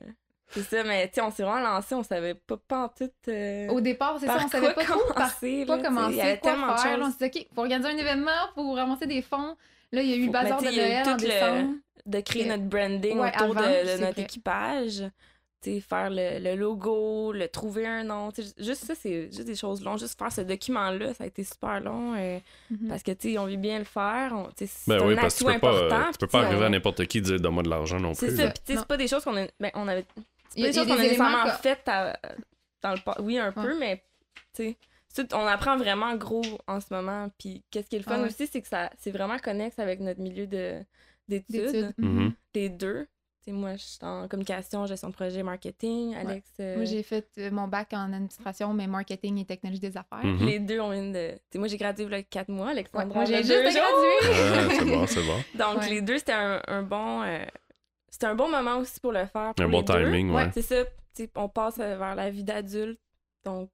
c'est 0.50 0.64
ça, 0.64 0.84
mais 0.84 1.08
tu 1.08 1.16
sais, 1.16 1.22
on 1.22 1.32
s'est 1.32 1.44
vraiment 1.44 1.60
lancé, 1.62 1.96
on 1.96 2.04
savait 2.04 2.34
pas, 2.36 2.58
pas 2.58 2.84
en 2.86 2.90
tout. 2.90 3.10
euh, 3.28 3.68
Au 3.70 3.82
départ, 3.82 4.18
c'est 4.20 4.28
ça, 4.28 4.38
on 4.44 4.48
savait 4.48 4.74
quoi 4.74 4.76
pas 4.76 4.84
trop 4.86 5.14
par 5.14 5.32
y 5.44 5.66
commencer, 5.66 6.18
quoi 6.18 6.38
tellement 6.38 6.74
de 6.74 6.80
faire. 6.80 6.98
Là, 6.98 7.06
on 7.08 7.12
s'est 7.12 7.30
dit, 7.30 7.40
OK, 7.40 7.48
faut 7.54 7.62
organiser 7.62 7.90
un 7.90 7.98
événement, 7.98 8.32
faut 8.56 8.72
ramasser 8.74 9.08
des 9.08 9.22
fonds. 9.22 9.56
Là, 9.92 10.02
il 10.02 10.10
y 10.10 10.14
a 10.14 10.16
eu 10.18 10.26
le 10.26 10.32
bazar 10.32 10.60
de 10.62 10.68
tu 10.68 10.70
sais, 10.70 10.76
il 10.76 10.78
y 10.78 10.82
a 10.82 10.88
eu 10.88 10.90
Noël 11.04 11.10
en 11.10 11.18
tout 11.18 11.24
le- 11.26 11.30
décembre. 11.32 11.74
de 12.06 12.20
créer 12.22 12.46
notre 12.46 12.64
branding 12.64 13.20
Ouais, 13.20 13.32
autour 13.36 13.54
de- 13.56 13.60
avant, 13.60 13.70
de, 13.70 13.86
c'est 13.86 13.98
notre 14.00 14.14
vrai. 14.14 14.22
équipage. 14.24 15.04
Tu 15.64 15.74
sais, 15.74 15.80
faire 15.82 16.10
le, 16.12 16.38
le 16.40 16.56
logo, 16.56 17.32
le 17.34 17.48
trouver 17.48 17.88
un 17.88 18.04
nom. 18.04 18.32
tu 18.32 18.44
sais, 18.44 18.54
Juste 18.60 18.86
ça, 18.86 18.94
c'est 18.96 19.24
juste 19.32 19.46
des 19.46 19.56
choses 19.56 19.84
longues. 19.84 19.98
Juste 19.98 20.18
faire 20.18 20.32
ce 20.32 20.42
document-là, 20.42 21.14
ça 21.16 21.24
a 21.24 21.28
été 21.28 21.44
super 21.44 21.80
long. 21.82 22.14
euh, 22.16 22.38
Mhm. 22.70 22.90
Parce 22.90 23.02
que, 23.02 23.12
tu 23.12 23.32
sais, 23.32 23.38
on 23.40 23.48
veut 23.48 23.56
bien 23.56 23.80
le 23.80 23.84
faire. 23.86 24.34
on- 24.36 24.50
C'est 24.56 24.70
Ben 24.88 25.02
un 25.02 25.08
oui, 25.08 25.16
parce 25.16 25.34
que 25.34 25.40
tu 25.44 25.50
atout 25.50 25.56
peux 25.56 25.60
pas, 25.68 25.74
euh, 25.74 26.12
tu 26.12 26.18
peux 26.20 26.28
pas 26.28 26.42
arriver 26.44 26.66
à 26.66 26.70
n'importe 26.70 27.06
qui 27.08 27.18
et 27.18 27.22
dire 27.22 27.40
donne-moi 27.40 27.64
de 27.64 27.70
l'argent 27.70 28.00
non 28.00 28.14
C'est 28.14 28.28
plus. 28.28 28.38
ça. 28.38 28.48
Puis, 28.50 28.62
sais, 28.66 28.74
Non. 28.76 28.82
c'est 28.82 28.88
pas 28.88 28.98
des 28.98 29.08
choses 29.08 29.24
qu'on 29.24 29.36
a. 29.36 29.48
Ben, 29.60 29.72
on 29.74 29.88
avait. 29.88 30.06
Il 30.58 30.64
y 30.64 30.66
a- 30.66 30.70
des 30.70 30.74
choses 30.78 30.88
qu'on 30.88 30.94
a 30.94 31.02
nécessairement 31.02 31.44
que- 31.46 31.52
faites 31.62 31.88
à- 31.88 32.20
dans 32.82 32.92
le 32.92 33.22
Oui, 33.22 33.38
un 33.38 33.52
peu, 33.52 33.78
mais, 33.80 34.04
tu 34.54 34.64
sais. 34.64 34.78
On 35.34 35.48
apprend 35.48 35.78
vraiment 35.78 36.16
gros 36.16 36.44
en 36.68 36.80
ce 36.80 36.94
moment. 36.94 37.30
Puis, 37.40 37.64
qu'est-ce 37.72 37.90
qui 37.90 37.96
est 37.96 38.00
le 38.00 38.04
fun 38.04 38.16
Ah 38.18 38.22
ouais. 38.22 38.28
aussi, 38.28 38.46
c'est 38.46 38.62
que 38.62 38.68
ça 38.68 38.92
c'est 39.00 39.10
vraiment 39.10 39.38
connexe 39.40 39.80
avec 39.80 40.00
notre 40.00 40.20
milieu 40.22 40.46
de- 40.46 40.80
d'études. 41.28 41.94
Mhm. 41.98 42.34
les 42.54 42.70
deux. 42.70 43.08
Tu 43.44 43.46
sais, 43.46 43.52
moi, 43.52 43.76
je 43.78 43.84
suis 43.84 44.00
en 44.04 44.28
communication, 44.28 44.86
gestion 44.86 45.10
de 45.10 45.14
projet, 45.14 45.42
marketing. 45.42 46.16
Alex, 46.16 46.48
euh, 46.60 46.76
Moi, 46.76 46.86
j'ai 46.86 47.02
fait 47.02 47.28
euh, 47.40 47.50
mon 47.52 47.68
bac 47.68 47.90
en 47.94 48.12
administration, 48.14 48.74
mais 48.74 48.86
marketing 48.88 49.38
et 49.40 49.46
technologie 49.46 49.80
des 49.80 49.96
affaires. 49.98 50.24
Mhm. 50.24 50.46
les 50.46 50.60
deux, 50.60 50.80
on 50.80 50.90
vient 50.92 51.10
de. 51.12 51.32
Tu 51.32 51.40
sais, 51.54 51.60
moi, 51.60 51.68
j'ai 51.68 51.78
gradué 51.78 52.06
il 52.06 52.12
y 52.12 52.16
a 52.16 52.24
quatre 52.24 52.50
mois, 52.50 52.66
Ouais, 52.68 52.72
Alexandre. 52.74 53.14
moi, 53.16 53.26
j'ai 53.26 53.38
juste 53.38 53.50
gradué. 53.50 53.80
Ah, 53.82 54.68
c'est 54.70 54.86
bon, 54.86 55.08
c'est 55.08 55.24
bon. 55.24 55.38
Donc, 55.56 55.82
Ouais. 55.82 55.90
les 55.90 56.02
deux, 56.02 56.18
c'était 56.20 56.34
un, 56.34 56.62
un 56.68 56.84
bon. 56.84 57.22
euh, 57.24 57.40
c'était 58.10 58.26
un 58.28 58.36
bon 58.36 58.50
moment 58.50 58.78
aussi 58.78 59.00
pour 59.00 59.12
le 59.12 59.26
faire. 59.26 59.54
pour 59.56 59.66
Un 59.66 59.70
bon 59.70 59.80
les 59.80 59.84
deux. 59.86 59.94
timing, 60.04 60.32
ouais. 60.32 60.50
C'est 60.54 60.62
ça. 60.62 60.84
On 61.36 61.50
passe 61.50 61.78
euh, 61.80 61.98
vers 61.98 62.16
la 62.16 62.30
vie 62.30 62.44
d'adulte. 62.44 63.00
Donc, 63.46 63.70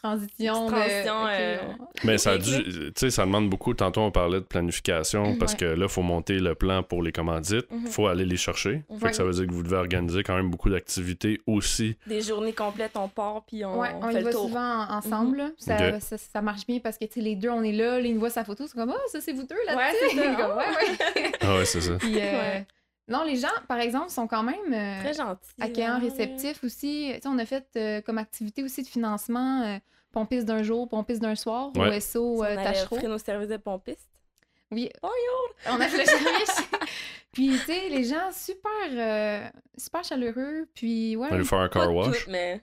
transition. 0.00 0.70
De- 0.70 0.74
euh, 0.76 1.56
on- 1.80 1.86
Mais 2.04 2.18
ça 2.18 2.32
a 2.32 2.38
dû, 2.38 2.62
tu 2.64 2.92
sais, 2.96 3.10
ça 3.10 3.24
demande 3.24 3.48
beaucoup. 3.50 3.74
Tantôt, 3.74 4.02
on 4.02 4.10
parlait 4.10 4.40
de 4.40 4.44
planification 4.44 5.36
parce 5.36 5.52
Ouais. 5.52 5.58
que 5.58 5.64
là, 5.64 5.86
il 5.86 5.88
faut 5.88 6.02
monter 6.02 6.38
le 6.38 6.54
plan 6.54 6.82
pour 6.82 7.02
les 7.02 7.12
commandites. 7.12 7.66
Il 7.70 7.78
Mhm. 7.80 7.86
faut 7.86 8.06
aller 8.06 8.24
les 8.24 8.36
chercher. 8.36 8.84
Fait 8.98 9.04
Ouais. 9.04 9.10
que 9.10 9.16
ça 9.16 9.24
veut 9.24 9.32
dire 9.32 9.46
que 9.46 9.52
vous 9.52 9.62
devez 9.62 9.76
organiser 9.76 10.22
quand 10.22 10.36
même 10.36 10.50
beaucoup 10.50 10.70
d'activités 10.70 11.40
aussi. 11.46 11.96
des 12.06 12.20
journées 12.20 12.52
complètes, 12.52 12.96
on 12.96 13.08
part, 13.08 13.42
puis 13.46 13.64
on, 13.64 13.80
Ouais, 13.80 13.88
on, 14.00 14.08
fait 14.08 14.14
y 14.14 14.18
le 14.18 14.24
va 14.24 14.32
tour. 14.32 14.46
Souvent 14.48 14.60
en- 14.84 14.96
ensemble. 14.98 15.38
là. 15.38 15.50
Ça, 15.58 16.00
ça, 16.00 16.18
ça 16.18 16.42
marche 16.42 16.66
bien 16.66 16.78
parce 16.78 16.98
que 16.98 17.04
tu 17.06 17.14
sais, 17.14 17.20
les 17.20 17.34
deux, 17.36 17.50
on 17.50 17.62
est 17.62 17.72
là, 17.72 17.98
là, 17.98 18.06
ils 18.06 18.14
nous 18.14 18.20
voient 18.20 18.30
sa 18.30 18.44
photo, 18.44 18.66
c'est 18.66 18.74
comme 18.78 18.90
Ah, 18.94 19.00
ça 19.08 19.20
c'est 19.20 19.32
vous 19.32 19.44
deux 19.46 19.56
Ouais, 19.56 19.92
c'est 20.00 20.08
ça. 20.16 20.56
Ouais, 20.56 21.22
ouais. 21.22 21.32
Ah 21.40 21.54
ouais, 21.56 21.64
c'est 21.64 21.80
ça. 21.80 21.94
Puis, 21.98 22.16
euh, 22.16 22.20
Ouais. 22.20 22.66
Non, 23.08 23.22
les 23.24 23.36
gens, 23.36 23.48
par 23.68 23.78
exemple, 23.78 24.10
sont 24.10 24.26
quand 24.26 24.42
même 24.42 24.72
euh, 24.72 25.00
Très 25.00 25.14
gentil. 25.14 25.50
accueillants, 25.60 26.00
réceptifs 26.00 26.62
aussi. 26.64 27.10
Tu 27.14 27.20
sais, 27.22 27.28
on 27.28 27.38
a 27.38 27.46
fait 27.46 27.64
euh, 27.76 28.00
comme 28.00 28.18
activité 28.18 28.62
aussi 28.64 28.82
de 28.82 28.88
financement 28.88 29.62
euh, 29.62 29.78
pompiste 30.12 30.44
d'un 30.46 30.62
jour, 30.62 30.88
pompiste 30.88 31.22
d'un 31.22 31.36
soir 31.36 31.70
Ouais. 31.76 31.96
au 31.96 32.00
SO 32.00 32.42
On 32.44 32.54
Tachereau. 32.56 32.96
offrir 32.96 33.10
nos 33.10 33.18
services 33.18 33.48
de 33.48 33.56
pompiste? 33.58 34.08
Oui, 34.72 34.90
Bonjour! 35.00 35.76
on 35.78 35.80
a 35.80 35.86
fait 35.86 35.98
le 35.98 36.04
service. 36.06 36.62
Puis, 37.32 37.50
tu 37.50 37.58
sais, 37.58 37.88
les 37.90 38.02
gens 38.04 38.32
super, 38.32 38.70
euh, 38.90 39.46
super 39.76 40.02
chaleureux. 40.02 40.66
Puis, 40.74 41.14
ouais. 41.16 41.28
Aller 41.30 41.44
faire 41.44 41.58
un 41.60 41.68
car 41.68 41.94
wash. 41.94 42.26
mais. 42.28 42.60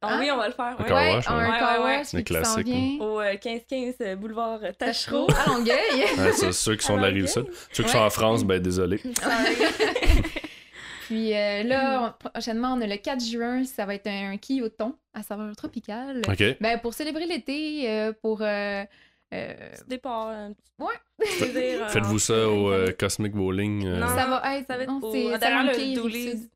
Ah 0.00 0.14
Hein? 0.14 0.20
oui, 0.20 0.30
on 0.30 0.36
va 0.36 0.46
le 0.46 0.54
faire. 0.54 0.76
Un 0.78 0.82
ouais. 0.82 0.88
car 0.88 0.96
ouais, 0.96 1.14
wash, 1.14 1.28
un 1.28 1.38
ouais. 1.50 1.58
car 1.58 1.72
Ouais, 1.72 1.84
ouais, 1.84 1.96
wash, 1.98 2.12
ouais. 2.14 2.22
puis 2.22 2.24
qui 2.24 2.32
s'en 2.34 2.40
Classique, 2.40 2.66
vient. 2.66 2.98
Au 3.00 3.20
euh, 3.20 3.34
15-15 3.34 3.94
euh, 4.00 4.16
boulevard 4.16 4.60
euh, 4.62 4.70
Tachereau. 4.72 5.26
Tachereau, 5.26 5.50
à 5.52 5.56
Longueuil. 5.58 6.04
Ouais, 6.18 6.32
c'est 6.32 6.52
ceux 6.52 6.76
qui 6.76 6.86
sont 6.86 6.96
de 6.96 7.02
la 7.02 7.08
rive 7.08 7.26
sud. 7.26 7.46
Ceux 7.72 7.82
qui 7.84 7.90
sont 7.90 7.98
en 7.98 8.10
France, 8.10 8.44
ben 8.44 8.60
désolé. 8.62 9.00
Puis 11.06 11.34
euh, 11.34 11.62
là, 11.62 12.14
on- 12.22 12.28
prochainement, 12.28 12.74
on 12.74 12.80
a 12.82 12.86
le 12.86 12.96
4 12.96 13.20
juin, 13.24 13.64
ça 13.64 13.86
va 13.86 13.94
être 13.94 14.06
un, 14.08 14.36
quille 14.36 14.62
au 14.62 14.68
thon 14.68 14.94
à 15.14 15.22
saveur 15.22 15.56
tropicale. 15.56 16.20
OK. 16.28 16.44
Ben, 16.60 16.78
pour 16.80 16.92
célébrer 16.94 17.26
l'été, 17.26 17.88
euh, 17.90 18.12
pour... 18.12 18.42
euh, 18.42 18.84
euh, 19.34 19.54
Petit 19.72 19.84
départ. 19.88 20.28
un 20.28 20.52
petit 20.52 20.70
Ouais. 20.78 21.28
Faites-vous 21.88 22.18
ça 22.18 22.48
au 22.48 22.70
euh. 22.70 22.92
Cosmic 22.98 23.32
Bowling 23.32 23.86
euh, 23.86 23.98
Non. 24.00 24.08
ça 24.08 24.26
va 24.26 24.56
être... 24.58 24.66
Ça 24.66 24.76
va 24.76 24.82
être 24.84 24.88
non, 24.90 25.00
au- 25.02 25.12
c'est 25.12 25.38
derrière 25.38 25.64
le. 25.64 26.02
Rive-Sud. 26.02 26.48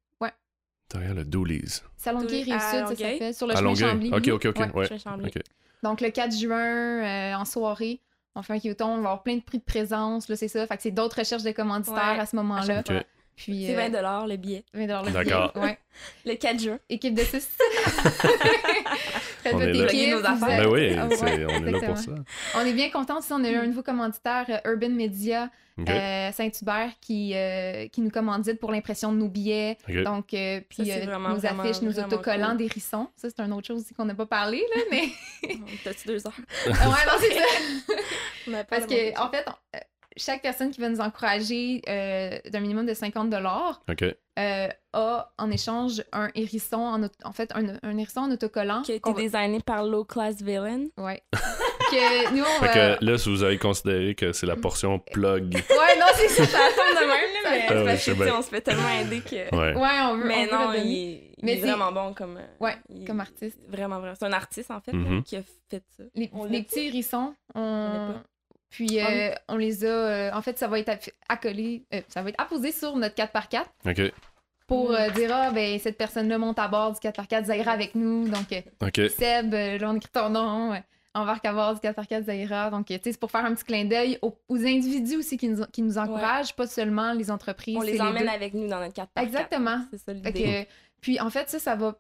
Derrière 0.92 1.14
le 1.14 1.24
Doolies, 1.24 1.80
à 2.06 2.10
Rive-Sud, 2.42 2.54
ça 2.58 2.86
s'appelle, 2.86 3.34
sur 3.34 3.46
le 3.46 3.54
chemin. 3.56 3.74
Chambly. 3.74 4.12
OK, 4.12 4.28
OK, 4.28 4.46
OK. 4.46 4.58
Ouais. 4.58 4.72
Ouais. 4.74 4.86
Chemin 4.86 4.98
Chambly. 4.98 5.26
OK. 5.26 5.42
Donc, 5.82 6.00
le 6.00 6.10
4 6.10 6.32
juin, 6.36 6.58
euh, 6.58 7.34
en 7.34 7.44
soirée, 7.44 8.00
on 8.34 8.42
fait 8.42 8.54
un 8.54 8.74
thon, 8.74 8.86
on 8.86 8.94
va 8.96 9.10
avoir 9.10 9.22
plein 9.22 9.36
de 9.36 9.42
prix 9.42 9.58
de 9.58 9.64
présence, 9.64 10.28
là, 10.28 10.36
c'est 10.36 10.48
ça. 10.48 10.66
Fait 10.66 10.76
que 10.76 10.82
c'est 10.82 10.90
d'autres 10.90 11.18
recherches 11.18 11.42
de 11.42 11.50
commanditaires 11.50 12.14
Ouais, 12.14 12.20
à 12.20 12.26
ce 12.26 12.36
moment-là. 12.36 12.82
Puis, 13.36 13.66
C'est 13.66 13.74
euh, 13.74 13.88
20 13.88 14.26
le 14.28 14.36
billet. 14.36 14.64
20 14.74 14.80
le 14.80 14.86
billet. 15.10 15.12
D'accord. 15.12 15.52
Ouais. 15.56 15.78
Le 16.24 16.34
4 16.34 16.60
juin. 16.60 16.78
Équipe 16.88 17.14
de 17.14 17.22
6. 17.22 17.30
Faites 19.42 19.54
On 19.54 19.58
votre 19.58 19.68
équipe, 19.94 20.10
Nos 20.14 20.24
affaires. 20.24 20.62
Ben 20.62 20.66
oui, 20.68 20.96
c'est- 21.16 21.22
ouais, 21.24 21.46
on 21.48 21.66
est 21.66 21.70
là 21.70 21.80
pour 21.86 21.98
ça. 21.98 22.12
On 22.56 22.60
est 22.64 22.72
bien 22.72 22.90
contents 22.90 23.18
aussi. 23.18 23.32
On 23.32 23.42
a 23.44 23.50
eu 23.50 23.56
un 23.56 23.66
nouveau 23.66 23.82
commanditaire, 23.82 24.46
euh, 24.48 24.70
Urban 24.70 24.90
Media 24.90 25.50
OK. 25.78 25.88
euh, 25.90 26.30
Saint-Hubert, 26.32 26.90
qui, 27.00 27.32
euh, 27.34 27.88
qui 27.88 28.00
nous 28.00 28.10
commandite 28.10 28.58
pour 28.60 28.70
l'impression 28.72 29.12
de 29.12 29.18
nos 29.18 29.28
billets. 29.28 29.76
OK. 29.88 30.02
Donc, 30.02 30.32
euh, 30.34 30.60
puis 30.68 30.84
c'est 30.86 31.02
euh, 31.02 31.06
vraiment, 31.06 31.30
nos 31.30 31.36
vraiment, 31.36 31.62
affiches, 31.62 31.82
nos 31.82 31.98
autocollants, 31.98 32.48
cool. 32.50 32.56
des 32.58 32.66
rissons. 32.68 33.08
Ça, 33.16 33.28
c'est 33.28 33.40
une 33.42 33.52
autre 33.52 33.66
chose 33.66 33.82
aussi 33.82 33.92
qu'on 33.94 34.04
n'a 34.04 34.14
pas 34.14 34.26
parlé, 34.26 34.62
là, 34.74 34.82
mais. 34.90 35.08
T'as-tu 35.84 36.08
deux 36.08 36.26
heures? 36.26 36.32
Ouais, 36.66 36.72
non, 36.72 37.18
c'est 37.20 37.34
ça. 38.52 38.64
Parce 38.64 38.86
que, 38.86 39.18
en 39.20 39.30
fait, 39.30 39.44
on- 39.46 39.76
euh, 39.76 39.80
chaque 40.16 40.42
personne 40.42 40.70
qui 40.70 40.80
va 40.80 40.88
nous 40.88 41.00
encourager 41.00 41.82
euh, 41.88 42.38
d'un 42.50 42.60
minimum 42.60 42.86
de 42.86 42.94
50 42.94 43.32
OK. 43.90 44.04
euh, 44.38 44.68
a 44.92 45.32
en 45.38 45.50
échange 45.50 46.02
un 46.12 46.30
hérisson, 46.34 46.78
en, 46.78 47.02
auto- 47.02 47.14
en 47.24 47.32
fait, 47.32 47.50
un, 47.54 47.76
un 47.82 47.96
hérisson 47.98 48.20
en 48.22 48.30
autocollant. 48.30 48.82
Qui 48.82 48.92
a 48.92 48.94
été 48.96 49.12
va- 49.12 49.20
designé 49.20 49.60
par 49.60 49.84
Low 49.84 50.04
Class 50.04 50.42
Villain. 50.42 50.86
Ouais. 50.98 51.22
que 51.90 52.34
nous, 52.34 52.42
on 52.44 52.64
Fait 52.64 52.98
que 52.98 53.04
là, 53.04 53.18
si 53.18 53.28
vous 53.28 53.42
avez 53.42 53.58
considéré 53.58 54.14
que 54.14 54.32
c'est 54.32 54.46
la 54.46 54.56
portion 54.56 54.98
plug. 54.98 55.54
Ouais, 55.70 55.98
non, 55.98 56.06
c'est 56.14 56.28
ça. 56.28 56.44
Ça 56.46 56.58
tombe 56.76 56.94
de 56.94 57.06
même, 57.06 57.08
là, 57.08 57.50
mais 57.50 57.66
Ah 57.68 57.84
parce 57.84 58.04
que, 58.04 58.36
on 58.38 58.42
se 58.42 58.48
fait 58.48 58.60
tellement 58.60 58.88
aider 59.00 59.20
que... 59.20 59.54
Ouais. 59.54 59.74
Ouais, 59.76 59.88
on 60.04 60.16
veut. 60.16 60.24
Mais 60.26 60.48
on 60.52 60.56
non, 60.68 60.72
il 60.74 60.78
est, 60.78 61.12
il 61.38 61.44
Mais 61.44 61.52
est 61.54 61.60
c'est- 61.60 61.66
vraiment 61.66 61.92
bon 61.92 62.14
comme... 62.14 62.36
euh, 62.38 62.46
Ouais, 62.60 62.76
comme 63.06 63.20
artiste. 63.20 63.58
Vraiment, 63.68 63.98
vraiment. 63.98 64.14
C'est 64.18 64.26
un 64.26 64.32
artiste, 64.32 64.70
en 64.70 64.80
fait, 64.80 64.92
Mhm. 64.92 65.22
qui 65.24 65.36
a 65.36 65.42
fait 65.70 65.82
ça. 65.96 66.04
Les, 66.14 66.30
On 66.32 66.44
les 66.44 66.58
l'a 66.58 66.64
petits 66.64 66.86
hérissons, 66.86 67.34
On 67.54 67.60
on... 67.60 68.14
puis 68.72 68.98
Ah 68.98 69.06
euh, 69.10 69.34
on 69.48 69.56
les 69.56 69.84
a. 69.84 69.88
euh, 69.88 70.30
en 70.32 70.42
fait, 70.42 70.58
ça 70.58 70.66
va 70.66 70.80
être 70.80 70.90
accolé, 71.28 71.84
euh, 71.94 72.00
ça 72.08 72.22
va 72.22 72.30
être 72.30 72.40
apposé 72.40 72.72
sur 72.72 72.96
notre 72.96 73.14
4x4 73.14 73.64
OK. 73.86 74.12
pour 74.66 74.90
Mm. 74.90 74.94
euh, 74.94 75.10
dire 75.10 75.30
ah 75.32 75.50
ben 75.52 75.78
cette 75.78 75.96
personne-là 75.98 76.38
monte 76.38 76.58
à 76.58 76.66
bord 76.66 76.92
du 76.92 76.98
4x4 76.98 77.44
Zaira 77.44 77.70
avec 77.70 77.94
nous. 77.94 78.28
Donc 78.28 78.50
euh, 78.52 78.60
OK. 78.86 79.10
Seb, 79.10 79.54
euh, 79.54 79.78
là 79.78 79.90
on 79.90 79.96
écrit 79.96 80.10
ton 80.12 80.30
nom, 80.30 80.74
embarque 81.14 81.44
à 81.44 81.52
bord 81.52 81.74
du 81.74 81.80
4x4 81.80 82.24
Zaira. 82.24 82.70
Donc 82.70 82.86
tu 82.86 82.94
sais 82.94 83.00
c'est 83.04 83.20
pour 83.20 83.30
faire 83.30 83.44
un 83.44 83.54
petit 83.54 83.64
clin 83.64 83.84
d'œil 83.84 84.18
aux, 84.22 84.34
aux 84.48 84.58
individus 84.58 85.16
aussi 85.18 85.36
qui 85.36 85.48
nous, 85.48 85.64
qui 85.66 85.82
nous 85.82 85.98
encouragent, 85.98 86.54
pas 86.56 86.66
seulement 86.66 87.12
les 87.12 87.30
entreprises. 87.30 87.76
On 87.76 87.82
les 87.82 88.00
emmène 88.00 88.22
deux. 88.24 88.28
avec 88.30 88.54
nous 88.54 88.66
dans 88.68 88.80
notre 88.80 88.94
4 88.94 89.10
x 89.16 89.22
Exactement. 89.26 89.84
C'est 89.90 89.98
ça 89.98 90.12
l'idée. 90.12 90.66
puis 91.00 91.20
en 91.20 91.28
fait, 91.30 91.48
ça, 91.50 91.58
ça 91.58 91.76
va. 91.76 91.94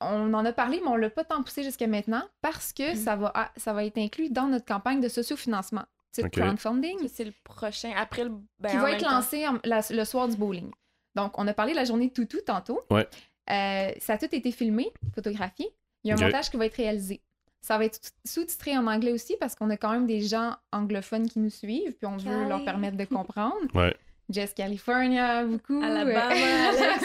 On 0.00 0.34
en 0.34 0.44
a 0.44 0.52
parlé, 0.52 0.78
mais 0.82 0.88
on 0.90 0.96
l'a 0.96 1.08
pas 1.08 1.24
tant 1.24 1.42
poussé 1.42 1.62
jusqu'à 1.62 1.86
maintenant 1.86 2.22
parce 2.42 2.72
que 2.74 2.90
Mhm. 2.90 2.96
ça, 2.96 3.16
va, 3.16 3.32
ça 3.56 3.72
va 3.72 3.82
être 3.84 3.96
inclus 3.96 4.28
dans 4.30 4.46
notre 4.46 4.66
campagne 4.66 5.00
de 5.00 5.08
sociofinancement, 5.08 5.84
titre 6.22 6.26
Ok. 6.26 6.32
crowdfunding, 6.44 7.08
c'est 7.08 7.24
le 7.24 7.32
prochain. 7.44 7.92
Après 7.96 8.24
le... 8.24 8.32
Ben, 8.58 8.70
qui 8.70 8.76
va 8.76 8.92
être 8.92 9.04
temps. 9.04 9.10
lancé 9.10 9.46
en- 9.46 9.58
la- 9.64 9.80
le 9.90 10.04
soir 10.04 10.28
du 10.28 10.36
bowling. 10.36 10.70
Donc, 11.14 11.38
on 11.38 11.46
a 11.48 11.54
parlé 11.54 11.72
de 11.72 11.76
la 11.76 11.84
journée 11.84 12.08
de 12.08 12.12
toutou 12.12 12.38
tantôt. 12.44 12.80
Ouais. 12.90 13.06
Euh, 13.50 13.90
ça 14.00 14.14
a 14.14 14.18
tout 14.18 14.28
été 14.34 14.50
filmé, 14.52 14.92
photographié. 15.14 15.68
Il 16.04 16.08
y 16.08 16.12
a 16.12 16.16
un 16.16 16.20
montage 16.20 16.50
qui 16.50 16.56
va 16.56 16.66
être 16.66 16.76
réalisé. 16.76 17.20
Ça 17.60 17.78
va 17.78 17.84
être 17.86 17.98
sous-titré 18.24 18.76
en 18.76 18.86
anglais 18.86 19.12
aussi 19.12 19.36
parce 19.40 19.54
qu'on 19.54 19.70
a 19.70 19.76
quand 19.76 19.90
même 19.92 20.06
des 20.06 20.20
gens 20.20 20.54
anglophones 20.72 21.28
qui 21.28 21.38
nous 21.40 21.50
suivent, 21.50 21.92
puis 21.94 22.06
on 22.06 22.16
veut 22.16 22.48
leur 22.48 22.64
permettre 22.64 22.96
de 22.96 23.04
comprendre. 23.06 23.56
Ouais. 23.74 23.96
Jess 24.28 24.52
California, 24.54 25.44
beaucoup. 25.44 25.80
Alabama, 25.82 26.28
Alex. 26.28 27.04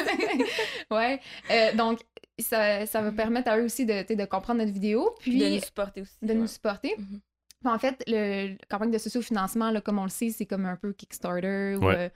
ouais. 0.91 1.19
Euh, 1.51 1.73
donc, 1.75 1.99
ça, 2.39 2.85
ça 2.85 3.01
va 3.01 3.11
permettre 3.11 3.49
à 3.49 3.57
eux 3.59 3.63
aussi 3.65 3.85
de, 3.85 4.25
comprendre 4.25 4.59
notre 4.59 4.73
vidéo, 4.73 5.15
puis 5.19 5.37
de 5.37 5.47
nous 5.55 5.61
supporter 5.61 6.01
aussi. 6.01 6.17
de 6.21 6.33
nous 6.33 6.47
supporter. 6.47 6.95
Mhm. 6.97 7.19
En 7.69 7.77
fait, 7.79 8.03
le, 8.07 8.49
la 8.51 8.65
campagne 8.69 8.91
de 8.91 8.97
sociofinancement, 8.97 9.69
là, 9.71 9.81
comme 9.81 9.99
on 9.99 10.03
le 10.03 10.09
sait, 10.09 10.29
c'est 10.29 10.45
comme 10.45 10.65
un 10.65 10.75
peu 10.75 10.93
Kickstarter 10.93 11.75
ou 11.79 11.85
Ouais. 11.85 11.95
euh, 11.95 12.09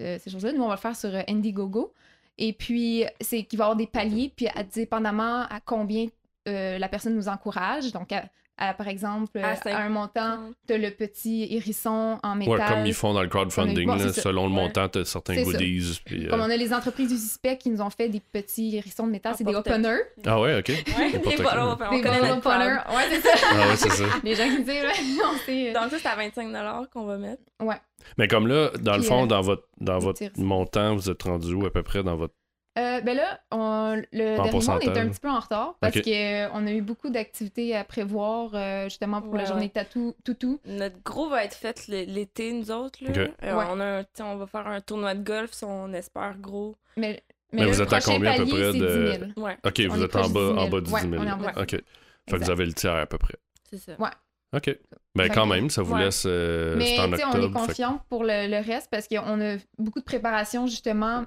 euh, 0.00 0.18
ces 0.22 0.30
choses-là. 0.30 0.52
Nous, 0.52 0.62
on 0.62 0.68
va 0.68 0.74
le 0.74 0.80
faire 0.80 0.96
sur 0.96 1.14
euh, 1.14 1.22
Indiegogo. 1.28 1.92
Et 2.38 2.52
puis, 2.52 3.04
c'est 3.20 3.44
qu'il 3.44 3.58
va 3.58 3.64
y 3.64 3.66
avoir 3.66 3.76
des 3.76 3.86
paliers, 3.86 4.32
puis 4.36 4.48
à- 4.48 4.62
dépendamment 4.62 5.42
à 5.48 5.60
combien 5.64 6.06
euh, 6.48 6.78
la 6.78 6.88
personne 6.88 7.14
nous 7.14 7.28
encourage. 7.28 7.92
Donc, 7.92 8.12
à, 8.12 8.24
à, 8.58 8.72
par 8.74 8.88
exemple, 8.88 9.38
À 9.38 9.78
un 9.82 9.88
montant, 9.88 10.38
tu 10.66 10.78
le 10.78 10.90
petit 10.90 11.46
hérisson 11.50 12.18
en 12.22 12.34
métal. 12.34 12.54
Ouais, 12.58 12.66
comme 12.66 12.86
ils 12.86 12.94
font 12.94 13.12
dans 13.12 13.22
le 13.22 13.28
crowdfunding, 13.28 13.86
Bon, 13.86 13.94
là, 13.96 14.04
c'est 14.08 14.12
ça. 14.14 14.22
selon 14.22 14.46
le 14.46 14.54
Ouais. 14.54 14.62
montant, 14.62 14.88
t'as 14.88 15.04
certains 15.04 15.34
C'est 15.34 15.44
ça. 15.44 15.50
goodies. 15.52 16.00
puis, 16.04 16.26
euh, 16.26 16.30
Comme 16.30 16.40
on 16.40 16.50
a 16.50 16.56
les 16.56 16.72
entreprises 16.72 17.08
du 17.08 17.16
CISPEC 17.16 17.58
qui 17.58 17.70
nous 17.70 17.82
ont 17.82 17.90
fait 17.90 18.08
des 18.08 18.20
petits 18.20 18.76
hérissons 18.76 19.06
de 19.06 19.12
métal, 19.12 19.34
c'est 19.36 19.44
des 19.44 19.54
openers. 19.54 19.98
Ah 20.24 20.40
ouais, 20.40 20.58
ok. 20.58 20.68
Ouais, 20.68 21.12
des 21.12 21.36
quoi. 21.36 21.44
ballons, 21.52 21.76
on 21.80 21.90
Des 22.00 22.30
openers. 22.30 22.78
Ouais, 22.88 23.04
c'est 23.10 23.20
ça. 23.38 23.46
Ah 23.52 23.68
ouais, 23.68 23.76
c'est 23.76 23.90
ça. 23.90 24.04
les 24.24 24.34
gens 24.34 24.48
qui 24.48 24.58
disent, 24.64 24.68
ouais, 24.68 25.22
on 25.24 25.38
sait. 25.44 25.70
euh, 25.70 25.80
Donc 25.80 25.90
ça, 25.90 25.98
c'est 25.98 26.08
à 26.08 26.16
25 26.16 26.88
qu'on 26.92 27.04
va 27.04 27.18
mettre. 27.18 27.42
Mais 28.18 28.28
comme 28.28 28.46
là, 28.46 28.70
dans 28.80 28.96
le 28.96 29.02
fond, 29.02 29.24
euh, 29.24 29.26
dans 29.26 29.40
votre, 29.40 29.64
dans 29.80 29.98
des 29.98 30.04
votre 30.04 30.22
montant, 30.38 30.94
vous 30.94 31.10
êtes 31.10 31.22
rendu 31.24 31.52
où 31.54 31.66
à 31.66 31.70
peu 31.72 31.82
près 31.82 32.02
dans 32.02 32.16
votre. 32.16 32.34
Euh, 32.78 33.00
ben 33.00 33.16
là, 33.16 33.40
on, 33.50 34.02
le 34.12 34.18
dernier 34.18 34.36
mois, 34.36 34.46
on 34.46 34.50
pourcentage. 34.50 34.96
est 34.96 35.00
un 35.00 35.08
petit 35.08 35.20
peu 35.20 35.30
en 35.30 35.40
retard 35.40 35.76
parce 35.80 35.98
qu'on 36.00 36.66
a 36.66 36.70
eu 36.72 36.82
beaucoup 36.82 37.08
d'activités 37.08 37.74
à 37.74 37.84
prévoir 37.84 38.50
euh, 38.54 38.84
justement 38.84 39.22
pour 39.22 39.34
la 39.34 39.44
journée 39.46 39.62
ouais. 39.64 39.68
tatou, 39.70 40.14
toutou. 40.24 40.60
Notre 40.66 41.02
gros 41.02 41.28
va 41.30 41.44
être 41.44 41.54
fait 41.54 41.86
l'été, 41.88 42.52
nous 42.52 42.70
autres. 42.70 43.02
Là. 43.02 43.10
Euh, 43.44 43.56
Ouais. 43.56 43.64
on, 43.70 43.80
a 43.80 43.84
un- 43.84 44.02
tu 44.04 44.10
sais, 44.14 44.22
on 44.22 44.36
va 44.36 44.46
faire 44.46 44.66
un 44.66 44.80
tournoi 44.82 45.14
de 45.14 45.22
golf, 45.24 45.52
si 45.52 45.64
on 45.64 45.90
espère 45.94 46.36
gros. 46.38 46.76
Mais, 46.98 47.22
Mais 47.52 47.62
là, 47.64 47.68
vous 47.68 47.78
le 47.78 47.82
êtes 47.84 47.92
à 47.92 48.00
combien 48.00 48.32
à 48.32 48.36
peu 48.36 48.46
près 48.46 48.58
de- 48.58 48.72
10 48.72 48.78
000. 49.34 49.46
Ouais, 49.46 49.56
Ok, 49.64 49.82
On 49.88 49.94
vous 49.94 50.02
êtes 50.02 50.16
en 50.16 50.20
bas, 50.20 50.26
du 50.28 50.32
10 50.32 50.38
000. 50.54 50.58
en 50.58 50.68
bas 50.68 50.80
de 50.80 50.84
10 50.84 50.92
Ouais, 50.92 51.00
000. 51.00 51.14
on 51.18 51.26
est 51.26 51.30
en 51.32 51.36
bas 51.38 51.52
de 51.52 51.60
Ok. 51.60 51.70
Fait 52.28 52.38
que 52.38 52.44
vous 52.44 52.50
avez 52.50 52.66
le 52.66 52.72
tiers 52.74 52.94
à 52.94 53.06
peu 53.06 53.18
près. 53.18 53.36
c'est 53.70 53.78
ça. 53.78 53.92
Ouais. 53.98 54.10
Ok. 54.54 54.76
Ben 55.14 55.28
quand 55.30 55.46
même, 55.46 55.70
ça 55.70 55.82
vous 55.82 55.94
Ouais. 55.94 56.04
laisse. 56.04 56.24
euh, 56.26 56.76
Mais 56.76 56.98
en 57.00 57.04
sais, 57.16 57.24
on 57.24 57.32
est 57.32 57.36
octobre. 57.42 57.48
que- 57.60 57.66
confiante 57.66 58.02
pour 58.08 58.22
le, 58.22 58.46
le 58.48 58.64
reste 58.64 58.88
parce 58.90 59.08
qu'on 59.08 59.40
a 59.40 59.56
beaucoup 59.78 59.98
de 59.98 60.04
préparation 60.04 60.66
justement 60.66 61.24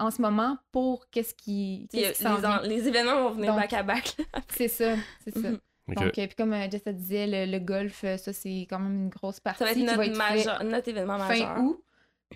en 0.00 0.10
ce 0.10 0.20
moment 0.22 0.56
pour 0.72 1.08
qu'est-ce 1.10 1.34
qui, 1.34 1.88
les, 1.92 2.12
vient. 2.18 2.34
en- 2.44 2.60
les 2.62 2.88
événements 2.88 3.22
vont 3.28 3.30
venir 3.32 3.54
back 3.54 3.72
à 3.72 3.82
back. 3.82 4.16
C'est 4.48 4.68
ça, 4.68 4.94
c'est 5.24 5.34
ça. 5.38 5.50
Mhm. 5.50 5.58
Donc, 5.96 6.18
euh, 6.18 6.26
puis 6.26 6.36
comme 6.36 6.52
euh, 6.52 6.70
Jess 6.70 6.82
disait, 6.86 7.26
le, 7.26 7.50
le 7.50 7.58
golf, 7.58 8.02
euh, 8.04 8.16
ça, 8.16 8.32
c'est 8.32 8.66
quand 8.70 8.78
même 8.78 8.94
une 9.04 9.08
grosse 9.08 9.40
partie 9.40 9.58
Ça 9.58 9.64
va 9.64 9.70
être 9.72 9.76
qui 9.76 9.82
notre, 9.84 9.96
va 9.98 10.06
être 10.06 10.12
fait 10.16 10.18
majeur- 10.36 10.62
notre 10.64 10.88
événement 10.88 11.18
majeur. 11.18 11.54
fin 11.56 11.60
août. 11.62 11.82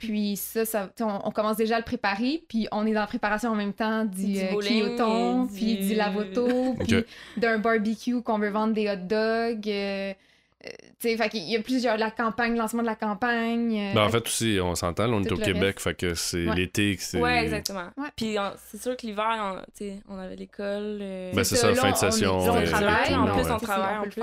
Puis 0.01 0.37
ça, 0.37 0.91
on, 1.03 1.21
on 1.25 1.31
commence 1.31 1.57
déjà 1.57 1.77
à 1.77 1.79
le 1.79 1.85
préparer, 1.85 2.43
puis 2.49 2.67
on 2.73 2.85
est 2.85 2.93
dans 2.93 3.03
la 3.03 3.07
préparation 3.07 3.51
en 3.51 3.55
même 3.55 3.73
temps 3.73 4.05
du, 4.05 4.25
Du 4.33 4.39
euh, 4.41 4.61
Kyoton, 4.61 5.47
puis 5.47 5.77
du- 5.77 5.89
du 5.91 5.95
lavoto, 5.95 6.75
puis 6.81 7.05
d'un 7.37 7.59
barbecue 7.59 8.21
qu'on 8.23 8.39
veut 8.41 8.51
vendre 8.51 8.75
des 8.75 8.91
hot 8.91 8.97
dogs. 9.07 9.69
euh, 9.69 10.13
euh, 10.67 10.71
tu 11.01 11.09
sais, 11.09 11.17
fait 11.17 11.29
qu'il 11.29 11.43
y 11.51 11.57
a 11.57 11.61
plusieurs... 11.63 11.97
La 11.97 12.11
campagne, 12.11 12.53
le 12.53 12.59
lancement 12.59 12.83
de 12.83 12.87
la 12.87 12.95
campagne. 12.95 13.79
euh, 13.79 13.95
Ben, 13.95 14.03
en 14.05 14.09
fait 14.09 14.27
aussi, 14.27 14.59
on 14.63 14.75
s'entend, 14.75 15.09
on 15.13 15.23
est 15.23 15.31
au 15.33 15.37
Québec, 15.37 15.77
reste. 15.77 15.81
fait 15.81 15.95
que 15.95 16.15
c'est 16.15 16.47
Ouais. 16.47 16.55
l'été 16.55 16.97
que 16.97 17.03
c'est. 17.03 17.21
Ouais, 17.21 17.45
exactement. 17.45 17.89
Ouais. 17.97 18.09
Puis 18.17 18.37
on- 18.39 18.53
c'est 18.71 18.81
sûr 18.83 18.97
que 18.97 19.07
l'hiver, 19.07 19.63
on, 19.79 19.85
on 20.15 20.19
avait 20.19 20.37
l'école. 20.37 20.99
euh, 21.01 21.33
Ben, 21.35 21.45
c'est 21.45 21.57
ça, 21.57 21.69
là, 21.69 21.75
fin 21.75 21.91
de 21.91 21.93
on 21.93 21.97
est- 21.97 22.11
session, 22.11 22.47
là, 22.47 22.53
on 22.53 22.57
euh, 22.57 22.67
travaille, 22.67 23.07
tout, 23.09 23.15
en 23.15 23.25
plus, 23.27 23.35
ouais. 23.35 23.41
on 23.51 23.59
ça, 23.59 23.67
travaille 23.67 23.97
on 23.97 24.01
en 24.01 24.03
plus. 24.03 24.23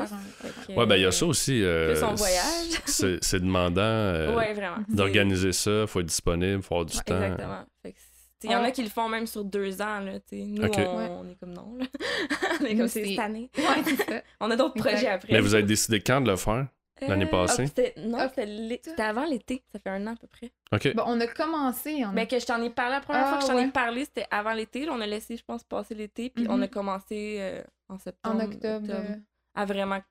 que, 0.67 0.73
Ouais, 0.73 0.85
ben 0.85 0.95
il 0.95 1.01
y 1.01 1.05
a 1.05 1.11
ça 1.11 1.25
aussi. 1.25 1.63
euh, 1.63 1.93
Plus 1.93 2.03
on 2.03 2.13
voyage. 2.15 2.81
c'est 3.21 3.39
demandant 3.39 3.81
euh, 3.81 4.35
ouais, 4.35 4.53
vraiment. 4.53 4.77
d'organiser 4.89 5.51
ça, 5.51 5.85
faut 5.87 5.99
être 5.99 6.05
disponible, 6.07 6.61
faut 6.63 6.75
avoir 6.75 6.85
du 6.85 6.97
temps. 6.97 7.21
Exactement. 7.21 7.59
Fait 7.83 7.91
que 7.91 7.97
c'est- 7.99 8.10
Il 8.43 8.51
y 8.51 8.55
en 8.55 8.61
On- 8.61 8.65
a 8.65 8.71
qui 8.71 8.83
le 8.83 8.89
font 8.89 9.07
même 9.09 9.27
sur 9.27 9.43
deux 9.43 9.81
ans. 9.81 9.99
Là. 9.99 10.13
Nous, 10.31 10.61
on, 10.63 10.67
Ouais. 10.67 10.87
on 11.11 11.29
est 11.29 11.35
comme 11.39 11.53
non. 11.53 11.75
Là. 11.79 11.85
on 12.61 12.65
est 12.65 12.73
Nous, 12.73 12.79
comme 12.79 12.87
c'est 12.87 13.03
c'est- 13.03 13.09
cette 13.11 13.19
année. 13.19 13.49
Ouais. 13.57 14.23
On 14.39 14.49
a 14.51 14.55
d'autres 14.55 14.75
projets 14.75 15.07
après. 15.07 15.31
Mais 15.33 15.39
vous 15.41 15.53
avez 15.53 15.63
décidé 15.63 16.01
quand 16.01 16.21
de 16.21 16.29
le 16.31 16.35
faire? 16.37 16.67
l'année 17.07 17.25
Euh, 17.25 17.29
passée? 17.29 17.63
ah, 17.63 17.65
c'était- 17.67 17.93
non, 17.97 18.17
Ah, 18.21 18.29
c'était 18.29 19.01
avant 19.01 19.25
l'été. 19.25 19.63
Ça 19.71 19.79
fait 19.79 19.89
un 19.89 20.05
an 20.05 20.13
à 20.13 20.15
peu 20.15 20.27
près. 20.27 20.51
OK. 20.71 20.93
Bon, 20.95 21.03
on 21.07 21.19
a 21.19 21.25
commencé 21.25 22.05
en 22.05 22.11
Mais 22.11 22.27
que 22.27 22.37
je 22.39 22.45
t'en 22.45 22.61
ai 22.61 22.69
parlé, 22.69 22.91
la 22.93 23.01
première 23.01 23.23
Ah, 23.25 23.29
fois 23.29 23.37
que 23.39 23.43
je 23.43 23.47
t'en 23.49 23.55
ouais. 23.55 23.67
ai 23.67 23.71
parlé, 23.71 24.05
c'était 24.05 24.27
avant 24.29 24.53
l'été. 24.53 24.87
On 24.87 25.01
a 25.01 25.07
laissé, 25.07 25.35
je 25.35 25.43
pense, 25.43 25.63
passer 25.63 25.95
l'été. 25.95 26.29
Puis 26.29 26.45
on 26.47 26.61
a 26.61 26.67
commencé 26.67 27.37
euh, 27.39 27.63
en 27.89 27.95
en 27.95 27.97
septembre. 27.97 28.43
octobre. 28.43 28.87
euh, 28.91 29.15
À 29.55 29.65
vraiment 29.65 29.95
faire 29.95 30.03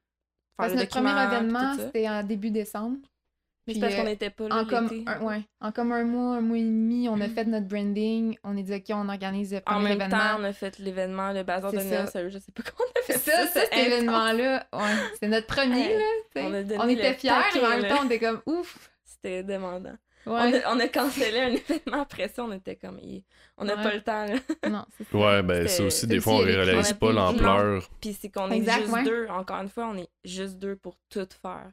Parce 0.56 0.72
le 0.72 0.78
notre 0.80 0.90
premier 0.90 1.10
document, 1.12 1.32
événement, 1.32 1.74
c'était 1.78 2.08
en 2.08 2.22
début 2.24 2.50
décembre. 2.50 2.96
Mais 3.70 3.74
Puis, 3.74 3.80
c'est 3.80 3.80
parce 3.80 3.94
euh, 3.94 3.96
qu'on 3.98 4.04
n'était 4.04 4.30
pas 4.30 4.48
là 4.48 4.56
En 4.56 4.64
comme, 4.64 5.04
un, 5.06 5.20
ouais, 5.20 5.42
en 5.60 5.70
comme 5.72 5.92
un 5.92 6.04
mois, 6.04 6.36
un 6.36 6.40
mois 6.40 6.58
et 6.58 6.62
demi, 6.62 7.08
on 7.08 7.20
a 7.20 7.28
Mhm. 7.28 7.34
fait 7.34 7.44
notre 7.44 7.66
branding. 7.68 8.36
On 8.42 8.56
a 8.58 8.62
dit, 8.62 8.74
OK, 8.74 8.84
on 8.90 9.08
organise 9.08 9.52
le 9.52 9.60
En 9.66 9.80
même 9.80 9.98
temps, 10.08 10.36
on 10.38 10.44
a 10.44 10.52
fait 10.52 10.78
l'événement, 10.78 11.32
le 11.32 11.42
bazar 11.44 11.72
de 11.72 11.78
C'est 11.78 11.84
Noël. 11.90 12.30
je 12.30 12.38
sais 12.38 12.52
pas 12.52 12.62
comment 12.76 12.90
on 12.96 12.98
a 13.00 13.02
fait 13.04 13.18
ça, 13.18 13.32
ça. 13.32 13.46
ça, 13.46 13.48
c'est 13.52 13.60
cet 13.76 13.86
événement-là, 13.86 14.66
ouais, 14.72 14.80
c'est 15.20 15.28
notre 15.28 15.46
premier, 15.46 15.96
là. 15.96 16.04
on 16.80 16.88
était 16.88 17.14
fiers, 17.14 17.30
mais 17.54 17.60
en 17.64 17.68
même 17.70 17.88
temps, 17.88 18.00
on 18.02 18.06
était 18.06 18.18
comme, 18.18 18.40
ouf. 18.46 18.90
C'était 19.04 19.42
demandant. 19.42 19.96
Ouais. 20.26 20.34
On, 20.34 20.70
a, 20.72 20.74
on 20.76 20.80
a 20.80 20.88
cancellé 20.88 21.38
un 21.40 21.48
événement 21.54 22.02
après 22.02 22.28
ça, 22.28 22.44
on 22.44 22.52
était 22.52 22.76
comme, 22.76 22.98
Hi, 23.00 23.24
on 23.56 23.64
n'a 23.64 23.76
Ouais. 23.76 23.82
pas 23.82 23.94
le 23.94 24.00
temps. 24.02 24.26
Là. 24.26 24.68
Non, 24.70 24.84
c'est 24.98 25.08
ça. 25.08 25.16
Ouais, 25.18 25.42
ben 25.42 25.62
ça 25.66 25.68
C'était- 25.68 25.86
aussi, 25.86 26.06
des 26.06 26.14
c'est 26.16 26.20
fois, 26.20 26.34
on 26.34 26.44
des 26.44 26.56
réalise 26.56 26.92
pas 26.92 27.12
l'ampleur. 27.12 27.88
Puis 28.02 28.16
c'est 28.20 28.28
qu'on 28.28 28.50
est 28.50 28.62
juste 28.62 28.88
ouais. 28.92 29.02
deux. 29.02 29.26
Encore 29.28 29.56
une 29.62 29.68
fois, 29.70 29.88
on 29.88 29.96
est 29.96 30.08
juste 30.24 30.58
deux 30.58 30.76
pour 30.76 30.96
tout 31.08 31.26
faire. 31.40 31.68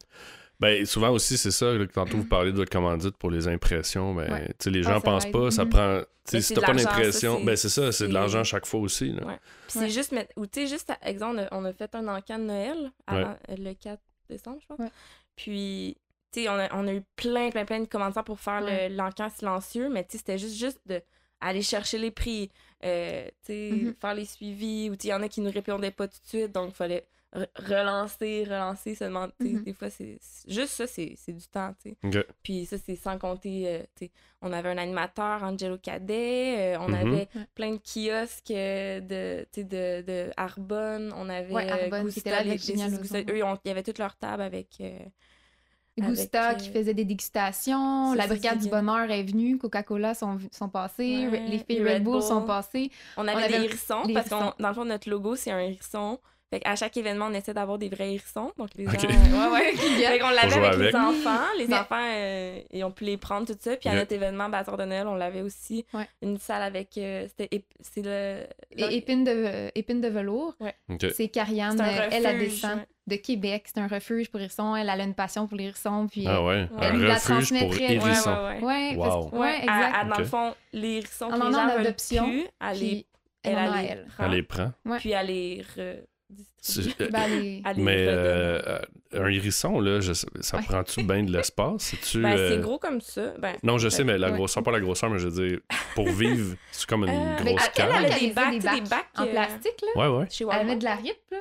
Ben, 0.60 0.86
souvent 0.86 1.10
aussi, 1.12 1.38
c'est 1.38 1.52
ça, 1.52 1.72
là, 1.74 1.86
que 1.86 1.91
tantôt 1.93 2.17
vous 2.17 2.26
parlez 2.26 2.52
de 2.52 2.58
votre 2.58 2.72
commandite 2.72 3.15
pour 3.17 3.30
les 3.30 3.48
impressions, 3.48 4.15
ben, 4.15 4.32
Ouais. 4.32 4.48
tu 4.48 4.56
sais, 4.60 4.70
les 4.72 4.80
Ah, 4.88 4.93
gens 4.93 5.00
ça 5.00 5.02
pensent 5.02 5.26
pas, 5.32 5.52
ça 5.52 5.65
Mhm. 5.65 5.70
prend... 5.70 6.00
tu 6.00 6.06
sais, 6.32 6.38
Mais 6.38 6.41
si 6.41 6.54
t'as 6.56 6.62
pas 6.62 6.67
c'est- 6.78 7.46
ben 7.46 7.56
c'est 7.56 7.70
ça, 7.70 7.91
c'est 7.91 8.08
de 8.08 8.13
l'argent 8.13 8.43
chaque 8.43 8.65
fois 8.65 8.80
aussi, 8.80 9.12
là. 9.12 9.24
Ouais. 9.26 9.39
Puis 9.67 9.80
Ouais. 9.80 9.86
c'est 9.88 9.89
juste 9.93 10.12
mettre. 10.13 10.34
Ou 10.36 10.48
tu 10.48 10.62
sais, 10.62 10.67
juste, 10.67 10.89
à- 10.89 10.98
exemple, 11.08 11.36
on 11.38 11.43
a, 11.43 11.48
on 11.62 11.65
a 11.65 11.74
fait 11.74 11.93
un 11.96 12.08
encan 12.08 12.39
de 12.39 12.43
Noël 12.46 12.91
avant, 13.06 13.36
euh, 13.50 13.56
le 13.58 13.74
4 13.76 14.02
décembre, 14.30 14.58
je 14.62 14.65
pense. 14.67 14.80
Ouais. 14.80 14.89
Puis, 15.36 15.96
tu 16.34 16.41
sais, 16.41 16.50
on 16.50 16.54
a, 16.56 16.67
on 16.76 16.88
a 16.88 16.93
eu 16.93 17.04
plein, 17.15 17.50
plein, 17.52 17.63
plein 17.65 17.80
de 17.82 17.86
commentaires 17.86 18.24
pour 18.24 18.39
faire 18.39 18.63
Ouais. 18.63 18.89
le- 18.89 18.96
l'encan 18.96 19.30
silencieux, 19.30 19.89
mais 19.89 20.04
tu 20.04 20.13
sais, 20.13 20.17
c'était 20.17 20.38
juste, 20.39 20.56
juste 20.58 20.80
de 20.88 21.02
aller 21.39 21.62
chercher 21.62 22.00
les 22.00 22.10
prix, 22.10 22.50
euh, 22.84 23.26
tu 23.46 23.54
sais, 23.54 23.70
Mhm. 23.72 23.93
faire 24.02 24.15
les 24.15 24.26
suivis, 24.26 24.89
ou 24.89 24.96
tu 24.96 25.04
sais, 25.04 25.08
il 25.10 25.12
y 25.12 25.13
en 25.13 25.22
a 25.22 25.28
qui 25.30 25.39
nous 25.41 25.52
répondaient 25.52 25.91
pas 25.91 26.08
tout 26.08 26.17
de 26.24 26.28
suite, 26.28 26.52
donc 26.52 26.70
il 26.72 26.76
fallait 26.76 27.06
relancer, 27.56 28.43
relancer, 28.45 28.95
se 28.95 29.04
demander. 29.04 29.34
Mhm. 29.39 29.63
Des 29.63 29.73
fois, 29.73 29.89
c'est 29.89 30.19
juste 30.47 30.73
ça, 30.73 30.88
c'est 30.88 31.13
c'est 31.17 31.34
du 31.34 31.47
temps, 31.47 31.73
tu 31.82 31.91
sais. 31.91 32.19
OK. 32.19 32.26
Puis 32.43 32.65
ça, 32.65 32.78
c'est 32.78 32.95
sans 32.95 33.17
compter, 33.17 33.63
euh, 34.02 34.08
on 34.41 34.52
avait 34.54 34.69
un 34.69 34.78
animateur, 34.78 35.43
Angelo 35.43 35.78
Cadet, 35.78 36.76
euh, 36.76 36.80
on 36.80 36.89
Mhm. 36.89 36.95
avait 36.95 37.28
plein 37.56 37.71
de 37.71 37.78
kiosques 37.80 38.52
euh, 38.52 39.00
de, 39.02 39.45
tu 39.52 39.62
sais, 39.62 39.63
de, 39.63 40.02
de 40.06 40.32
Arbonne, 40.38 41.13
on 41.15 41.30
avait 41.30 41.54
Ouais, 41.54 41.69
Arbonne, 41.69 42.10
qui 42.12 42.19
était 42.19 42.32
là 42.32 42.38
Gustav 42.43 42.47
avec 42.50 42.60
des- 42.62 42.65
Génial 42.67 42.91
des- 42.91 43.00
Ozon. 43.00 43.17
Eux, 43.30 43.38
ils 43.38 43.43
ont- 43.43 43.60
il 43.63 43.67
y 43.67 43.71
avait 43.71 43.84
toute 43.84 44.00
leur 44.00 44.15
table 44.15 44.41
avec... 44.43 44.67
euh, 44.82 44.97
Gusta 46.00 46.50
avec, 46.50 46.62
qui 46.62 46.69
faisait 46.69 46.93
des 46.93 47.06
dégustations, 47.06 48.12
ça, 48.12 48.15
la 48.15 48.28
Brigade 48.28 48.60
du. 48.60 48.69
Bonheur 48.69 49.10
est 49.10 49.23
venue, 49.23 49.58
Coca-Cola 49.58 50.13
sont, 50.13 50.38
sont 50.52 50.69
passés, 50.69 51.28
Ouais, 51.28 51.39
les 51.47 51.58
filles 51.58 51.80
les 51.80 51.84
Red 51.86 51.93
Red 51.95 52.04
Bull 52.04 52.21
sont 52.21 52.43
passées. 52.43 52.91
on 53.17 53.28
avait 53.28 53.45
avait 53.45 53.58
des 53.58 53.65
hérissons, 53.65 54.04
parce 54.13 54.30
que 54.30 54.62
dans 54.62 54.69
le 54.69 54.73
fond, 54.76 54.86
notre 54.86 55.10
logo, 55.10 55.36
c'est 55.36 55.50
un 55.50 55.58
hérisson. 55.60 56.19
Fait 56.49 56.62
qu'à 56.62 56.77
chaque 56.77 56.95
événement, 56.95 57.25
on 57.25 57.33
essaie 57.33 57.53
d'avoir 57.53 57.77
des 57.77 57.89
vrais 57.89 58.13
hérissons. 58.13 58.53
Donc 58.57 58.69
les 58.77 58.86
gens... 58.86 58.91
Ouais, 58.91 59.51
ouais. 59.51 59.71
Fait 59.75 60.17
qu'on 60.19 60.29
l'avait 60.29 60.53
avec, 60.65 60.79
les 60.79 60.95
enfants. 60.95 61.43
Les 61.57 61.67
Mais- 61.67 61.75
enfants, 61.75 61.95
euh, 62.01 62.60
ils 62.71 62.83
ont 62.86 62.91
pu 62.91 63.03
les 63.03 63.17
prendre, 63.17 63.45
tout 63.45 63.57
ça. 63.60 63.75
Puis 63.75 63.89
à 63.89 63.95
notre 63.95 64.13
événement 64.13 64.47
Bazar 64.47 64.77
de 64.77 64.86
Noël, 64.86 65.07
on 65.07 65.15
l'avait 65.15 65.41
aussi. 65.41 65.86
Ouais. 65.93 66.07
Une 66.21 66.38
salle 66.38 66.62
avec... 66.62 66.97
euh, 66.97 67.27
c'était 67.27 67.63
c'est 67.81 68.01
le... 68.01 68.45
Et 68.77 68.95
épine 68.95 69.25
de, 69.25 69.69
épine 69.75 69.99
de 69.99 70.07
velours, 70.07 70.55
OK. 70.89 71.05
c'est 71.13 71.27
Karianne, 71.27 71.75
C'est 71.77 71.83
un 71.83 71.88
euh, 72.03 72.10
elle, 72.13 72.27
refuge, 72.27 72.39
descend 72.49 72.77
ouais. 72.77 72.86
de 73.07 73.15
Québec. 73.17 73.63
C'est 73.67 73.81
un 73.81 73.88
refuge 73.88 74.29
pour 74.31 74.39
hérissons. 74.39 74.73
Elle, 74.73 74.89
elle 74.89 75.01
a 75.01 75.03
une 75.03 75.15
passion 75.15 75.47
pour 75.47 75.57
les 75.57 75.65
hérissons. 75.65 76.07
Puis, 76.10 76.25
Ah 76.27 76.41
ouais, 76.45 76.69
Elle 76.79 76.91
un 76.91 76.93
nous 76.93 77.01
la 77.03 77.15
refuge 77.15 77.27
pour 77.27 77.38
transmettrait. 77.39 77.88
Ouais, 77.88 77.93
hérissons. 77.95 78.29
Ouais, 78.31 78.38
ouais, 78.38 78.62
ouais. 78.62 78.95
ouais, 78.95 78.95
que- 78.95 79.36
ouais, 79.36 79.39
Ouais, 79.39 79.57
exact. 79.63 79.69
à- 79.95 79.99
à- 79.99 80.05
dans 80.05 80.17
le 80.17 80.23
fond, 80.23 80.53
les 80.71 80.93
hérissons 80.99 81.25
On 81.25 81.31
que 81.39 81.43
en 81.43 81.49
les 81.49 81.55
a 81.55 81.57
gens 81.60 81.65
en 81.65 81.71
veulent 81.75 81.88
adoption, 81.88 82.23
plus, 82.25 82.47
elle, 82.62 83.03
elle, 83.43 83.57
a 84.17 84.27
les 84.29 84.43
prend. 84.43 84.71
Ouais. 84.86 84.97
puis 84.99 85.12
elle 85.12 85.27
les 85.27 85.65
just 86.35 86.57
Ben, 87.12 87.28
les- 87.30 87.62
Elle 87.65 87.78
les 87.78 87.84
Mais 87.84 88.06
euh, 88.08 88.80
un 89.13 89.28
hérisson, 89.28 89.80
là, 89.80 90.00
je 90.00 90.13
sais- 90.13 90.28
ça 90.41 90.58
Ouais. 90.58 90.63
prend-tu 90.67 91.04
bien 91.04 91.24
de 91.24 91.32
l'espace? 91.32 91.93
Ben, 92.15 92.26
euh, 92.38 92.50
c'est 92.52 92.62
gros 92.62 92.78
comme 92.80 93.00
ça. 93.02 93.34
Ben, 93.39 93.56
Non, 93.63 93.78
je 93.78 93.89
sais, 93.89 94.04
mais 94.04 94.17
la 94.17 94.30
Ouais. 94.30 94.34
grosseur, 94.38 94.63
pas 94.63 94.72
la 94.72 94.80
grosseur, 94.80 95.10
mais 95.10 95.20
je 95.20 95.28
veux 95.28 95.48
dire, 95.48 95.60
pour 95.96 96.08
vivre, 96.10 96.56
c'est 96.72 96.88
comme 96.88 97.04
une 97.04 97.10
Euh, 97.10 97.36
Mais 97.43 97.54
grosse 97.54 97.70
cage. 97.70 97.89
elle 98.06 98.12
a 98.13 98.20
Des 98.20 98.32
bacs, 98.32 98.52
des 98.52 98.60
des 98.60 98.67
en 99.17 99.24
euh, 99.24 99.32
plastique, 99.32 99.82
là. 99.96 100.02
Ouais, 100.10 100.17
ouais. 100.20 100.28
chez 100.30 100.46
Elle 100.52 100.67
met 100.67 100.76
de 100.76 100.84
la 100.84 100.96
rip, 100.96 101.17
là. 101.32 101.38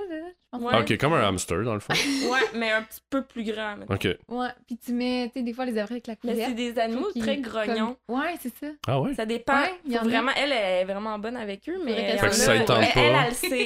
Ouais. 0.59 0.79
Ok, 0.81 0.97
comme 0.97 1.13
un 1.13 1.21
hamster, 1.29 1.63
dans 1.65 1.75
le 1.75 1.81
fond. 1.81 1.93
Ouais, 2.31 2.41
mais 2.55 2.71
un 2.73 2.81
petit 2.83 3.01
peu 3.11 3.23
plus 3.23 3.45
grand. 3.45 3.77
mettons. 3.77 3.93
Ok. 3.93 4.09
Ouais, 4.29 4.47
puis 4.67 4.79
tu 4.79 4.93
mets, 4.95 5.27
tu 5.31 5.41
sais, 5.41 5.45
des 5.45 5.53
fois, 5.53 5.67
les 5.67 5.73
oreilles 5.73 6.01
avec 6.03 6.07
la 6.07 6.15
Mais 6.25 6.47
c'est 6.47 6.55
des 6.55 6.79
animaux 6.79 7.11
très 7.19 7.37
grognons. 7.39 7.97
comme- 8.07 8.21
Ouais, 8.21 8.35
c'est 8.41 8.55
ça. 8.59 8.69
Ah 8.87 8.99
ouais? 9.03 9.13
Ça 9.15 9.27
dépend. 9.27 9.61
Vraiment, 10.05 10.33
elle 10.35 10.53
est 10.53 10.85
vraiment 10.85 11.19
bonne 11.19 11.37
avec 11.37 11.69
eux, 11.69 11.79
mais 11.85 12.13
Fait 12.13 12.17
que 12.21 12.27
a- 12.27 12.33
ça, 12.33 12.55
elle, 12.57 12.65
pas. 12.65 12.81
elle, 12.81 12.91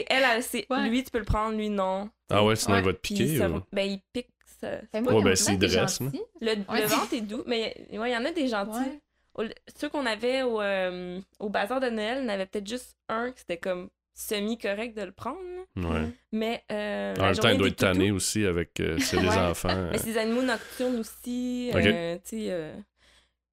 elle 0.09 0.37
le 0.37 0.43
sait. 0.43 0.67
Lui, 0.89 1.05
tu 1.05 1.11
peux 1.13 1.19
le 1.19 1.25
prendre, 1.25 1.40
lui, 1.49 1.71
non. 1.71 2.11
Ah 2.29 2.45
ouais, 2.45 2.55
sinon 2.57 2.75
Ouais. 2.75 2.81
il 2.83 2.85
va 2.87 2.93
te 2.93 2.99
Puis 2.99 3.15
piquer. 3.15 3.39
ça- 3.39 3.49
ou- 3.51 3.63
ben, 3.73 3.91
il 3.91 4.01
pique 4.13 4.29
ça. 4.61 4.69
Ben, 4.93 5.05
Ouais, 5.07 5.13
moi, 5.13 5.23
ben, 5.23 5.35
c'est 5.37 5.57
dresse. 5.57 6.01
Le, 6.01 6.07
Ouais. 6.49 6.57
le 6.83 6.87
ventre 6.87 7.15
est 7.15 7.23
doux, 7.23 7.43
mais 7.47 7.75
ouais, 7.93 8.11
il 8.11 8.13
y 8.13 8.17
en 8.17 8.25
a 8.27 8.31
des 8.33 8.47
gentils. 8.49 8.79
Ouais. 8.79 9.01
Au- 9.47 9.49
ceux 9.77 9.89
qu'on 9.89 10.05
avait 10.07 10.43
au, 10.43 10.61
euh, 10.61 11.19
au 11.39 11.49
bazar 11.49 11.81
de 11.81 11.89
Noël, 11.89 12.19
il 12.21 12.25
y 12.25 12.27
en 12.27 12.29
avait 12.35 12.47
peut-être 12.47 12.69
juste 12.69 12.97
un 13.09 13.31
qui 13.33 13.39
c'était 13.41 13.57
comme 13.59 13.89
semi-correct 14.13 14.97
de 14.97 15.03
le 15.03 15.13
prendre. 15.13 15.39
Ouais. 15.77 16.09
Mais 16.33 16.63
euh, 16.73 17.15
En 17.19 17.23
même 17.27 17.35
temps, 17.37 17.49
il 17.49 17.57
doit 17.59 17.69
être 17.69 17.77
tanné 17.77 18.11
aussi 18.11 18.45
avec 18.45 18.79
euh, 18.81 18.97
Ouais. 19.15 19.29
enfants. 19.39 19.69
euh. 19.71 19.91
Mais 19.93 19.99
c'est 19.99 20.07
des 20.13 20.19
animaux 20.19 20.43
nocturnes 20.43 20.97
aussi. 20.99 21.71
Ok. 21.73 21.81
euh, 21.87 22.15
tu 22.17 22.21
sais, 22.25 22.47
euh, 22.51 22.75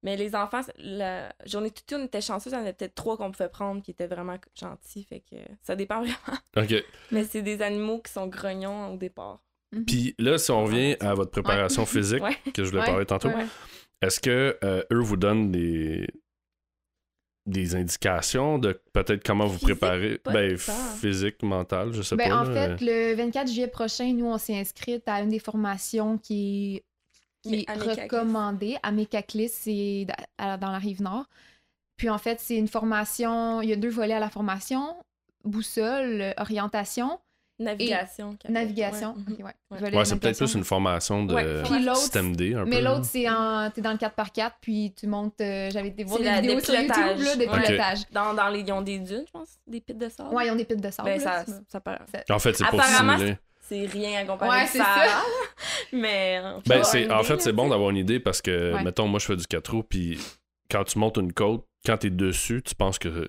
mais 0.02 0.16
les 0.16 0.34
enfants, 0.34 0.60
la 0.78 1.32
journée 1.44 1.70
toutou, 1.70 1.96
on 1.96 2.04
était 2.04 2.20
chanceux, 2.20 2.50
il 2.50 2.54
y 2.54 2.56
en 2.56 2.60
avait 2.60 2.72
peut-être 2.72 2.94
trois 2.94 3.16
qu'on 3.16 3.30
pouvait 3.32 3.48
prendre 3.48 3.82
qui 3.82 3.90
étaient 3.90 4.06
vraiment 4.06 4.36
gentils. 4.54 5.04
Fait 5.04 5.20
que 5.20 5.36
ça 5.62 5.74
dépend 5.76 6.00
vraiment. 6.02 6.38
OK. 6.56 6.74
Mais 7.10 7.24
c'est 7.24 7.42
des 7.42 7.62
animaux 7.62 8.00
qui 8.00 8.12
sont 8.12 8.26
grognons 8.28 8.94
au 8.94 8.96
départ. 8.96 9.42
Mhm. 9.72 9.84
Puis 9.84 10.14
là, 10.18 10.38
si 10.38 10.50
on 10.50 10.64
revient 10.64 10.96
à 11.00 11.14
votre 11.14 11.30
préparation 11.30 11.84
physique, 11.86 12.22
Ouais. 12.22 12.36
que 12.54 12.64
je 12.64 12.70
voulais 12.70 12.82
Ouais, 12.82 12.86
parler 12.86 13.06
tantôt, 13.06 13.28
ouais. 13.28 13.46
est-ce 14.00 14.20
que 14.20 14.56
euh, 14.64 14.82
eux 14.92 15.00
vous 15.00 15.16
donnent 15.16 15.50
des 15.50 16.06
des 17.46 17.74
indications 17.74 18.58
de 18.58 18.78
peut-être 18.92 19.24
comment 19.24 19.46
vous 19.46 19.54
Physique, 19.58 19.78
préparer 19.78 20.18
pas 20.18 20.32
ben 20.34 20.58
physique 20.58 21.42
mental 21.42 21.94
je 21.94 22.02
sais 22.02 22.14
Ben, 22.14 22.28
pas 22.28 22.40
en 22.40 22.42
là, 22.44 22.76
fait, 22.76 22.84
le 22.84 23.14
24 23.16 23.48
juillet 23.48 23.68
prochain, 23.68 24.12
nous, 24.12 24.26
on 24.26 24.36
s'est 24.36 24.54
inscrite 24.58 25.08
à 25.08 25.22
une 25.22 25.30
des 25.30 25.38
formations 25.38 26.18
qui 26.18 26.76
est, 26.76 26.84
qui 27.42 27.64
à 27.68 27.74
est 27.74 28.02
recommandée 28.04 28.76
à 28.82 28.90
Mécaclis, 28.92 29.48
c'est 29.48 30.06
dans 30.38 30.70
la 30.70 30.78
rive 30.78 31.02
nord. 31.02 31.26
Puis 31.96 32.08
en 32.10 32.18
fait, 32.18 32.38
c'est 32.40 32.56
une 32.56 32.68
formation, 32.68 33.60
il 33.60 33.68
y 33.68 33.72
a 33.72 33.76
deux 33.76 33.90
volets 33.90 34.14
à 34.14 34.20
la 34.20 34.30
formation 34.30 34.94
boussole, 35.44 36.34
orientation, 36.36 37.18
Navigation. 37.60 38.36
appelle. 38.40 38.52
navigation. 38.52 39.14
Ouais, 39.14 39.22
mhm. 39.26 39.32
Ok, 39.32 39.38
ouais. 39.38 39.44
Ouais. 39.70 39.78
Volet 39.80 39.96
ouais 39.96 40.04
c'est 40.04 40.16
peut-être 40.16 40.38
plus 40.38 40.54
une 40.54 40.62
formation 40.64 41.24
de 41.24 41.34
Ouais, 41.34 41.62
Puis 41.64 41.82
l'autre, 41.82 41.96
système 41.98 42.36
D 42.36 42.54
un 42.54 42.64
Mais 42.64 42.80
l'autre, 42.80 43.04
c'est 43.04 43.28
en. 43.28 43.70
T'es 43.70 43.80
dans 43.80 43.90
le 43.90 43.96
4x4, 43.98 44.52
puis 44.60 44.94
tu 44.96 45.08
montes. 45.08 45.40
euh, 45.40 45.68
J'avais 45.72 45.90
voir 46.04 46.20
des 46.20 46.30
vidéos 46.40 46.60
sur 46.60 46.74
YouTube, 46.74 46.94
là, 46.94 47.36
des 47.36 47.46
pilotages. 47.48 48.02
Dans, 48.12 48.34
dans 48.34 48.48
les, 48.48 48.60
ils 48.60 48.72
ont 48.72 48.82
des 48.82 49.00
dunes, 49.00 49.24
je 49.26 49.32
pense, 49.32 49.58
des 49.66 49.80
pits 49.80 49.94
de 49.94 50.08
sable. 50.08 50.32
Ouais, 50.32 50.46
ils 50.46 50.50
ont 50.52 50.56
des 50.56 50.64
piles 50.64 50.80
de 50.80 50.90
sable. 50.90 51.08
Ben, 51.08 51.20
ça, 51.20 51.44
ça 51.68 51.80
paraît. 51.80 51.98
en 52.30 52.38
fait 52.38 52.54
c'est 52.54 52.66
pour 52.66 52.82
simuler 52.84 53.36
C'est 53.68 53.86
rien 53.86 54.20
à 54.20 54.24
comparer 54.24 54.50
Ouais, 54.50 54.56
avec 54.58 54.68
c'est 54.68 54.78
ça. 54.78 54.84
ça. 55.06 55.22
Mais. 55.92 56.40
euh, 56.42 56.58
ben 56.66 56.82
c'est 56.84 57.10
en 57.10 57.22
fait 57.22 57.40
c'est 57.42 57.52
bon 57.52 57.64
tu 57.64 57.70
d'avoir 57.70 57.90
une 57.90 57.96
idée 57.96 58.20
parce 58.20 58.40
que 58.42 58.74
Ouais. 58.74 58.82
mettons 58.82 59.06
moi 59.08 59.18
je 59.20 59.26
fais 59.26 59.36
du 59.36 59.46
4 59.46 59.70
roues 59.72 59.82
puis 59.82 60.18
quand 60.70 60.84
tu 60.84 60.98
montes 60.98 61.16
une 61.18 61.32
côte 61.32 61.66
quand 61.84 61.98
t'es 61.98 62.10
dessus 62.10 62.62
tu 62.62 62.74
penses 62.74 62.98
que 62.98 63.08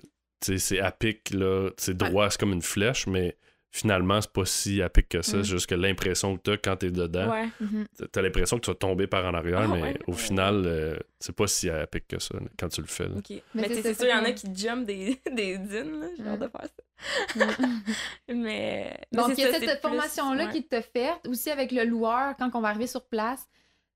sais, 0.52 0.58
c'est 0.58 0.80
à 0.80 0.90
pic 0.92 1.30
là 1.30 1.70
c'est 1.76 1.96
droit 1.96 2.30
c'est 2.30 2.40
comme 2.40 2.52
une 2.52 2.62
flèche 2.62 3.06
mais 3.06 3.36
finalement 3.72 4.20
c'est 4.20 4.32
pas 4.32 4.44
si 4.44 4.82
à 4.82 4.88
pic 4.88 5.08
que 5.08 5.22
ça 5.22 5.36
Mm. 5.38 5.44
c'est 5.44 5.50
juste 5.50 5.66
que 5.68 5.74
l'impression 5.76 6.36
que 6.36 6.42
t'as 6.42 6.56
quand 6.56 6.76
t'es 6.76 6.90
dedans 6.90 7.30
Ouais. 7.30 7.48
Mhm. 7.60 7.86
T'as 8.10 8.20
l'impression 8.22 8.56
que 8.58 8.64
tu 8.64 8.70
vas 8.70 8.74
tomber 8.74 9.06
par 9.06 9.24
en 9.24 9.34
arrière, 9.34 9.60
Ah, 9.62 9.68
mais 9.68 9.82
ouais. 9.82 9.98
au 10.08 10.12
final, 10.12 10.62
euh, 10.66 10.96
c'est 11.20 11.34
pas 11.34 11.46
si 11.46 11.70
à 11.70 11.86
pic 11.86 12.08
que 12.08 12.18
ça 12.18 12.34
quand 12.58 12.68
tu 12.68 12.80
le 12.80 12.86
fais. 12.88 13.08
là. 13.08 13.14
Mais 13.54 13.68
c'est 13.74 13.94
sûr, 13.94 14.06
il 14.06 14.10
y 14.10 14.12
en 14.12 14.24
a 14.24 14.32
qui 14.32 14.48
jumpent 14.54 14.86
des, 14.86 15.20
des 15.32 15.58
dunes, 15.58 16.00
là. 16.00 16.06
J'ai 16.16 16.26
hâte 16.26 16.40
Mm. 16.40 16.42
de 16.42 16.48
faire 16.48 16.62
ça. 16.64 17.46
Mais. 18.28 18.34
mais 18.34 19.00
Donc, 19.12 19.26
c'est 19.28 19.34
il 19.34 19.40
y 19.40 19.44
a 19.44 19.52
ça, 19.52 19.60
cette 19.60 19.80
formation-là 19.80 20.46
ouais. 20.46 20.52
qui 20.52 20.62
te 20.64 20.80
fait. 20.80 21.12
Aussi, 21.28 21.50
avec 21.50 21.72
le 21.72 21.84
loueur, 21.84 22.34
quand 22.38 22.50
on 22.54 22.60
va 22.60 22.68
arriver 22.68 22.86
sur 22.86 23.04
place, 23.04 23.46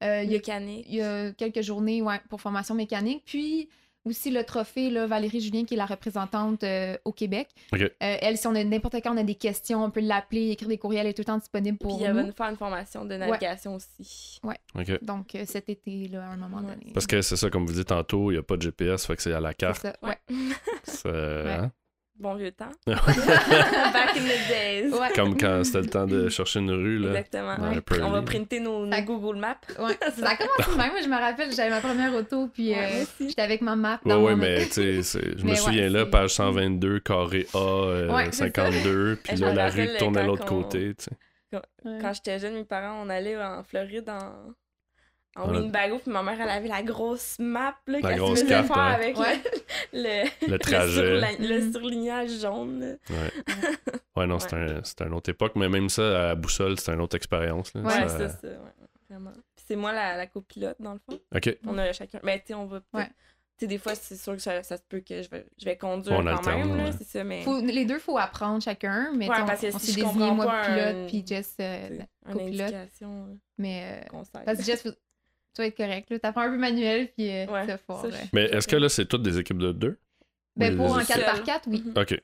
euh, 0.02 0.22
il 0.22 0.30
y 0.30 0.34
a 0.34 0.38
Mécanique. 0.38 0.86
il 0.88 0.94
y 0.96 1.02
a 1.02 1.32
quelques 1.32 1.62
journées 1.62 2.02
ouais, 2.02 2.20
pour 2.28 2.40
formation 2.40 2.74
mécanique. 2.74 3.22
Puis 3.26 3.68
aussi 4.04 4.30
le 4.30 4.44
trophée, 4.44 4.90
là, 4.90 5.06
Valérie 5.06 5.40
Julien, 5.40 5.64
qui 5.64 5.74
est 5.74 5.76
la 5.76 5.86
représentante 5.86 6.62
euh, 6.64 6.96
au 7.04 7.12
Québec. 7.12 7.48
Euh, 7.74 7.88
elle, 7.98 8.36
si 8.36 8.46
on 8.46 8.54
a 8.54 8.62
n'importe 8.64 8.94
quand 9.02 9.14
on 9.14 9.16
a 9.16 9.22
des 9.22 9.34
questions, 9.34 9.82
on 9.82 9.90
peut 9.90 10.00
l'appeler, 10.00 10.50
écrire 10.50 10.68
des 10.68 10.78
courriels, 10.78 11.06
elle 11.06 11.10
est 11.10 11.14
tout 11.14 11.22
le 11.22 11.26
temps 11.26 11.38
disponible 11.38 11.78
Puis 11.78 11.88
pour 11.88 12.00
il 12.00 12.06
va 12.06 12.12
nous. 12.12 12.26
nous 12.28 12.32
faire 12.32 12.48
une 12.50 12.56
formation 12.56 13.04
de 13.04 13.14
navigation 13.16 13.74
aussi. 13.76 14.40
OK. 14.74 15.02
Donc 15.04 15.34
euh, 15.34 15.44
cet 15.46 15.68
été, 15.68 16.08
là, 16.08 16.24
à 16.24 16.32
un 16.32 16.36
moment 16.36 16.58
Ouais. 16.58 16.74
donné. 16.74 16.92
Parce 16.92 17.06
que 17.06 17.22
c'est 17.22 17.36
ça, 17.36 17.50
comme 17.50 17.66
vous 17.66 17.72
dites 17.72 17.88
tantôt, 17.88 18.30
il 18.30 18.34
n'y 18.34 18.38
a 18.40 18.42
pas 18.42 18.56
de 18.56 18.62
GPS, 18.62 19.06
fait 19.06 19.16
que 19.16 19.22
c'est 19.22 19.32
à 19.32 19.40
la 19.40 19.50
C'est 19.50 19.56
carte. 19.56 19.82
ça, 19.82 19.94
ouais. 20.02 21.68
Euh? 22.16 22.22
Bon 22.22 22.34
vieux 22.36 22.52
temps. 22.52 22.70
Back 22.86 24.16
in 24.16 24.20
the 24.22 24.48
days. 24.48 24.92
Ouais. 24.92 25.08
Comme 25.14 25.36
quand 25.36 25.64
c'était 25.64 25.80
le 25.80 25.86
temps 25.88 26.06
de 26.06 26.28
chercher 26.28 26.60
une 26.60 26.70
rue. 26.70 26.98
Là. 26.98 27.08
Exactement. 27.10 27.56
On 28.02 28.10
va 28.10 28.22
printer 28.22 28.60
nos, 28.60 28.86
nos 28.86 28.92
Ça- 28.92 29.02
Google 29.02 29.38
Maps. 29.38 29.56
Ouais. 29.78 29.96
Ça 30.16 30.30
a 30.30 30.36
commencé 30.36 30.70
de 30.72 30.76
même. 30.76 30.90
Moi, 30.92 31.00
je 31.02 31.08
me 31.08 31.18
rappelle, 31.20 31.52
j'avais 31.52 31.70
ma 31.70 31.80
première 31.80 32.14
auto, 32.14 32.48
puis 32.48 32.70
Ouais, 32.70 33.02
euh, 33.02 33.04
j'étais 33.26 33.42
avec 33.42 33.60
ma 33.62 33.74
map. 33.76 34.00
Ouais, 34.04 34.10
dans 34.12 34.22
ouais, 34.22 34.36
mais 34.36 34.64
tu 34.66 34.72
sais, 34.72 35.02
c'est- 35.02 35.38
je 35.38 35.44
me 35.44 35.54
souviens 35.54 35.88
là, 35.88 36.06
page 36.06 36.30
122, 36.34 37.00
carré 37.00 37.46
A, 37.54 37.58
euh, 37.58 38.12
Ouais, 38.14 38.26
c'est 38.26 38.32
ça. 38.32 38.44
52, 38.46 39.18
puis 39.22 39.36
Je 39.36 39.42
là, 39.44 39.52
la 39.52 39.68
rue 39.70 39.88
tourne 39.98 40.16
à 40.16 40.22
l'autre 40.22 40.44
côté. 40.46 40.94
tu 40.94 41.04
sais. 41.04 41.10
Ouais. 41.84 41.98
Quand 42.00 42.12
j'étais 42.12 42.38
jeune, 42.38 42.54
mes 42.54 42.64
parents, 42.64 43.00
on 43.04 43.08
allait 43.10 43.36
en 43.42 43.62
Floride 43.64 44.08
en, 44.08 44.52
en 45.36 45.50
Ouais. 45.50 45.58
Winnebago, 45.58 45.98
puis 45.98 46.10
ma 46.12 46.22
mère, 46.22 46.40
elle 46.40 46.48
avait 46.48 46.68
la 46.68 46.82
grosse 46.82 47.36
map 47.38 47.74
là, 47.86 47.98
La 48.00 48.08
qu'elle 48.10 48.18
grosse 48.18 48.38
se 48.38 48.44
faisait 48.44 48.54
carte, 48.54 48.66
faire 48.68 48.76
ouais. 48.76 48.94
avec 48.94 49.18
Ouais. 49.18 49.42
le, 49.92 50.46
le, 50.46 50.52
Le 50.52 50.58
trajet. 50.58 51.00
surla- 51.20 51.38
le 51.38 51.60
Mhm. 51.60 51.72
surlignage 51.72 52.30
jaune. 52.40 52.98
Ouais. 53.10 53.16
ouais, 54.16 54.26
non, 54.26 54.38
c'était 54.38 54.56
un- 54.56 54.84
c'était 54.84 55.04
une 55.04 55.14
autre 55.14 55.30
époque, 55.30 55.52
mais 55.56 55.68
même 55.68 55.88
ça, 55.88 56.30
à 56.30 56.34
Boussole, 56.34 56.78
c'était 56.78 56.92
une 56.94 57.00
autre 57.00 57.16
expérience. 57.16 57.74
Là. 57.74 57.80
Ouais, 57.82 57.90
Ça- 57.90 58.08
c'est 58.08 58.28
ça, 58.28 58.48
ouais, 58.48 58.58
vraiment. 59.10 59.32
Puis 59.56 59.64
c'est 59.66 59.76
moi 59.76 59.92
la, 59.92 60.16
la 60.16 60.26
copilote, 60.26 60.76
dans 60.80 60.92
le 60.94 61.00
fond. 61.08 61.18
OK. 61.34 61.58
On 61.66 61.78
a 61.78 61.92
chacun. 61.92 62.20
Mais 62.22 62.38
tu 62.40 62.46
sais, 62.48 62.54
on 62.54 62.66
va. 62.66 62.80
peut-être-. 62.80 63.10
Tu 63.56 63.66
sais, 63.66 63.66
des 63.68 63.78
fois, 63.78 63.94
c'est 63.94 64.16
sûr 64.16 64.32
que 64.32 64.40
ça, 64.42 64.64
ça 64.64 64.76
se 64.76 64.82
peut 64.88 64.98
que 64.98 65.22
je 65.22 65.30
vais, 65.30 65.46
je 65.60 65.64
vais 65.64 65.76
conduire 65.76 66.16
On 66.18 66.24
quand 66.24 66.38
alterne, 66.38 66.58
même, 66.70 66.76
là, 66.76 66.84
ouais. 66.86 66.90
c'est 66.98 67.04
ça, 67.06 67.22
mais. 67.22 67.42
Faut- 67.42 67.60
les 67.60 67.84
deux, 67.84 67.94
il 67.94 68.00
faut 68.00 68.18
apprendre 68.18 68.60
chacun, 68.60 69.12
mais 69.14 69.28
Ouais, 69.28 69.36
tu 69.36 69.40
sais, 69.42 69.46
parce 69.46 69.60
que 69.60 69.66
on, 69.66 69.76
on 69.76 69.78
si 69.78 69.86
s'est 69.86 69.92
je 69.92 69.96
désigné, 70.04 70.12
comprends 70.28 70.34
moi, 70.34 70.46
pas 70.46 70.64
pilote, 70.66 70.96
un- 70.96 71.06
puis 71.06 71.24
Jess, 71.24 71.54
euh, 71.60 71.98
copilote. 72.32 72.74
mais... 73.58 74.02
euh, 74.12 74.18
parce 74.44 74.58
que 74.58 74.64
Jess, 74.64 74.82
faut- 74.82 74.88
tu 75.54 75.62
vas 75.62 75.66
être 75.66 75.76
correct, 75.76 76.10
là. 76.10 76.18
T'apprends 76.18 76.42
un 76.42 76.50
peu 76.50 76.58
manuel, 76.58 77.08
puis 77.16 77.30
euh, 77.30 77.46
Ouais, 77.46 77.62
c'est 77.66 77.80
fort. 77.86 78.00
ça, 78.02 78.08
ouais. 78.08 78.14
je- 78.14 78.28
Mais 78.32 78.44
est-ce 78.46 78.66
que 78.68 78.76
là, 78.76 78.88
c'est 78.88 79.06
toutes 79.06 79.22
des 79.22 79.38
équipes 79.38 79.58
de 79.58 79.72
deux? 79.72 79.98
Ben, 80.56 80.76
pour 80.76 81.00
équipes. 81.00 81.16
4x4, 81.16 81.60
oui. 81.68 81.82
Mhm. 81.84 81.92
OK. 82.00 82.20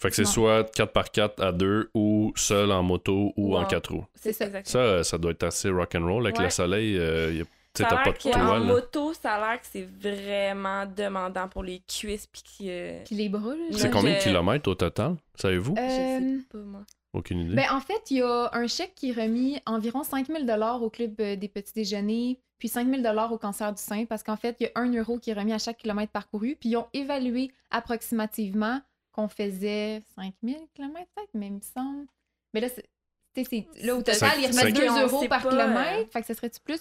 Fait 0.00 0.08
que 0.08 0.14
c'est 0.16 0.22
Non. 0.22 0.28
soit 0.30 0.74
4x4 0.74 1.42
à 1.42 1.52
deux 1.52 1.90
ou 1.94 2.32
seul 2.36 2.72
en 2.72 2.82
moto 2.82 3.32
ou 3.36 3.54
en 3.56 3.62
en- 3.62 3.66
4 3.66 3.92
roues. 3.92 4.06
C'est 4.14 4.32
ça. 4.32 4.46
exactement. 4.46 4.72
Ça, 4.98 5.04
ça 5.04 5.18
doit 5.18 5.32
être 5.32 5.42
assez 5.42 5.68
rock'n'roll. 5.68 6.24
Avec 6.26 6.38
Ouais. 6.38 6.44
le 6.44 6.50
soleil, 6.50 6.96
euh, 6.98 7.32
y 7.34 7.40
a- 7.42 7.44
tu 7.74 7.82
Ça 7.82 7.88
pas 7.88 8.10
de 8.10 8.16
toit. 8.18 8.36
En 8.36 8.60
moto, 8.64 9.12
ça 9.14 9.34
a 9.34 9.40
l'air 9.52 9.60
que 9.60 9.66
c'est 9.70 9.86
vraiment 10.00 10.86
demandant 10.86 11.48
pour 11.48 11.62
les 11.62 11.80
cuisses. 11.86 12.26
Puis 12.26 12.42
que, 12.42 12.64
euh, 12.66 13.02
Puis 13.04 13.14
les 13.14 13.28
bras, 13.28 13.54
là. 13.54 13.62
C'est 13.72 13.90
combien 13.90 14.14
de 14.14 14.18
je- 14.18 14.24
kilomètres 14.24 14.68
au 14.70 14.74
total? 14.74 15.16
Savez-vous? 15.36 15.74
Euh, 15.78 16.18
Je 16.20 16.38
sais 16.40 16.46
pas, 16.50 16.58
moi. 16.58 16.80
Aucune 17.12 17.40
idée. 17.40 17.54
Ben, 17.56 17.66
en 17.72 17.80
fait, 17.80 18.10
il 18.10 18.18
y 18.18 18.22
a 18.22 18.50
un 18.52 18.66
chèque 18.66 18.92
qui 18.96 19.10
est 19.10 19.12
remis 19.12 19.58
environ 19.66 20.02
5000 20.02 20.46
dollars 20.46 20.82
au 20.82 20.90
club 20.90 21.14
des 21.16 21.48
petits 21.48 21.72
déjeuners, 21.74 22.38
puis 22.60 22.68
5000 22.68 23.02
dollars 23.02 23.32
au 23.32 23.38
cancer 23.38 23.72
du 23.72 23.82
sein, 23.82 24.04
parce 24.04 24.22
qu'en 24.22 24.36
fait, 24.36 24.54
il 24.60 24.64
y 24.64 24.66
a 24.66 24.70
un 24.76 24.92
euro 24.92 25.18
qui 25.18 25.30
est 25.30 25.34
remis 25.34 25.52
à 25.52 25.58
chaque 25.58 25.78
kilomètre 25.78 26.12
parcouru, 26.12 26.54
puis 26.60 26.68
ils 26.68 26.76
ont 26.76 26.86
évalué 26.92 27.50
approximativement 27.70 28.80
qu'on 29.12 29.26
faisait 29.28 30.02
5000 30.14 30.56
kilomètres, 30.74 31.08
peut-être, 31.16 31.30
mais 31.34 31.48
il 31.48 31.54
me 31.54 31.60
semble. 31.60 32.06
Mais 32.54 32.60
là, 32.60 32.68
c'est- 32.68 32.86
là 33.82 33.96
au 33.96 34.02
total, 34.02 34.30
ils 34.38 34.46
remettent 34.46 34.54
cinq- 34.54 34.74
2 34.74 34.88
On 34.88 35.02
euros 35.02 35.24
par 35.28 35.42
pas, 35.42 35.48
euh, 35.48 35.50
kilomètre, 35.50 36.12
fait 36.12 36.20
que 36.20 36.26
ça 36.28 36.34
serait-tu 36.34 36.60
plus? 36.60 36.80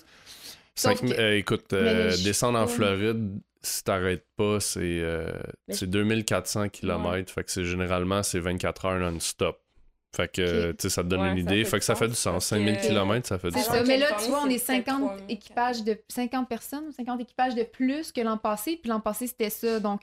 Que- 0.75 1.13
euh, 1.19 1.37
écoute, 1.37 1.73
euh, 1.73 2.15
descendre 2.23 2.59
en 2.59 2.65
ouais. 2.65 2.71
Floride, 2.71 3.39
si 3.61 3.83
t'arrêtes 3.83 4.25
pas, 4.37 4.59
c'est 4.61 4.79
euh, 5.01 5.29
c'est 5.69 5.89
2400 5.89 6.69
km. 6.69 7.31
Fait 7.33 7.43
que 7.43 7.51
c'est 7.51 7.65
généralement 7.65 8.23
c'est 8.23 8.39
24 8.39 8.85
heures 8.85 8.99
non-stop. 8.99 9.59
Fait 10.15 10.27
que, 10.27 10.71
tu 10.71 10.77
sais, 10.81 10.89
ça 10.89 11.03
te 11.03 11.07
donne 11.07 11.21
Ouais, 11.21 11.31
une 11.31 11.37
idée. 11.37 11.63
fait 11.63 11.71
Fait 11.71 11.79
que 11.79 11.85
ça 11.85 11.95
fait 11.95 12.07
du 12.07 12.15
sens, 12.15 12.23
sens. 12.23 12.33
parce 12.33 12.45
5000 12.47 12.77
que- 12.77 12.81
km, 12.87 13.27
ça 13.27 13.37
fait 13.37 13.51
du 13.51 13.59
sens. 13.59 13.67
ça, 13.67 13.83
mais 13.83 13.97
là, 13.97 14.07
tu 14.19 14.29
vois, 14.29 14.41
on 14.43 14.47
est 14.49 14.57
c'est 14.57 14.73
peut-être 14.81 14.85
50 14.87 15.01
trois 15.01 15.15
mille 15.17 15.25
équipages 15.31 15.83
de 15.83 16.01
50 16.09 16.49
personnes, 16.49 16.91
50 16.91 17.21
équipages 17.21 17.53
de 17.55 17.63
plus 17.63 18.11
que 18.11 18.21
l'an 18.21 18.37
passé, 18.37 18.77
puis 18.81 18.89
l'an 18.89 18.99
passé, 18.99 19.27
c'était 19.27 19.51
ça. 19.51 19.79
Donc, 19.79 20.01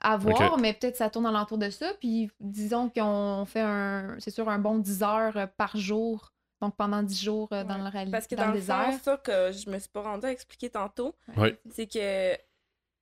à 0.00 0.18
voir, 0.18 0.58
mais 0.58 0.74
peut-être 0.74 0.96
ça 0.96 1.08
tourne 1.08 1.24
alentour 1.24 1.56
de 1.56 1.70
ça. 1.70 1.92
Puis, 2.00 2.30
disons 2.38 2.90
qu'on 2.90 3.44
fait 3.46 3.62
un, 3.62 4.16
c'est 4.18 4.30
sûr, 4.30 4.46
un 4.50 4.58
bon 4.58 4.76
10 4.78 5.02
heures 5.02 5.36
euh, 5.38 5.46
par 5.56 5.74
jour. 5.76 6.30
Donc, 6.60 6.76
pendant 6.76 7.02
10 7.02 7.22
jours 7.24 7.48
euh, 7.52 7.64
dans 7.64 7.76
Ouais. 7.76 7.84
le 7.84 7.88
rallye, 7.88 8.10
Parce 8.10 8.26
que 8.26 8.34
dans, 8.34 8.42
dans, 8.42 8.48
le 8.48 8.54
le 8.54 8.60
désert. 8.60 8.92
ça 9.02 9.16
que 9.16 9.52
je 9.52 9.70
me 9.70 9.78
suis 9.78 9.88
pas 9.88 10.02
rendue 10.02 10.26
à 10.26 10.30
expliquer 10.32 10.68
tantôt, 10.68 11.14
Oui. 11.38 11.54
c'est 11.70 11.86
que 11.86 12.34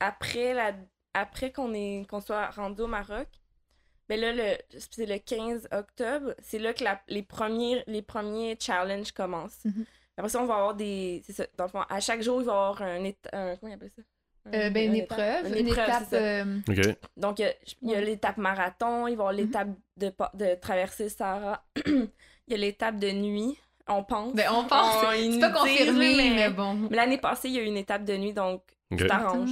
après 0.01 0.55
la 0.55 0.73
après 1.14 1.51
qu'on 1.53 1.75
est 1.75 2.07
qu'on 2.09 2.20
soit 2.20 2.51
rendu 2.51 2.83
au 2.83 2.87
Maroc, 2.87 3.29
ben 4.16 4.20
là 4.20 4.32
le 4.32 4.56
c'est 4.78 5.06
le 5.06 5.18
15 5.18 5.68
octobre, 5.72 6.34
c'est 6.42 6.58
là 6.58 6.72
que 6.74 6.84
la- 6.84 7.00
les 7.08 7.22
premiers 7.22 7.82
les 7.86 8.02
premiers 8.02 8.56
challenges 8.60 9.12
commencent. 9.12 9.64
Mhm. 9.64 9.84
Après 10.16 10.28
ça, 10.28 10.40
on 10.42 10.46
va 10.46 10.54
avoir 10.56 10.74
des 10.74 11.22
c'est 11.26 11.32
ça, 11.32 11.46
dans 11.56 11.64
le 11.64 11.70
fond, 11.70 11.82
à 11.88 12.00
chaque 12.00 12.22
jour, 12.22 12.40
il 12.42 12.46
va 12.46 12.52
y 12.52 12.54
avoir 12.54 12.82
un, 12.82 13.02
éta- 13.04 13.30
un 13.32 13.56
comment 13.56 13.72
il 13.72 13.74
appelle 13.74 13.90
ça? 13.96 14.02
Un- 14.44 14.52
Euh, 14.54 14.70
ben, 14.70 14.90
un 14.90 14.92
une 14.92 14.96
épreuve, 14.96 15.46
une 15.48 15.58
une 15.58 15.68
épreuve, 15.68 15.88
étape. 15.88 16.12
euh, 16.12 16.58
OK. 16.68 16.96
Donc, 17.16 17.38
il 17.38 17.42
y 17.42 17.44
a- 17.46 17.54
il 17.82 17.90
y 17.90 17.94
a 17.94 17.98
Ouais. 17.98 18.04
l'étape 18.04 18.36
marathon, 18.38 19.06
il 19.06 19.10
va 19.10 19.10
y 19.10 19.12
avoir 19.14 19.32
l'étape 19.32 19.68
de, 19.96 20.54
traverser 20.56 21.08
Sahara. 21.08 21.64
il 21.86 22.08
y 22.48 22.54
a 22.54 22.56
l'étape 22.56 22.98
de 22.98 23.10
nuit, 23.12 23.56
on 23.88 24.02
pense. 24.04 24.34
ben, 24.34 24.48
on 24.52 24.64
pense. 24.64 24.96
C'est 25.14 25.38
pas 25.40 25.50
confirmé, 25.50 26.14
mais- 26.16 26.30
mais, 26.34 26.50
bon. 26.50 26.74
Mais 26.90 26.96
l'année 26.96 27.18
passée, 27.18 27.48
il 27.48 27.54
y 27.54 27.58
a 27.58 27.62
eu 27.62 27.66
une 27.66 27.76
étape 27.76 28.04
de 28.04 28.16
nuit, 28.16 28.32
donc 28.32 28.62
OK. 28.93 28.99
tu 28.99 29.07
t'arranges 29.07 29.51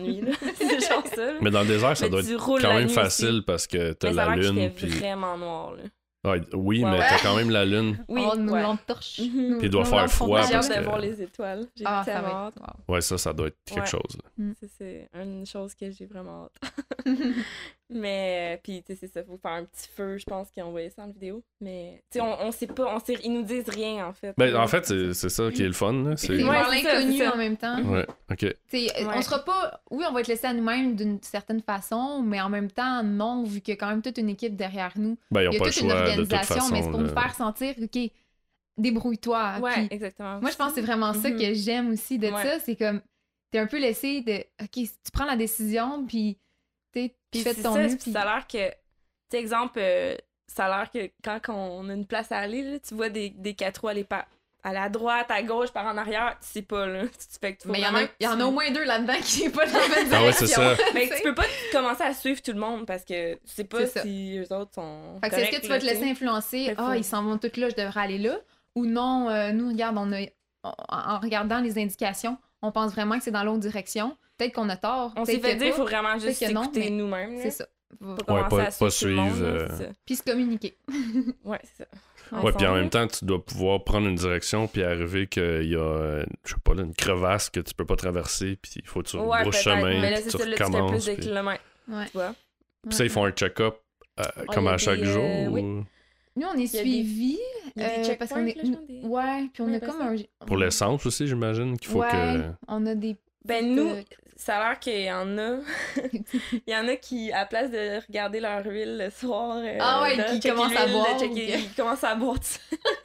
nuit. 0.00 0.20
là. 0.20 0.30
c'est 0.56 0.80
genre 0.88 1.04
ça. 1.06 1.26
là. 1.32 1.38
Mais 1.40 1.50
dans 1.50 1.62
le 1.62 1.66
désert, 1.66 1.96
ça 1.96 2.04
Mais 2.06 2.10
doit 2.10 2.20
être 2.20 2.36
quand 2.62 2.74
même 2.74 2.88
facile 2.88 3.28
aussi. 3.36 3.42
parce 3.42 3.66
que 3.66 3.92
t'as 3.92 4.12
la 4.12 4.36
lune. 4.36 4.70
Puis... 4.74 4.86
vraiment 4.86 5.36
noir. 5.36 5.72
Là. 5.74 5.82
Ouais, 6.24 6.40
oui, 6.52 6.84
mais 6.84 6.90
Ouais. 6.98 6.98
t'as 7.08 7.18
quand 7.18 7.34
même 7.34 7.50
la 7.50 7.64
lune. 7.64 7.98
Oui, 8.06 8.22
Oh, 8.24 8.36
nos 8.36 8.52
ouais. 8.52 8.62
lampes 8.62 8.86
torches. 8.86 9.18
Mhm. 9.18 9.48
Nos- 9.50 9.58
Puis 9.58 9.66
il 9.66 9.70
doit 9.70 9.82
nos 9.82 9.90
faire 9.90 10.08
froid. 10.08 10.42
J'ai 10.42 10.52
parce 10.52 10.66
hâte 10.70 10.76
de 10.76 10.80
que- 10.80 10.84
voir 10.88 10.98
les 11.00 11.20
étoiles. 11.20 11.66
J'ai 11.74 11.82
Ah, 11.84 12.02
ça 12.04 12.12
tellement 12.12 12.28
hâte. 12.46 12.54
wow. 12.60 12.94
Ouais, 12.94 13.00
ça, 13.00 13.18
ça 13.18 13.32
doit 13.32 13.48
être 13.48 13.58
quelque 13.64 13.80
Ouais. 13.80 13.86
chose. 13.86 14.18
là. 14.38 14.44
Ça, 14.60 14.66
C'est 14.78 15.08
une 15.20 15.44
chose 15.44 15.74
que 15.74 15.90
j'ai 15.90 16.06
vraiment 16.06 16.44
hâte. 16.44 16.72
Mais, 17.94 18.54
euh, 18.56 18.60
puis, 18.62 18.82
tu 18.82 18.92
sais, 18.94 18.98
c'est 19.00 19.12
ça. 19.12 19.22
Faut 19.24 19.38
faire 19.38 19.52
un 19.52 19.64
petit 19.64 19.88
feu, 19.94 20.18
je 20.18 20.24
pense, 20.24 20.50
qu'ils 20.50 20.62
ont 20.62 20.66
envoyé 20.68 20.90
ça 20.90 21.02
en 21.02 21.08
vidéo. 21.08 21.42
Mais, 21.60 22.02
tu 22.10 22.18
sais, 22.18 22.24
on, 22.24 22.40
on 22.46 22.50
sait 22.52 22.66
pas, 22.66 22.94
on 22.94 22.98
sait, 22.98 23.16
ils 23.24 23.32
nous 23.32 23.42
disent 23.42 23.68
rien, 23.68 24.06
en 24.06 24.12
fait. 24.12 24.34
Ben, 24.36 24.54
en 24.56 24.66
fait, 24.66 24.84
c'est 24.86 25.12
c'est 25.14 25.28
ça 25.28 25.50
qui 25.50 25.62
est 25.62 25.66
le 25.66 25.72
fun. 25.72 25.92
là, 25.92 26.16
C'est 26.16 26.30
Ouais, 26.32 26.38
c'est 26.70 26.82
ça, 26.82 26.94
l'inconnu 27.00 27.26
en 27.26 27.36
même 27.36 27.56
temps. 27.56 27.82
Ouais, 27.84 28.06
ok. 28.30 28.42
Ouais. 28.72 28.88
On 29.14 29.22
sera 29.22 29.38
pas. 29.44 29.80
Oui, 29.90 30.04
on 30.08 30.12
va 30.12 30.20
être 30.20 30.28
laissé 30.28 30.46
à 30.46 30.52
nous-mêmes 30.52 30.96
d'une 30.96 31.22
certaine 31.22 31.60
façon, 31.62 32.22
mais 32.22 32.40
en 32.40 32.48
même 32.48 32.70
temps, 32.70 33.02
non, 33.02 33.44
vu 33.44 33.60
qu'il 33.60 33.72
y 33.72 33.76
a 33.76 33.80
quand 33.80 33.88
même 33.88 34.02
toute 34.02 34.18
une 34.18 34.28
équipe 34.30 34.56
derrière 34.56 34.92
nous. 34.96 35.16
Ben, 35.30 35.42
ils 35.42 35.44
Il 35.44 35.46
y 35.46 35.48
n'ont 35.50 35.54
a 35.56 35.58
pas 35.58 35.64
le 35.66 35.72
toute 35.72 35.82
une 35.82 35.90
choix 35.90 36.00
de 36.00 36.06
toute 36.10 36.18
organisation, 36.32 36.54
façon. 36.56 36.72
mais 36.74 36.82
c'est 36.82 36.90
pour 36.90 37.00
nous 37.00 37.06
là. 37.14 37.20
faire 37.22 37.34
sentir, 37.34 37.74
OK, 37.82 37.98
débrouille-toi. 38.78 39.58
Ouais, 39.60 39.72
Puis 39.72 39.88
exactement. 39.90 40.40
moi, 40.40 40.50
je 40.50 40.56
pense 40.56 40.70
que 40.70 40.74
c'est 40.76 40.80
vraiment 40.86 41.12
ça 41.12 41.30
Mhm. 41.30 41.38
que 41.38 41.54
j'aime 41.54 41.90
aussi 41.92 42.18
de 42.18 42.28
Ouais. 42.28 42.42
ça. 42.42 42.58
C'est 42.60 42.76
comme, 42.76 43.00
t'es 43.50 43.58
un 43.58 43.66
peu 43.66 43.78
laissé 43.78 44.22
de, 44.22 44.38
OK, 44.62 44.70
tu 44.72 44.88
prends 45.12 45.26
la 45.26 45.36
décision, 45.36 46.04
puis 46.06 46.38
t'sais, 46.92 47.14
Puis 47.30 47.40
fais 47.42 47.54
ton 47.54 47.74
ça, 47.74 47.80
mieux. 47.88 47.96
puis 47.96 48.12
ça 48.12 48.22
a 48.22 48.24
l'air 48.36 48.46
que, 48.46 48.68
tu 48.70 48.74
sais, 49.32 49.38
exemple, 49.38 49.78
euh, 49.80 50.16
ça 50.46 50.66
a 50.66 50.68
l'air 50.78 50.90
que 50.90 51.10
quand 51.24 51.40
on 51.54 51.88
a 51.88 51.92
une 51.94 52.06
place 52.06 52.30
à 52.32 52.38
aller, 52.38 52.62
là, 52.62 52.78
tu 52.78 52.94
vois 52.94 53.08
des, 53.08 53.30
des 53.30 53.54
quatre 53.54 53.78
roues 53.82 53.88
aller, 53.88 54.04
par, 54.04 54.26
aller 54.64 54.78
à 54.78 54.88
droite, 54.88 55.30
à 55.30 55.42
gauche, 55.42 55.70
par 55.72 55.86
en 55.86 55.96
arrière, 55.96 56.36
tu 56.40 56.46
sais 56.48 56.62
pas, 56.62 56.86
là. 56.86 57.02
Tu 57.08 57.38
fais 57.40 57.54
que 57.56 57.62
tu 57.62 57.68
Mais 57.68 57.80
il 57.80 57.84
y, 57.84 57.86
en 57.88 57.94
a- 57.96 58.02
il 58.02 58.24
y 58.24 58.26
en 58.28 58.38
a 58.38 58.44
au 58.44 58.50
moins 58.50 58.70
deux 58.70 58.84
là-dedans 58.84 59.14
qui 59.24 59.42
n'est 59.44 59.50
pas 59.50 59.66
dans 59.66 59.78
la 59.78 59.88
même 59.88 60.08
Ah 60.12 60.22
ouais, 60.24 60.32
c'est 60.32 60.44
direction. 60.46 60.76
ça. 60.76 60.82
Mais 60.94 61.08
tu 61.16 61.22
peux 61.22 61.34
pas 61.34 61.46
commencer 61.72 62.02
à 62.04 62.14
suivre 62.14 62.40
tout 62.42 62.52
le 62.52 62.60
monde 62.60 62.86
parce 62.86 63.04
que 63.04 63.34
tu 63.34 63.40
sais 63.46 63.64
pas 63.64 63.86
si 63.86 64.38
eux 64.38 64.52
autres 64.54 64.74
sont. 64.74 65.18
Fait 65.22 65.30
que 65.30 65.34
est-ce 65.36 65.56
que 65.56 65.62
tu 65.62 65.68
vas 65.68 65.78
te 65.78 65.84
laisser 65.86 66.08
influencer? 66.10 66.74
Ah, 66.76 66.86
faut- 66.88 66.92
ils 66.94 67.04
s'en 67.04 67.22
vont 67.24 67.38
tous 67.38 67.56
là, 67.58 67.68
je 67.70 67.74
devrais 67.76 68.00
aller 68.00 68.18
là. 68.18 68.38
Ou 68.74 68.86
non, 68.86 69.28
euh, 69.30 69.52
nous, 69.52 69.68
regarde, 69.68 69.96
on 69.98 70.12
a, 70.12 70.20
en 70.62 71.18
regardant 71.18 71.60
les 71.60 71.78
indications, 71.78 72.38
on 72.62 72.72
pense 72.72 72.92
vraiment 72.92 73.18
que 73.18 73.24
c'est 73.24 73.30
dans 73.30 73.44
l'autre 73.44 73.60
direction. 73.60 74.16
Peut-être 74.38 74.54
qu'on 74.54 74.68
a 74.68 74.76
tort. 74.76 75.12
On 75.16 75.24
s'est 75.24 75.38
fait 75.38 75.56
dire, 75.56 75.68
il 75.68 75.72
faut 75.72 75.84
vraiment 75.84 76.18
juste 76.18 76.40
mais 76.74 76.90
nous-mêmes. 76.90 77.38
C'est 77.42 77.50
ça. 77.50 77.66
Pas 78.00 78.34
Ouais, 78.34 78.48
pas- 78.48 78.62
à 78.64 78.70
pas 78.70 78.90
suivre 78.90 79.36
euh. 79.42 79.68
Puis 80.06 80.16
se 80.16 80.22
communiquer. 80.22 80.76
Ouais, 81.44 81.60
c'est 81.64 81.84
ça. 81.84 82.40
Ouais, 82.40 82.52
puis 82.52 82.66
en 82.66 82.74
même 82.74 82.88
temps, 82.88 83.06
tu 83.06 83.26
dois 83.26 83.44
pouvoir 83.44 83.84
prendre 83.84 84.08
une 84.08 84.14
direction 84.14 84.66
puis 84.66 84.82
arriver 84.82 85.26
qu'il 85.26 85.68
y 85.70 85.76
a, 85.76 86.24
je 86.44 86.50
sais 86.50 86.56
pas, 86.64 86.72
là, 86.72 86.82
une 86.84 86.94
crevasse 86.94 87.50
que 87.50 87.60
tu 87.60 87.74
peux 87.74 87.84
pas 87.84 87.96
traverser, 87.96 88.56
puis 88.62 88.72
il 88.76 88.86
faut 88.88 89.02
que 89.02 89.08
tu 89.08 89.18
Ouais, 89.18 89.52
chemin, 89.52 90.00
Mais 90.00 90.10
là, 90.10 90.16
puis 90.16 90.24
c'est 90.24 90.30
tu 90.30 90.38
ça, 90.38 90.46
là, 90.46 90.52
tu 90.52 90.56
fais 90.56 90.64
recommences. 90.64 90.90
plus 90.92 91.06
de 91.06 91.12
puis- 91.16 91.22
kilomètres, 91.26 91.62
Ouais. 91.88 92.06
tu 92.06 92.12
vois. 92.14 92.34
Puis 92.88 92.96
ça, 92.96 93.04
ils 93.04 93.10
font 93.10 93.26
un 93.26 93.32
check-up 93.32 93.76
euh, 94.20 94.24
comme 94.48 94.64
y 94.64 94.68
a 94.68 94.72
à 94.72 94.78
chaque 94.78 95.00
des, 95.00 95.04
jour. 95.04 95.22
euh, 95.22 95.46
oui. 95.48 95.84
Ou- 96.36 96.40
Nous, 96.40 96.46
on 96.46 96.54
est 96.58 96.62
Il 96.62 96.68
suivis. 96.68 97.38
Il 97.76 97.82
euh, 97.82 98.14
parce 98.18 98.30
qu'on 98.32 98.46
est. 98.46 98.54
là, 98.56 98.62
des- 98.62 99.06
Ouais, 99.06 99.48
puis 99.52 99.62
on 99.62 99.66
Ouais, 99.66 99.76
a 99.76 99.80
comme 99.80 99.98
ça. 99.98 100.04
un. 100.06 100.46
Pour 100.46 100.56
l'essence 100.56 101.04
aussi, 101.06 101.26
j'imagine 101.26 101.78
qu'il 101.78 101.90
faut 101.90 102.00
ouais, 102.00 102.08
que. 102.10 102.42
on 102.68 102.86
a 102.86 102.94
des. 102.94 103.16
Ben, 103.44 103.74
nous, 103.74 103.88
euh, 103.90 104.02
ça 104.36 104.58
a 104.58 104.68
l'air 104.70 104.78
qu'il 104.78 105.00
y 105.02 105.10
en 105.12 105.36
a. 105.36 105.58
Il 106.66 106.72
y 106.72 106.76
en 106.76 106.86
a 106.88 106.94
qui, 106.96 107.32
à 107.32 107.44
place 107.44 107.70
de 107.72 108.00
regarder 108.06 108.38
leur 108.40 108.64
huile 108.64 108.98
le 108.98 109.10
soir, 109.10 109.56
euh, 109.58 109.78
Ah 109.80 110.02
ouais, 110.02 110.16
qui 110.30 110.48
commencent 110.48 110.76
à 110.76 110.86
boire, 110.86 111.18
checker- 111.18 111.58
Ils 111.58 111.74
commencent 111.76 112.04
à 112.04 112.14
boire. 112.14 112.36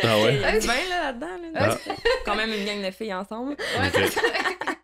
Ah 0.04 0.16
Il 0.20 0.24
ouais? 0.26 0.36
y 0.40 0.44
a 0.44 0.60
du 0.60 0.68
vin 0.68 0.74
là, 0.90 1.04
là-dedans. 1.12 1.28
Là, 1.54 1.70
Ah. 1.90 1.92
Quand 2.26 2.36
même 2.36 2.52
une 2.54 2.66
gang 2.66 2.86
de 2.86 2.92
filles 2.92 3.14
ensemble. 3.16 3.54
Ok. 3.54 4.02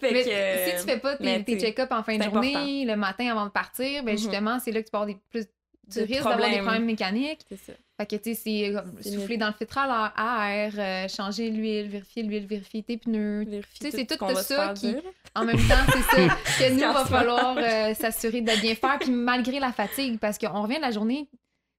Fait 0.00 0.10
Mais 0.12 0.24
que, 0.24 0.30
euh, 0.30 0.66
si 0.78 0.84
tu 0.84 0.90
fais 0.92 0.98
pas 0.98 1.16
tes, 1.16 1.44
tes 1.44 1.58
check-up 1.58 1.90
en 1.92 2.02
fin 2.02 2.16
de 2.16 2.22
journée, 2.24 2.84
le 2.84 2.96
matin 2.96 3.30
avant 3.30 3.46
de 3.46 3.50
partir, 3.50 4.02
ben 4.02 4.12
Mhm. 4.12 4.18
justement, 4.18 4.58
c'est 4.58 4.72
là 4.72 4.80
que 4.80 4.86
tu 4.86 4.90
peux 4.90 4.96
avoir 4.98 5.06
des 5.06 5.18
plus 5.30 5.44
tu 5.90 6.00
risques 6.00 6.24
d'avoir 6.24 6.50
des 6.50 6.58
problèmes. 6.58 6.84
mécaniques. 6.84 7.40
C'est 7.48 7.58
ça. 7.58 7.72
Fait 7.98 8.06
que, 8.06 8.16
tu 8.16 8.34
sais, 8.34 8.74
c'est 9.02 9.10
souffler 9.10 9.36
dans 9.38 9.46
le 9.46 9.52
filtrage 9.54 9.88
à 10.16 10.50
air, 10.52 10.72
euh, 10.76 11.08
changer 11.08 11.50
l'huile, 11.50 11.88
vérifier 11.88 12.22
l'huile, 12.24 12.46
vérifier 12.46 12.82
tes 12.82 12.96
pneus. 12.98 13.46
Tu 13.48 13.62
sais, 13.80 13.90
c'est 13.90 14.06
tout 14.06 14.34
ça 14.36 14.74
qui- 14.74 14.92
dire. 14.92 15.02
En 15.34 15.44
même 15.44 15.56
temps, 15.56 15.74
c'est 15.92 16.02
ça 16.02 16.16
que 16.58 16.72
nous, 16.72 16.92
va 16.92 17.04
falloir 17.04 17.56
euh, 17.58 17.94
s'assurer 17.94 18.40
de 18.40 18.60
bien 18.60 18.74
faire. 18.74 18.98
Puis 18.98 19.10
malgré 19.10 19.60
la 19.60 19.72
fatigue, 19.72 20.18
parce 20.18 20.38
qu'on 20.38 20.62
revient 20.62 20.76
de 20.76 20.82
la 20.82 20.90
journée, 20.90 21.28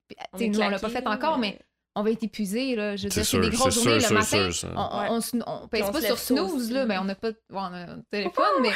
tu 0.10 0.16
sais, 0.40 0.48
nous, 0.48 0.60
on 0.62 0.70
l'a 0.70 0.80
pas 0.80 0.90
fait 0.90 1.06
encore, 1.08 1.38
mais 1.38 1.58
on 2.00 2.04
va 2.04 2.12
être 2.12 2.24
épuisé. 2.24 2.76
Là. 2.76 2.96
Je 2.96 3.04
veux 3.04 3.10
C'est 3.10 3.22
dire, 3.22 3.26
c'est 3.26 3.38
des 3.40 3.52
sûr, 3.52 3.58
grosses 3.60 3.74
c'est 3.76 3.84
journées 3.84 4.00
sûr, 4.00 4.10
le 4.10 4.16
matin. 4.16 4.52
sûr, 4.52 4.54
ça. 4.56 4.68
On, 4.76 5.14
on, 5.14 5.16
on 5.18 5.22
se- 5.22 5.38
on 5.46 5.68
pèse 5.68 5.84
on 5.88 5.92
pas 5.92 6.02
sur 6.02 6.18
snooze, 6.18 6.72
là, 6.72 6.86
ben 6.86 7.00
on 7.02 7.06
n'a 7.06 7.16
pas 7.16 7.32
bon, 7.32 7.38
on 7.52 7.74
a 7.74 7.78
un 7.94 8.02
téléphone, 8.10 8.46
mais 8.62 8.72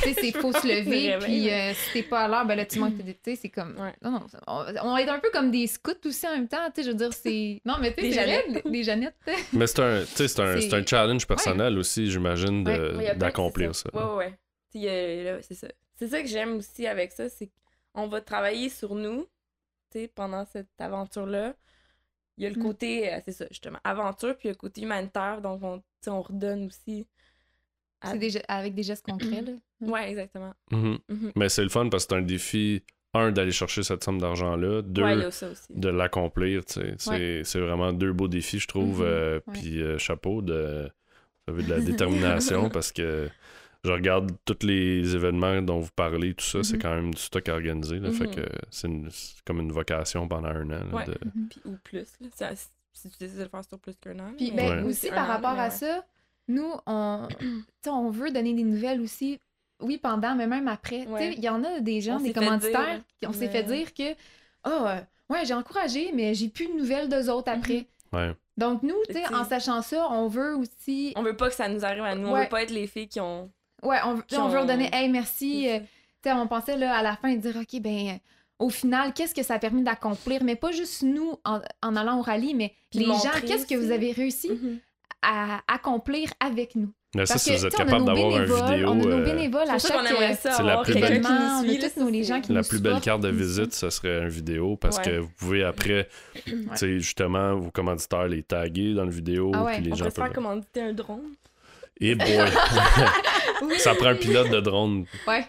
tu 0.00 0.12
sais, 0.12 0.14
c'est 0.20 0.32
faut 0.32 0.52
se 0.52 0.66
lever, 0.66 1.14
Le 1.14 1.18
puis 1.18 1.50
euh, 1.50 1.72
si 1.74 1.92
t'es 1.92 2.02
pas 2.04 2.20
à 2.20 2.28
l'heure, 2.28 2.46
ben 2.46 2.54
là, 2.54 2.64
tu 2.66 2.78
manques 2.78 2.96
de. 2.98 3.12
Tu 3.12 3.18
sais, 3.24 3.36
c'est 3.36 3.48
comme. 3.48 3.76
Ouais. 3.78 3.94
Non, 4.02 4.10
non, 4.12 4.26
on, 4.46 4.96
être 4.96 5.08
un 5.10 5.18
peu 5.18 5.30
comme 5.32 5.50
des 5.50 5.66
scouts 5.66 5.90
aussi 6.04 6.26
en 6.28 6.32
même 6.36 6.46
temps, 6.48 6.58
tu 6.72 6.76
sais, 6.76 6.82
je 6.84 6.90
veux 6.92 6.96
dire, 6.96 7.12
c'est. 7.12 7.60
Non, 7.64 7.74
mais 7.80 7.92
tu 7.94 8.02
sais, 8.02 8.08
Des 8.08 8.12
c'est 8.14 8.24
vrai, 8.24 8.44
Jeannettes. 8.46 8.66
des- 8.66 8.84
Jeannettes. 8.84 9.16
Mais 9.52 9.66
c'est 9.66 9.80
un, 9.80 10.00
tu 10.02 10.06
sais, 10.14 10.28
c'est 10.28 10.40
un, 10.40 10.78
un 10.80 10.86
challenge 10.86 11.26
personnel 11.26 11.78
aussi, 11.78 12.10
j'imagine, 12.10 12.66
Ouais, 12.66 13.14
d'accomplir 13.16 13.74
c'est 13.74 13.90
ça. 13.92 14.14
Ouais, 14.16 14.34
ouais, 14.74 15.24
là, 15.24 15.38
C'est 15.42 15.54
ça. 15.54 15.68
C'est 15.96 16.06
ça 16.08 16.22
que 16.22 16.28
j'aime 16.28 16.58
aussi 16.58 16.86
avec 16.86 17.10
ça, 17.10 17.28
c'est 17.28 17.50
qu'on 17.92 18.06
va 18.06 18.20
travailler 18.20 18.68
sur 18.68 18.94
nous, 18.94 19.26
tu 19.90 19.98
sais, 20.00 20.08
pendant 20.14 20.44
cette 20.46 20.68
aventure-là. 20.78 21.54
Il 22.38 22.44
y 22.44 22.46
a 22.46 22.50
le 22.50 22.56
Mm. 22.58 22.62
côté, 22.62 23.12
euh, 23.12 23.18
c'est 23.24 23.32
ça, 23.32 23.44
justement, 23.50 23.78
aventure, 23.84 24.34
puis 24.36 24.44
il 24.44 24.46
y 24.46 24.50
a 24.50 24.52
le 24.52 24.56
côté 24.58 24.80
humanitaire, 24.82 25.40
donc 25.42 25.60
on, 25.62 25.82
on 26.06 26.22
redonne 26.22 26.66
aussi. 26.66 27.06
à- 28.00 28.12
C'est 28.12 28.18
des 28.18 28.40
avec 28.46 28.74
des 28.74 28.84
gestes 28.84 29.04
concrets, 29.04 29.42
là. 29.42 29.52
Ouais, 29.80 30.10
exactement. 30.10 30.54
Mhm. 30.70 30.98
Mhm. 31.08 31.32
Mais 31.36 31.48
c'est 31.48 31.62
le 31.64 31.68
fun 31.68 31.88
parce 31.88 32.06
que 32.06 32.14
c'est 32.14 32.18
un 32.20 32.22
défi, 32.22 32.82
un, 33.14 33.32
d'aller 33.32 33.50
chercher 33.52 33.82
cette 33.82 34.04
somme 34.04 34.20
d'argent-là, 34.20 34.82
deux, 34.82 35.02
Ouais, 35.02 35.16
de 35.70 35.88
l'accomplir. 35.88 36.64
tu 36.64 36.74
sais. 36.74 36.94
C'est 36.98 37.42
c'est 37.44 37.58
vraiment 37.60 37.92
deux 37.92 38.12
beaux 38.12 38.28
défis, 38.28 38.58
je 38.60 38.68
trouve. 38.68 39.02
Euh, 39.02 39.40
ouais. 39.48 39.52
Puis 39.54 39.82
euh, 39.82 39.98
chapeau 39.98 40.42
de, 40.42 40.88
vous 41.48 41.54
avez 41.54 41.62
de 41.64 41.70
la 41.70 41.80
détermination 41.80 42.68
parce 42.70 42.92
que 42.92 43.28
je 43.84 43.90
regarde 43.92 44.32
tous 44.44 44.66
les 44.66 45.14
événements 45.14 45.62
dont 45.62 45.78
vous 45.80 45.90
parlez, 45.94 46.34
tout 46.34 46.44
ça, 46.44 46.62
c'est 46.62 46.74
Mhm. 46.76 46.82
quand 46.82 46.94
même 46.94 47.14
du 47.14 47.20
stock 47.20 47.48
à 47.48 47.54
organiser. 47.54 47.98
Là, 47.98 48.10
Fait 48.10 48.26
Mhm. 48.26 48.34
que 48.34 48.42
c'est 48.70 48.88
comme 49.44 49.60
une 49.60 49.72
vocation 49.72 50.26
pendant 50.28 50.48
un 50.48 50.66
an. 50.70 50.84
là, 50.90 50.96
Ouais. 50.96 51.04
de- 51.06 51.18
Puis, 51.50 51.60
ou 51.64 51.76
plus, 51.84 52.06
là. 52.20 52.50
Si 52.92 53.08
tu 53.10 53.18
décides 53.20 53.38
de 53.38 53.42
le 53.44 53.48
faire 53.48 53.64
sur 53.64 53.78
plus 53.78 53.94
qu'un 54.00 54.18
an. 54.18 54.32
Puis 54.36 54.50
mais- 54.50 54.68
ben, 54.68 54.82
Ouais. 54.84 54.90
aussi 54.90 55.08
par 55.10 55.24
an, 55.24 55.32
rapport 55.34 55.50
à 55.58 55.64
ouais. 55.66 55.70
ça, 55.70 56.04
nous, 56.48 56.72
on, 56.86 57.28
tu 57.38 57.46
sais, 57.84 57.90
on 57.90 58.10
veut 58.10 58.30
donner 58.32 58.54
des 58.54 58.64
nouvelles 58.64 59.00
aussi. 59.00 59.38
Oui, 59.80 59.98
pendant, 59.98 60.34
mais 60.34 60.48
même 60.48 60.66
après. 60.66 61.02
Tu 61.02 61.04
sais, 61.04 61.10
Ouais. 61.12 61.34
Il 61.36 61.44
y 61.44 61.48
en 61.48 61.62
a 61.62 61.78
des 61.78 62.00
gens, 62.00 62.16
On 62.16 62.20
des 62.20 62.32
commanditaires, 62.32 63.00
qui 63.20 63.26
on 63.28 63.32
s'est 63.32 63.46
mais- 63.46 63.52
fait 63.52 63.62
dire 63.62 63.94
que 63.94 64.18
Ah, 64.64 64.98
euh, 65.30 65.32
ouais, 65.32 65.46
j'ai 65.46 65.54
encouragé, 65.54 66.10
mais 66.12 66.34
j'ai 66.34 66.48
plus 66.48 66.66
de 66.66 66.72
nouvelles 66.72 67.08
d'eux 67.08 67.30
autres 67.30 67.48
après. 67.52 67.86
Ouais. 68.12 68.34
Donc, 68.56 68.82
nous, 68.82 68.96
en 69.32 69.44
sachant 69.44 69.80
ça, 69.82 70.08
on 70.10 70.26
veut 70.26 70.56
aussi. 70.56 71.12
On 71.14 71.22
veut 71.22 71.36
pas 71.36 71.48
que 71.48 71.54
ça 71.54 71.68
nous 71.68 71.84
arrive 71.84 72.02
à 72.02 72.16
nous. 72.16 72.26
On 72.28 72.34
veut 72.36 72.48
pas 72.48 72.64
être 72.64 72.72
les 72.72 72.88
filles 72.88 73.06
qui 73.06 73.20
ont. 73.20 73.48
Ouais, 73.82 73.96
on, 74.04 74.14
veut- 74.14 74.22
on 74.32 74.48
veut 74.48 74.50
ont- 74.50 74.54
leur 74.54 74.66
donner 74.66 74.88
Hey, 74.92 75.08
merci. 75.08 75.68
Euh, 75.68 75.74
ça. 75.78 75.80
tu 75.80 75.86
sais, 76.24 76.32
on 76.32 76.46
pensait 76.46 76.76
là, 76.76 76.96
à 76.96 77.02
la 77.02 77.16
fin 77.16 77.34
dire 77.34 77.56
OK, 77.56 77.80
ben. 77.80 78.08
euh, 78.08 78.12
Au 78.60 78.70
final, 78.70 79.12
qu'est-ce 79.14 79.36
que 79.36 79.44
ça 79.44 79.54
a 79.54 79.58
permis 79.60 79.84
d'accomplir? 79.84 80.42
Mais 80.42 80.56
pas 80.56 80.72
juste 80.72 81.04
nous 81.04 81.34
en, 81.44 81.60
en 81.80 81.94
allant 81.96 82.18
au 82.18 82.22
rallye, 82.22 82.54
mais 82.54 82.72
Puis 82.90 82.98
les 83.00 83.06
gens, 83.06 83.30
qu'est-ce 83.46 83.66
que 83.66 83.76
vous 83.76 83.92
avez 83.92 84.10
réussi 84.10 84.50
Mhm. 84.50 84.78
à 85.22 85.60
accomplir 85.68 86.28
avec 86.40 86.74
nous? 86.74 86.90
Mais 87.14 87.24
ça, 87.24 87.34
Parce 87.34 87.44
si 87.44 87.50
que, 87.52 87.56
vous 87.56 87.66
êtes 87.66 87.74
capable 87.76 87.98
nos 88.00 88.04
d'avoir 88.06 88.26
un 88.34 88.38
bénévoles, 88.40 88.70
vidéo, 88.72 88.88
On 88.88 88.92
a 88.92 88.94
nos 88.96 89.08
euh, 89.12 89.24
bénévoles 89.24 89.70
à 89.70 89.78
ça 89.78 89.88
chaque 89.88 90.06
ça. 90.34 90.50
c'est 90.52 90.62
la 90.64 90.78
plus 90.82 90.92
belle- 90.94 91.20
qui 91.22 91.28
nous 91.32 91.62
suit, 91.62 91.78
là, 91.78 91.88
tous 91.90 92.00
nos- 92.00 92.10
les 92.10 92.24
ça, 92.24 92.28
gens 92.28 92.34
c'est- 92.34 92.46
qui 92.48 92.52
la 92.52 92.60
nous 92.62 92.68
plus 92.68 92.82
belle 92.82 93.00
carte 93.00 93.20
de 93.22 93.28
visite, 93.30 93.72
ce 93.74 93.90
serait 93.90 94.22
une 94.22 94.28
vidéo 94.28 94.76
parce 94.76 94.98
Ouais. 94.98 95.04
que 95.04 95.18
vous 95.20 95.30
pouvez 95.38 95.62
après, 95.64 96.08
tu 96.44 96.66
sais, 96.74 96.98
justement, 96.98 97.54
vos 97.54 97.70
commanditaires 97.70 98.26
les 98.28 98.42
taguer 98.42 98.92
dans 98.92 99.04
le 99.04 99.10
vidéo, 99.10 99.52
Ah 99.54 99.62
ouais, 99.64 99.74
puis 99.76 99.84
les 99.84 99.92
On 99.92 99.94
gens 99.94 100.10
faire 100.10 100.32
commanditer 100.32 100.82
un 100.82 100.92
drone. 100.92 101.22
Et 102.00 102.14
boy! 102.14 102.28
ça 103.78 103.94
prend 103.94 104.08
un 104.08 104.14
pilote 104.14 104.50
de 104.50 104.60
drone. 104.60 105.04
Ouais. 105.26 105.44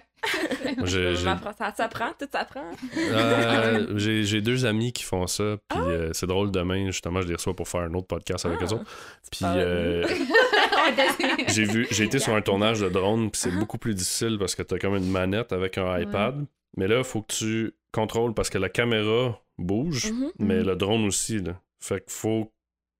Moi, 0.77 0.85
j'ai- 0.85 1.15
j'ai- 1.15 1.23
Ça, 1.23 1.39
ça 1.57 1.73
s'apprend, 1.75 2.11
tout 2.19 2.27
s'apprend. 2.31 2.65
Euh, 2.97 3.87
j'ai 3.95 4.23
j'ai 4.23 4.41
deux 4.41 4.65
amis 4.65 4.91
qui 4.91 5.03
font 5.03 5.27
ça, 5.27 5.55
Ah 5.69 5.75
puis 5.75 5.79
euh, 5.79 6.09
c'est 6.11 6.27
drôle, 6.27 6.51
demain, 6.51 6.87
justement, 6.87 7.21
je 7.21 7.27
les 7.27 7.35
reçois 7.35 7.55
pour 7.55 7.69
faire 7.69 7.81
un 7.81 7.93
autre 7.93 8.07
podcast 8.07 8.45
avec 8.45 8.59
Ah, 8.61 8.65
eux 8.65 8.73
autres. 8.73 8.85
Puis 9.31 9.39
parles 9.41 9.57
de 9.59 9.63
euh, 9.63 10.07
j'ai 11.47 11.63
vu, 11.63 11.87
j'ai 11.89 12.03
été 12.03 12.19
sur 12.19 12.35
un 12.35 12.41
tournage 12.41 12.81
de 12.81 12.89
drone, 12.89 13.31
puis 13.31 13.39
c'est 13.41 13.51
beaucoup 13.57 13.77
plus 13.77 13.95
difficile 13.95 14.37
parce 14.37 14.55
que 14.55 14.63
t'as 14.63 14.77
comme 14.77 14.95
une 14.97 15.09
manette 15.09 15.53
avec 15.53 15.77
un 15.77 15.89
Ouais. 15.93 16.03
iPad. 16.03 16.45
Mais 16.75 16.87
là, 16.87 16.97
il 16.97 17.03
faut 17.05 17.21
que 17.21 17.33
tu 17.33 17.73
contrôles 17.93 18.33
parce 18.33 18.49
que 18.49 18.57
la 18.57 18.69
caméra 18.69 19.39
bouge, 19.57 20.11
Mhm. 20.11 20.31
mais 20.39 20.59
Mhm. 20.59 20.65
le 20.67 20.75
drone 20.75 21.05
aussi. 21.05 21.39
Là. 21.39 21.53
Fait 21.79 22.01
qu'il 22.01 22.11
faut 22.11 22.45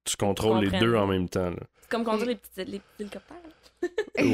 que 0.06 0.12
tu 0.12 0.16
contrôles 0.18 0.64
les 0.64 0.80
deux 0.80 0.96
en 0.96 1.06
même 1.06 1.28
temps. 1.28 1.50
là. 1.50 1.58
Comme 1.90 2.04
conduire 2.04 2.28
les 2.28 2.36
petits, 2.36 2.66
les 2.72 2.80
petits 2.80 3.02
hélicoptères. 3.02 3.38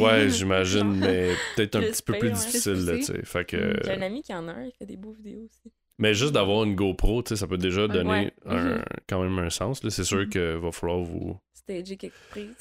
Ouais, 0.02 0.30
j'imagine, 0.30 0.94
mais 0.96 1.32
peut-être 1.56 1.76
un 1.78 1.82
petit 1.82 2.02
peu 2.04 2.14
plus 2.18 2.30
ouais. 2.30 2.34
difficile. 2.34 2.86
Là, 2.86 2.92
Plus 2.94 3.00
tu 3.06 3.14
sais. 3.14 3.22
fait 3.26 3.46
que, 3.46 3.80
J'ai 3.84 3.92
un 3.92 4.02
ami 4.02 4.22
qui 4.24 4.34
en 4.34 4.48
a 4.48 4.52
un, 4.54 4.66
il 4.66 4.72
fait 4.78 4.86
des 4.86 4.98
beaux 4.98 5.12
vidéos 5.14 5.42
aussi. 5.46 5.72
mais 6.00 6.14
juste 6.14 6.34
d'avoir 6.34 6.64
une 6.64 6.76
GoPro, 6.76 7.22
tu 7.24 7.30
sais, 7.30 7.36
ça 7.36 7.48
peut 7.48 7.58
déjà 7.58 7.88
donner 7.88 8.10
Ouais. 8.10 8.34
un- 8.46 8.76
Mhm. 8.78 8.84
quand 9.08 9.22
même 9.24 9.38
un 9.40 9.50
sens. 9.50 9.84
là. 9.84 9.90
C'est 9.90 10.04
sûr 10.04 10.20
Mhm. 10.20 10.30
qu'il 10.30 10.42
va 10.42 10.72
falloir 10.72 11.00
vous. 11.00 11.38
Stager 11.54 11.96
quelques 11.98 12.14
prises. 12.30 12.56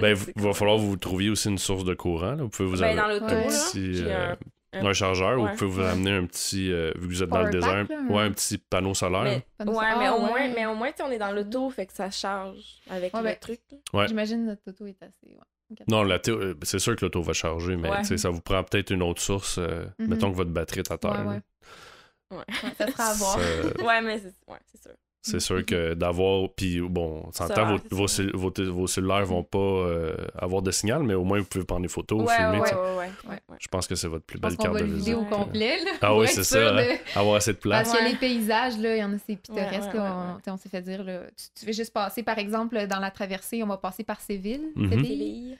Ben, 0.00 0.16
il 0.36 0.42
va 0.42 0.52
falloir 0.52 0.76
vous 0.78 0.96
trouver 0.96 1.30
aussi 1.30 1.48
une 1.48 1.58
source 1.58 1.84
de 1.84 1.94
courant. 1.94 2.32
là. 2.34 2.42
Vous 2.42 2.48
pouvez 2.48 2.68
vous 2.68 2.78
Ben, 2.80 2.98
avoir 2.98 3.08
dans 3.20 3.26
l'auto, 3.26 3.48
petit, 3.48 4.02
euh, 4.04 4.34
un 4.72 4.92
chargeur 4.92 5.38
ou 5.38 5.46
vous 5.46 5.56
pouvez 5.56 5.70
vous 5.70 5.80
amener 5.80 6.12
un 6.12 6.26
petit, 6.26 6.72
euh, 6.72 6.92
vu 6.96 7.08
que 7.08 7.12
vous 7.14 7.22
êtes 7.22 7.28
dans 7.30 7.42
le 7.42 7.50
désert, 7.50 7.86
pack, 7.86 7.90
là, 7.90 7.98
un- 7.98 8.08
ouais, 8.08 8.22
un 8.22 8.30
petit 8.32 8.58
panneau 8.58 8.94
solaire. 8.94 9.22
Mais, 9.58 9.64
de- 9.64 9.70
ouais, 9.70 9.84
Ah, 9.86 9.96
mais 9.98 10.08
au 10.08 10.14
ouais. 10.14 10.28
moins, 10.28 10.48
mais 10.54 10.66
au 10.66 10.74
moins, 10.74 10.90
on 11.04 11.10
est 11.10 11.18
dans 11.18 11.32
l'auto, 11.32 11.68
fait 11.70 11.86
que 11.86 11.92
ça 11.92 12.10
charge 12.10 12.80
avec 12.88 13.12
Ouais, 13.14 13.20
le 13.20 13.24
ben, 13.26 13.36
truc. 13.38 13.60
J'imagine 14.06 14.46
notre 14.46 14.62
auto 14.68 14.86
est 14.86 15.02
assez. 15.02 15.26
ouais. 15.26 15.76
Non, 15.88 16.06
euh, 16.10 16.54
c'est 16.62 16.78
sûr 16.78 16.94
que 16.96 17.04
l'auto 17.04 17.22
va 17.22 17.32
charger, 17.32 17.76
mais 17.76 17.90
ça 18.04 18.28
vous 18.28 18.40
prend 18.42 18.62
peut-être 18.62 18.90
une 18.90 19.02
autre 19.02 19.22
source. 19.22 19.56
euh, 19.58 19.86
Mhm. 19.98 20.08
Mettons 20.08 20.30
que 20.30 20.36
votre 20.36 20.50
batterie 20.50 20.80
est 20.80 20.90
à 20.90 20.98
terre. 20.98 21.12
Ouais, 21.26 21.34
ouais. 21.34 21.40
Ouais. 22.30 22.38
Ouais, 22.62 22.74
ça 22.78 22.86
sera 22.88 23.04
à 23.10 23.14
voir. 23.14 23.36
Ouais, 23.82 24.00
mais 24.02 24.18
c'est 24.18 24.34
ouais, 24.50 24.58
c'est 24.70 24.82
sûr. 24.82 24.92
C'est 25.24 25.38
sûr 25.40 25.64
que 25.64 25.94
d'avoir. 25.94 26.48
Puis 26.56 26.80
bon, 26.80 27.22
on 27.28 27.32
s'entend, 27.32 27.76
vos, 27.90 28.06
vos, 28.06 28.06
vos, 28.34 28.52
vos 28.72 28.86
cellulaires 28.88 29.24
vont 29.24 29.44
pas 29.44 29.58
euh, 29.58 30.16
avoir 30.36 30.62
de 30.62 30.70
signal, 30.72 31.04
mais 31.04 31.14
au 31.14 31.22
moins 31.22 31.38
vous 31.38 31.44
pouvez 31.46 31.64
prendre 31.64 31.82
des 31.82 31.88
photos, 31.88 32.22
Ouais, 32.28 32.34
filmer. 32.36 32.58
ouais, 32.60 32.74
ouais, 32.74 32.80
ouais, 32.80 33.10
ouais, 33.28 33.40
ouais. 33.48 33.56
Je 33.60 33.68
pense 33.68 33.86
que 33.86 33.94
c'est 33.94 34.08
votre 34.08 34.24
plus 34.24 34.40
belle 34.40 34.56
carte 34.56 34.74
va 34.74 34.80
de 34.80 34.84
le 34.86 34.94
visite. 34.94 35.14
au 35.14 35.20
Ouais. 35.20 35.26
complet. 35.30 35.76
Là, 35.84 35.90
Ah 36.00 36.16
oui, 36.16 36.26
c'est 36.28 36.42
ça. 36.42 36.72
de- 36.72 36.78
hein. 36.92 36.96
Avoir 37.14 37.36
assez 37.36 37.52
de 37.52 37.58
place. 37.58 37.88
Parce 37.92 38.02
que 38.02 38.08
les 38.10 38.16
paysages, 38.16 38.78
là, 38.78 38.96
il 38.96 39.00
y 39.00 39.04
en 39.04 39.12
a, 39.12 39.18
c'est 39.24 39.36
pittoresque. 39.36 39.70
Ouais, 39.72 39.86
ouais, 39.86 39.94
là, 39.94 40.36
ouais, 40.44 40.52
on, 40.52 40.56
s'est 40.56 40.68
fait 40.68 40.82
dire, 40.82 41.04
là, 41.04 41.20
tu, 41.36 41.44
tu 41.60 41.66
fais 41.66 41.72
juste 41.72 41.92
passer, 41.92 42.22
par 42.24 42.38
exemple, 42.38 42.84
dans 42.88 42.98
la 42.98 43.10
traversée, 43.12 43.62
on 43.62 43.68
va 43.68 43.76
passer 43.76 44.02
par 44.02 44.20
Séville. 44.20 44.72
Mhm. 44.74 44.90
Séville. 44.90 45.06
Séville. 45.06 45.58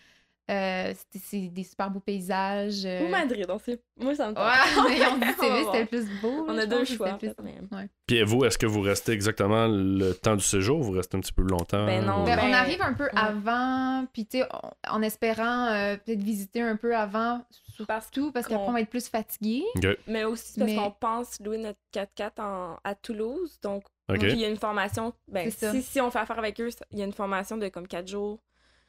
Euh, 0.53 0.93
c'était- 0.95 1.25
c'est 1.27 1.49
des 1.49 1.65
super 1.65 1.91
beaux 1.91 2.01
paysages. 2.01 2.85
euh, 2.85 3.07
Ou 3.07 3.09
Madrid, 3.09 3.47
on 3.49 3.59
sait. 3.59 3.81
Moi, 3.99 4.15
ça 4.15 4.29
me 4.29 4.35
tente. 4.35 4.45
Ouais, 4.45 4.51
mais 4.99 5.07
on 5.07 5.17
dit 5.19 5.27
c'était 5.67 5.81
le 5.81 5.87
plus 5.87 6.21
beau. 6.21 6.45
On 6.49 6.59
a 6.59 6.67
deux 6.67 6.85
choix, 6.85 7.15
plus- 7.19 7.29
ouais. 7.29 7.89
Puis 8.07 8.23
vous, 8.25 8.45
est-ce 8.45 8.59
que 8.59 8.67
vous 8.67 8.81
restez 8.81 9.13
exactement 9.13 9.67
le 9.69 10.13
temps 10.13 10.37
du 10.37 10.45
séjour 10.45 10.79
ou 10.81 10.83
vous 10.83 10.93
restez 10.93 11.17
un 11.17 11.21
petit 11.21 11.33
peu 11.33 11.43
plus 11.43 11.51
longtemps? 11.53 11.87
Ben 11.87 12.05
non, 12.05 12.23
ou- 12.23 12.27
Ben, 12.27 12.39
on 12.41 12.47
Ben, 12.49 12.55
arrive 12.55 12.83
un 12.83 12.93
peu 12.93 13.05
ouais. 13.05 13.11
avant, 13.15 14.07
puis 14.13 14.27
tu 14.27 14.39
sais, 14.41 14.49
en 14.89 15.03
espérant 15.03 15.67
euh, 15.69 15.97
peut-être 15.97 16.23
visiter 16.23 16.61
un 16.61 16.77
peu 16.77 16.95
avant, 16.97 17.41
Parce 17.87 18.05
surtout 18.07 18.33
parce 18.33 18.47
qu'après 18.47 18.65
qu'on- 18.65 18.71
on 18.71 18.75
va 18.75 18.81
être 18.81 18.91
plus 18.91 19.09
fatigué. 19.09 19.63
Mais 20.07 20.25
aussi 20.25 20.59
parce 20.59 20.71
Mais- 20.71 20.77
qu'on 20.77 20.91
pense 20.91 21.41
louer 21.41 21.59
notre 21.59 21.79
4x4 21.93 22.41
en- 22.41 22.77
à 22.85 22.95
Toulouse. 22.95 23.59
Donc, 23.63 23.85
il 24.11 24.39
y 24.39 24.45
a 24.45 24.49
une 24.49 24.57
formation. 24.59 25.13
Ben, 25.29 25.51
si, 25.51 25.83
si 25.83 26.01
on 26.01 26.11
fait 26.11 26.19
affaire 26.19 26.39
avec 26.39 26.61
eux, 26.61 26.69
il 26.91 26.99
y 26.99 27.03
a 27.03 27.05
une 27.07 27.13
formation 27.13 27.57
de 27.57 27.69
comme 27.69 27.87
4 27.89 28.09
jours 28.09 28.39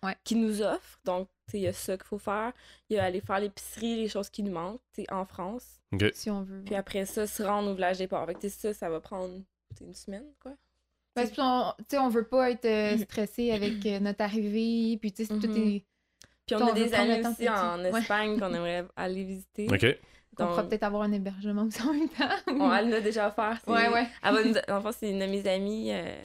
Ouais. 0.03 0.17
qu'ils 0.25 0.41
nous 0.41 0.61
offrent. 0.61 0.99
Donc, 1.05 1.29
il 1.53 1.59
y 1.59 1.67
a 1.67 1.73
ça 1.73 1.97
qu'il 1.97 2.05
faut 2.05 2.17
faire. 2.17 2.53
Il 2.89 2.95
y 2.95 2.99
a 2.99 3.03
aller 3.03 3.21
faire 3.21 3.39
l'épicerie, 3.39 3.95
les 3.97 4.07
choses 4.07 4.29
qui 4.29 4.43
nous 4.43 4.51
manquent 4.53 4.79
en 5.11 5.25
France. 5.25 5.79
Si 6.13 6.29
on 6.31 6.41
veut. 6.41 6.63
Puis 6.65 6.75
après 6.75 7.05
ça, 7.05 7.27
se 7.27 7.43
rendre 7.43 7.69
au 7.71 7.75
village 7.75 7.97
des 7.99 8.07
ports. 8.07 8.25
Fait 8.25 8.33
que, 8.35 8.49
ça, 8.49 8.73
ça 8.73 8.89
va 8.89 8.99
prendre 8.99 9.35
une 9.81 9.93
semaine, 9.93 10.25
quoi. 10.41 10.53
Parce 11.13 11.29
qu'on 11.31 11.73
on 11.99 12.09
veut 12.09 12.25
pas 12.27 12.49
être 12.51 12.65
euh, 12.65 12.93
Mhm. 12.95 13.03
stressé 13.03 13.51
avec 13.51 13.85
euh, 13.85 13.99
notre 13.99 14.21
arrivée, 14.23 14.97
puis 14.99 15.11
tu 15.11 15.25
sais, 15.25 15.39
tout 15.39 15.47
Mhm. 15.47 15.57
est. 15.75 15.85
Puis 16.47 16.55
on 16.55 16.61
On 16.63 16.67
a 16.67 16.71
des 16.73 16.93
amis 16.93 17.25
aussi 17.25 17.47
en 17.47 17.79
Ouais. 17.83 17.99
Espagne 17.99 18.39
qu'on 18.39 18.51
aimerait 18.53 18.85
aller 18.95 19.23
visiter. 19.23 19.67
Ok. 19.71 19.85
On 20.31 20.35
pourra 20.47 20.61
Donc, 20.63 20.69
peut-être 20.69 20.83
avoir 20.83 21.03
un 21.03 21.11
hébergement 21.11 21.63
aussi 21.65 21.81
en 21.83 21.93
même 21.93 22.09
temps. 22.09 22.27
on, 22.47 22.73
elle 22.73 22.89
l'a 22.89 23.01
déjà 23.01 23.27
offert. 23.27 23.61
ouais, 23.67 23.87
ouais. 23.89 24.07
Elle 24.23 24.33
va 24.33 24.43
nous, 24.43 24.55
en 24.75 24.81
fait, 24.81 24.91
c'est 24.99 25.11
une 25.11 25.19
de 25.19 25.25
mes 25.27 25.47
amies 25.47 25.91
euh, 25.93 26.19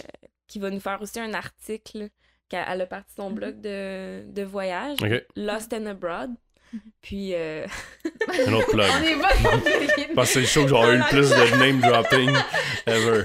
qui 0.47 0.59
va 0.59 0.71
nous 0.71 0.81
faire 0.81 1.03
aussi 1.03 1.21
un 1.21 1.35
article. 1.35 2.09
Qu'elle 2.49 2.65
elle 2.69 2.81
a 2.83 2.87
parti 2.87 3.15
son 3.15 3.31
blog 3.31 3.61
de, 3.61 4.25
de 4.31 4.43
voyage. 4.43 4.99
Lost 5.37 5.73
and 5.73 5.87
Abroad. 5.87 6.35
Puis, 7.01 7.35
euh, 7.35 7.67
Un 8.47 8.53
autre 8.53 8.71
plug. 8.71 8.91
On 8.91 9.03
est 9.03 10.15
pense 10.15 10.27
que 10.27 10.33
c'est 10.35 10.41
le 10.41 10.47
show 10.47 10.63
que 10.63 10.69
j'aurais 10.69 10.95
eu 10.95 10.99
le 10.99 11.09
plus 11.09 11.31
de 11.31 11.57
name 11.59 11.81
dropping 11.81 12.31
ever. 12.87 13.25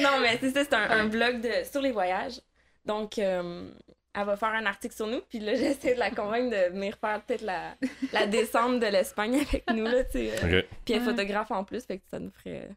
non, 0.00 0.20
mais 0.20 0.38
c'est 0.40 0.50
ça, 0.50 0.64
c'est 0.64 0.74
un, 0.74 0.90
un 0.90 1.04
blog 1.06 1.40
de, 1.42 1.50
sur 1.70 1.82
les 1.82 1.92
voyages. 1.92 2.40
Donc, 2.86 3.18
euh, 3.18 3.68
elle 4.14 4.24
va 4.26 4.36
faire 4.36 4.50
un 4.50 4.66
article 4.66 4.94
sur 4.94 5.06
nous. 5.06 5.20
Puis 5.28 5.40
là, 5.40 5.54
j'essaie 5.56 5.94
de 5.94 5.98
la 5.98 6.10
convaincre 6.10 6.50
de 6.50 6.72
venir 6.72 6.96
faire 6.98 7.22
peut-être 7.22 7.42
la, 7.42 7.76
la 8.12 8.26
descente 8.26 8.80
de 8.80 8.86
l'Espagne 8.86 9.36
avec 9.36 9.64
nous. 9.70 9.84
Là, 9.84 10.04
tu 10.04 10.12
sais, 10.12 10.32
euh. 10.44 10.62
Puis 10.84 10.94
elle 10.94 11.02
est 11.02 11.04
photographe 11.04 11.50
en 11.50 11.64
plus, 11.64 11.84
fait 11.84 11.98
que 11.98 12.04
ça 12.10 12.18
nous 12.18 12.30
ferait, 12.30 12.70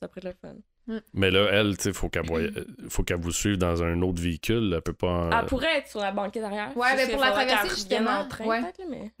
ça 0.00 0.06
être 0.06 0.24
le 0.24 0.32
fun. 0.40 0.54
Mais 1.14 1.30
là, 1.30 1.48
elle, 1.52 1.76
tu 1.76 1.84
sais, 1.84 1.92
faut 1.92 2.08
qu'elle 2.08 2.26
voya- 2.26 2.50
faut 2.88 3.02
qu'elle 3.02 3.20
vous 3.20 3.32
suive 3.32 3.56
dans 3.58 3.82
un 3.82 4.00
autre 4.02 4.20
véhicule. 4.22 4.72
Elle 4.74 4.82
peut 4.82 4.92
pas. 4.92 5.08
en- 5.08 5.40
Elle 5.40 5.46
pourrait 5.46 5.78
être 5.78 5.88
sur 5.88 6.00
la 6.00 6.12
banquette 6.12 6.42
arrière. 6.44 6.76
Ouais, 6.76 6.90
Juste 6.96 7.06
ben, 7.08 7.12
pour 7.16 7.24
la 7.24 7.30
traversée, 7.32 7.68
justement, 7.70 8.10
en 8.20 8.28
train, 8.28 8.44
ouais. 8.46 8.62
mais 8.88 9.10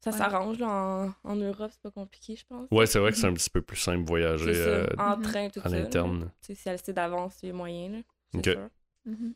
ça 0.00 0.10
Ouais. 0.10 0.16
s'arrange. 0.16 0.58
là, 0.58 0.68
En, 0.68 1.12
en 1.30 1.36
Europe, 1.36 1.70
c'est 1.72 1.82
pas 1.82 1.90
compliqué, 1.90 2.36
je 2.36 2.44
pense. 2.48 2.68
Ouais, 2.70 2.86
c'est 2.86 2.98
vrai 2.98 3.10
que 3.12 3.16
c'est 3.18 3.26
un 3.26 3.34
petit 3.34 3.50
peu 3.50 3.62
plus 3.62 3.76
simple 3.76 4.04
voyager 4.06 4.52
euh, 4.54 4.86
en 4.98 5.16
Mhm. 5.16 5.22
train, 5.22 5.48
tout 5.50 5.60
à 5.64 5.68
l'interne. 5.68 6.30
Tu 6.42 6.54
sais, 6.54 6.54
Si 6.54 6.68
elle 6.68 6.78
sait 6.78 6.92
d'avance, 6.92 7.38
il 7.42 7.48
y 7.48 7.50
a 7.50 7.54
moyen. 7.54 7.88
Là, 7.90 7.98
c'est 8.32 8.38
Ok. 8.38 8.44
sûr. 8.44 8.68
Mhm. 9.06 9.34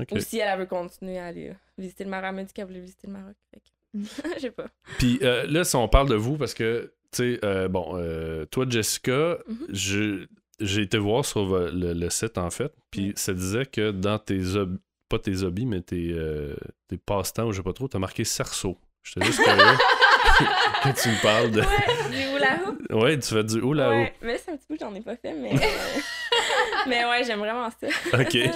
Ok. 0.00 0.08
Ou 0.12 0.18
si 0.20 0.38
elle, 0.38 0.58
veut 0.58 0.66
continuer 0.66 1.18
à 1.18 1.26
aller 1.26 1.48
euh, 1.50 1.54
visiter 1.76 2.04
le 2.04 2.10
Maroc. 2.10 2.26
Elle 2.28 2.36
m'a 2.36 2.44
dit 2.44 2.52
qu'elle 2.52 2.66
voulait 2.66 2.80
visiter 2.80 3.06
le 3.06 3.12
Maroc. 3.14 3.34
que- 3.52 3.58
Mhm. 3.94 4.04
Je 4.36 4.40
sais 4.40 4.50
pas. 4.50 4.66
Puis 4.98 5.18
euh, 5.22 5.46
là, 5.46 5.64
si 5.64 5.74
on 5.76 5.88
parle 5.88 6.08
de 6.08 6.14
vous, 6.14 6.36
parce 6.36 6.52
que, 6.54 6.92
tu 7.10 7.16
sais, 7.34 7.40
euh, 7.44 7.68
bon, 7.68 7.92
euh, 7.96 8.44
toi, 8.46 8.66
Jessica, 8.68 9.38
je- 9.70 10.26
j'ai 10.60 10.82
été 10.82 10.98
voir 10.98 11.24
sur 11.24 11.44
vo- 11.44 11.70
le, 11.70 11.92
le 11.92 12.10
site, 12.10 12.38
en 12.38 12.50
fait, 12.50 12.72
puis 12.90 13.12
ça 13.16 13.32
disait 13.32 13.66
que 13.66 13.90
dans 13.90 14.18
tes 14.18 14.54
hobbies, 14.56 14.80
pas 15.08 15.18
tes 15.18 15.42
hobbies, 15.42 15.64
mais 15.66 15.80
tes, 15.80 16.10
euh, 16.12 16.54
tes 16.88 16.98
passe-temps, 16.98 17.46
ou 17.46 17.52
je 17.52 17.58
sais 17.58 17.62
pas 17.62 17.72
trop, 17.72 17.88
t'as 17.88 17.98
marqué 17.98 18.24
cerceau. 18.24 18.76
J'étais 19.02 19.24
juste 19.26 19.42
curieux 19.42 19.56
que 20.84 21.00
tu 21.02 21.08
me 21.08 21.22
parles 21.22 21.50
de... 21.50 21.60
Ouais, 21.60 22.10
du 22.10 22.36
hula 22.36 22.58
hoop. 22.66 22.78
Ouais, 23.02 23.18
tu 23.18 23.28
fais 23.34 23.44
du 23.44 23.60
oula 23.60 23.88
Ouais, 23.90 24.12
mais 24.20 24.36
c'est 24.38 24.50
un 24.52 24.56
petit 24.56 24.66
peu, 24.68 24.76
j'en 24.78 24.94
ai 24.94 25.00
pas 25.00 25.16
fait, 25.16 25.32
mais. 25.32 25.52
euh, 25.54 25.56
mais 26.86 27.04
ouais, 27.06 27.24
j'aime 27.24 27.38
vraiment 27.38 27.70
ça. 27.70 27.86
Ok. 28.20 28.36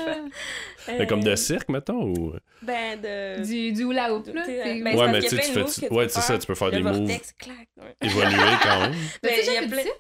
Mais 0.89 1.07
comme 1.07 1.23
de 1.23 1.31
Euh, 1.31 1.37
cirque, 1.37 1.69
mettons, 1.69 2.03
ou... 2.09 2.35
Ben, 2.61 3.01
de. 3.01 3.45
Du, 3.45 3.73
du 3.73 3.85
hula 3.85 4.13
hoop, 4.13 4.25
du- 4.25 4.33
là. 4.33 4.41
tu 4.43 4.51
sais, 4.51 4.63
c'est- 4.65 4.83
ben, 4.83 4.93
c'est 4.93 4.99
Ouais, 5.01 5.13
mais 5.13 5.21
tu 5.21 5.37
fais... 5.37 5.43
tu 5.53 5.95
Ouais, 5.95 6.07
peux 6.07 6.09
c'est 6.09 6.21
ça, 6.21 6.23
faire. 6.23 6.39
tu 6.41 6.47
peux 6.49 6.55
faire 6.57 6.69
le 6.71 6.77
des 6.79 6.83
moves 6.83 7.07
clac. 7.39 7.69
ouais. 7.77 7.97
évoluer 8.03 8.37
quand 8.63 8.81
même. 8.81 8.93
T'as-tu 8.93 9.21
Ben, 9.23 9.37
déjà 9.37 9.53
il 9.53 9.55
y 9.55 9.59
a 9.65 9.69
plein-? 9.69 9.91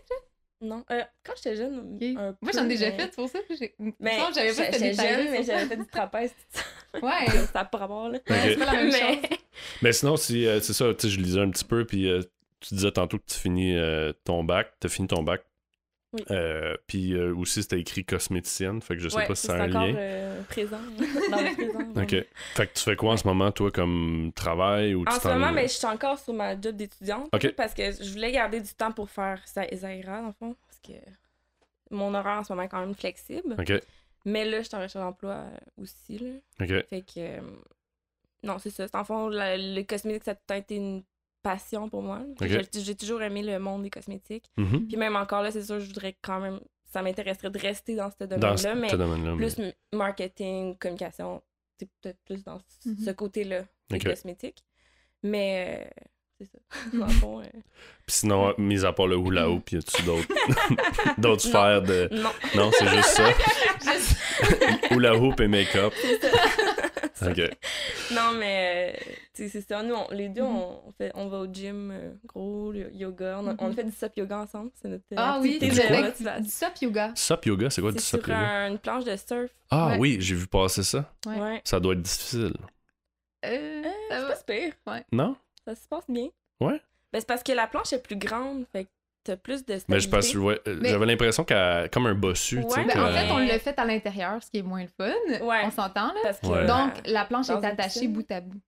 Non, 0.63 0.85
euh, 0.93 1.03
quand 1.25 1.33
j'étais 1.37 1.57
jeune, 1.57 1.99
un 2.17 2.37
Moi, 2.41 2.53
j'en 2.55 2.65
ai 2.65 2.69
déjà 2.69 2.91
mais- 2.91 2.97
fait, 2.97 3.03
c'est 3.07 3.15
pour 3.17 3.29
ça 3.29 3.41
que 3.41 3.55
j'ai. 3.57 3.75
Mais 3.99 4.17
Non, 4.19 4.29
j'avais 4.35 4.55
pas 4.55 4.65
j'étais 4.71 4.95
fait 4.95 4.95
jeune, 4.95 5.31
mais 5.33 5.43
j'avais 5.43 5.67
fait 5.67 5.77
du 5.77 5.87
trapèze. 5.87 6.33
ça. 6.51 6.63
Ouais. 7.03 7.27
Ça 7.53 7.61
n'a 7.61 7.65
pas 7.65 7.79
rapport, 7.79 8.09
là. 8.11 8.19
C'est 8.27 8.57
pas 8.59 8.67
la 8.67 8.73
même 8.73 8.91
mais... 8.93 9.01
chose. 9.01 9.39
Mais 9.83 9.93
sinon, 9.93 10.17
si, 10.17 10.47
euh, 10.47 10.61
c'est 10.61 10.73
ça, 10.75 10.93
tu 10.95 11.01
sais, 11.01 11.09
je 11.09 11.19
lisais 11.21 11.41
un 11.41 11.51
petit 11.51 11.65
peu, 11.65 11.85
puis 11.87 12.09
euh, 12.09 12.21
tu 12.61 12.75
disais 12.75 12.93
tantôt 12.93 13.19
que 13.19 13.25
tu 13.27 13.39
finis 13.39 13.75
euh, 13.77 14.13
ton 14.25 14.45
bac, 14.45 14.73
t'as 14.79 14.89
fini 14.89 15.09
ton 15.09 15.23
bac. 15.23 15.43
Oui. 16.15 16.23
Euh, 16.31 16.77
puis 16.87 17.15
euh, 17.15 17.35
aussi, 17.35 17.63
c'était 17.63 17.81
écrit 17.81 18.05
cosméticienne, 18.05 18.83
fait 18.83 18.97
que 18.97 19.03
je 19.03 19.09
sais 19.09 19.17
ouais, 19.17 19.27
pas 19.27 19.35
si 19.35 19.47
c'est 19.47 19.53
un 19.55 19.69
encore 19.71 19.87
lien. 19.87 19.95
euh, 19.97 20.43
présent. 20.43 20.79
dans 21.31 21.41
le 21.41 21.55
présent. 21.55 21.79
Ok. 22.03 22.27
Fait 22.55 22.67
que 22.67 22.73
tu 22.75 22.83
fais 22.85 22.97
quoi 22.97 23.13
en 23.13 23.17
ce 23.17 23.27
moment, 23.27 23.51
toi, 23.53 23.71
comme 23.71 24.31
travail 24.35 24.95
ou 24.95 25.05
tu 25.07 25.13
En 25.13 25.19
ce 25.21 25.29
moment, 25.29 25.53
ben, 25.53 25.67
je 25.69 25.73
suis 25.73 25.87
encore 25.87 26.19
sur 26.19 26.35
ma 26.35 26.61
job 26.61 26.77
d'étudiante. 26.77 27.29
Ok. 27.33 27.53
Parce 27.57 27.73
que 27.75 27.93
je 27.93 28.11
voulais 28.13 28.31
garder 28.33 28.61
du 28.61 28.75
temps 28.75 28.93
pour 28.93 29.09
faire 29.09 29.41
ça 29.47 29.63
Zaira, 29.75 30.21
dans 30.21 30.27
le 30.29 30.33
fond. 30.35 30.55
Parce 30.67 30.81
que 30.81 30.93
mon 31.91 32.13
horaire 32.15 32.39
en 32.39 32.45
ce 32.45 32.53
moment 32.53 32.63
est 32.65 32.69
quand 32.69 32.81
même 32.81 32.95
flexible. 32.95 33.55
Ok, 33.59 33.73
Mais 34.25 34.45
là, 34.45 34.59
je 34.63 34.69
suis 34.69 34.77
en 34.77 34.81
recherche 34.81 35.03
d'emploi 35.05 35.33
euh, 35.33 35.83
aussi. 35.83 36.19
Là. 36.19 36.31
ok. 36.61 36.87
Fait 36.89 37.01
que. 37.03 37.19
euh, 37.19 37.41
non, 38.43 38.59
c'est 38.59 38.71
ça. 38.71 38.87
En 38.95 39.05
fond, 39.05 39.29
la- 39.29 39.57
le 39.57 39.83
cosmétique, 39.83 40.25
ça 40.25 40.33
a 40.33 40.35
tout 40.35 40.41
le 40.49 40.55
temps 40.55 40.59
été 40.61 40.77
une 40.77 41.03
passion 41.43 41.88
pour 41.88 42.03
moi. 42.03 42.20
J'ai- 42.40 42.95
toujours 42.95 43.22
aimé 43.22 43.43
le 43.43 43.59
monde 43.59 43.82
des 43.82 43.90
cosmétiques. 43.90 44.51
Mhm. 44.57 44.86
Puis 44.88 44.97
même 44.97 45.16
encore 45.16 45.43
là, 45.43 45.51
c'est 45.51 45.62
sûr, 45.64 45.80
je 45.80 45.86
voudrais 45.86 46.16
quand 46.22 46.40
même. 46.40 46.61
Ça 46.93 47.01
m'intéresserait 47.03 47.51
de 47.51 47.59
rester 47.59 47.97
dans 47.97 48.11
ce 48.11 48.24
domaine-là, 48.24 48.74
mais 48.74 48.88
plus 49.36 49.57
marketing, 49.95 50.76
communication, 50.76 51.43
c'est 51.78 51.88
peut-être 52.01 52.18
plus 52.26 52.45
dans 52.45 52.59
ce- 52.59 52.88
Mhm. 52.90 52.97
ce 53.07 53.11
côté-là 53.12 53.62
des 53.90 53.99
cosmétiques. 53.99 54.62
Mais 55.22 55.80
euh, 55.80 56.03
c'est 56.38 56.47
ça. 56.47 56.59
Dans 56.93 57.07
le 57.07 57.12
fond, 57.12 57.40
euh, 57.40 57.45
Puis 58.07 58.16
sinon, 58.16 58.53
mis 58.59 58.84
à 58.84 58.93
part 58.93 59.07
le 59.07 59.16
hula 59.16 59.49
hoop, 59.49 59.70
y 59.70 59.76
a-tu 59.76 60.03
d'autres 60.03 60.26
d'autres 61.18 61.43
sphères 61.43 61.80
de. 61.82 62.09
non. 62.12 62.30
Non, 62.57 62.70
c'est 62.78 62.88
juste 62.88 63.09
ça. 63.09 63.28
Juste- 63.82 64.18
hula 64.90 65.16
hoop 65.16 65.40
et 65.40 65.49
make-up. 65.49 65.93
Non, 68.12 68.33
mais 68.39 68.95
euh, 68.99 69.12
tu 69.35 69.45
sais, 69.45 69.49
c'est 69.49 69.68
ça. 69.68 69.83
Nous, 69.83 69.95
on- 69.95 70.09
les 70.12 70.29
deux, 70.29 70.43
Mhm. 70.43 70.57
on, 70.57 70.81
on 70.89 70.93
fait, 70.93 71.11
on 71.14 71.29
va 71.29 71.39
au 71.39 71.47
gym, 71.53 71.91
euh, 71.93 72.12
gros, 72.27 72.73
le 72.73 72.93
yoga. 72.95 73.39
On 73.41 73.43
Mhm. 73.68 73.75
fait 73.75 73.85
du 73.85 73.93
SUP 73.93 74.16
yoga 74.16 74.39
ensemble. 74.39 74.70
C'est 74.81 74.89
notre 74.89 75.05
euh, 75.12 75.16
Ah 75.18 75.39
oui, 75.41 75.59
Du 75.59 75.70
c'est 75.70 75.89
de 75.89 76.45
SUP 76.49 76.83
yoga. 76.83 77.12
Sup 77.14 77.47
yoga, 77.47 77.70
c'est 77.70 77.81
quoi 77.81 77.93
du 77.93 77.99
C'est 77.99 78.16
sup 78.16 78.25
sur 78.25 78.29
yoga? 78.35 78.41
un- 78.41 78.70
une 78.73 78.79
planche 78.79 79.05
de 79.05 79.16
surf. 79.16 79.51
Ah 79.70 79.89
Ouais. 79.89 79.99
oui, 79.99 80.16
j'ai 80.20 80.35
vu 80.35 80.47
passer 80.47 80.83
ça. 80.83 81.11
Ouais. 81.27 81.61
Ça 81.64 81.81
doit 81.81 81.95
être 81.95 82.03
difficile. 82.03 82.53
Euh, 83.45 83.83
ça 83.83 83.91
c'est 84.11 84.20
va. 84.20 84.35
pas 84.37 84.43
pire. 84.95 85.03
Non? 85.12 85.37
Ça 85.66 85.75
se 85.75 85.89
passe 85.89 86.05
bien. 86.09 86.29
Ouais. 86.61 86.81
Ben, 87.12 87.20
c'est 87.20 87.27
parce 87.27 87.43
que 87.43 87.53
la 87.53 87.66
planche 87.66 87.93
est 87.93 88.03
plus 88.03 88.16
grande. 88.16 88.64
Fait 88.73 88.87
t'as 89.25 89.37
plus 89.37 89.64
de 89.64 89.75
Mais 89.89 90.01
je 90.01 90.09
pense, 90.09 90.25
stabilité. 90.27 90.39
ouais, 90.39 90.61
euh, 90.68 90.79
Mais- 90.81 90.89
j'avais 90.91 91.07
l'impression 91.07 91.45
qu'elle 91.45 91.89
comme 91.91 92.07
un 92.07 92.14
bossu. 92.14 92.59
Ouais, 92.59 92.64
Ben, 92.77 92.87
que- 92.89 92.99
en 92.99 93.12
fait, 93.12 93.31
on 93.31 93.39
l'a 93.39 93.59
fait 93.59 93.79
à 93.79 93.85
l'intérieur, 93.85 94.43
ce 94.43 94.51
qui 94.51 94.59
est 94.59 94.62
moins 94.62 94.83
le 94.83 94.89
fun. 94.89 95.12
Ouais. 95.45 95.61
On 95.64 95.70
s'entend, 95.70 96.09
là. 96.09 96.20
Parce 96.23 96.39
que, 96.41 96.47
Ouais. 96.47 96.66
Donc, 96.66 96.93
euh, 96.99 97.01
la 97.12 97.25
planche 97.25 97.49
dans 97.49 97.61
est 97.61 97.66
attachée 97.66 98.09
bout 98.09 98.31
à 98.31 98.41
bout. 98.41 98.61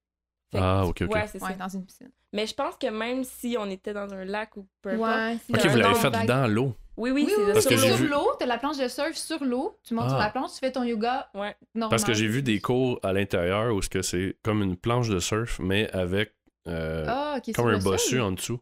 fait 0.52 0.58
Ah, 0.60 0.84
ok, 0.86 1.02
ok. 1.02 1.12
Ouais, 1.14 1.26
c'est 1.26 1.42
Ouais, 1.42 1.48
ça. 1.50 1.54
dans 1.56 1.68
une 1.68 1.84
piscine. 1.84 2.10
Mais 2.32 2.46
je 2.46 2.54
pense 2.54 2.76
que 2.76 2.86
même 2.88 3.24
si 3.24 3.56
on 3.58 3.68
était 3.70 3.92
dans 3.92 4.12
un 4.12 4.24
lac 4.24 4.56
ou 4.56 4.66
peu 4.82 4.90
importe. 4.90 5.10
Ouais, 5.10 5.36
c'est 5.46 5.56
Ok, 5.56 5.66
vous 5.72 5.76
l'avez 5.78 5.94
fait 5.94 6.10
vague. 6.10 6.26
dans 6.26 6.46
l'eau. 6.46 6.74
Oui, 6.96 7.10
oui, 7.10 7.24
Oui, 7.26 7.32
c'est 7.34 7.42
oui, 7.42 7.52
Parce 7.52 7.66
sur 7.66 7.72
l'eau. 7.76 7.82
sur 7.86 7.96
vu- 7.96 8.06
l'eau, 8.08 8.26
t'as 8.38 8.46
la 8.46 8.56
planche 8.58 8.78
de 8.78 8.86
surf 8.86 9.16
sur 9.16 9.42
l'eau, 9.44 9.78
tu 9.82 9.94
montes 9.94 10.04
Ah. 10.06 10.10
sur 10.10 10.18
la 10.18 10.30
planche, 10.30 10.52
tu 10.52 10.58
fais 10.60 10.70
ton 10.70 10.84
yoga 10.84 11.28
Ouais. 11.34 11.56
normal. 11.74 11.90
Parce 11.90 12.04
que 12.04 12.14
j'ai 12.14 12.28
vu 12.28 12.40
des 12.42 12.60
cours 12.60 13.00
à 13.02 13.12
l'intérieur 13.12 13.74
où 13.74 13.82
ce 13.82 13.88
que 13.88 14.00
c'est 14.02 14.36
comme 14.44 14.62
une 14.62 14.76
planche 14.76 15.08
de 15.08 15.18
surf, 15.18 15.58
mais 15.58 15.90
avec 15.90 16.34
euh, 16.68 17.04
Ah, 17.08 17.36
comme 17.54 17.66
un 17.68 17.78
bossu 17.78 18.20
en 18.20 18.30
dessous. 18.32 18.58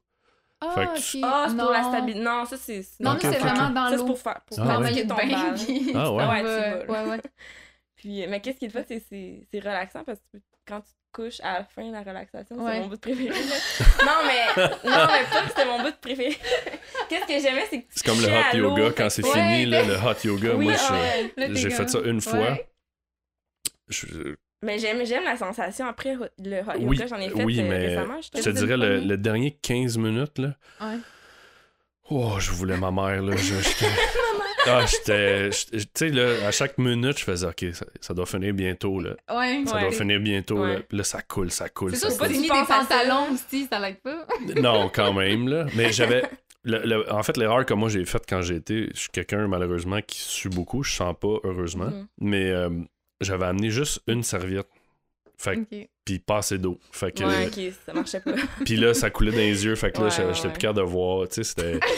Ah, 0.65 0.73
Fait 0.75 0.87
que 0.87 1.01
tu- 1.01 1.17
ok. 1.19 1.25
Ah, 1.27 1.47
c'est 1.49 1.57
pour 1.57 1.71
la 1.73 1.83
Non. 1.83 1.89
stabilité. 1.91 2.21
Non, 2.25 2.45
ça, 2.45 2.57
c'est. 2.57 2.85
Non, 3.01 3.13
Ok, 3.13 3.25
nous, 3.25 3.33
c'est 3.33 3.39
vraiment 3.39 3.71
dans 3.71 3.85
Ça, 3.85 3.91
c'est 3.91 3.97
l'eau. 3.97 4.05
pour 4.07 4.19
faire. 4.19 4.41
Pour 4.47 4.61
Ah, 4.61 4.79
ouais. 4.81 5.07
ton 5.07 5.15
bain, 5.15 5.55
puis- 5.57 5.93
Ah 5.95 6.13
ouais. 6.13 6.25
Ouais, 6.25 6.41
tu 6.41 6.47
Ouais, 6.47 6.85
vas, 6.87 6.95
là. 6.95 7.05
ouais, 7.05 7.11
ouais. 7.11 7.21
Puis, 7.97 8.27
mais 8.27 8.41
qu'est-ce 8.41 8.59
qui 8.59 8.65
est 8.65 8.69
le 8.69 8.73
fun, 8.73 8.85
c'est 8.89 9.03
c'est 9.09 9.47
c'est 9.51 9.61
relaxant 9.61 10.03
parce 10.05 10.19
que 10.33 10.39
quand 10.67 10.81
tu 10.81 10.89
te 10.91 10.97
couches 11.23 11.41
à 11.41 11.59
la 11.59 11.65
fin 11.65 11.87
de 11.87 11.93
la 11.93 12.01
relaxation, 12.03 12.57
Ouais. 12.57 12.73
c'est 12.75 12.81
mon 12.81 12.87
bout 12.89 12.97
préféré. 13.01 13.29
non, 14.05 14.13
mais, 14.27 14.63
non, 14.67 15.07
mais 15.07 15.25
pas 15.31 15.43
que 15.43 15.49
c'était 15.49 15.65
mon 15.67 15.83
bout 15.83 15.95
préféré. 16.01 16.37
qu'est-ce 17.09 17.27
que 17.27 17.41
j'aimais, 17.41 17.67
c'est 17.71 17.83
que 17.83 17.87
tu 17.87 17.89
C'est 17.93 18.05
comme 18.07 18.21
le 18.21 18.27
hot 18.27 18.57
l'eau, 18.57 18.71
yoga 18.77 18.89
fait 18.91 18.95
quand 19.03 19.11
c'est 19.11 19.23
fini, 19.27 19.67
là, 19.67 19.83
le 19.85 19.95
hot 19.95 20.15
yoga. 20.25 20.55
Oui, 20.57 20.65
moi, 20.67 20.75
j'ai 21.55 21.71
fait 21.71 21.89
ça 21.89 21.99
une 22.05 22.21
fois. 22.21 22.57
Je- 23.89 24.35
Mais 24.63 24.79
j'aime 24.79 25.05
j'aime 25.05 25.25
la 25.25 25.37
sensation 25.37 25.87
après 25.87 26.15
le 26.39 26.61
hot 26.61 26.79
Oui, 26.81 26.99
j'en 27.09 27.17
ai 27.17 27.29
fait 27.31 27.45
oui, 27.45 27.61
euh, 27.61 27.69
mais 27.69 27.87
récemment. 27.89 28.21
je 28.23 28.41
te 28.43 28.51
dirais 28.51 28.77
le, 28.77 29.17
dernier 29.17 29.51
15 29.63 29.99
minutes, 29.99 30.39
là. 30.39 30.55
Ouais. 30.81 30.99
Oh, 32.11 32.35
je 32.39 32.51
voulais 32.51 32.77
ma 32.77 32.91
mère, 32.91 33.23
là. 33.23 33.37
je- 33.37 33.55
Ah, 34.65 34.85
j'étais. 34.87 35.51
Tu 35.51 35.81
sais, 35.93 36.09
là, 36.11 36.47
à 36.47 36.53
chaque 36.53 36.79
minute, 36.79 37.19
je 37.19 37.25
faisais, 37.25 37.49
OK, 37.49 37.65
ça, 37.73 37.85
ça 38.01 38.15
doit 38.15 38.27
finir 38.27 38.55
bientôt, 38.55 39.01
là. 39.01 39.17
Ouais. 39.29 39.65
Ça 39.67 39.75
Ouais. 39.75 39.81
doit 39.83 39.91
finir 39.91 40.21
bientôt, 40.21 40.65
là. 40.65 40.77
Puis 40.89 40.99
là, 40.99 41.03
ça 41.03 41.21
coule, 41.21 41.51
ça 41.51 41.69
coule, 41.69 41.91
C'est 41.91 41.97
ça 41.97 42.11
sûr, 42.11 42.19
pas 42.21 42.29
mis 42.29 42.43
des 42.43 42.49
pantalons 42.49 43.33
aussi, 43.33 43.67
ça 43.69 43.81
l'aide 43.81 44.01
pas. 44.03 44.25
Non, 44.61 44.89
quand 44.95 45.13
même, 45.15 45.49
là. 45.49 45.67
Mais 45.75 45.91
j'avais. 45.93 46.23
le- 46.63 46.79
le- 46.85 47.13
en 47.13 47.25
fait, 47.25 47.37
l'erreur 47.39 47.67
que 47.67 47.75
moi 47.75 47.89
j'ai 47.89 48.05
faite 48.05 48.23
quand 48.29 48.41
j'ai 48.41 48.55
été, 48.55 48.89
je 48.95 49.01
suis 49.01 49.09
quelqu'un 49.11 49.49
malheureusement 49.49 50.01
qui 50.01 50.19
sue 50.21 50.49
beaucoup, 50.49 50.85
je 50.85 50.93
sens 50.95 51.17
pas, 51.21 51.39
heureusement. 51.43 51.87
Mhm. 51.87 52.07
Mais 52.21 52.51
euh, 52.53 52.71
j'avais 53.23 53.47
amené 53.47 53.71
juste 53.71 54.01
une 54.07 54.23
serviette. 54.23 54.69
Fait 55.39 55.59
puis 56.05 56.19
pas 56.21 56.39
assez 56.39 56.59
d'eau. 56.59 56.79
Fait 56.93 57.11
que. 57.13 57.25
Ouais, 57.25 57.47
ok, 57.47 57.75
ça 57.87 57.93
marchait 57.93 58.21
pas. 58.21 58.35
Puis 58.65 58.77
là, 58.77 58.95
ça 58.95 59.11
coulait 59.11 59.31
dans 59.33 59.37
les 59.39 59.65
yeux. 59.65 59.75
Fait 59.75 59.91
que 59.91 59.99
là, 59.99 60.05
Ouais, 60.05 60.11
j'étais 60.11 60.25
ouais, 60.25 60.35
j'étais 60.35 60.47
ouais. 60.49 60.53
plus 60.53 60.61
capable 60.61 60.79
de 60.81 60.85
voir. 60.85 61.29
Tu 61.29 61.35
sais, 61.37 61.45
c'était. 61.45 61.81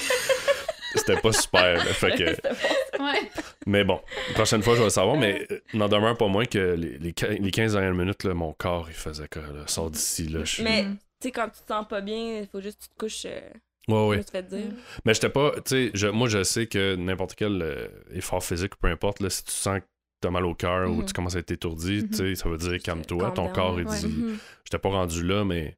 C'était 0.96 1.16
pas 1.20 1.32
super. 1.32 1.76
là. 1.76 1.84
Fait 1.84 2.12
que. 2.16 2.36
Ouais. 3.02 3.28
Mais 3.66 3.82
bon, 3.82 4.00
la 4.28 4.34
prochaine 4.34 4.62
fois, 4.62 4.74
je 4.74 4.78
vais 4.78 4.84
le 4.84 4.90
savoir. 4.90 5.16
Mais 5.16 5.46
euh, 5.50 5.60
n'en 5.74 5.88
demeure 5.88 6.16
pas 6.16 6.28
moins 6.28 6.44
que 6.44 6.74
les, 6.74 6.96
les, 6.98 7.12
quin- 7.12 7.36
les 7.42 7.50
15 7.50 7.72
dernières 7.72 7.92
minutes, 7.92 8.22
là, 8.22 8.32
mon 8.34 8.52
corps, 8.52 8.86
il 8.88 8.94
faisait 8.94 9.26
que. 9.26 9.40
Là, 9.40 9.64
sors 9.66 9.90
d'ici. 9.90 10.28
Là, 10.28 10.44
je 10.44 10.62
Mais, 10.62 10.84
Mm. 10.84 10.96
tu 11.20 11.28
sais, 11.28 11.32
quand 11.32 11.48
tu 11.48 11.60
te 11.60 11.66
sens 11.66 11.86
pas 11.88 12.00
bien, 12.00 12.38
il 12.42 12.46
faut 12.46 12.60
juste 12.60 12.78
que 12.78 12.84
tu 12.84 12.88
te 12.90 12.98
couches. 12.98 13.26
euh, 13.26 13.40
Ouais, 13.88 14.22
je 14.32 14.32
ouais. 14.38 14.42
dire. 14.44 14.70
Mais 15.04 15.12
j'étais 15.12 15.28
pas. 15.28 15.50
Tu 15.56 15.62
sais, 15.66 15.90
je- 15.92 16.06
moi, 16.06 16.28
je 16.28 16.42
sais 16.44 16.66
que 16.68 16.94
n'importe 16.94 17.34
quel 17.34 17.60
euh, 17.60 17.88
effort 18.14 18.42
physique, 18.42 18.76
peu 18.76 18.86
importe, 18.88 19.18
là, 19.20 19.28
si 19.28 19.42
tu 19.44 19.50
sens 19.52 19.80
que 19.80 19.84
t'as 20.24 20.30
mal 20.30 20.44
au 20.46 20.54
cœur 20.54 20.90
ou 20.90 20.96
Mhm. 20.96 21.04
tu 21.06 21.12
commences 21.12 21.36
à 21.36 21.38
être 21.40 21.50
étourdi, 21.50 22.06
sais, 22.12 22.34
ça 22.34 22.48
veut 22.48 22.56
dire 22.58 22.78
calme-toi. 22.82 23.20
Calm 23.22 23.34
Ton 23.34 23.52
corps, 23.52 23.78
il 23.80 23.86
ouais. 23.86 23.98
dit. 23.98 24.06
Mhm. 24.06 24.38
J'étais 24.64 24.78
pas 24.78 24.88
rendu 24.88 25.22
là, 25.22 25.44
mais 25.44 25.76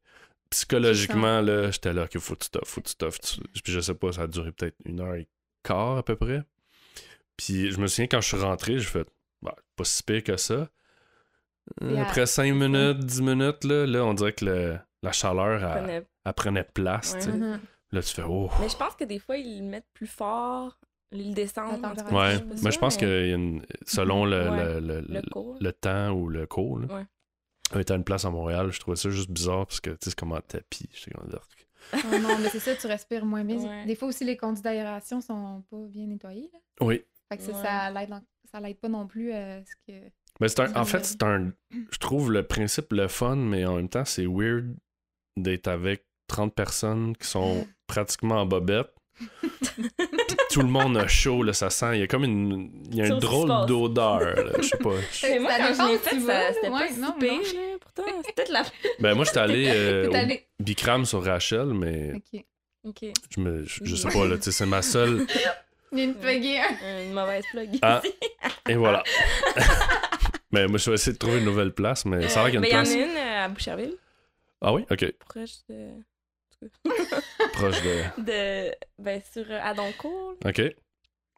psychologiquement, 0.51 1.41
là, 1.41 1.71
j'étais 1.71 1.93
là, 1.93 2.07
qu'il 2.09 2.21
faut 2.21 2.35
que 2.35 2.45
tu 2.45 2.51
toffes, 2.51 2.69
faut 2.69 2.81
que 2.81 2.89
tu 2.89 2.95
toffes. 2.97 3.21
Tu- 3.21 3.41
Puis 3.63 3.73
je 3.73 3.81
sais 3.81 3.95
pas, 3.95 4.13
ça 4.13 4.23
a 4.23 4.27
duré 4.27 4.53
peut-être 4.53 4.77
une 4.85 5.01
heure 5.01 5.15
et 5.15 5.27
quart 5.63 5.99
à 5.99 6.03
peu 6.03 6.17
près. 6.17 6.43
Puis 7.37 7.71
je 7.71 7.79
me 7.81 7.87
souviens, 7.87 8.07
quand 8.07 8.21
je 8.21 8.29
suis 8.29 8.37
rentré, 8.39 8.79
j'ai 8.79 8.85
fait, 8.87 9.09
bah, 9.43 9.55
pas 9.77 9.85
si 9.85 10.03
pire 10.03 10.23
que 10.25 10.37
ça. 10.37 10.69
Euh, 11.83 11.91
Yeah, 11.93 12.03
Après 12.03 12.27
5 12.27 12.53
minutes, 12.55 12.99
10 13.01 13.23
minutes, 13.23 13.65
là, 13.65 13.87
là 13.87 14.05
on 14.05 14.15
dirait 14.15 14.33
que 14.33 14.45
le- 14.45 14.79
la 15.03 15.13
chaleur, 15.13 15.63
elle, 15.65 16.05
prenait 16.35 16.65
place. 16.65 17.15
Ouais. 17.27 17.33
Mhm. 17.33 17.61
Là, 17.93 18.03
tu 18.03 18.13
fais, 18.15 18.23
oh. 18.27 18.51
Mais 18.61 18.69
je 18.69 18.77
pense 18.77 18.95
que 18.97 19.05
des 19.05 19.21
fois, 19.21 19.37
ils 19.37 19.61
le 19.61 19.65
mettent 19.71 19.87
plus 19.95 20.09
fort, 20.09 20.77
ils 21.13 21.29
le 21.29 21.35
descendent. 21.35 21.81
La 21.83 21.89
en 21.89 21.91
tout 21.91 21.97
cas, 21.97 22.03
température. 22.05 22.17
Ouais, 22.47 22.57
je 22.57 22.65
mais 22.65 22.71
je 22.71 22.79
pense 22.79 22.95
mais 22.97 23.01
que 23.01 23.27
y 23.29 23.33
a 23.33 23.35
une- 23.35 23.63
selon 23.87 24.25
le, 24.25 24.51
Ouais. 24.51 24.81
le, 24.81 25.01
le, 25.01 25.23
Le 25.61 25.73
temps 25.73 26.11
ou 26.13 26.29
le 26.29 26.47
cours, 26.47 26.79
là, 26.81 26.87
Ouais. 26.95 27.05
on 27.75 27.79
était 27.81 27.93
à 27.93 27.97
une 27.97 28.05
place 28.05 28.25
à 28.25 28.31
Montréal, 28.31 28.71
je 28.73 28.81
trouvais 28.81 28.97
ça 28.97 29.11
juste 29.11 29.31
bizarre 29.31 29.67
parce 29.67 29.81
que 29.81 29.91
tu 29.91 29.97
sais, 30.03 30.11
c'est 30.11 30.15
comme 30.19 30.33
un 30.33 30.41
tapis. 30.41 30.89
Comme, 31.13 31.33
Arc. 31.35 31.69
Oh 32.13 32.19
non, 32.19 32.39
mais 32.41 32.49
c'est 32.49 32.59
ça, 32.59 32.75
tu 32.75 32.87
respires 32.89 33.25
moins 33.25 33.45
bien. 33.45 33.59
Ouais. 33.59 33.87
Des 33.87 33.95
fois 33.95 34.09
aussi, 34.09 34.25
les 34.25 34.37
conduits 34.37 34.63
d'aération 34.63 35.21
sont 35.21 35.63
pas 35.71 35.77
bien 35.89 36.07
nettoyés. 36.07 36.51
Là. 36.53 36.59
Oui. 36.81 37.05
Fait 37.31 37.37
que 37.39 37.43
ça, 37.45 37.53
Ouais. 37.53 37.63
ça 37.63 37.91
l'aide 37.93 38.13
en- 38.13 38.23
ça 38.51 38.61
l'aide 38.61 38.79
pas 38.79 38.89
non 38.89 39.07
plus 39.07 39.33
à 39.33 39.65
ce 39.65 39.73
que. 39.87 39.93
Mais 40.41 40.49
c'est 40.49 40.61
un, 40.61 40.75
en 40.77 40.85
fait, 40.85 41.05
c'est 41.05 41.23
un. 41.23 41.53
Je 41.71 41.99
trouve 41.99 42.33
le 42.33 42.43
principe 42.43 42.93
le 42.93 43.07
fun, 43.09 43.37
mais 43.37 43.65
en 43.65 43.77
même 43.77 43.89
temps, 43.89 44.05
c'est 44.05 44.27
weird 44.27 44.75
d'être 45.37 45.69
avec 45.69 46.05
30 46.29 46.55
personnes 46.55 47.17
qui 47.17 47.27
sont 47.29 47.67
pratiquement 47.87 48.37
en 48.41 48.47
bobette. 48.47 48.93
Tout 50.57 50.63
le 50.63 50.69
monde 50.69 50.97
a 50.97 51.07
chaud, 51.07 51.43
là, 51.43 51.53
ça 51.53 51.69
sent. 51.69 51.97
Il 51.97 52.01
y 52.01 52.03
a 52.03 52.07
comme 52.07 52.25
une. 52.25 52.71
Il 52.91 52.97
y 52.97 53.03
a 53.03 53.07
une 53.09 53.17
se 53.17 53.21
drôle 53.21 53.67
d'odeur, 53.67 54.21
Je 54.57 54.63
sais 54.63 54.79
pas. 54.79 54.89
Mais 55.23 55.39
moi, 55.39 55.51
Ça 55.53 55.59
quand 55.59 55.75
je 55.75 55.93
l'ai 55.93 55.99
fait, 55.99 56.21
ça- 56.21 56.53
c'était 56.55 56.69
ouais, 56.71 56.89
pas 56.89 56.97
non, 56.97 57.15
si 57.21 57.27
pire. 57.27 57.61
Pourtant, 57.79 58.03
c'était 58.23 58.33
peut-être 58.33 58.53
la... 58.53 58.63
Ben, 59.01 59.15
moi, 59.15 59.25
j'étais 59.27 59.39
allé 59.41 59.67
euh, 59.75 60.09
au 60.09 60.63
Bicram 60.65 61.05
sur 61.05 61.23
Rachel, 61.23 61.67
mais 61.75 62.15
Ok. 62.15 62.43
OK. 62.85 63.13
je, 63.35 63.41
me, 63.41 63.65
je, 63.67 63.81
je 63.85 63.97
sais 63.97 64.09
pas, 64.09 64.25
là, 64.27 64.37
tu 64.39 64.45
sais, 64.45 64.53
c'est 64.53 64.65
ma 64.67 64.81
seule. 64.81 65.27
Il 65.93 65.99
y 65.99 66.01
a 66.01 66.05
une 66.05 66.15
pluguée. 66.15 66.59
hein. 66.59 67.03
Une 67.07 67.13
mauvaise 67.13 67.45
plug. 67.53 67.69
Ah, 67.83 68.01
et 68.67 68.77
voilà. 68.77 69.03
mais 70.53 70.67
moi, 70.69 70.79
je 70.79 70.89
vais 70.91 70.95
essayer 70.95 71.13
de 71.13 71.19
trouver 71.19 71.39
une 71.39 71.45
nouvelle 71.45 71.73
place, 71.73 72.05
mais 72.07 72.29
ça 72.29 72.41
a 72.41 72.49
l'air 72.49 72.53
qu'il 72.53 72.61
y 72.61 72.63
Mais 72.73 72.75
a 72.75 72.83
il 72.83 72.89
y 72.91 72.95
une 72.95 73.03
en 73.03 73.13
place. 73.13 73.19
a 73.19 73.21
une 73.21 73.27
euh, 73.29 73.45
à 73.45 73.49
Boucherville, 73.49 73.95
Ah 74.63 74.73
oui, 74.73 74.85
ok. 74.91 75.13
proche 75.29 75.51
de... 75.69 75.89
Proche 77.53 77.83
de. 77.83 78.23
de... 78.23 78.75
Ben, 78.99 79.21
sur 79.33 79.45
euh, 79.51 79.59
Adoncourt. 79.63 80.35
là. 80.45 80.51
Ok. 80.51 80.63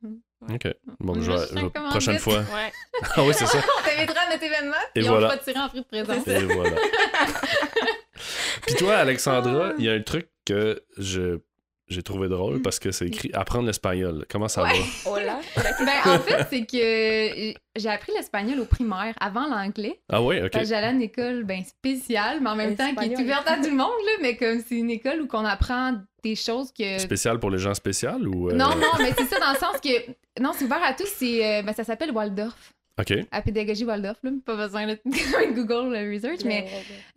Mm. 0.02 0.14
Ok. 0.54 0.68
Bon, 1.00 1.16
On 1.16 1.20
je 1.20 1.32
va 1.32 1.44
vais, 1.46 1.70
prochaine 1.90 2.18
fois. 2.18 2.38
Ouais. 2.38 2.72
Ah 3.16 3.22
oui, 3.24 3.32
c'est 3.34 3.46
ça. 3.46 3.58
On 3.78 3.82
t'invitera 3.84 4.20
à 4.20 4.30
notre 4.32 4.42
événement. 4.44 4.76
Et 4.94 5.00
Et 5.00 5.02
voilà. 5.02 5.26
on 5.26 5.30
va 5.30 5.36
te 5.38 5.44
tirer 5.44 5.58
en 5.60 5.68
fruit 5.68 5.80
de 5.82 5.86
présence. 5.86 6.26
Et 6.28 6.44
voilà. 6.44 6.76
Puis 8.66 8.74
toi, 8.74 8.96
Alexandra, 8.96 9.68
Ah. 9.70 9.74
il 9.78 9.84
y 9.84 9.88
a 9.88 9.92
un 9.92 10.02
truc 10.02 10.28
que 10.44 10.82
je 10.96 11.38
j'ai 11.88 12.02
trouvé 12.02 12.28
drôle 12.28 12.60
parce 12.62 12.78
que 12.78 12.90
c'est 12.92 13.06
écrit 13.06 13.30
apprendre 13.32 13.66
l'espagnol. 13.66 14.24
Comment 14.30 14.48
ça 14.48 14.62
va? 14.62 14.68
Oh 15.06 15.16
là. 15.16 15.40
Ben, 15.56 16.12
en 16.14 16.18
fait, 16.18 16.46
c'est 16.50 16.66
que 16.66 17.58
j'ai 17.76 17.88
appris 17.88 18.12
l'espagnol 18.16 18.60
au 18.60 18.64
primaire 18.64 19.14
avant 19.20 19.46
l'anglais. 19.48 20.00
Ah 20.10 20.22
oui, 20.22 20.40
ok. 20.42 20.52
J'allais 20.64 20.88
à 20.88 20.90
une 20.90 21.02
école 21.02 21.44
ben, 21.44 21.62
spéciale, 21.64 22.40
mais 22.42 22.50
en 22.50 22.56
même 22.56 22.76
temps 22.76 22.94
qui 22.94 23.12
est 23.12 23.18
ouverte 23.18 23.46
à 23.48 23.56
tout 23.56 23.70
le 23.70 23.76
monde, 23.76 23.88
là, 24.04 24.12
mais 24.20 24.36
comme 24.36 24.60
c'est 24.66 24.76
une 24.76 24.90
école 24.90 25.22
où 25.22 25.26
qu'on 25.26 25.44
apprend 25.44 25.94
des 26.22 26.34
choses 26.34 26.72
que. 26.76 26.98
Spécial 26.98 27.38
pour 27.38 27.50
les 27.50 27.58
gens 27.58 27.74
spéciaux 27.74 28.10
ou. 28.26 28.50
euh, 28.50 28.54
Non, 28.54 28.70
non, 28.76 28.92
mais 28.98 29.12
c'est 29.16 29.26
ça 29.26 29.38
dans 29.38 29.52
le 29.52 29.58
sens 29.58 29.80
que. 29.82 30.10
Non, 30.40 30.52
c'est 30.54 30.64
ouvert 30.64 30.82
à 30.84 30.92
tous, 30.94 31.08
c'est, 31.16 31.44
euh, 31.44 31.62
ben, 31.62 31.72
ça 31.72 31.84
s'appelle 31.84 32.10
Waldorf, 32.12 32.72
Ok. 32.98 33.12
à 33.30 33.42
pédagogie 33.42 33.84
Waldorf, 33.84 34.18
là. 34.22 34.30
Pas 34.44 34.56
besoin 34.56 34.86
de 34.86 34.98
Google 35.54 35.94
euh, 35.94 36.12
Research, 36.12 36.40
mais. 36.44 36.66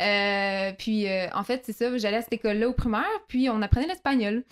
Euh, 0.01 0.73
puis, 0.77 1.07
euh, 1.07 1.27
en 1.33 1.43
fait, 1.43 1.61
c'est 1.65 1.73
ça, 1.73 1.95
j'allais 1.97 2.17
à 2.17 2.21
cette 2.21 2.33
école-là 2.33 2.69
au 2.69 2.73
primaire, 2.73 3.05
puis 3.27 3.49
on 3.49 3.61
apprenait 3.61 3.87
l'espagnol. 3.87 4.43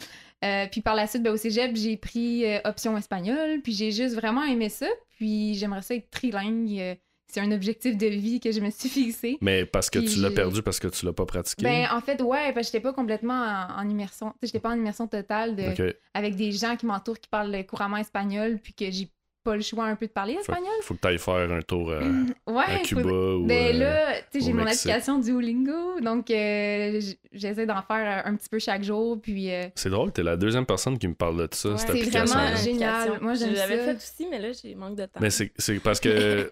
Euh, 0.45 0.65
puis 0.71 0.81
par 0.81 0.95
la 0.95 1.05
suite, 1.07 1.21
ben, 1.23 1.31
au 1.33 1.37
cégep, 1.37 1.75
j'ai 1.75 1.97
pris 1.97 2.45
euh, 2.45 2.59
option 2.63 2.97
espagnol, 2.97 3.59
puis 3.61 3.73
j'ai 3.73 3.91
juste 3.91 4.15
vraiment 4.15 4.43
aimé 4.43 4.69
ça, 4.69 4.87
puis 5.17 5.53
j'aimerais 5.55 5.81
ça 5.81 5.95
être 5.95 6.09
trilingue. 6.09 6.79
euh, 6.79 6.95
c'est 7.31 7.41
un 7.41 7.51
objectif 7.51 7.95
de 7.95 8.07
vie 8.07 8.39
que 8.39 8.51
je 8.51 8.59
me 8.59 8.71
suis 8.71 8.89
fixé. 8.89 9.37
Mais 9.41 9.63
parce 9.65 9.89
que 9.91 9.99
Puis 9.99 10.07
tu 10.15 10.19
l'as 10.19 10.31
perdu 10.31 10.63
parce 10.63 10.79
que 10.79 10.87
tu 10.87 11.05
l'as 11.05 11.13
pas 11.13 11.25
pratiqué? 11.27 11.61
Ben, 11.63 11.87
en 11.91 12.01
fait, 12.01 12.19
ouais, 12.23 12.53
parce 12.53 12.67
que 12.67 12.71
j'étais 12.71 12.79
pas 12.79 12.91
complètement 12.93 13.67
en, 13.69 13.81
en 13.81 13.89
immersion. 13.89 14.29
Tu 14.31 14.33
sais, 14.33 14.47
j'étais 14.47 14.59
pas 14.59 14.69
en 14.69 14.77
immersion 14.77 15.07
totale 15.07 15.55
de, 15.55 15.95
avec 16.15 16.35
des 16.35 16.51
gens 16.51 16.75
qui 16.75 16.87
m'entourent 16.87 17.19
qui 17.19 17.29
parlent 17.29 17.63
couramment 17.67 17.97
espagnol, 17.97 18.57
puis 18.63 18.73
que 18.73 18.89
j'ai 18.89 19.11
pas 19.43 19.55
le 19.55 19.61
choix 19.61 19.85
un 19.85 19.95
peu 19.95 20.05
de 20.07 20.11
parler 20.11 20.33
Faut, 20.35 20.39
espagnol? 20.41 20.71
faut 20.81 20.93
que 20.95 20.99
tu 21.01 21.07
ailles 21.07 21.17
faire 21.17 21.51
un 21.51 21.61
tour 21.61 21.89
euh, 21.91 22.01
Ouais, 22.47 22.63
à 22.67 22.77
faut- 22.79 22.83
Cuba 22.83 23.09
ou. 23.09 23.45
Ben 23.45 23.75
euh, 23.75 23.79
là, 23.79 24.13
tu 24.31 24.39
sais, 24.39 24.45
j'ai 24.45 24.53
mon 24.53 24.65
application 24.65 25.19
Duolingo, 25.19 25.99
donc 26.01 26.29
euh, 26.29 26.99
j'essaie 27.31 27.65
d'en 27.65 27.81
faire 27.81 28.23
un 28.25 28.35
petit 28.35 28.49
peu 28.49 28.59
chaque 28.59 28.83
jour, 28.83 29.19
puis 29.21 29.51
euh, 29.51 29.67
C'est 29.75 29.89
drôle, 29.89 30.11
t'es 30.11 30.23
la 30.23 30.35
deuxième 30.37 30.65
personne 30.65 30.97
qui 30.99 31.07
me 31.07 31.13
parle 31.15 31.47
de 31.47 31.55
ça, 31.55 31.69
Ouais. 31.69 31.77
cette 31.77 31.87
C'est 31.91 31.97
application. 31.99 32.25
vraiment 32.35 32.49
là. 32.51 32.55
génial. 32.55 33.19
Moi, 33.21 33.33
j'aime 33.35 33.49
Je 33.51 33.55
l'avais 33.55 33.77
ça. 33.77 33.83
fait 33.85 33.95
aussi, 33.95 34.27
mais 34.29 34.39
là, 34.39 34.49
j'ai 34.51 34.75
manque 34.75 34.95
de 34.97 35.05
temps. 35.05 35.19
Mais 35.21 35.29
c'est 35.29 35.51
c'est 35.57 35.79
parce 35.79 35.99
que. 35.99 36.09
euh, 36.09 36.49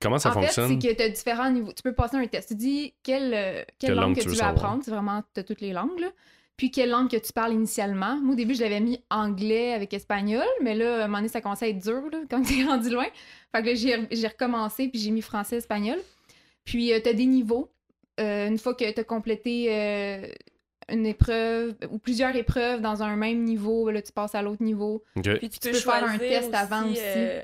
Comment 0.00 0.18
ça 0.18 0.30
en 0.30 0.32
fonctionne? 0.34 0.68
fait, 0.68 0.80
c'est 0.80 0.88
que 0.94 0.96
tu 0.96 1.02
as 1.02 1.08
différents 1.08 1.50
niveaux. 1.50 1.72
Tu 1.72 1.82
peux 1.82 1.92
passer 1.94 2.16
un 2.16 2.26
test. 2.26 2.48
Tu 2.48 2.54
dis 2.54 2.94
quelle, 3.02 3.32
euh, 3.34 3.62
quelle, 3.78 3.94
langue, 3.94 4.16
que 4.16 4.20
tu 4.22 4.28
veux 4.28 4.42
apprendre. 4.42 4.82
C'est 4.84 4.90
vraiment, 4.90 5.22
tu 5.34 5.40
as 5.40 5.44
toutes 5.44 5.60
les 5.60 5.72
langues, 5.72 5.98
là. 6.00 6.08
Puis 6.56 6.70
quelle 6.70 6.90
langue 6.90 7.10
que 7.10 7.16
tu 7.16 7.32
parles 7.32 7.52
initialement. 7.54 8.16
Moi, 8.16 8.34
au 8.34 8.36
début, 8.36 8.54
je 8.54 8.60
l'avais 8.60 8.80
mis 8.80 9.02
anglais 9.10 9.72
avec 9.72 9.92
espagnol, 9.94 10.46
mais 10.60 10.74
là, 10.74 11.00
à 11.00 11.04
un 11.04 11.06
moment 11.08 11.18
donné, 11.18 11.28
ça 11.28 11.40
commençait 11.40 11.66
à 11.66 11.68
être 11.68 11.82
dur, 11.82 12.02
là, 12.12 12.18
quand 12.30 12.42
t'es 12.42 12.64
rendu 12.64 12.90
loin. 12.90 13.06
Fait 13.54 13.62
que 13.62 13.66
là, 13.68 13.74
j'ai 13.74 14.06
j'ai 14.10 14.28
recommencé, 14.28 14.88
puis 14.88 15.00
j'ai 15.00 15.10
mis 15.10 15.22
français, 15.22 15.56
espagnol. 15.56 15.98
Puis, 16.64 16.92
tu 17.02 17.08
as 17.08 17.12
des 17.12 17.26
niveaux. 17.26 17.70
Euh, 18.20 18.46
une 18.48 18.58
fois 18.58 18.74
que 18.74 18.88
tu 18.92 19.00
as 19.00 19.04
complété 19.04 19.66
euh, 19.74 20.26
une 20.90 21.06
épreuve 21.06 21.74
ou 21.90 21.98
plusieurs 21.98 22.36
épreuves 22.36 22.80
dans 22.82 23.02
un 23.02 23.16
même 23.16 23.42
niveau, 23.42 23.90
là, 23.90 24.02
tu 24.02 24.12
passes 24.12 24.34
à 24.34 24.42
l'autre 24.42 24.62
niveau. 24.62 25.02
Puis 25.14 25.48
tu, 25.48 25.58
peux 25.58 25.72
faire 25.72 26.04
un 26.04 26.18
test 26.18 26.52
avant 26.54 26.88
aussi. 26.90 27.00
euh, 27.00 27.42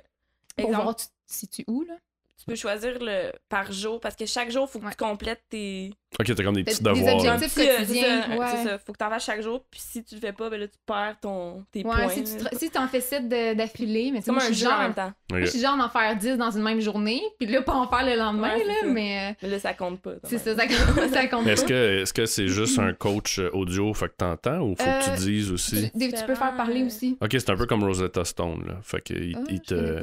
pour 0.57 0.67
exemple, 0.69 0.83
voir 0.85 0.97
tu 0.97 1.07
te 1.07 1.13
situes 1.27 1.65
où, 1.67 1.83
là. 1.83 1.95
tu 2.39 2.45
peux 2.45 2.55
choisir 2.55 2.99
le 3.01 3.33
par 3.49 3.73
jour 3.73 3.99
parce 4.01 4.15
que 4.17 4.27
chaque 4.27 4.51
jour, 4.51 4.67
il 4.69 4.73
faut 4.73 4.79
que 4.79 4.85
Ouais. 4.85 4.91
tu 4.91 5.03
complètes 5.05 5.43
tes. 5.49 5.91
Ok, 6.19 6.35
t'as 6.35 6.43
comme 6.43 6.55
des 6.55 6.65
petits 6.65 6.83
des 6.83 6.91
devoirs. 6.91 7.23
là. 7.23 7.35
objectifs. 7.35 7.59
Euh, 7.59 7.77
quotidiens, 7.79 8.23
c'est 8.25 8.33
ça, 8.33 8.39
ouais. 8.39 8.47
c'est 8.51 8.69
ça. 8.69 8.79
Faut 8.79 8.93
que 8.93 8.99
t'en 8.99 9.09
fasses 9.11 9.25
chaque 9.25 9.43
jour. 9.43 9.63
Puis 9.71 9.81
si 9.81 10.03
tu 10.03 10.15
le 10.17 10.21
fais 10.21 10.33
pas, 10.33 10.49
ben 10.51 10.59
là, 10.59 10.67
tu 10.67 10.79
perds 10.87 11.17
ton, 11.21 11.65
tes 11.71 11.85
Ouais, 11.85 11.95
points. 11.95 12.09
si 12.09 12.25
tu 12.25 12.45
te- 12.45 12.57
si 12.57 12.71
t'en 12.71 12.89
fais 12.89 13.01
7 13.01 13.29
d'affilée, 13.29 14.11
mais 14.13 14.21
C'est 14.21 14.27
comme 14.27 14.37
moi, 14.37 14.45
un 14.45 14.53
jeu 14.53 14.67
en 14.67 14.71
genre, 14.71 14.79
même 14.81 14.95
temps. 14.95 15.13
moi, 15.31 15.39
Ok. 15.41 15.45
je 15.45 15.51
suis 15.51 15.61
genre 15.61 15.77
d'en 15.77 15.89
faire 15.89 16.17
10 16.17 16.37
dans 16.39 16.51
une 16.51 16.63
même 16.63 16.81
journée, 16.81 17.21
puis 17.39 17.47
là, 17.49 17.63
pas 17.63 17.75
en 17.75 17.87
faire 17.89 18.05
le 18.07 18.17
lendemain, 18.17 18.55
Ouais, 18.57 18.65
là, 18.65 18.73
ça. 18.81 18.87
mais 18.87 19.31
euh, 19.31 19.35
Mais 19.43 19.49
là, 19.51 19.59
ça 19.59 19.75
compte 19.75 20.01
pas. 20.01 20.13
c'est 20.25 20.39
ça, 20.39 20.57
ça 20.57 20.67
compte, 20.67 21.09
ça 21.13 21.27
compte 21.29 21.45
Mais 21.45 21.53
est-ce 21.53 21.63
pas. 21.63 21.69
que 21.69 22.03
est-ce 22.03 22.13
que 22.15 22.27
c'est 22.27 22.49
juste 22.49 22.79
un 22.79 22.95
coach 22.95 23.39
euh, 23.39 23.51
audio, 23.53 23.93
fait 23.95 24.09
que 24.09 24.15
t'entends, 24.17 24.61
ou 24.63 24.71
faut 24.77 24.85
que 24.85 24.89
Euh, 24.89 25.15
tu 25.15 25.21
dises 25.21 25.53
aussi? 25.53 25.91
Tu, 25.93 26.09
tu 26.11 26.25
peux 26.27 26.35
faire 26.35 26.57
parler 26.57 26.83
euh, 26.83 26.87
aussi. 26.87 27.17
Ok, 27.21 27.29
c'est 27.33 27.51
un 27.51 27.57
peu 27.57 27.67
comme 27.67 27.85
Rosetta 27.85 28.25
Stone, 28.25 28.65
là. 28.67 28.75
Fait 28.83 29.03
que 29.03 29.13
il, 29.15 29.37
Ah, 29.37 29.41
il 29.51 29.61
te. 29.61 30.01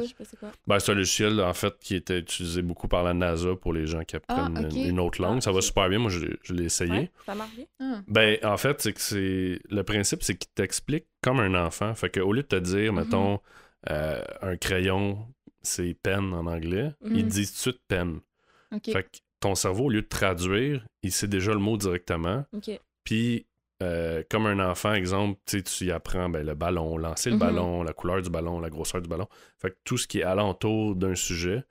Ben, 0.67 0.79
c'est 0.79 0.91
un 0.91 0.95
logiciel, 0.95 1.41
en 1.41 1.53
fait, 1.53 1.73
qui 1.81 1.95
était 1.95 2.19
utilisé 2.19 2.61
beaucoup 2.61 2.87
par 2.87 3.03
la 3.03 3.13
NASA 3.13 3.49
pour 3.59 3.73
les 3.73 3.85
gens 3.87 4.03
qui 4.03 4.15
apprennent 4.15 4.53
Ah, 4.55 4.61
ok. 4.67 4.75
une, 4.75 4.99
autre 4.99 5.21
langue. 5.21 5.37
Ah, 5.39 5.41
Ça 5.41 5.51
va 5.51 5.57
ok. 5.57 5.63
super 5.63 5.89
bien. 5.89 5.94
Moi, 5.97 6.09
je, 6.11 6.19
l'ai- 6.19 6.37
je 6.43 6.53
l'ai 6.53 6.65
essayé. 6.65 6.91
Ouais, 6.91 7.11
ça 7.25 7.35
marche 7.35 7.55
bien. 7.55 7.65
Ah. 7.79 8.01
Ben, 8.07 8.37
en 8.43 8.57
fait, 8.57 8.81
c'est 8.81 8.93
que 8.93 9.01
c'est. 9.01 9.59
Le 9.69 9.81
principe, 9.83 10.23
c'est 10.23 10.35
qu'il 10.35 10.49
t'explique 10.55 11.05
comme 11.21 11.39
un 11.39 11.53
enfant. 11.65 11.93
Fait 11.95 12.09
que 12.09 12.19
au 12.19 12.33
lieu 12.33 12.43
de 12.43 12.47
te 12.47 12.55
dire, 12.55 12.93
Mhm. 12.93 12.99
mettons, 13.03 13.39
euh, 13.89 14.21
un 14.41 14.57
crayon, 14.57 15.27
c'est 15.61 15.95
pen 16.01 16.33
en 16.33 16.45
anglais, 16.47 16.91
Mhm. 17.01 17.15
il 17.15 17.23
te 17.27 17.29
dit 17.33 17.45
tout 17.47 17.51
de 17.53 17.57
suite 17.57 17.81
pen. 17.87 18.19
Fait 18.83 19.03
que 19.03 19.17
ton 19.39 19.55
cerveau, 19.55 19.85
au 19.85 19.89
lieu 19.89 20.01
de 20.01 20.07
traduire, 20.07 20.85
il 21.03 21.11
sait 21.11 21.27
déjà 21.27 21.51
le 21.53 21.59
mot 21.59 21.77
directement. 21.77 22.45
Puis, 23.03 23.45
euh, 23.83 24.23
comme 24.29 24.45
un 24.47 24.59
enfant, 24.59 24.93
exemple, 24.93 25.39
tu 25.45 25.61
y 25.85 25.91
apprends 25.91 26.29
ben, 26.29 26.45
le 26.45 26.55
ballon, 26.55 26.97
lancer 26.97 27.29
le 27.29 27.35
Mhm. 27.35 27.39
ballon, 27.39 27.83
la 27.83 27.93
couleur 27.93 28.21
du 28.21 28.29
ballon, 28.29 28.59
la 28.59 28.69
grosseur 28.69 29.01
du 29.01 29.07
ballon. 29.09 29.27
Fait 29.59 29.71
que 29.71 29.75
tout 29.83 29.97
ce 29.97 30.07
qui 30.07 30.19
est 30.19 30.23
alentour 30.23 30.95
d'un 30.95 31.15
sujet. 31.15 31.63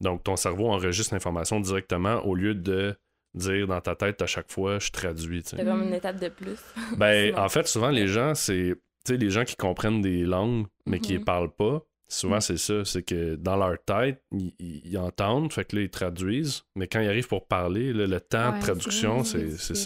Donc, 0.00 0.24
ton 0.24 0.36
cerveau 0.36 0.68
enregistre 0.70 1.14
l'information 1.14 1.60
directement 1.60 2.24
au 2.26 2.34
lieu 2.34 2.54
de 2.54 2.96
dire 3.34 3.66
dans 3.66 3.80
ta 3.80 3.94
tête 3.94 4.20
à 4.22 4.26
chaque 4.26 4.50
fois, 4.50 4.78
je 4.78 4.90
traduis. 4.90 5.42
C'est 5.44 5.64
comme 5.64 5.82
une 5.82 5.94
étape 5.94 6.18
de 6.20 6.28
plus. 6.28 6.58
Ben, 6.98 7.28
Sinon. 7.30 7.38
en 7.44 7.48
fait, 7.48 7.66
souvent, 7.68 7.90
les 7.90 8.08
gens, 8.08 8.34
c'est. 8.34 8.74
Tu 9.06 9.12
sais, 9.14 9.16
les 9.18 9.30
gens 9.30 9.44
qui 9.44 9.56
comprennent 9.56 10.02
des 10.02 10.24
langues, 10.24 10.66
mais 10.86 10.98
qui 11.00 11.14
ne 11.14 11.18
Mhm. 11.18 11.24
parlent 11.24 11.54
pas, 11.54 11.82
souvent, 12.06 12.34
Mhm. 12.34 12.40
c'est 12.42 12.56
ça. 12.58 12.84
C'est 12.84 13.02
que 13.02 13.34
dans 13.36 13.56
leur 13.56 13.82
tête, 13.82 14.22
ils, 14.58 14.98
entendent, 14.98 15.50
fait 15.52 15.64
que 15.64 15.76
là, 15.76 15.82
ils 15.82 15.90
traduisent. 15.90 16.64
Mais 16.76 16.86
quand 16.86 17.00
ils 17.00 17.08
arrivent 17.08 17.26
pour 17.28 17.46
parler, 17.46 17.94
là, 17.94 18.06
le 18.06 18.20
temps 18.20 18.50
Ouais, 18.50 18.58
de 18.58 18.62
traduction, 18.62 19.24
c'est 19.24 19.38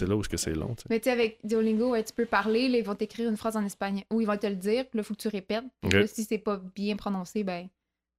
là 0.07 0.15
où 0.17 0.23
c'est 0.23 0.53
long. 0.53 0.75
tu 0.75 0.81
sais. 0.81 0.87
Mais 0.89 0.99
tu 0.99 1.05
sais, 1.05 1.11
avec 1.11 1.39
Duolingo, 1.45 1.91
ouais, 1.91 2.03
tu 2.03 2.11
peux 2.11 2.25
parler, 2.25 2.67
là, 2.67 2.77
ils 2.79 2.83
vont 2.83 2.95
t'écrire 2.95 3.29
une 3.29 3.37
phrase 3.37 3.55
en 3.55 3.63
espagnol, 3.65 4.03
ou 4.11 4.19
ils 4.19 4.27
vont 4.27 4.35
te 4.37 4.47
le 4.47 4.55
dire, 4.57 4.83
puis 4.89 4.97
là, 4.97 5.01
il 5.01 5.03
faut 5.05 5.13
que 5.13 5.21
tu 5.21 5.29
répètes. 5.29 5.63
Puis 5.81 5.87
Ok. 5.87 5.93
là, 5.93 6.07
si 6.07 6.23
c'est 6.25 6.37
pas 6.39 6.59
bien 6.75 6.97
prononcé, 6.97 7.45
ben, 7.45 7.67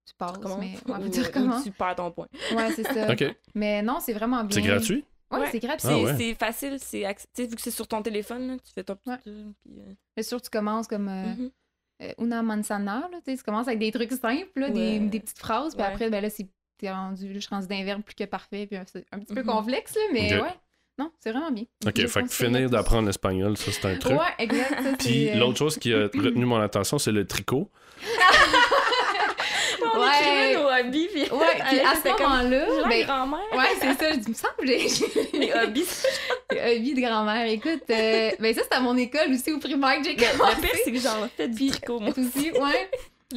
tu 0.07 0.15
passes. 0.17 0.39
Comment? 0.41 0.57
Mais 0.59 0.77
ouais, 0.87 0.99
Ou, 0.99 1.03
faut 1.03 1.09
dire 1.09 1.27
ou 1.29 1.33
comment. 1.33 1.61
tu 1.63 1.71
perds 1.73 1.97
ton 1.97 2.11
point. 2.11 2.29
Ouais, 2.55 2.71
c'est 2.75 2.85
ça. 2.85 3.07
OK. 3.13 3.25
Mais 3.55 3.83
non, 3.83 3.99
c'est 4.01 4.15
vraiment 4.15 4.43
bien. 4.45 4.55
C'est 4.63 4.67
gratuit? 4.67 5.05
Ouais, 5.31 5.41
Ouais. 5.41 5.49
c'est 5.51 5.59
gratuit. 5.59 5.89
Ah 5.91 5.95
C'est 5.97 6.05
ouais. 6.05 6.15
c'est 6.17 6.35
facile, 6.35 6.77
c'est 6.81 7.01
acc- 7.03 7.27
vu 7.37 7.55
que 7.57 7.61
c'est 7.61 7.71
sur 7.73 7.89
ton 7.89 8.01
téléphone, 8.03 8.47
là, 8.49 8.55
tu 8.65 8.73
fais 8.73 8.85
ton 8.85 8.95
petit. 8.97 9.21
Puis, 9.65 9.75
euh, 9.81 9.93
C'est 10.17 10.23
sûr, 10.23 10.41
tu 10.41 10.51
commences 10.51 10.87
comme 10.87 11.09
euh, 11.09 11.25
mhm. 11.35 11.51
euh, 12.03 12.13
una 12.19 12.43
manzana, 12.43 13.09
là, 13.11 13.19
tu 13.25 13.33
sais, 13.33 13.37
tu 13.39 13.43
commences 13.43 13.67
avec 13.67 13.81
des 13.81 13.91
trucs 13.91 14.13
simples, 14.13 14.49
là, 14.61 14.71
des, 14.71 14.99
Ouais. 14.99 14.99
des 15.01 15.21
petites 15.21 15.39
phrases, 15.39 15.75
puis 15.75 15.83
Ouais. 15.83 15.89
après, 15.91 16.11
ben 16.11 16.21
là, 16.23 16.31
c'est 16.31 16.47
t'es 16.79 16.93
rendu, 16.93 17.33
je 17.33 17.39
suis 17.39 17.49
rendu 17.49 17.67
d'un 17.69 17.83
verbe 17.85 18.03
plus 18.03 18.15
que 18.15 18.25
parfait, 18.25 18.67
puis 18.67 18.77
un, 18.77 18.85
c'est 18.87 19.07
un 19.11 19.19
petit 19.19 19.33
peu 19.35 19.41
Mhm. 19.41 19.47
complexe, 19.47 19.95
là, 19.95 20.03
mais 20.13 20.41
ouais. 20.41 20.55
Non, 20.99 21.11
c'est 21.21 21.31
vraiment 21.31 21.51
bien. 21.51 21.65
OK, 21.87 21.93
Je 21.97 22.07
fait 22.07 22.23
que 22.23 22.29
finir 22.29 22.71
d'apprendre 22.71 23.07
l'espagnol, 23.07 23.57
ça, 23.59 23.71
c'est 23.73 23.85
un 23.87 23.97
truc. 23.99 24.13
Ouais, 24.19 24.33
exact. 24.39 24.83
ça, 24.83 24.93
Puis 24.99 25.29
euh, 25.29 25.35
l'autre 25.37 25.59
chose 25.59 25.77
qui 25.79 25.93
a 25.93 26.05
retenu 26.15 26.45
mon 26.47 26.57
attention, 26.61 26.99
c'est 26.99 27.13
le 27.13 27.27
tricot. 27.27 27.71
On 29.83 29.99
Ouais. 30.01 30.07
écrivait 30.21 30.55
nos 30.55 30.69
hobbies, 30.69 31.09
puis. 31.13 31.23
Ouais, 31.23 31.47
puis 31.69 31.81
à 31.81 31.95
ce 31.95 32.09
moment-là, 32.09 32.67
ben, 32.89 33.05
grand-mère. 33.07 33.41
ouais, 33.57 33.65
c'est 33.81 33.99
ça, 33.99 34.13
je 34.13 34.19
dis, 34.19 34.29
me 34.31 34.35
semble 34.35 34.55
que 34.59 34.67
j'ai 34.67 35.39
Les 35.39 35.53
hobbies. 35.53 35.87
des 36.51 36.77
hobbies 36.77 36.95
de 36.95 37.01
grand-mère. 37.01 37.47
Écoute, 37.51 37.83
euh, 37.91 38.31
ben 38.39 38.55
ça, 38.55 38.63
c'était 38.63 38.75
à 38.77 38.81
mon 38.81 38.97
école 38.97 39.33
aussi, 39.33 39.53
au 39.53 39.59
primaire, 39.59 39.99
que 39.99 40.05
j'ai 40.05 40.13
Le 40.13 40.17
pire, 40.17 40.33
commencé. 40.39 40.81
c'est 40.85 40.93
que 40.93 40.99
j'en 41.01 41.29
fais 41.37 41.49
du 41.49 41.71
tricot, 41.71 42.01
moi. 42.01 42.11
aussi, 42.11 42.51
ouais. 42.53 42.91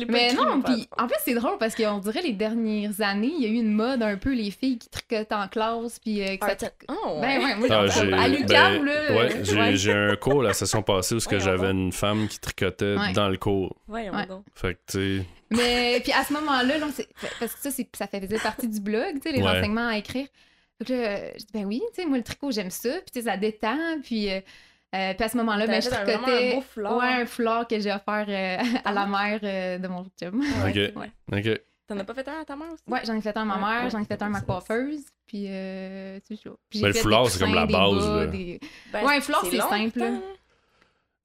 Mais 0.08 0.34
non, 0.34 0.62
puis 0.62 0.88
en 0.98 1.08
plus, 1.08 1.18
c'est 1.26 1.34
drôle 1.34 1.58
parce 1.58 1.74
qu'on 1.74 1.98
dirait 1.98 2.22
les 2.22 2.34
dernières 2.34 3.02
années, 3.02 3.32
il 3.36 3.42
y 3.42 3.46
a 3.46 3.50
eu 3.50 3.56
une 3.56 3.72
mode 3.74 4.04
un 4.04 4.18
peu 4.18 4.34
les 4.34 4.52
filles 4.52 4.78
qui 4.78 4.88
tricotent 4.88 5.32
en 5.32 5.48
classe, 5.48 5.98
puis 6.00 6.22
euh, 6.22 6.38
que 6.38 6.46
ça 6.46 6.68
Art- 6.68 6.72
Oh, 7.06 7.18
Ben 7.20 7.44
ouais. 7.44 7.56
moi, 7.56 7.68
Ah, 7.72 7.88
j'ai- 7.88 8.14
à 8.14 8.28
l'UQAM, 8.28 8.48
ben, 8.48 8.86
là. 8.86 9.16
ouais, 9.16 9.44
j'ai 9.44 9.56
ouais. 9.58 9.76
j'ai 9.76 9.92
un 9.94 10.16
cours 10.16 10.44
la 10.44 10.54
session 10.54 10.84
passée 10.84 11.16
où 11.16 11.20
que 11.20 11.40
j'avais 11.40 11.72
une 11.72 11.92
femme 11.92 12.28
qui 12.28 12.40
tricotait 12.40 12.96
Ouais. 12.98 13.14
dans 13.14 13.30
le 13.30 13.38
cours. 13.38 13.76
Voyons 13.88 14.14
Ouais. 14.14 14.28
donc. 14.28 14.44
Fait 14.54 14.76
que, 14.76 14.80
tu 14.92 15.20
sais, 15.22 15.26
Mais 15.50 16.00
puis 16.04 16.12
à 16.14 16.24
ce 16.24 16.34
moment-là, 16.34 16.78
là, 16.78 16.86
parce 17.40 17.56
que 17.56 17.60
ça, 17.60 17.72
c'est- 17.72 17.90
ça 17.96 18.06
faisait 18.08 18.38
partie 18.38 18.68
du 18.68 18.80
blog, 18.80 19.16
tu 19.16 19.22
sais, 19.24 19.32
les 19.36 19.42
Ouais. 19.42 19.48
renseignements 19.56 19.88
à 19.88 19.98
écrire. 19.98 20.28
Donc 20.80 20.90
là, 20.90 21.32
je 21.34 21.38
dis, 21.40 21.48
ben 21.52 21.66
oui, 21.66 21.82
tu 21.96 22.02
sais, 22.04 22.08
moi, 22.08 22.18
le 22.20 22.24
tricot, 22.24 22.52
j'aime 22.52 22.70
ça, 22.70 22.90
puis 22.92 23.12
tu 23.12 23.20
sais, 23.22 23.26
ça 23.26 23.38
détend, 23.38 24.00
puis, 24.04 24.32
euh, 24.32 24.40
euh, 24.96 25.14
puis 25.14 25.24
à 25.24 25.30
ce 25.30 25.38
moment-là, 25.38 25.68
ben, 25.68 25.82
je 25.82 25.90
fait 25.90 25.96
un- 25.96 26.04
vraiment 26.04 26.24
tricotais. 26.24 26.52
un 26.52 26.56
beau 26.56 26.62
foulard. 26.62 26.98
Ouais, 26.98 27.08
un 27.22 27.26
foulard 27.26 27.68
que 27.68 27.80
j'ai 27.80 27.92
offert 27.92 28.26
euh, 28.28 28.80
à 28.86 28.92
la 28.92 29.06
mère 29.06 29.40
euh, 29.44 29.78
de 29.78 29.88
mon 29.88 30.06
chum. 30.22 30.42
Ah. 30.64 30.68
Ok. 30.70 30.76
Ouais. 30.76 31.12
OK. 31.54 31.62
T'en 31.88 31.98
as 31.98 32.04
pas 32.04 32.14
fait 32.14 32.28
un 32.28 32.42
à 32.42 32.46
ta 32.46 32.56
mère 32.56 32.68
aussi? 32.72 32.84
Ouais, 32.88 33.00
j'en 33.04 33.16
ai 33.16 33.22
fait 33.22 33.36
un 33.36 33.42
à 33.42 33.46
ma 33.46 33.58
mère, 33.58 33.84
ouais. 33.86 33.90
j'en 33.90 34.00
ai 34.02 34.06
fait 34.06 34.22
un 34.22 34.28
à 34.28 34.30
ma 34.30 34.42
coiffeuse, 34.42 35.06
puis 35.26 35.46
euh. 35.50 36.20
Puis 36.28 36.40
j'ai 36.72 36.82
Mais 36.84 36.88
le 36.90 36.94
foulard, 36.94 37.28
c'est 37.30 37.40
comme 37.40 37.56
la 37.56 37.66
base, 37.66 38.08
bas, 38.08 38.16
là. 38.18 38.26
des- 38.28 38.60
Ben, 38.94 39.06
Ouais, 39.06 39.18
un 39.18 39.22
foulard, 39.22 39.44
c'est 39.50 39.58
simple. 39.58 40.04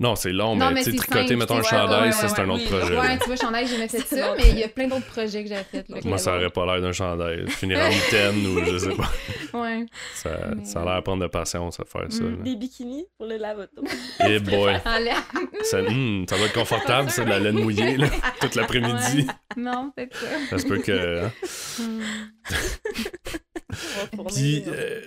Non, 0.05 0.16
c'est 0.16 0.32
long, 0.32 0.55
Non, 0.55 0.66
mais, 0.68 0.74
mais 0.74 0.84
tu 0.84 0.94
tricoter, 0.96 1.34
mettons, 1.34 1.55
un 1.55 1.59
ouais, 1.59 1.64
chandail, 1.64 2.02
ouais, 2.02 2.12
ça, 2.12 2.28
c'est 2.28 2.34
ouais, 2.38 2.46
un 2.46 2.50
autre 2.50 2.64
oui. 2.70 2.78
projet. 2.78 2.98
Ouais, 2.98 3.18
tu 3.18 3.24
vois, 3.26 3.36
chandail, 3.36 3.66
j'ai 3.66 3.76
fait 3.88 3.88
C'est 3.88 4.16
ça, 4.20 4.34
mais 4.36 4.50
il 4.50 4.59
y 4.59 4.62
a 4.62 4.68
plein 4.68 4.86
d'autres 4.86 5.07
projets 5.07 5.42
que 5.42 5.48
j'avais 5.48 5.64
fait. 5.64 5.88
Là, 5.88 5.96
Moi, 6.05 6.18
ça 6.18 6.36
aurait 6.36 6.50
pas 6.50 6.66
l'air 6.66 6.82
d'un 6.82 6.92
chandail. 6.92 7.48
Finir 7.48 7.78
en 7.78 7.88
mitaine 7.88 8.46
ou 8.46 8.64
je 8.66 8.76
sais 8.78 8.94
pas. 8.94 9.11
Ouais. 9.59 9.86
Ça, 10.14 10.30
Mais- 10.57 10.64
ça 10.64 10.82
a 10.82 10.84
l'air 10.84 10.94
à 10.94 11.02
prendre 11.02 11.22
de 11.22 11.28
patience 11.28 11.78
à 11.80 11.84
faire 11.84 12.07
ça. 12.11 12.24
Mm. 12.24 12.42
Des 12.42 12.57
bikinis 12.57 13.07
pour 13.16 13.26
le 13.28 13.36
lavoto. 13.38 13.82
Eh 14.28 14.40
boy. 14.40 14.74
En 14.84 14.98
l'air. 14.98 15.22
Ça, 15.62 15.78
ça 15.80 16.36
doit 16.36 16.46
être 16.46 16.52
confortable, 16.55 17.09
ça, 17.09 17.24
de 17.24 17.30
la 17.30 17.38
laine 17.38 17.61
mouillée, 17.61 17.96
là, 17.96 18.09
toute 18.40 18.57
l'après-midi. 18.57 19.26
Non, 19.57 19.92
peut-être 19.96 20.18
pas. 20.20 20.26
Ça 20.50 20.59
se 20.59 20.66
peut 20.66 20.78
que. 20.78 21.24
hein. 21.24 21.30
Puis, 24.34 24.64
euh, 24.66 25.00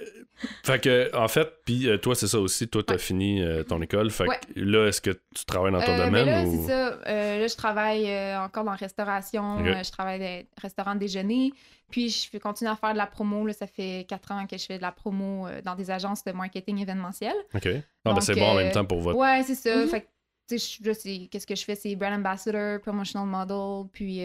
fait 0.68 0.80
que, 0.80 1.16
en 1.16 1.28
fait, 1.28 1.48
puis 1.66 1.90
euh, 1.90 1.98
toi, 1.98 2.14
c'est 2.16 2.28
ça 2.28 2.40
aussi. 2.40 2.68
Toi, 2.68 2.84
t'as 2.86 2.94
Ouais. 2.94 3.00
fini 3.00 3.42
euh, 3.42 3.64
ton 3.64 3.82
école. 3.82 4.12
Fait 4.12 4.28
Ouais. 4.28 4.40
que 4.54 4.60
là, 4.60 4.88
est-ce 4.88 5.02
que 5.02 5.12
tu 5.36 5.46
travailles 5.46 5.72
dans 5.72 5.82
ton 5.82 5.92
Euh, 5.94 6.06
domaine 6.06 6.26
mais 6.26 6.44
là, 6.44 6.48
ou? 6.48 6.62
c'est 6.62 6.68
ça. 6.68 7.00
Euh, 7.08 7.40
là, 7.40 7.48
je 7.48 7.56
travaille 7.56 8.36
encore 8.38 8.64
dans 8.64 8.72
la 8.72 8.78
restauration. 8.78 9.64
Je 9.66 9.92
travaille 9.92 10.20
dans 10.20 10.44
restaurant 10.62 10.94
de 10.96 11.00
déjeuner. 11.00 11.52
Puis, 11.90 12.10
je 12.10 12.30
fais 12.30 12.40
continuer 12.40 12.70
à 12.70 12.76
faire 12.76 12.92
de 12.92 12.98
la 12.98 13.08
promo. 13.08 13.48
Là, 13.48 13.54
ça 13.54 13.66
fait 13.66 14.06
quatre 14.10 14.32
ans 14.32 14.46
que 14.46 14.58
je 14.58 14.66
fais 14.66 14.78
de 14.78 14.82
la 14.82 14.92
promo 14.92 15.48
dans 15.64 15.74
des 15.76 15.90
agences 15.90 16.24
de 16.26 16.32
marketing 16.34 16.80
événementiel. 16.82 17.34
OK. 17.56 17.68
Ah, 18.06 18.14
ben 18.14 18.22
c'est 18.22 18.36
bon 18.36 18.46
en 18.48 18.56
même 18.56 18.72
temps 18.74 18.84
pour 18.86 19.00
votre. 19.00 19.18
Ouais, 19.18 19.42
c'est 19.46 19.56
ça. 19.56 19.76
Mhm. 19.76 19.88
Fait 19.88 20.02
que, 20.02 20.06
tu 20.50 20.60
sais, 20.60 20.78
je- 20.84 20.88
là, 20.88 20.94
c'est- 20.94 21.28
qu'est-ce 21.32 21.48
que 21.48 21.56
je 21.56 21.64
fais? 21.64 21.76
C'est 21.76 21.96
brand 21.96 22.14
ambassador, 22.14 22.82
promotional 22.82 23.28
model, 23.28 23.90
puis 23.92 24.20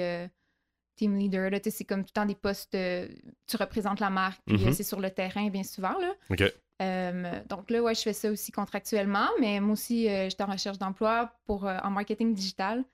team 1.03 1.16
leader. 1.18 1.50
Là, 1.50 1.59
tu 1.61 1.70
sais, 1.70 1.76
c'est 1.78 1.84
comme 1.84 2.03
tout 2.03 2.11
le 2.14 2.20
temps 2.20 2.26
des 2.26 2.34
postes, 2.34 2.74
euh, 2.74 3.09
tu 3.48 3.57
représentes 3.57 4.00
la 4.00 4.11
marque, 4.11 4.40
puis 4.46 4.57
Mhm. 4.59 4.68
euh, 4.68 4.72
c'est 4.72 4.82
sur 4.82 5.00
le 5.00 5.11
terrain 5.11 5.48
bien 5.50 5.62
souvent. 5.64 5.96
Là. 5.98 6.12
Euh, 6.82 7.40
donc 7.48 7.70
là, 7.70 7.82
ouais, 7.82 7.94
je 7.94 8.03
fais 8.03 8.12
ça 8.12 8.30
aussi 8.30 8.50
contractuellement, 8.53 9.28
mais 9.40 9.61
moi 9.61 9.72
aussi, 9.74 10.09
euh, 10.09 10.28
j'étais 10.28 10.42
en 10.42 10.50
recherche 10.53 10.78
d'emploi 10.78 11.32
pour 11.46 11.66
euh, 11.66 11.78
en 11.84 11.90
marketing 11.90 12.34
digital. 12.34 12.84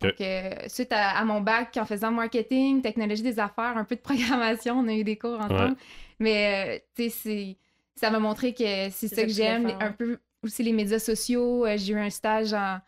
Donc, 0.00 0.20
euh, 0.20 0.50
suite 0.68 0.92
à, 0.92 1.10
à 1.18 1.24
mon 1.24 1.40
bac, 1.42 1.76
en 1.76 1.84
faisant 1.84 2.10
marketing, 2.10 2.80
technologie 2.80 3.22
des 3.22 3.38
affaires, 3.38 3.76
un 3.76 3.84
peu 3.84 3.96
de 3.96 4.00
programmation, 4.10 4.78
on 4.78 4.88
a 4.88 4.92
eu 4.94 5.04
des 5.04 5.16
cours 5.16 5.38
ensemble. 5.40 5.76
Mais, 6.18 6.78
euh, 6.78 6.78
tu 6.96 7.04
sais, 7.04 7.10
c'est- 7.10 7.56
ça 7.96 8.10
m'a 8.10 8.18
montré 8.18 8.54
que 8.54 8.88
c'est 8.90 9.08
ça 9.08 9.22
que 9.22 9.26
que 9.26 9.32
j'aime. 9.32 9.66
ouais. 9.66 9.76
Un 9.80 9.92
peu 9.92 10.18
aussi 10.42 10.62
les 10.62 10.72
médias 10.72 10.98
sociaux. 10.98 11.66
Euh, 11.66 11.76
J'ai 11.76 11.92
eu 11.92 11.98
un 11.98 12.08
stage 12.08 12.54
en, 12.54 12.78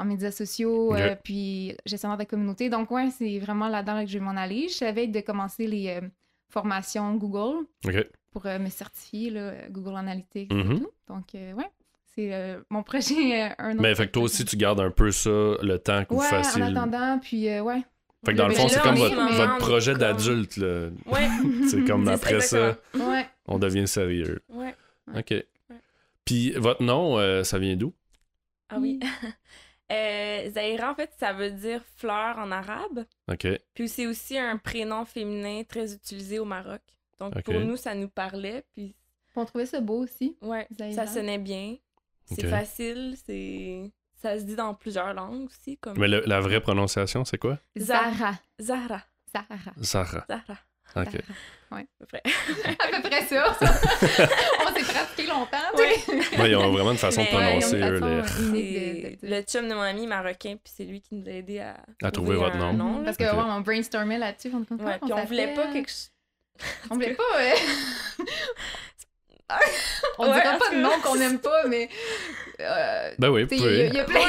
en 0.00 0.04
médias 0.04 0.30
sociaux, 0.30 0.94
euh, 0.94 1.14
puis 1.22 1.76
gestionnaire 1.86 2.18
de 2.18 2.24
communauté. 2.24 2.68
Donc, 2.70 2.90
ouais, 2.90 3.10
c'est 3.10 3.38
vraiment 3.38 3.68
là-dedans 3.68 3.94
là, 3.94 4.04
que 4.04 4.10
je 4.10 4.18
vais 4.18 4.24
m'en 4.24 4.36
aller. 4.36 4.68
Je 4.68 4.74
savais 4.74 5.06
de 5.06 5.20
commencer 5.20 5.66
les 5.66 5.88
euh, 5.88 6.00
formations 6.48 7.14
Google 7.14 7.66
OK. 7.86 8.06
pour 8.32 8.46
euh, 8.46 8.58
me 8.58 8.68
certifier, 8.68 9.30
là, 9.30 9.52
Google 9.70 9.96
Analytics 9.96 10.52
et 10.52 10.64
tout. 10.78 10.88
Donc, 11.08 11.34
euh, 11.34 11.52
ouais, 11.54 11.70
c'est 12.14 12.32
euh, 12.34 12.60
mon 12.70 12.82
projet. 12.84 13.42
euh, 13.44 13.48
un 13.58 13.72
autre 13.72 13.82
Mais 13.82 13.94
fait 13.94 14.06
que 14.06 14.12
toi 14.12 14.22
aussi, 14.24 14.44
tu 14.44 14.56
gardes 14.56 14.80
un 14.80 14.90
peu 14.90 15.10
ça, 15.10 15.30
le 15.30 15.76
temps 15.76 16.04
que 16.04 16.14
vous 16.14 16.20
Ouais, 16.20 16.26
fassiez. 16.26 16.62
en 16.62 16.74
attendant, 16.76 17.18
puis 17.20 17.48
euh, 17.48 17.62
ouais. 17.62 17.82
Fait 18.26 18.32
que 18.32 18.36
dans 18.38 18.48
le 18.48 18.54
fond, 18.54 18.68
c'est 18.68 18.82
comme 18.82 18.96
votre, 18.96 19.14
votre 19.16 19.56
projet 19.58 19.92
comme- 19.92 20.00
d'adulte. 20.00 20.58
Ouais, 21.06 21.28
C'est 21.70 21.84
comme 21.84 22.06
après 22.08 22.40
ça. 22.40 22.76
Ouais. 22.94 23.26
on 23.46 23.58
devient 23.58 23.88
sérieux. 23.88 24.42
ouais. 24.50 24.74
OK. 25.16 25.34
Puis 26.26 26.52
votre 26.52 26.82
nom, 26.82 27.18
euh, 27.18 27.42
ça 27.44 27.58
vient 27.58 27.74
d'où? 27.76 27.92
Ah 28.68 28.76
oui. 28.78 29.00
Euh, 29.90 30.50
Zahira, 30.50 30.92
en 30.92 30.94
fait, 30.94 31.10
ça 31.18 31.32
veut 31.32 31.50
dire 31.50 31.82
fleur 31.96 32.38
en 32.38 32.50
arabe. 32.52 33.04
OK. 33.30 33.46
Puis 33.74 33.88
c'est 33.88 34.06
aussi 34.06 34.38
un 34.38 34.56
prénom 34.56 35.04
féminin 35.04 35.62
très 35.64 35.92
utilisé 35.92 36.38
au 36.38 36.44
Maroc. 36.44 36.80
Donc 37.18 37.34
pour 37.42 37.54
nous, 37.60 37.76
ça 37.76 37.94
nous 37.94 38.08
parlait. 38.08 38.64
Puis 38.74 38.94
On 39.36 39.44
trouvait 39.44 39.66
ça 39.66 39.80
beau 39.80 39.98
aussi. 40.02 40.36
ouais, 40.42 40.66
Zahira. 40.76 41.06
ça 41.06 41.12
sonnait 41.12 41.38
bien. 41.38 41.76
C'est 42.26 42.46
facile, 42.48 43.16
c'est. 43.26 43.90
Ça 44.22 44.38
se 44.38 44.44
dit 44.44 44.54
dans 44.54 44.74
plusieurs 44.74 45.14
langues 45.14 45.46
aussi, 45.46 45.78
comme 45.78 45.98
Mais 45.98 46.06
le- 46.06 46.22
la 46.26 46.40
vraie 46.40 46.60
prononciation, 46.60 47.24
c'est 47.24 47.38
quoi? 47.38 47.58
Zah- 47.76 48.12
Zara. 48.12 48.38
Zahra. 48.60 49.02
Zara. 49.34 49.72
Zara. 49.82 50.26
Zahra. 50.28 50.58
Ok. 50.96 51.08
Après. 52.02 52.22
À 52.24 52.88
peu 53.00 53.08
près 53.08 53.22
ça. 53.26 53.56
on 53.60 54.74
s'est 54.74 54.92
pratiqué 54.92 55.26
longtemps. 55.28 55.56
sais. 55.76 56.36
Ouais, 56.36 56.50
ils 56.50 56.56
ont 56.56 56.72
vraiment 56.72 56.90
une 56.90 56.98
façon 56.98 57.22
de 57.22 57.28
Mais, 57.30 57.36
ouais, 57.36 57.58
prononcer 57.60 57.76
eux, 57.76 58.22
les- 58.52 59.18
euh, 59.22 59.26
le 59.38 59.42
chum 59.42 59.68
de 59.68 59.74
mon 59.74 59.80
ami 59.82 60.08
marocain, 60.08 60.56
puis 60.62 60.72
c'est 60.76 60.82
lui 60.84 61.00
qui 61.00 61.14
nous 61.14 61.28
a 61.28 61.30
aidé 61.32 61.60
à, 61.60 61.76
À 62.02 62.10
trouver 62.10 62.34
votre 62.34 62.56
nom. 62.56 63.04
Parce 63.04 63.16
que 63.16 63.22
Ok. 63.22 63.34
ouais, 63.34 63.44
on 63.46 63.60
brainstormait 63.60 64.18
là-dessus. 64.18 64.50
On, 64.52 64.84
Ouais, 64.84 64.98
puis 65.00 65.12
on 65.12 65.24
voulait 65.24 65.54
pas 65.54 65.68
quelque 65.72 65.88
chose. 65.90 66.10
On 66.90 66.94
voulait 66.94 67.14
pas. 67.14 67.22
euh, 67.38 67.54
on 70.18 70.30
Ouais, 70.30 70.40
dira 70.42 70.58
pas 70.58 70.70
de 70.70 70.76
nom 70.80 71.00
qu'on 71.02 71.20
aime 71.20 71.38
pas, 71.38 71.66
mais. 71.68 71.88
Euh, 72.62 73.10
Ben 73.18 73.28
oui, 73.30 73.46
il 73.50 73.56
y, 73.56 73.60
a- 73.60 73.62
pouvez. 73.62 73.86
il 73.88 73.94
y 73.94 74.00
a 74.00 74.04
plein. 74.04 74.20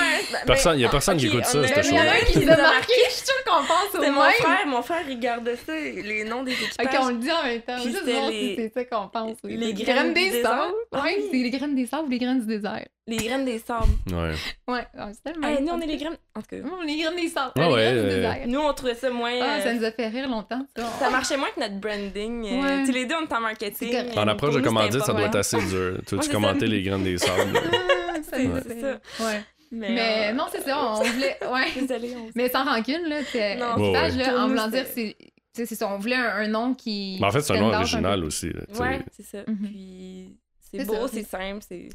Personne, 0.45 0.77
il 0.77 0.81
y 0.81 0.85
a 0.85 0.89
personne 0.89 1.17
qui 1.17 1.27
écoute 1.27 1.45
ça, 1.45 1.59
on 1.59 1.67
cette 1.67 1.85
Il 1.85 1.93
y 1.95 1.99
en 1.99 2.01
a 2.01 2.05
un 2.11 2.17
qui 2.25 2.39
nous 2.39 2.51
a 2.51 2.55
marqué, 2.57 2.93
je 3.05 3.11
suis 3.11 3.25
sûre 3.25 3.43
qu'on 3.45 3.63
pense 3.65 3.95
au 3.99 4.01
C'est 4.03 4.09
mon 4.11 4.21
même. 4.23 4.31
frère, 4.33 4.67
mon 4.67 4.81
frère, 4.81 5.03
il 5.09 5.19
gardait 5.19 5.55
ça, 5.57 5.73
les 5.73 6.23
noms 6.23 6.43
des 6.43 6.53
équipages. 6.53 6.85
Ok, 6.85 6.99
on 7.01 7.09
le 7.09 7.15
dit 7.15 7.31
en 7.31 7.43
même 7.43 7.61
temps. 7.61 7.75
Puis 7.75 7.83
Juste 7.85 7.99
c'était 7.99 8.11
voir 8.13 8.29
les- 8.29 8.39
si 8.39 8.55
c'est 8.55 8.73
ça 8.73 8.85
qu'on 8.85 9.07
pense. 9.07 9.37
oui. 9.43 9.57
les 9.57 9.67
Les 9.67 9.73
graines 9.73 10.13
des 10.13 10.41
sables. 10.41 10.73
Ah 10.93 11.01
oui. 11.03 11.25
c'est 11.31 11.37
les 11.37 11.49
graines 11.49 11.75
des 11.75 11.85
sables 11.85 12.07
ou 12.07 12.09
les 12.11 12.19
graines 12.19 12.39
du 12.41 12.47
désert. 12.47 12.85
Les 13.07 13.17
graines 13.17 13.45
des 13.45 13.59
sables. 13.59 13.85
Ouais. 14.11 14.31
Ouais, 14.67 15.11
c'est 15.13 15.23
tellement. 15.31 15.47
Hey, 15.47 15.61
nous, 15.61 15.73
on 15.73 15.81
est 15.81 15.87
les 15.87 15.97
graines. 15.97 16.15
En 16.35 16.41
tout 16.41 16.47
cas, 16.49 16.57
Oh, 16.65 16.81
les 16.85 16.97
graines 16.97 17.15
des 17.15 17.27
sables. 17.27 17.51
Ah 17.57 17.61
les 17.67 17.73
ouais, 17.73 17.81
graines 17.81 17.93
du 17.95 17.99
euh, 17.99 18.15
désert. 18.15 18.37
nous, 18.47 18.59
on 18.59 18.73
trouvait 18.73 18.95
ça 18.95 19.09
moins. 19.09 19.31
Ah, 19.41 19.59
ça 19.61 19.69
euh, 19.69 19.73
nous 19.73 19.83
a 19.83 19.91
fait 19.91 20.07
rire 20.07 20.29
longtemps. 20.29 20.65
Ça, 20.77 20.83
Ça 20.99 21.09
marchait 21.09 21.35
moins 21.35 21.49
que 21.53 21.59
notre 21.59 21.75
branding. 21.79 22.45
euh, 22.45 22.61
Ouais. 22.61 22.79
Tu 22.81 22.85
sais, 22.87 22.91
les 22.93 23.05
deux, 23.05 23.15
on 23.15 23.25
est 23.27 23.33
en 23.33 23.41
marketing. 23.41 23.95
En 24.15 24.27
approche 24.27 24.53
de 24.55 24.61
commandite, 24.61 25.03
ça 25.03 25.11
doit 25.13 25.23
être 25.23 25.35
assez 25.37 25.57
dur. 25.57 25.97
Tu 26.07 26.15
veux-tu 26.15 26.27
c'est 26.27 26.31
commenter 26.31 26.67
les 26.67 26.83
graines 26.83 27.03
des 27.03 27.17
sables? 27.17 27.51
Ça 28.29 28.37
C'est- 28.37 28.81
ça. 28.81 28.99
Ouais. 29.25 29.41
Mais, 29.73 29.89
Mais 29.93 30.29
euh, 30.29 30.33
non, 30.33 30.45
c'est 30.51 30.61
ça, 30.61 30.77
on 30.85 31.01
voulait. 31.03 31.37
Ouais. 31.49 31.71
Désolée, 31.79 32.15
on 32.17 32.29
Mais 32.35 32.49
sans 32.49 32.65
rancune, 32.65 33.03
là, 33.07 33.23
c'est 33.23 33.55
Non. 33.55 33.75
Ouais, 33.77 33.91
ouais. 34.15 34.29
en 34.29 34.47
voulant 34.49 34.67
dire, 34.67 34.85
c'est. 34.93 35.15
c'est 35.53 35.65
ça, 35.65 35.87
on 35.87 35.97
voulait 35.97 36.15
un, 36.17 36.27
un 36.35 36.47
nom 36.47 36.73
qui. 36.73 37.17
Mais 37.21 37.27
en 37.27 37.31
fait, 37.31 37.41
c'est 37.41 37.57
un 37.57 37.61
nom 37.61 37.73
original 37.73 38.23
aussi. 38.25 38.49
là. 38.51 38.61
Ouais, 38.79 38.99
c'est 39.11 39.23
ça. 39.23 39.43
Mhm. 39.47 39.57
Puis 39.67 40.37
c'est 40.59 40.79
C'est 40.79 40.85
beau, 40.85 41.07
ça. 41.07 41.13
c'est 41.13 41.23
simple, 41.23 41.63
c'est. 41.67 41.87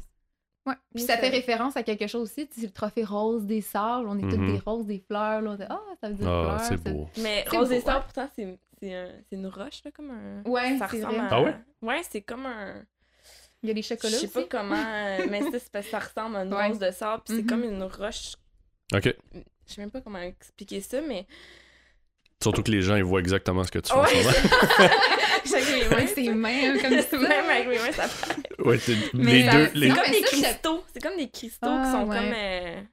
Ouais. 0.65 0.73
Puis 0.93 1.03
ça 1.03 1.17
fait 1.17 1.29
référence 1.29 1.77
à 1.77 1.83
quelque 1.83 2.07
chose 2.07 2.23
aussi. 2.23 2.47
tu 2.47 2.55
sais, 2.55 2.61
C'est 2.61 2.67
le 2.67 2.73
trophée 2.73 3.03
rose 3.05 3.45
des 3.45 3.61
sables. 3.61 4.07
On 4.09 4.17
est 4.17 4.23
toutes 4.23 4.39
Mhm. 4.39 4.53
des 4.53 4.59
roses, 4.65 4.85
des 4.87 4.99
fleurs. 5.07 5.41
Là. 5.41 5.51
On 5.51 5.55
dit, 5.55 5.63
Ah, 5.69 5.79
ça 6.01 6.09
veut 6.09 6.15
dire 6.15 6.27
Ah, 6.27 6.57
fleurs. 6.57 6.59
c'est 6.61 6.83
ça- 6.83 6.91
beau. 6.93 7.07
Mais 7.19 7.45
C'est 7.49 7.57
Rose 7.57 7.69
beau, 7.69 7.79
Sœurs, 7.81 7.95
ouais. 7.95 8.01
pourtant, 8.03 8.29
c'est 8.35 8.57
c'est 8.79 8.93
un- 8.93 9.07
c'est 9.29 9.35
une 9.37 9.47
roche, 9.47 9.81
là, 9.85 9.91
comme 9.91 10.11
un. 10.11 10.49
Ouais, 10.49 10.77
ça 10.77 10.87
c'est 10.89 10.97
ressemble 10.97 11.15
vrai. 11.19 11.25
à. 11.25 11.29
Ah 11.31 11.41
ouais? 11.41 11.55
Ouais, 11.83 12.01
c'est 12.09 12.21
comme 12.21 12.45
un. 12.47 12.73
Il 13.63 13.69
y 13.69 13.71
a 13.71 13.75
les 13.75 13.81
Je 13.81 13.87
chocolats 13.89 14.17
sais 14.17 14.25
aussi. 14.25 14.33
pas 14.33 14.43
comment. 14.49 14.75
euh, 14.75 15.25
mais 15.29 15.41
c'est 15.51 15.59
c'est 15.59 15.71
parce 15.71 15.85
que 15.85 15.91
ça 15.91 15.99
ressemble 15.99 16.35
à 16.37 16.43
une 16.43 16.53
Ouais. 16.53 16.77
de 16.77 16.91
sable, 16.91 17.23
puis 17.25 17.35
c'est 17.35 17.41
Mhm. 17.43 17.47
comme 17.49 17.63
une 17.63 17.83
roche. 17.83 18.33
OK. 18.93 19.13
Je 19.33 19.73
sais 19.73 19.81
même 19.81 19.91
pas 19.91 20.01
comment 20.01 20.19
expliquer 20.19 20.79
ça, 20.81 21.01
mais. 21.01 21.25
Surtout 22.41 22.61
que 22.61 22.69
les 22.71 22.81
gens, 22.83 22.95
ils 22.95 23.03
voient 23.03 23.19
exactement 23.19 23.63
ce 23.63 23.71
que 23.71 23.79
tu 23.79 23.91
fais. 23.91 23.99
Ouais. 23.99 24.25
Avec 25.57 25.69
les 25.69 25.89
mains, 25.89 25.95
Avec 25.97 26.09
ses 26.09 26.29
mains, 26.29 26.77
comme 26.79 27.01
ça. 27.01 27.17
Même 27.17 27.49
avec 27.49 27.67
mes 27.67 27.79
mains, 27.79 27.91
ça 27.93 28.07
fait. 28.07 28.61
Ouais, 28.61 28.77
les 28.87 28.95
deux. 29.43 29.67
C'est 29.67 29.73
Les... 29.75 29.89
Non, 29.89 29.95
comme 29.95 30.11
des 30.11 30.21
cristaux. 30.21 30.83
C'est 30.93 31.01
comme 31.01 31.17
des 31.17 31.29
cristaux 31.29 31.67
Ah, 31.67 31.81
qui 31.85 31.91
sont 31.91 32.07
ouais. 32.07 32.17
comme. 32.17 32.87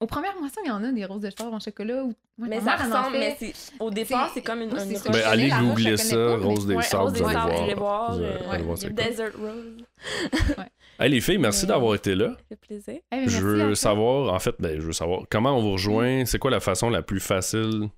Aux 0.00 0.06
premières 0.06 0.38
moissons, 0.38 0.60
il 0.64 0.68
y 0.68 0.70
en 0.70 0.84
a 0.84 0.92
des 0.92 1.04
roses 1.04 1.22
de 1.22 1.30
char 1.36 1.52
en 1.52 1.58
chocolat. 1.58 2.04
Ou... 2.04 2.08
Ouais, 2.38 2.46
Mais 2.48 2.60
ma 2.60 2.60
ça 2.60 2.64
mère, 2.64 2.78
elle 2.86 2.92
en 2.92 2.96
ressemble, 2.98 3.16
fait. 3.16 3.36
mais. 3.40 3.52
Au 3.80 3.90
départ, 3.90 4.30
C'est- 4.32 4.42
comme 4.42 4.62
une, 4.62 4.72
oui, 4.72 4.78
une 4.90 4.96
ça. 4.96 5.10
Ben, 5.10 5.22
allez 5.26 5.48
googler 5.50 5.96
ça, 5.96 6.14
pas, 6.16 6.36
Rose 6.36 6.66
des 6.68 6.74
Ouais, 6.76 6.82
Sables, 6.84 7.02
Rose 7.02 7.12
vous 7.12 7.18
des 7.18 7.24
allez 7.24 7.34
Sables, 7.34 7.50
voir. 7.50 7.58
vous 7.58 7.64
allez 7.64 7.74
voir. 7.74 8.12
Vous 8.16 8.22
allez- 8.22 8.62
euh, 8.62 8.64
voir. 8.66 8.78
Desert 8.78 9.32
Rose. 9.36 9.84
Hey, 11.00 11.10
les 11.10 11.20
filles, 11.20 11.38
merci 11.38 11.64
d'avoir 11.64 11.94
été 11.94 12.16
là. 12.16 12.30
Ça 12.30 12.36
fait 12.48 12.56
plaisir. 12.56 13.00
Je 13.12 13.38
veux 13.40 13.74
savoir, 13.76 14.34
en 14.34 14.38
fait, 14.40 14.54
ben, 14.58 14.80
je 14.80 14.86
veux 14.86 14.92
savoir 14.92 15.22
comment 15.30 15.56
on 15.56 15.62
vous 15.62 15.72
rejoint? 15.72 16.24
C'est 16.26 16.40
quoi 16.40 16.50
la 16.50 16.58
façon 16.58 16.90
la 16.90 17.02
plus 17.02 17.20
facile? 17.20 17.88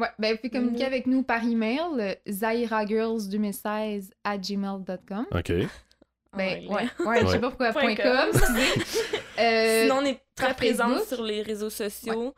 Ouais, 0.00 0.08
ben, 0.18 0.32
vous 0.32 0.36
pouvez 0.38 0.50
communiquer 0.50 0.82
Mhm. 0.84 0.86
avec 0.92 1.06
nous 1.06 1.22
par 1.22 1.44
email, 1.44 1.78
euh, 2.00 2.14
zairagirls2016 2.28 4.10
à 4.24 4.36
gmail.com. 4.38 5.26
OK. 5.32 5.52
En 6.32 6.36
Ben, 6.38 6.66
ouais, 6.68 6.88
ouais, 7.06 7.20
je 7.22 7.26
sais 7.26 7.32
Ouais. 7.32 7.38
pas 7.40 7.48
pourquoi 7.50 7.72
com. 7.72 8.30
Euh, 9.38 9.82
Sinon, 9.84 9.96
on 10.02 10.04
est 10.04 10.20
très 10.34 10.52
Facebook. 10.54 11.02
sur 11.08 11.22
les 11.22 11.40
réseaux 11.42 11.70
sociaux. 11.70 12.34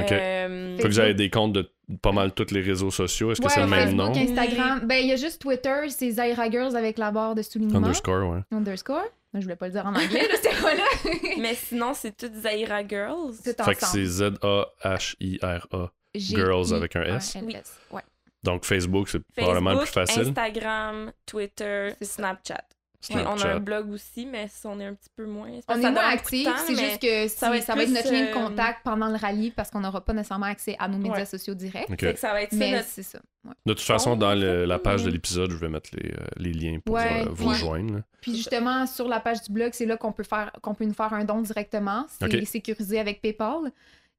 Ok. 0.00 0.10
Euh, 0.12 0.76
Fait 0.78 0.82
que 0.82 0.88
vous 0.88 0.98
avez 0.98 1.14
des 1.14 1.28
comptes 1.30 1.52
de 1.52 1.70
pas 2.02 2.12
mal 2.12 2.32
tous 2.32 2.50
les 2.52 2.60
réseaux 2.62 2.90
sociaux. 2.90 3.30
Est-ce 3.32 3.40
que 3.40 3.46
ouais, 3.46 3.52
c'est 3.54 3.60
le 3.60 3.66
même 3.66 3.96
Facebook, 3.96 4.14
nom? 4.14 4.20
Instagram. 4.40 4.80
Ben, 4.84 4.96
il 4.96 5.08
y 5.08 5.12
a 5.12 5.16
juste 5.16 5.40
Twitter, 5.42 5.88
c'est 5.90 6.10
Zaira 6.12 6.50
Girls 6.50 6.74
avec 6.76 6.96
la 6.98 7.10
barre 7.10 7.34
de 7.34 7.42
soulignement. 7.42 7.78
Underscore, 7.78 8.28
ouais. 8.30 8.40
Underscore? 8.52 9.04
Je 9.34 9.40
voulais 9.40 9.56
pas 9.56 9.66
le 9.66 9.72
dire 9.72 9.84
en 9.84 9.94
anglais, 9.94 10.26
là, 10.28 10.34
c'était 10.42 10.56
pas 10.62 10.74
là. 10.74 10.84
Mais 11.38 11.54
sinon, 11.54 11.92
c'est 11.94 12.16
toutes 12.16 12.34
Zaira 12.34 12.86
Girls. 12.88 13.34
Tout 13.44 13.64
Fait 13.64 13.74
que 13.74 13.84
c'est 13.84 14.06
ensemble. 14.06 14.38
Z-A-H-I-R-A. 14.40 15.90
Girls 16.14 16.72
avec 16.74 16.96
un 16.96 17.02
S. 17.02 17.36
Oui. 17.42 17.54
Ouais. 17.92 18.02
Donc 18.42 18.64
Facebook, 18.64 19.08
c'est 19.10 19.20
probablement 19.36 19.72
le 19.72 19.78
plus 19.80 19.88
facile. 19.88 20.28
Instagram, 20.28 21.12
Twitter, 21.26 21.90
C'est. 21.98 22.04
Snapchat. 22.06 22.64
Oui, 23.10 23.16
on 23.26 23.40
a 23.40 23.48
un 23.54 23.60
blog 23.60 23.90
aussi, 23.92 24.26
mais 24.26 24.46
on 24.64 24.80
est 24.80 24.84
un 24.86 24.94
petit 24.94 25.10
peu 25.14 25.26
moins. 25.26 25.48
On 25.68 25.74
est 25.80 25.90
moins 25.90 26.08
actifs, 26.08 26.48
c'est 26.66 26.74
juste 26.74 27.00
que 27.00 27.28
si- 27.28 27.36
ça 27.36 27.50
va 27.50 27.56
être 27.58 27.64
ça 27.64 27.74
va 27.74 27.82
être 27.82 27.88
plus, 27.88 27.94
notre 27.94 28.12
lien 28.12 28.22
de 28.22 28.26
euh, 28.28 28.32
contact 28.32 28.80
pendant 28.84 29.08
le 29.08 29.16
rallye 29.16 29.50
parce 29.50 29.70
qu'on 29.70 29.80
n'aura 29.80 30.00
pas 30.04 30.12
nécessairement 30.12 30.46
accès 30.46 30.76
à 30.78 30.88
nos 30.88 30.98
médias 30.98 31.16
Ouais. 31.18 31.24
sociaux 31.26 31.54
directs. 31.54 31.96
Que 31.96 32.16
ça 32.16 32.32
va 32.32 32.42
être 32.42 32.50
ça 32.52 32.56
Mais 32.56 32.72
notre 32.72 32.88
c'est 32.88 33.02
ça. 33.02 33.18
ouais. 33.44 33.52
De 33.66 33.72
toute 33.74 33.82
façon, 33.82 34.12
Oh, 34.12 34.16
dans 34.16 34.34
le- 34.34 34.64
la 34.64 34.78
page 34.78 35.04
de 35.04 35.10
l'épisode, 35.10 35.50
je 35.50 35.56
vais 35.56 35.68
mettre 35.68 35.90
les, 35.92 36.10
euh, 36.10 36.26
les 36.36 36.52
liens 36.52 36.78
pour 36.84 36.94
Ouais, 36.96 37.24
euh, 37.26 37.28
vous 37.30 37.50
ouais. 37.50 37.54
joindre. 37.54 37.94
là. 37.96 38.00
Puis 38.20 38.34
justement, 38.36 38.86
sur 38.86 39.08
la 39.08 39.20
page 39.20 39.42
du 39.42 39.52
blog, 39.52 39.70
c'est 39.72 39.86
là 39.86 39.96
qu'on 39.96 40.12
peut 40.12 40.24
faire 40.24 40.50
qu'on 40.62 40.74
peut 40.74 40.84
nous 40.84 40.94
faire 40.94 41.12
un 41.12 41.24
don 41.24 41.40
directement. 41.42 42.06
C'est 42.08 42.44
sécurisé 42.44 42.98
avec 42.98 43.20
PayPal. 43.22 43.70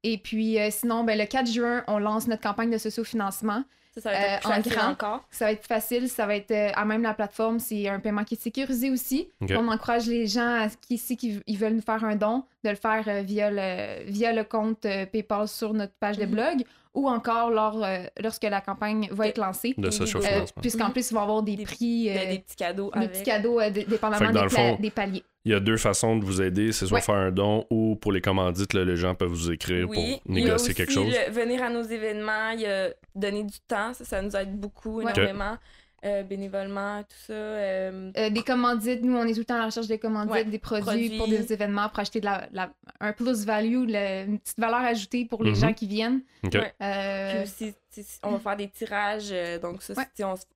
Et 0.04 0.16
puis 0.18 0.58
euh, 0.60 0.68
sinon, 0.70 1.02
ben, 1.04 1.18
le 1.18 1.24
4 1.26 1.50
juin, 1.50 1.82
on 1.88 1.98
lance 1.98 2.28
notre 2.28 2.42
campagne 2.42 2.70
de 2.70 2.78
sociofinancement. 2.78 3.64
Ça, 3.87 3.87
ça 4.00 4.10
va 4.10 4.16
être 4.16 4.34
Euh, 4.34 4.38
plus 4.40 4.48
en 4.48 4.52
facile 4.54 4.72
grand. 4.72 4.90
encore. 4.90 5.24
Ça 5.30 5.44
va 5.46 5.52
être 5.52 5.66
facile, 5.66 6.08
ça 6.08 6.26
va 6.26 6.36
être 6.36 6.50
euh, 6.50 6.70
à 6.74 6.84
même 6.84 7.02
la 7.02 7.14
plateforme. 7.14 7.58
C'est 7.58 7.88
un 7.88 8.00
paiement 8.00 8.24
qui 8.24 8.34
est 8.34 8.40
sécurisé 8.40 8.90
aussi. 8.90 9.28
On 9.50 9.68
encourage 9.68 10.06
les 10.06 10.26
gens 10.26 10.62
à, 10.64 10.68
qui 10.68 10.94
ici 10.94 11.16
qui 11.16 11.40
ils 11.46 11.58
veulent 11.58 11.74
nous 11.74 11.82
faire 11.82 12.02
un 12.04 12.16
don 12.16 12.44
de 12.64 12.70
le 12.70 12.76
faire 12.76 13.04
euh, 13.08 13.22
via, 13.22 13.50
le, 13.50 14.04
via 14.10 14.32
le 14.32 14.44
compte 14.44 14.84
euh, 14.86 15.06
PayPal 15.06 15.46
sur 15.48 15.72
notre 15.74 15.92
page 16.00 16.18
de 16.18 16.24
Mhm. 16.26 16.30
blog 16.32 16.64
ou 16.94 17.08
encore 17.08 17.50
lors, 17.50 17.84
euh, 17.84 17.98
lorsque 18.20 18.42
la 18.44 18.60
campagne 18.60 19.08
va 19.12 19.24
De- 19.24 19.28
être 19.30 19.38
lancée. 19.38 19.74
De. 19.78 19.86
Euh, 19.86 20.44
Puisqu'en 20.60 20.86
Mhm. 20.86 20.92
plus, 20.92 21.10
ils 21.10 21.14
vont 21.14 21.20
avoir 21.22 21.42
des, 21.42 21.54
Des- 21.56 21.64
prix, 21.64 22.04
Des, 22.04 22.10
euh, 22.16 22.30
des 22.32 22.38
petits 22.40 22.56
cadeaux 22.56 22.90
des 22.92 22.98
avec. 22.98 23.12
petits 23.12 23.22
cadeaux 23.24 23.60
euh, 23.60 23.70
dépendamment 23.70 24.48
fond, 24.48 24.76
des 24.80 24.90
paliers. 24.90 25.22
Il 25.48 25.52
y 25.52 25.54
a 25.54 25.60
deux 25.60 25.78
façons 25.78 26.16
de 26.18 26.24
vous 26.26 26.42
aider. 26.42 26.72
C'est 26.72 26.84
soit 26.86 26.96
Ouais. 26.98 27.00
faire 27.02 27.14
un 27.14 27.30
don 27.30 27.64
ou 27.70 27.96
pour 27.96 28.12
les 28.12 28.20
commandites, 28.20 28.74
là, 28.74 28.84
les 28.84 28.96
gens 28.96 29.14
peuvent 29.14 29.30
vous 29.30 29.50
écrire 29.50 29.88
Oui, 29.88 29.96
pour 29.96 30.04
il 30.04 30.10
y 30.10 30.42
a 30.42 30.44
négocier 30.44 30.52
aussi 30.66 30.74
quelque 30.74 30.92
chose. 30.92 31.06
le- 31.10 31.32
venir 31.32 31.62
à 31.62 31.70
nos 31.70 31.82
événements, 31.82 32.50
il 32.50 32.60
y 32.60 32.66
a 32.66 32.90
donner 33.14 33.44
du 33.44 33.58
temps, 33.66 33.94
ça, 33.94 34.04
ça 34.04 34.20
nous 34.20 34.36
aide 34.36 34.54
beaucoup, 34.60 35.00
Ouais. 35.00 35.10
énormément. 35.16 35.56
Euh, 36.04 36.22
bénévolement, 36.22 37.02
tout 37.02 37.16
ça. 37.26 37.32
euh, 37.32 38.12
Euh, 38.16 38.30
des 38.30 38.42
commandites, 38.42 39.02
nous, 39.02 39.16
on 39.16 39.24
est 39.24 39.32
tout 39.32 39.40
le 39.40 39.44
temps 39.46 39.54
à 39.56 39.58
la 39.60 39.64
recherche 39.66 39.88
des 39.88 39.98
commandites, 39.98 40.30
Ouais, 40.32 40.44
des 40.44 40.58
produits, 40.58 40.84
produits. 40.84 41.16
pour 41.18 41.26
des 41.28 41.50
événements, 41.52 41.88
pour 41.88 41.98
acheter 42.00 42.20
de 42.20 42.26
la, 42.26 42.46
la- 42.52 42.70
un 43.00 43.12
plus-value, 43.12 43.88
une 43.90 44.38
petite 44.38 44.60
valeur 44.60 44.80
ajoutée 44.80 45.24
pour 45.24 45.42
les 45.42 45.50
Mhm. 45.52 45.56
gens 45.56 45.72
qui 45.72 45.86
viennent. 45.88 46.20
OK. 46.44 46.54
Ouais. 46.54 46.72
Euh, 46.82 47.42
Puis 47.56 47.74
aussi, 47.96 48.18
on 48.22 48.30
va 48.32 48.38
faire 48.38 48.56
des 48.56 48.68
tirages, 48.68 49.34
donc 49.60 49.82
ça, 49.82 49.94
Ouais. 49.94 50.04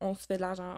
on 0.01 0.14
se 0.14 0.26
fait 0.26 0.36
de 0.36 0.43
l'argent 0.43 0.74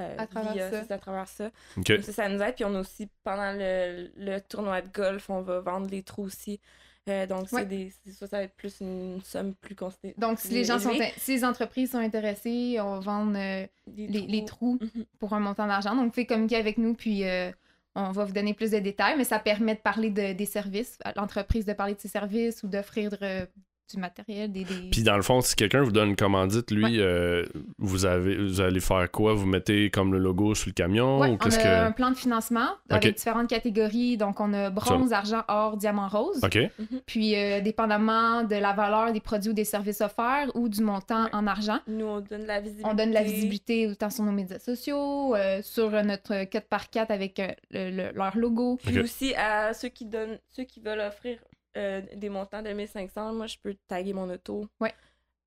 euh, 0.00 0.14
À 0.18 0.26
travers 0.26 0.52
via- 0.52 0.70
ça. 0.70 0.84
c'est 0.86 0.92
à 0.94 0.98
travers 0.98 1.28
ça. 1.28 1.50
Donc 1.76 1.86
ça, 2.02 2.12
ça 2.12 2.28
nous 2.28 2.40
aide. 2.42 2.54
Puis 2.54 2.64
on 2.64 2.74
a 2.74 2.80
aussi, 2.80 3.08
pendant 3.24 3.52
le, 3.52 4.10
le 4.16 4.38
tournoi 4.40 4.80
de 4.82 4.88
golf, 4.88 5.28
on 5.30 5.40
va 5.42 5.60
vendre 5.60 5.88
les 5.90 6.02
trous 6.02 6.22
aussi. 6.24 6.60
Euh, 7.08 7.26
donc 7.26 7.48
c'est 7.48 7.56
Ouais. 7.56 7.64
des, 7.64 7.92
ça, 8.12 8.26
ça 8.26 8.36
va 8.38 8.42
être 8.44 8.54
plus 8.54 8.80
une 8.80 9.20
somme 9.24 9.54
plus 9.54 9.74
considérée. 9.74 10.14
donc, 10.18 10.38
si 10.38 10.48
les 10.52 10.64
gens 10.64 10.78
sont, 10.78 10.92
si 11.16 11.32
les 11.32 11.44
entreprises 11.44 11.92
sont 11.92 11.98
intéressées, 11.98 12.76
on 12.80 12.94
va 12.96 13.00
vendre 13.00 13.36
euh, 13.38 13.66
les, 13.96 14.06
les 14.06 14.44
trous 14.44 14.78
Mhm. 14.80 15.04
pour 15.18 15.32
un 15.32 15.40
montant 15.40 15.66
d'argent. 15.66 15.94
Donc, 15.96 16.04
vous 16.04 16.10
pouvez 16.10 16.26
communiquer 16.26 16.56
avec 16.56 16.76
nous, 16.76 16.94
puis 16.94 17.24
euh, 17.26 17.50
on 17.94 18.12
va 18.12 18.24
vous 18.24 18.32
donner 18.32 18.52
plus 18.54 18.70
de 18.70 18.78
détails, 18.78 19.16
mais 19.16 19.24
ça 19.24 19.38
permet 19.38 19.74
de 19.74 19.80
parler 19.80 20.10
de- 20.10 20.34
des 20.34 20.46
services, 20.46 20.98
à 21.02 21.12
l'entreprise 21.16 21.64
de 21.64 21.72
parler 21.72 21.94
de 21.94 22.00
ses 22.00 22.08
services 22.08 22.62
ou 22.62 22.68
d'offrir 22.68 23.10
euh, 23.22 23.46
du 23.90 23.98
matériel, 23.98 24.50
des... 24.52 24.64
des- 24.64 24.90
Puis 24.90 25.02
dans 25.02 25.16
le 25.16 25.22
fond, 25.22 25.40
si 25.40 25.56
quelqu'un 25.56 25.82
vous 25.82 25.92
donne 25.92 26.10
une 26.10 26.16
commandite, 26.16 26.70
lui, 26.70 27.00
euh, 27.00 27.44
vous, 27.78 28.04
avez, 28.06 28.36
vous 28.36 28.60
allez 28.60 28.80
faire 28.80 29.10
quoi? 29.10 29.34
Vous 29.34 29.46
mettez 29.46 29.90
comme 29.90 30.12
le 30.12 30.18
logo 30.18 30.54
sur 30.54 30.68
le 30.68 30.72
camion 30.74 31.18
Ouais, 31.20 31.28
ou 31.28 31.32
on 31.32 31.36
qu'est-ce 31.36 31.58
a 31.58 31.62
que... 31.62 31.86
un 31.88 31.92
plan 31.92 32.10
de 32.10 32.16
financement 32.16 32.68
avec 32.88 33.14
différentes 33.16 33.48
catégories. 33.48 34.16
Donc, 34.16 34.40
on 34.40 34.52
a 34.52 34.70
bronze, 34.70 35.12
argent, 35.12 35.42
or, 35.48 35.76
diamant, 35.76 36.08
rose. 36.08 36.40
OK. 36.42 36.58
Puis, 37.06 37.34
euh, 37.36 37.60
dépendamment 37.60 38.44
de 38.44 38.56
la 38.56 38.72
valeur 38.72 39.12
des 39.12 39.20
produits 39.20 39.50
ou 39.50 39.54
des 39.54 39.64
services 39.64 40.00
offerts 40.00 40.50
ou 40.54 40.68
du 40.68 40.82
montant 40.82 41.24
Ouais. 41.24 41.30
en 41.32 41.46
argent, 41.46 41.78
Nous, 41.88 42.04
on 42.06 42.20
donne 42.20 42.46
la 42.46 42.60
visibilité. 42.60 42.88
on 42.90 42.94
donne 42.94 43.10
la 43.12 43.22
visibilité 43.22 43.86
autant 43.88 44.10
sur 44.10 44.24
nos 44.24 44.32
médias 44.32 44.58
sociaux, 44.58 45.34
euh, 45.34 45.60
sur 45.62 45.90
notre 46.04 46.44
4x4 46.44 47.06
avec 47.10 47.38
euh, 47.40 47.48
le- 47.70 47.90
le- 47.90 48.12
leur 48.14 48.36
logo. 48.36 48.78
Puis 48.84 48.98
aussi, 49.00 49.34
à 49.34 49.74
ceux 49.74 49.88
qui 49.88 50.04
donnent, 50.04 50.38
ceux 50.50 50.64
qui 50.64 50.80
veulent 50.80 51.00
offrir 51.00 51.38
euh, 51.76 52.00
des 52.16 52.28
montants 52.28 52.62
de 52.62 52.70
1500, 52.70 53.32
moi, 53.34 53.46
je 53.46 53.56
peux 53.62 53.74
taguer 53.88 54.12
mon 54.12 54.28
auto. 54.30 54.66
Ouais. 54.80 54.92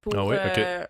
Pour, 0.02 0.16
Ah 0.16 0.26
ok. 0.26 0.34
euh, 0.58 0.86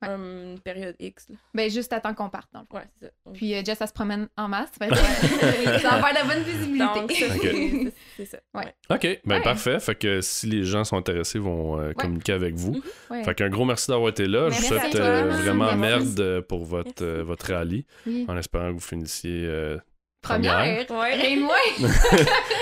Ouais. 0.00 0.08
une 0.14 0.60
période 0.60 0.94
X. 1.00 1.28
Là. 1.28 1.34
Ben, 1.54 1.68
juste 1.68 1.92
à 1.92 1.98
temps 2.00 2.14
qu'on 2.14 2.28
parte, 2.30 2.46
dans 2.52 2.60
le 2.60 2.66
fond. 2.70 2.76
Ouais, 2.76 2.84
c'est 3.00 3.06
ça. 3.06 3.12
Puis 3.34 3.52
euh, 3.54 3.62
Jess, 3.64 3.78
elle 3.80 3.88
se 3.88 3.92
promène 3.92 4.28
en 4.36 4.46
masse. 4.46 4.70
Ça 4.80 4.86
va 4.86 4.94
faire 4.94 6.10
de 6.10 6.14
la 6.14 6.24
bonne 6.24 6.42
visibilité. 6.44 7.14
Ça, 7.26 7.92
c'est- 8.16 8.24
ça. 8.26 8.38
Ouais. 8.54 8.72
OK, 8.90 9.20
ben 9.24 9.36
Ouais. 9.38 9.42
parfait. 9.42 9.80
Fait 9.80 9.96
que 9.96 10.20
si 10.20 10.46
les 10.46 10.62
gens 10.62 10.84
sont 10.84 10.96
intéressés, 10.96 11.38
ils 11.38 11.44
vont 11.44 11.80
euh, 11.80 11.92
communiquer 11.94 12.32
avec 12.32 12.54
vous. 12.54 12.74
Mhm. 12.74 12.82
Ouais. 13.10 13.24
Fait 13.24 13.34
qu'un 13.34 13.48
gros 13.48 13.64
merci 13.64 13.88
d'avoir 13.90 14.10
été 14.10 14.26
là. 14.28 14.42
Merci 14.50 14.68
Je 14.68 14.74
vous 14.74 14.78
souhaite 14.80 14.94
euh, 14.94 15.30
vraiment 15.30 15.74
Merci. 15.74 16.14
merde 16.14 16.40
pour 16.42 16.64
votre, 16.64 17.02
euh, 17.04 17.24
votre 17.24 17.52
rallye, 17.52 17.84
Oui. 18.06 18.24
en 18.28 18.36
espérant 18.36 18.68
que 18.68 18.74
vous 18.74 18.80
finissiez 18.80 19.46
euh, 19.46 19.78
Première. 20.22 20.58
Ouais. 20.90 21.14
Rien 21.14 21.36
de 21.36 21.42
moins. 21.42 21.90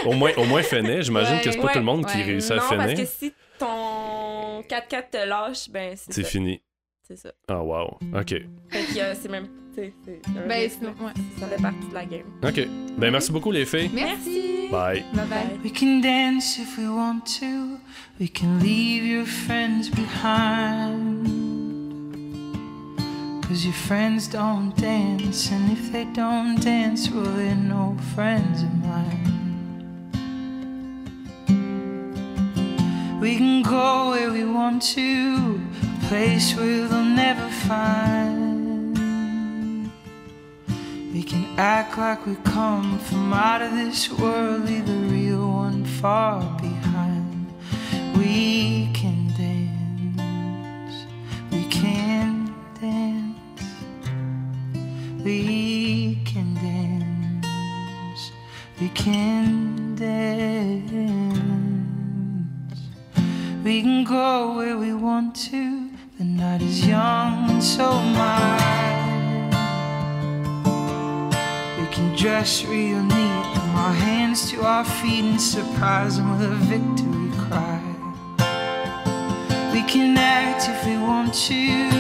au 0.07 0.13
moins 0.13 0.33
au 0.37 0.45
moins 0.45 0.63
fenêtre. 0.63 1.03
J'imagine 1.03 1.37
Ouais. 1.37 1.41
que 1.43 1.51
c'est 1.53 1.59
pas 1.59 1.67
Ouais. 1.67 1.73
tout 1.73 1.79
le 1.79 1.85
monde 1.85 2.07
qui 2.07 2.23
réussit 2.23 2.51
à 2.53 2.57
Non, 2.57 2.63
parce 2.69 2.83
finir. 2.91 2.97
que 2.97 3.05
si 3.11 3.33
ton 3.59 4.63
4x4 4.69 5.11
te 5.11 5.27
lâche, 5.29 5.71
ben 5.71 5.95
c'est 5.97 6.13
C'est 6.13 6.25
fini. 6.25 6.61
C'est 7.07 7.17
ça. 7.17 7.31
Ah 7.49 7.63
wow. 7.63 7.99
OK. 8.15 8.29
Fait 8.29 8.45
que 8.95 8.99
euh, 9.01 9.15
c'est 9.15 9.29
même. 9.31 9.49
c'est 9.75 9.93
Ben, 10.49 10.69
c'est- 10.71 10.85
ouais. 10.87 11.13
Ça 11.41 11.47
fait 11.47 11.63
partie 11.63 11.89
de 11.89 11.95
la 11.95 12.05
game. 12.05 12.27
OK. 12.43 12.69
Ben 12.99 13.11
merci 13.11 13.31
beaucoup 13.33 13.53
les 13.53 13.65
filles. 13.65 13.91
Merci. 13.93 14.69
Bye. 14.71 15.05
Bye 15.15 15.27
bye. 15.27 15.61
We 15.65 15.73
can 15.73 16.01
dance 16.01 16.59
if 16.59 16.77
we 16.77 16.89
want 16.89 17.21
to. 17.41 17.79
We 18.21 18.29
can 18.33 18.59
leave 18.61 19.05
your 19.07 19.25
friends 19.25 19.89
behind. 19.91 21.46
Cause 23.49 23.65
your 23.65 23.75
friends 23.75 24.27
don't 24.27 24.77
dance, 24.77 25.53
and 25.53 25.71
if 25.71 25.93
they 25.93 26.05
don't 26.07 26.61
dance, 26.61 27.09
well, 27.09 27.23
they're 27.23 27.55
no 27.55 27.97
friends 28.17 28.65
of 28.65 28.75
mine. 28.85 29.37
We 33.21 33.37
can 33.37 33.63
go 33.63 34.11
where 34.11 34.33
we 34.33 34.45
want 34.45 34.83
to, 34.95 35.61
a 35.81 36.09
place 36.09 36.57
where 36.57 36.89
they'll 36.89 37.05
never 37.05 37.49
find. 37.69 38.99
We 41.15 41.23
can 41.23 41.47
act 41.57 41.97
like 41.99 42.27
we 42.27 42.35
come 42.43 42.99
from 42.99 43.33
out 43.33 43.63
of 43.63 43.71
this 43.71 44.11
world, 44.11 44.65
leave 44.65 44.87
the 44.87 44.93
real 45.15 45.49
one 45.53 45.85
far 45.85 46.43
behind. 46.61 47.47
We 48.17 48.91
can 48.93 49.16
we 55.27 56.19
can 56.25 56.55
dance, 56.55 58.31
we 58.81 58.89
can 58.91 59.97
dance. 59.97 60.93
We 63.65 63.83
can 63.83 64.05
go 64.05 64.55
where 64.57 64.79
we 64.79 64.95
want 64.95 65.35
to. 65.51 65.91
The 66.19 66.25
night 66.25 66.63
is 66.63 66.87
young 66.87 67.51
and 67.51 67.61
so 67.61 67.91
mine. 67.91 69.51
We 71.81 71.87
can 71.93 72.15
dress 72.15 72.65
real 72.65 73.03
neat, 73.03 73.47
from 73.57 73.75
our 73.85 73.95
hands 73.95 74.49
to 74.53 74.63
our 74.63 74.85
feet, 74.85 75.25
and 75.25 75.41
surprise 75.41 76.19
them 76.19 76.39
with 76.39 76.43
a 76.53 76.55
victory 76.71 77.33
cry. 77.49 77.83
We 79.73 79.83
can 79.91 80.17
act 80.17 80.69
if 80.69 80.87
we 80.87 80.97
want 80.99 81.35
to, 81.49 81.91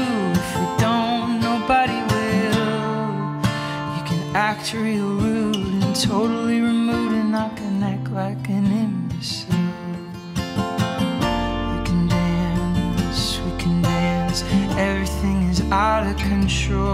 act 4.36 4.74
real 4.74 5.14
rude 5.14 5.56
and 5.56 5.96
totally 5.96 6.60
removed, 6.60 7.14
and 7.14 7.34
I 7.34 7.48
can 7.56 7.82
act 7.82 8.10
like 8.10 8.46
an 8.50 8.66
imbecile. 8.66 9.48
We 11.72 11.78
can 11.86 12.06
dance, 12.06 13.40
we 13.40 13.52
can 13.58 13.80
dance, 13.80 14.42
everything 14.76 15.44
is 15.44 15.62
out 15.72 16.06
of 16.06 16.18
control. 16.18 16.85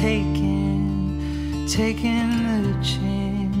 Taking, 0.00 1.66
taking 1.68 2.30
a 2.56 2.62
chance. 2.82 3.56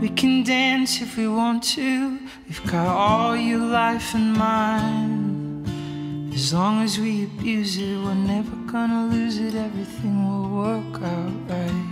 We 0.00 0.08
can 0.08 0.42
dance 0.44 1.02
if 1.02 1.18
we 1.18 1.28
want 1.28 1.62
to. 1.74 2.18
We've 2.46 2.66
got 2.72 2.86
all 2.86 3.36
your 3.36 3.58
life 3.58 4.14
and 4.14 4.32
mine. 4.32 6.30
As 6.32 6.54
long 6.54 6.82
as 6.82 6.98
we 6.98 7.24
abuse 7.24 7.76
it, 7.76 7.98
we're 7.98 8.14
never 8.14 8.56
gonna 8.72 9.08
lose 9.14 9.36
it. 9.38 9.54
Everything 9.54 10.14
will 10.26 10.48
work 10.48 11.02
out 11.02 11.34
right. 11.50 11.90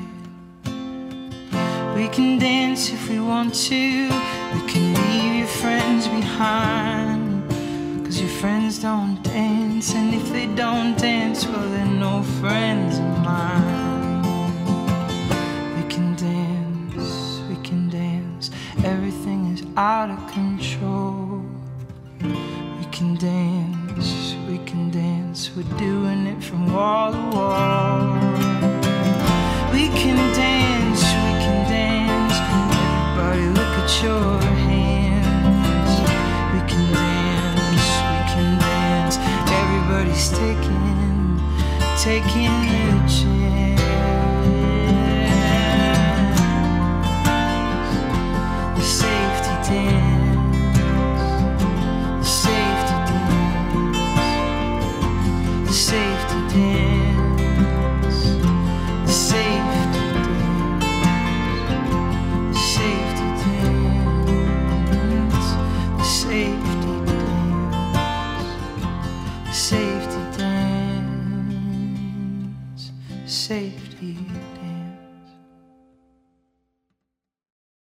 We 1.94 2.08
can 2.08 2.38
dance 2.38 2.90
if 2.90 3.10
we 3.10 3.20
want 3.20 3.54
to. 3.68 4.08
We 4.54 4.60
can 4.72 4.94
leave 4.94 5.34
your 5.40 5.52
friends 5.62 6.08
behind. 6.08 7.44
Cause 8.04 8.18
your 8.22 8.34
friends 8.40 8.78
don't 8.78 9.11
dance. 9.32 9.94
And 9.94 10.14
if 10.14 10.30
they 10.32 10.46
don't 10.46 10.96
dance, 10.98 11.46
well, 11.46 11.68
they're 11.70 11.86
no 11.86 12.22
friends 12.40 12.98
of 12.98 13.18
mine. 13.24 14.52
We 15.76 15.82
can 15.88 16.14
dance, 16.16 17.40
we 17.48 17.56
can 17.66 17.88
dance. 17.88 18.50
Everything 18.84 19.52
is 19.54 19.62
out 19.76 20.10
of 20.10 20.20
control. 20.32 21.42
We 22.20 22.86
can 22.96 23.16
dance, 23.16 24.34
we 24.48 24.58
can 24.70 24.90
dance. 24.90 25.50
We're 25.56 25.78
doing 25.78 26.26
it 26.26 26.42
from 26.42 26.72
wall 26.72 27.12
to 27.12 27.36
wall. 27.36 28.14
We 29.72 29.88
can 30.00 30.18
dance, 30.34 31.02
we 31.02 31.32
can 31.44 31.60
dance. 31.70 32.34
Everybody, 33.16 33.46
look 33.58 33.74
at 33.82 34.02
your 34.02 34.41
Taking, 40.32 41.38
taking 41.98 42.64
you. 42.64 43.01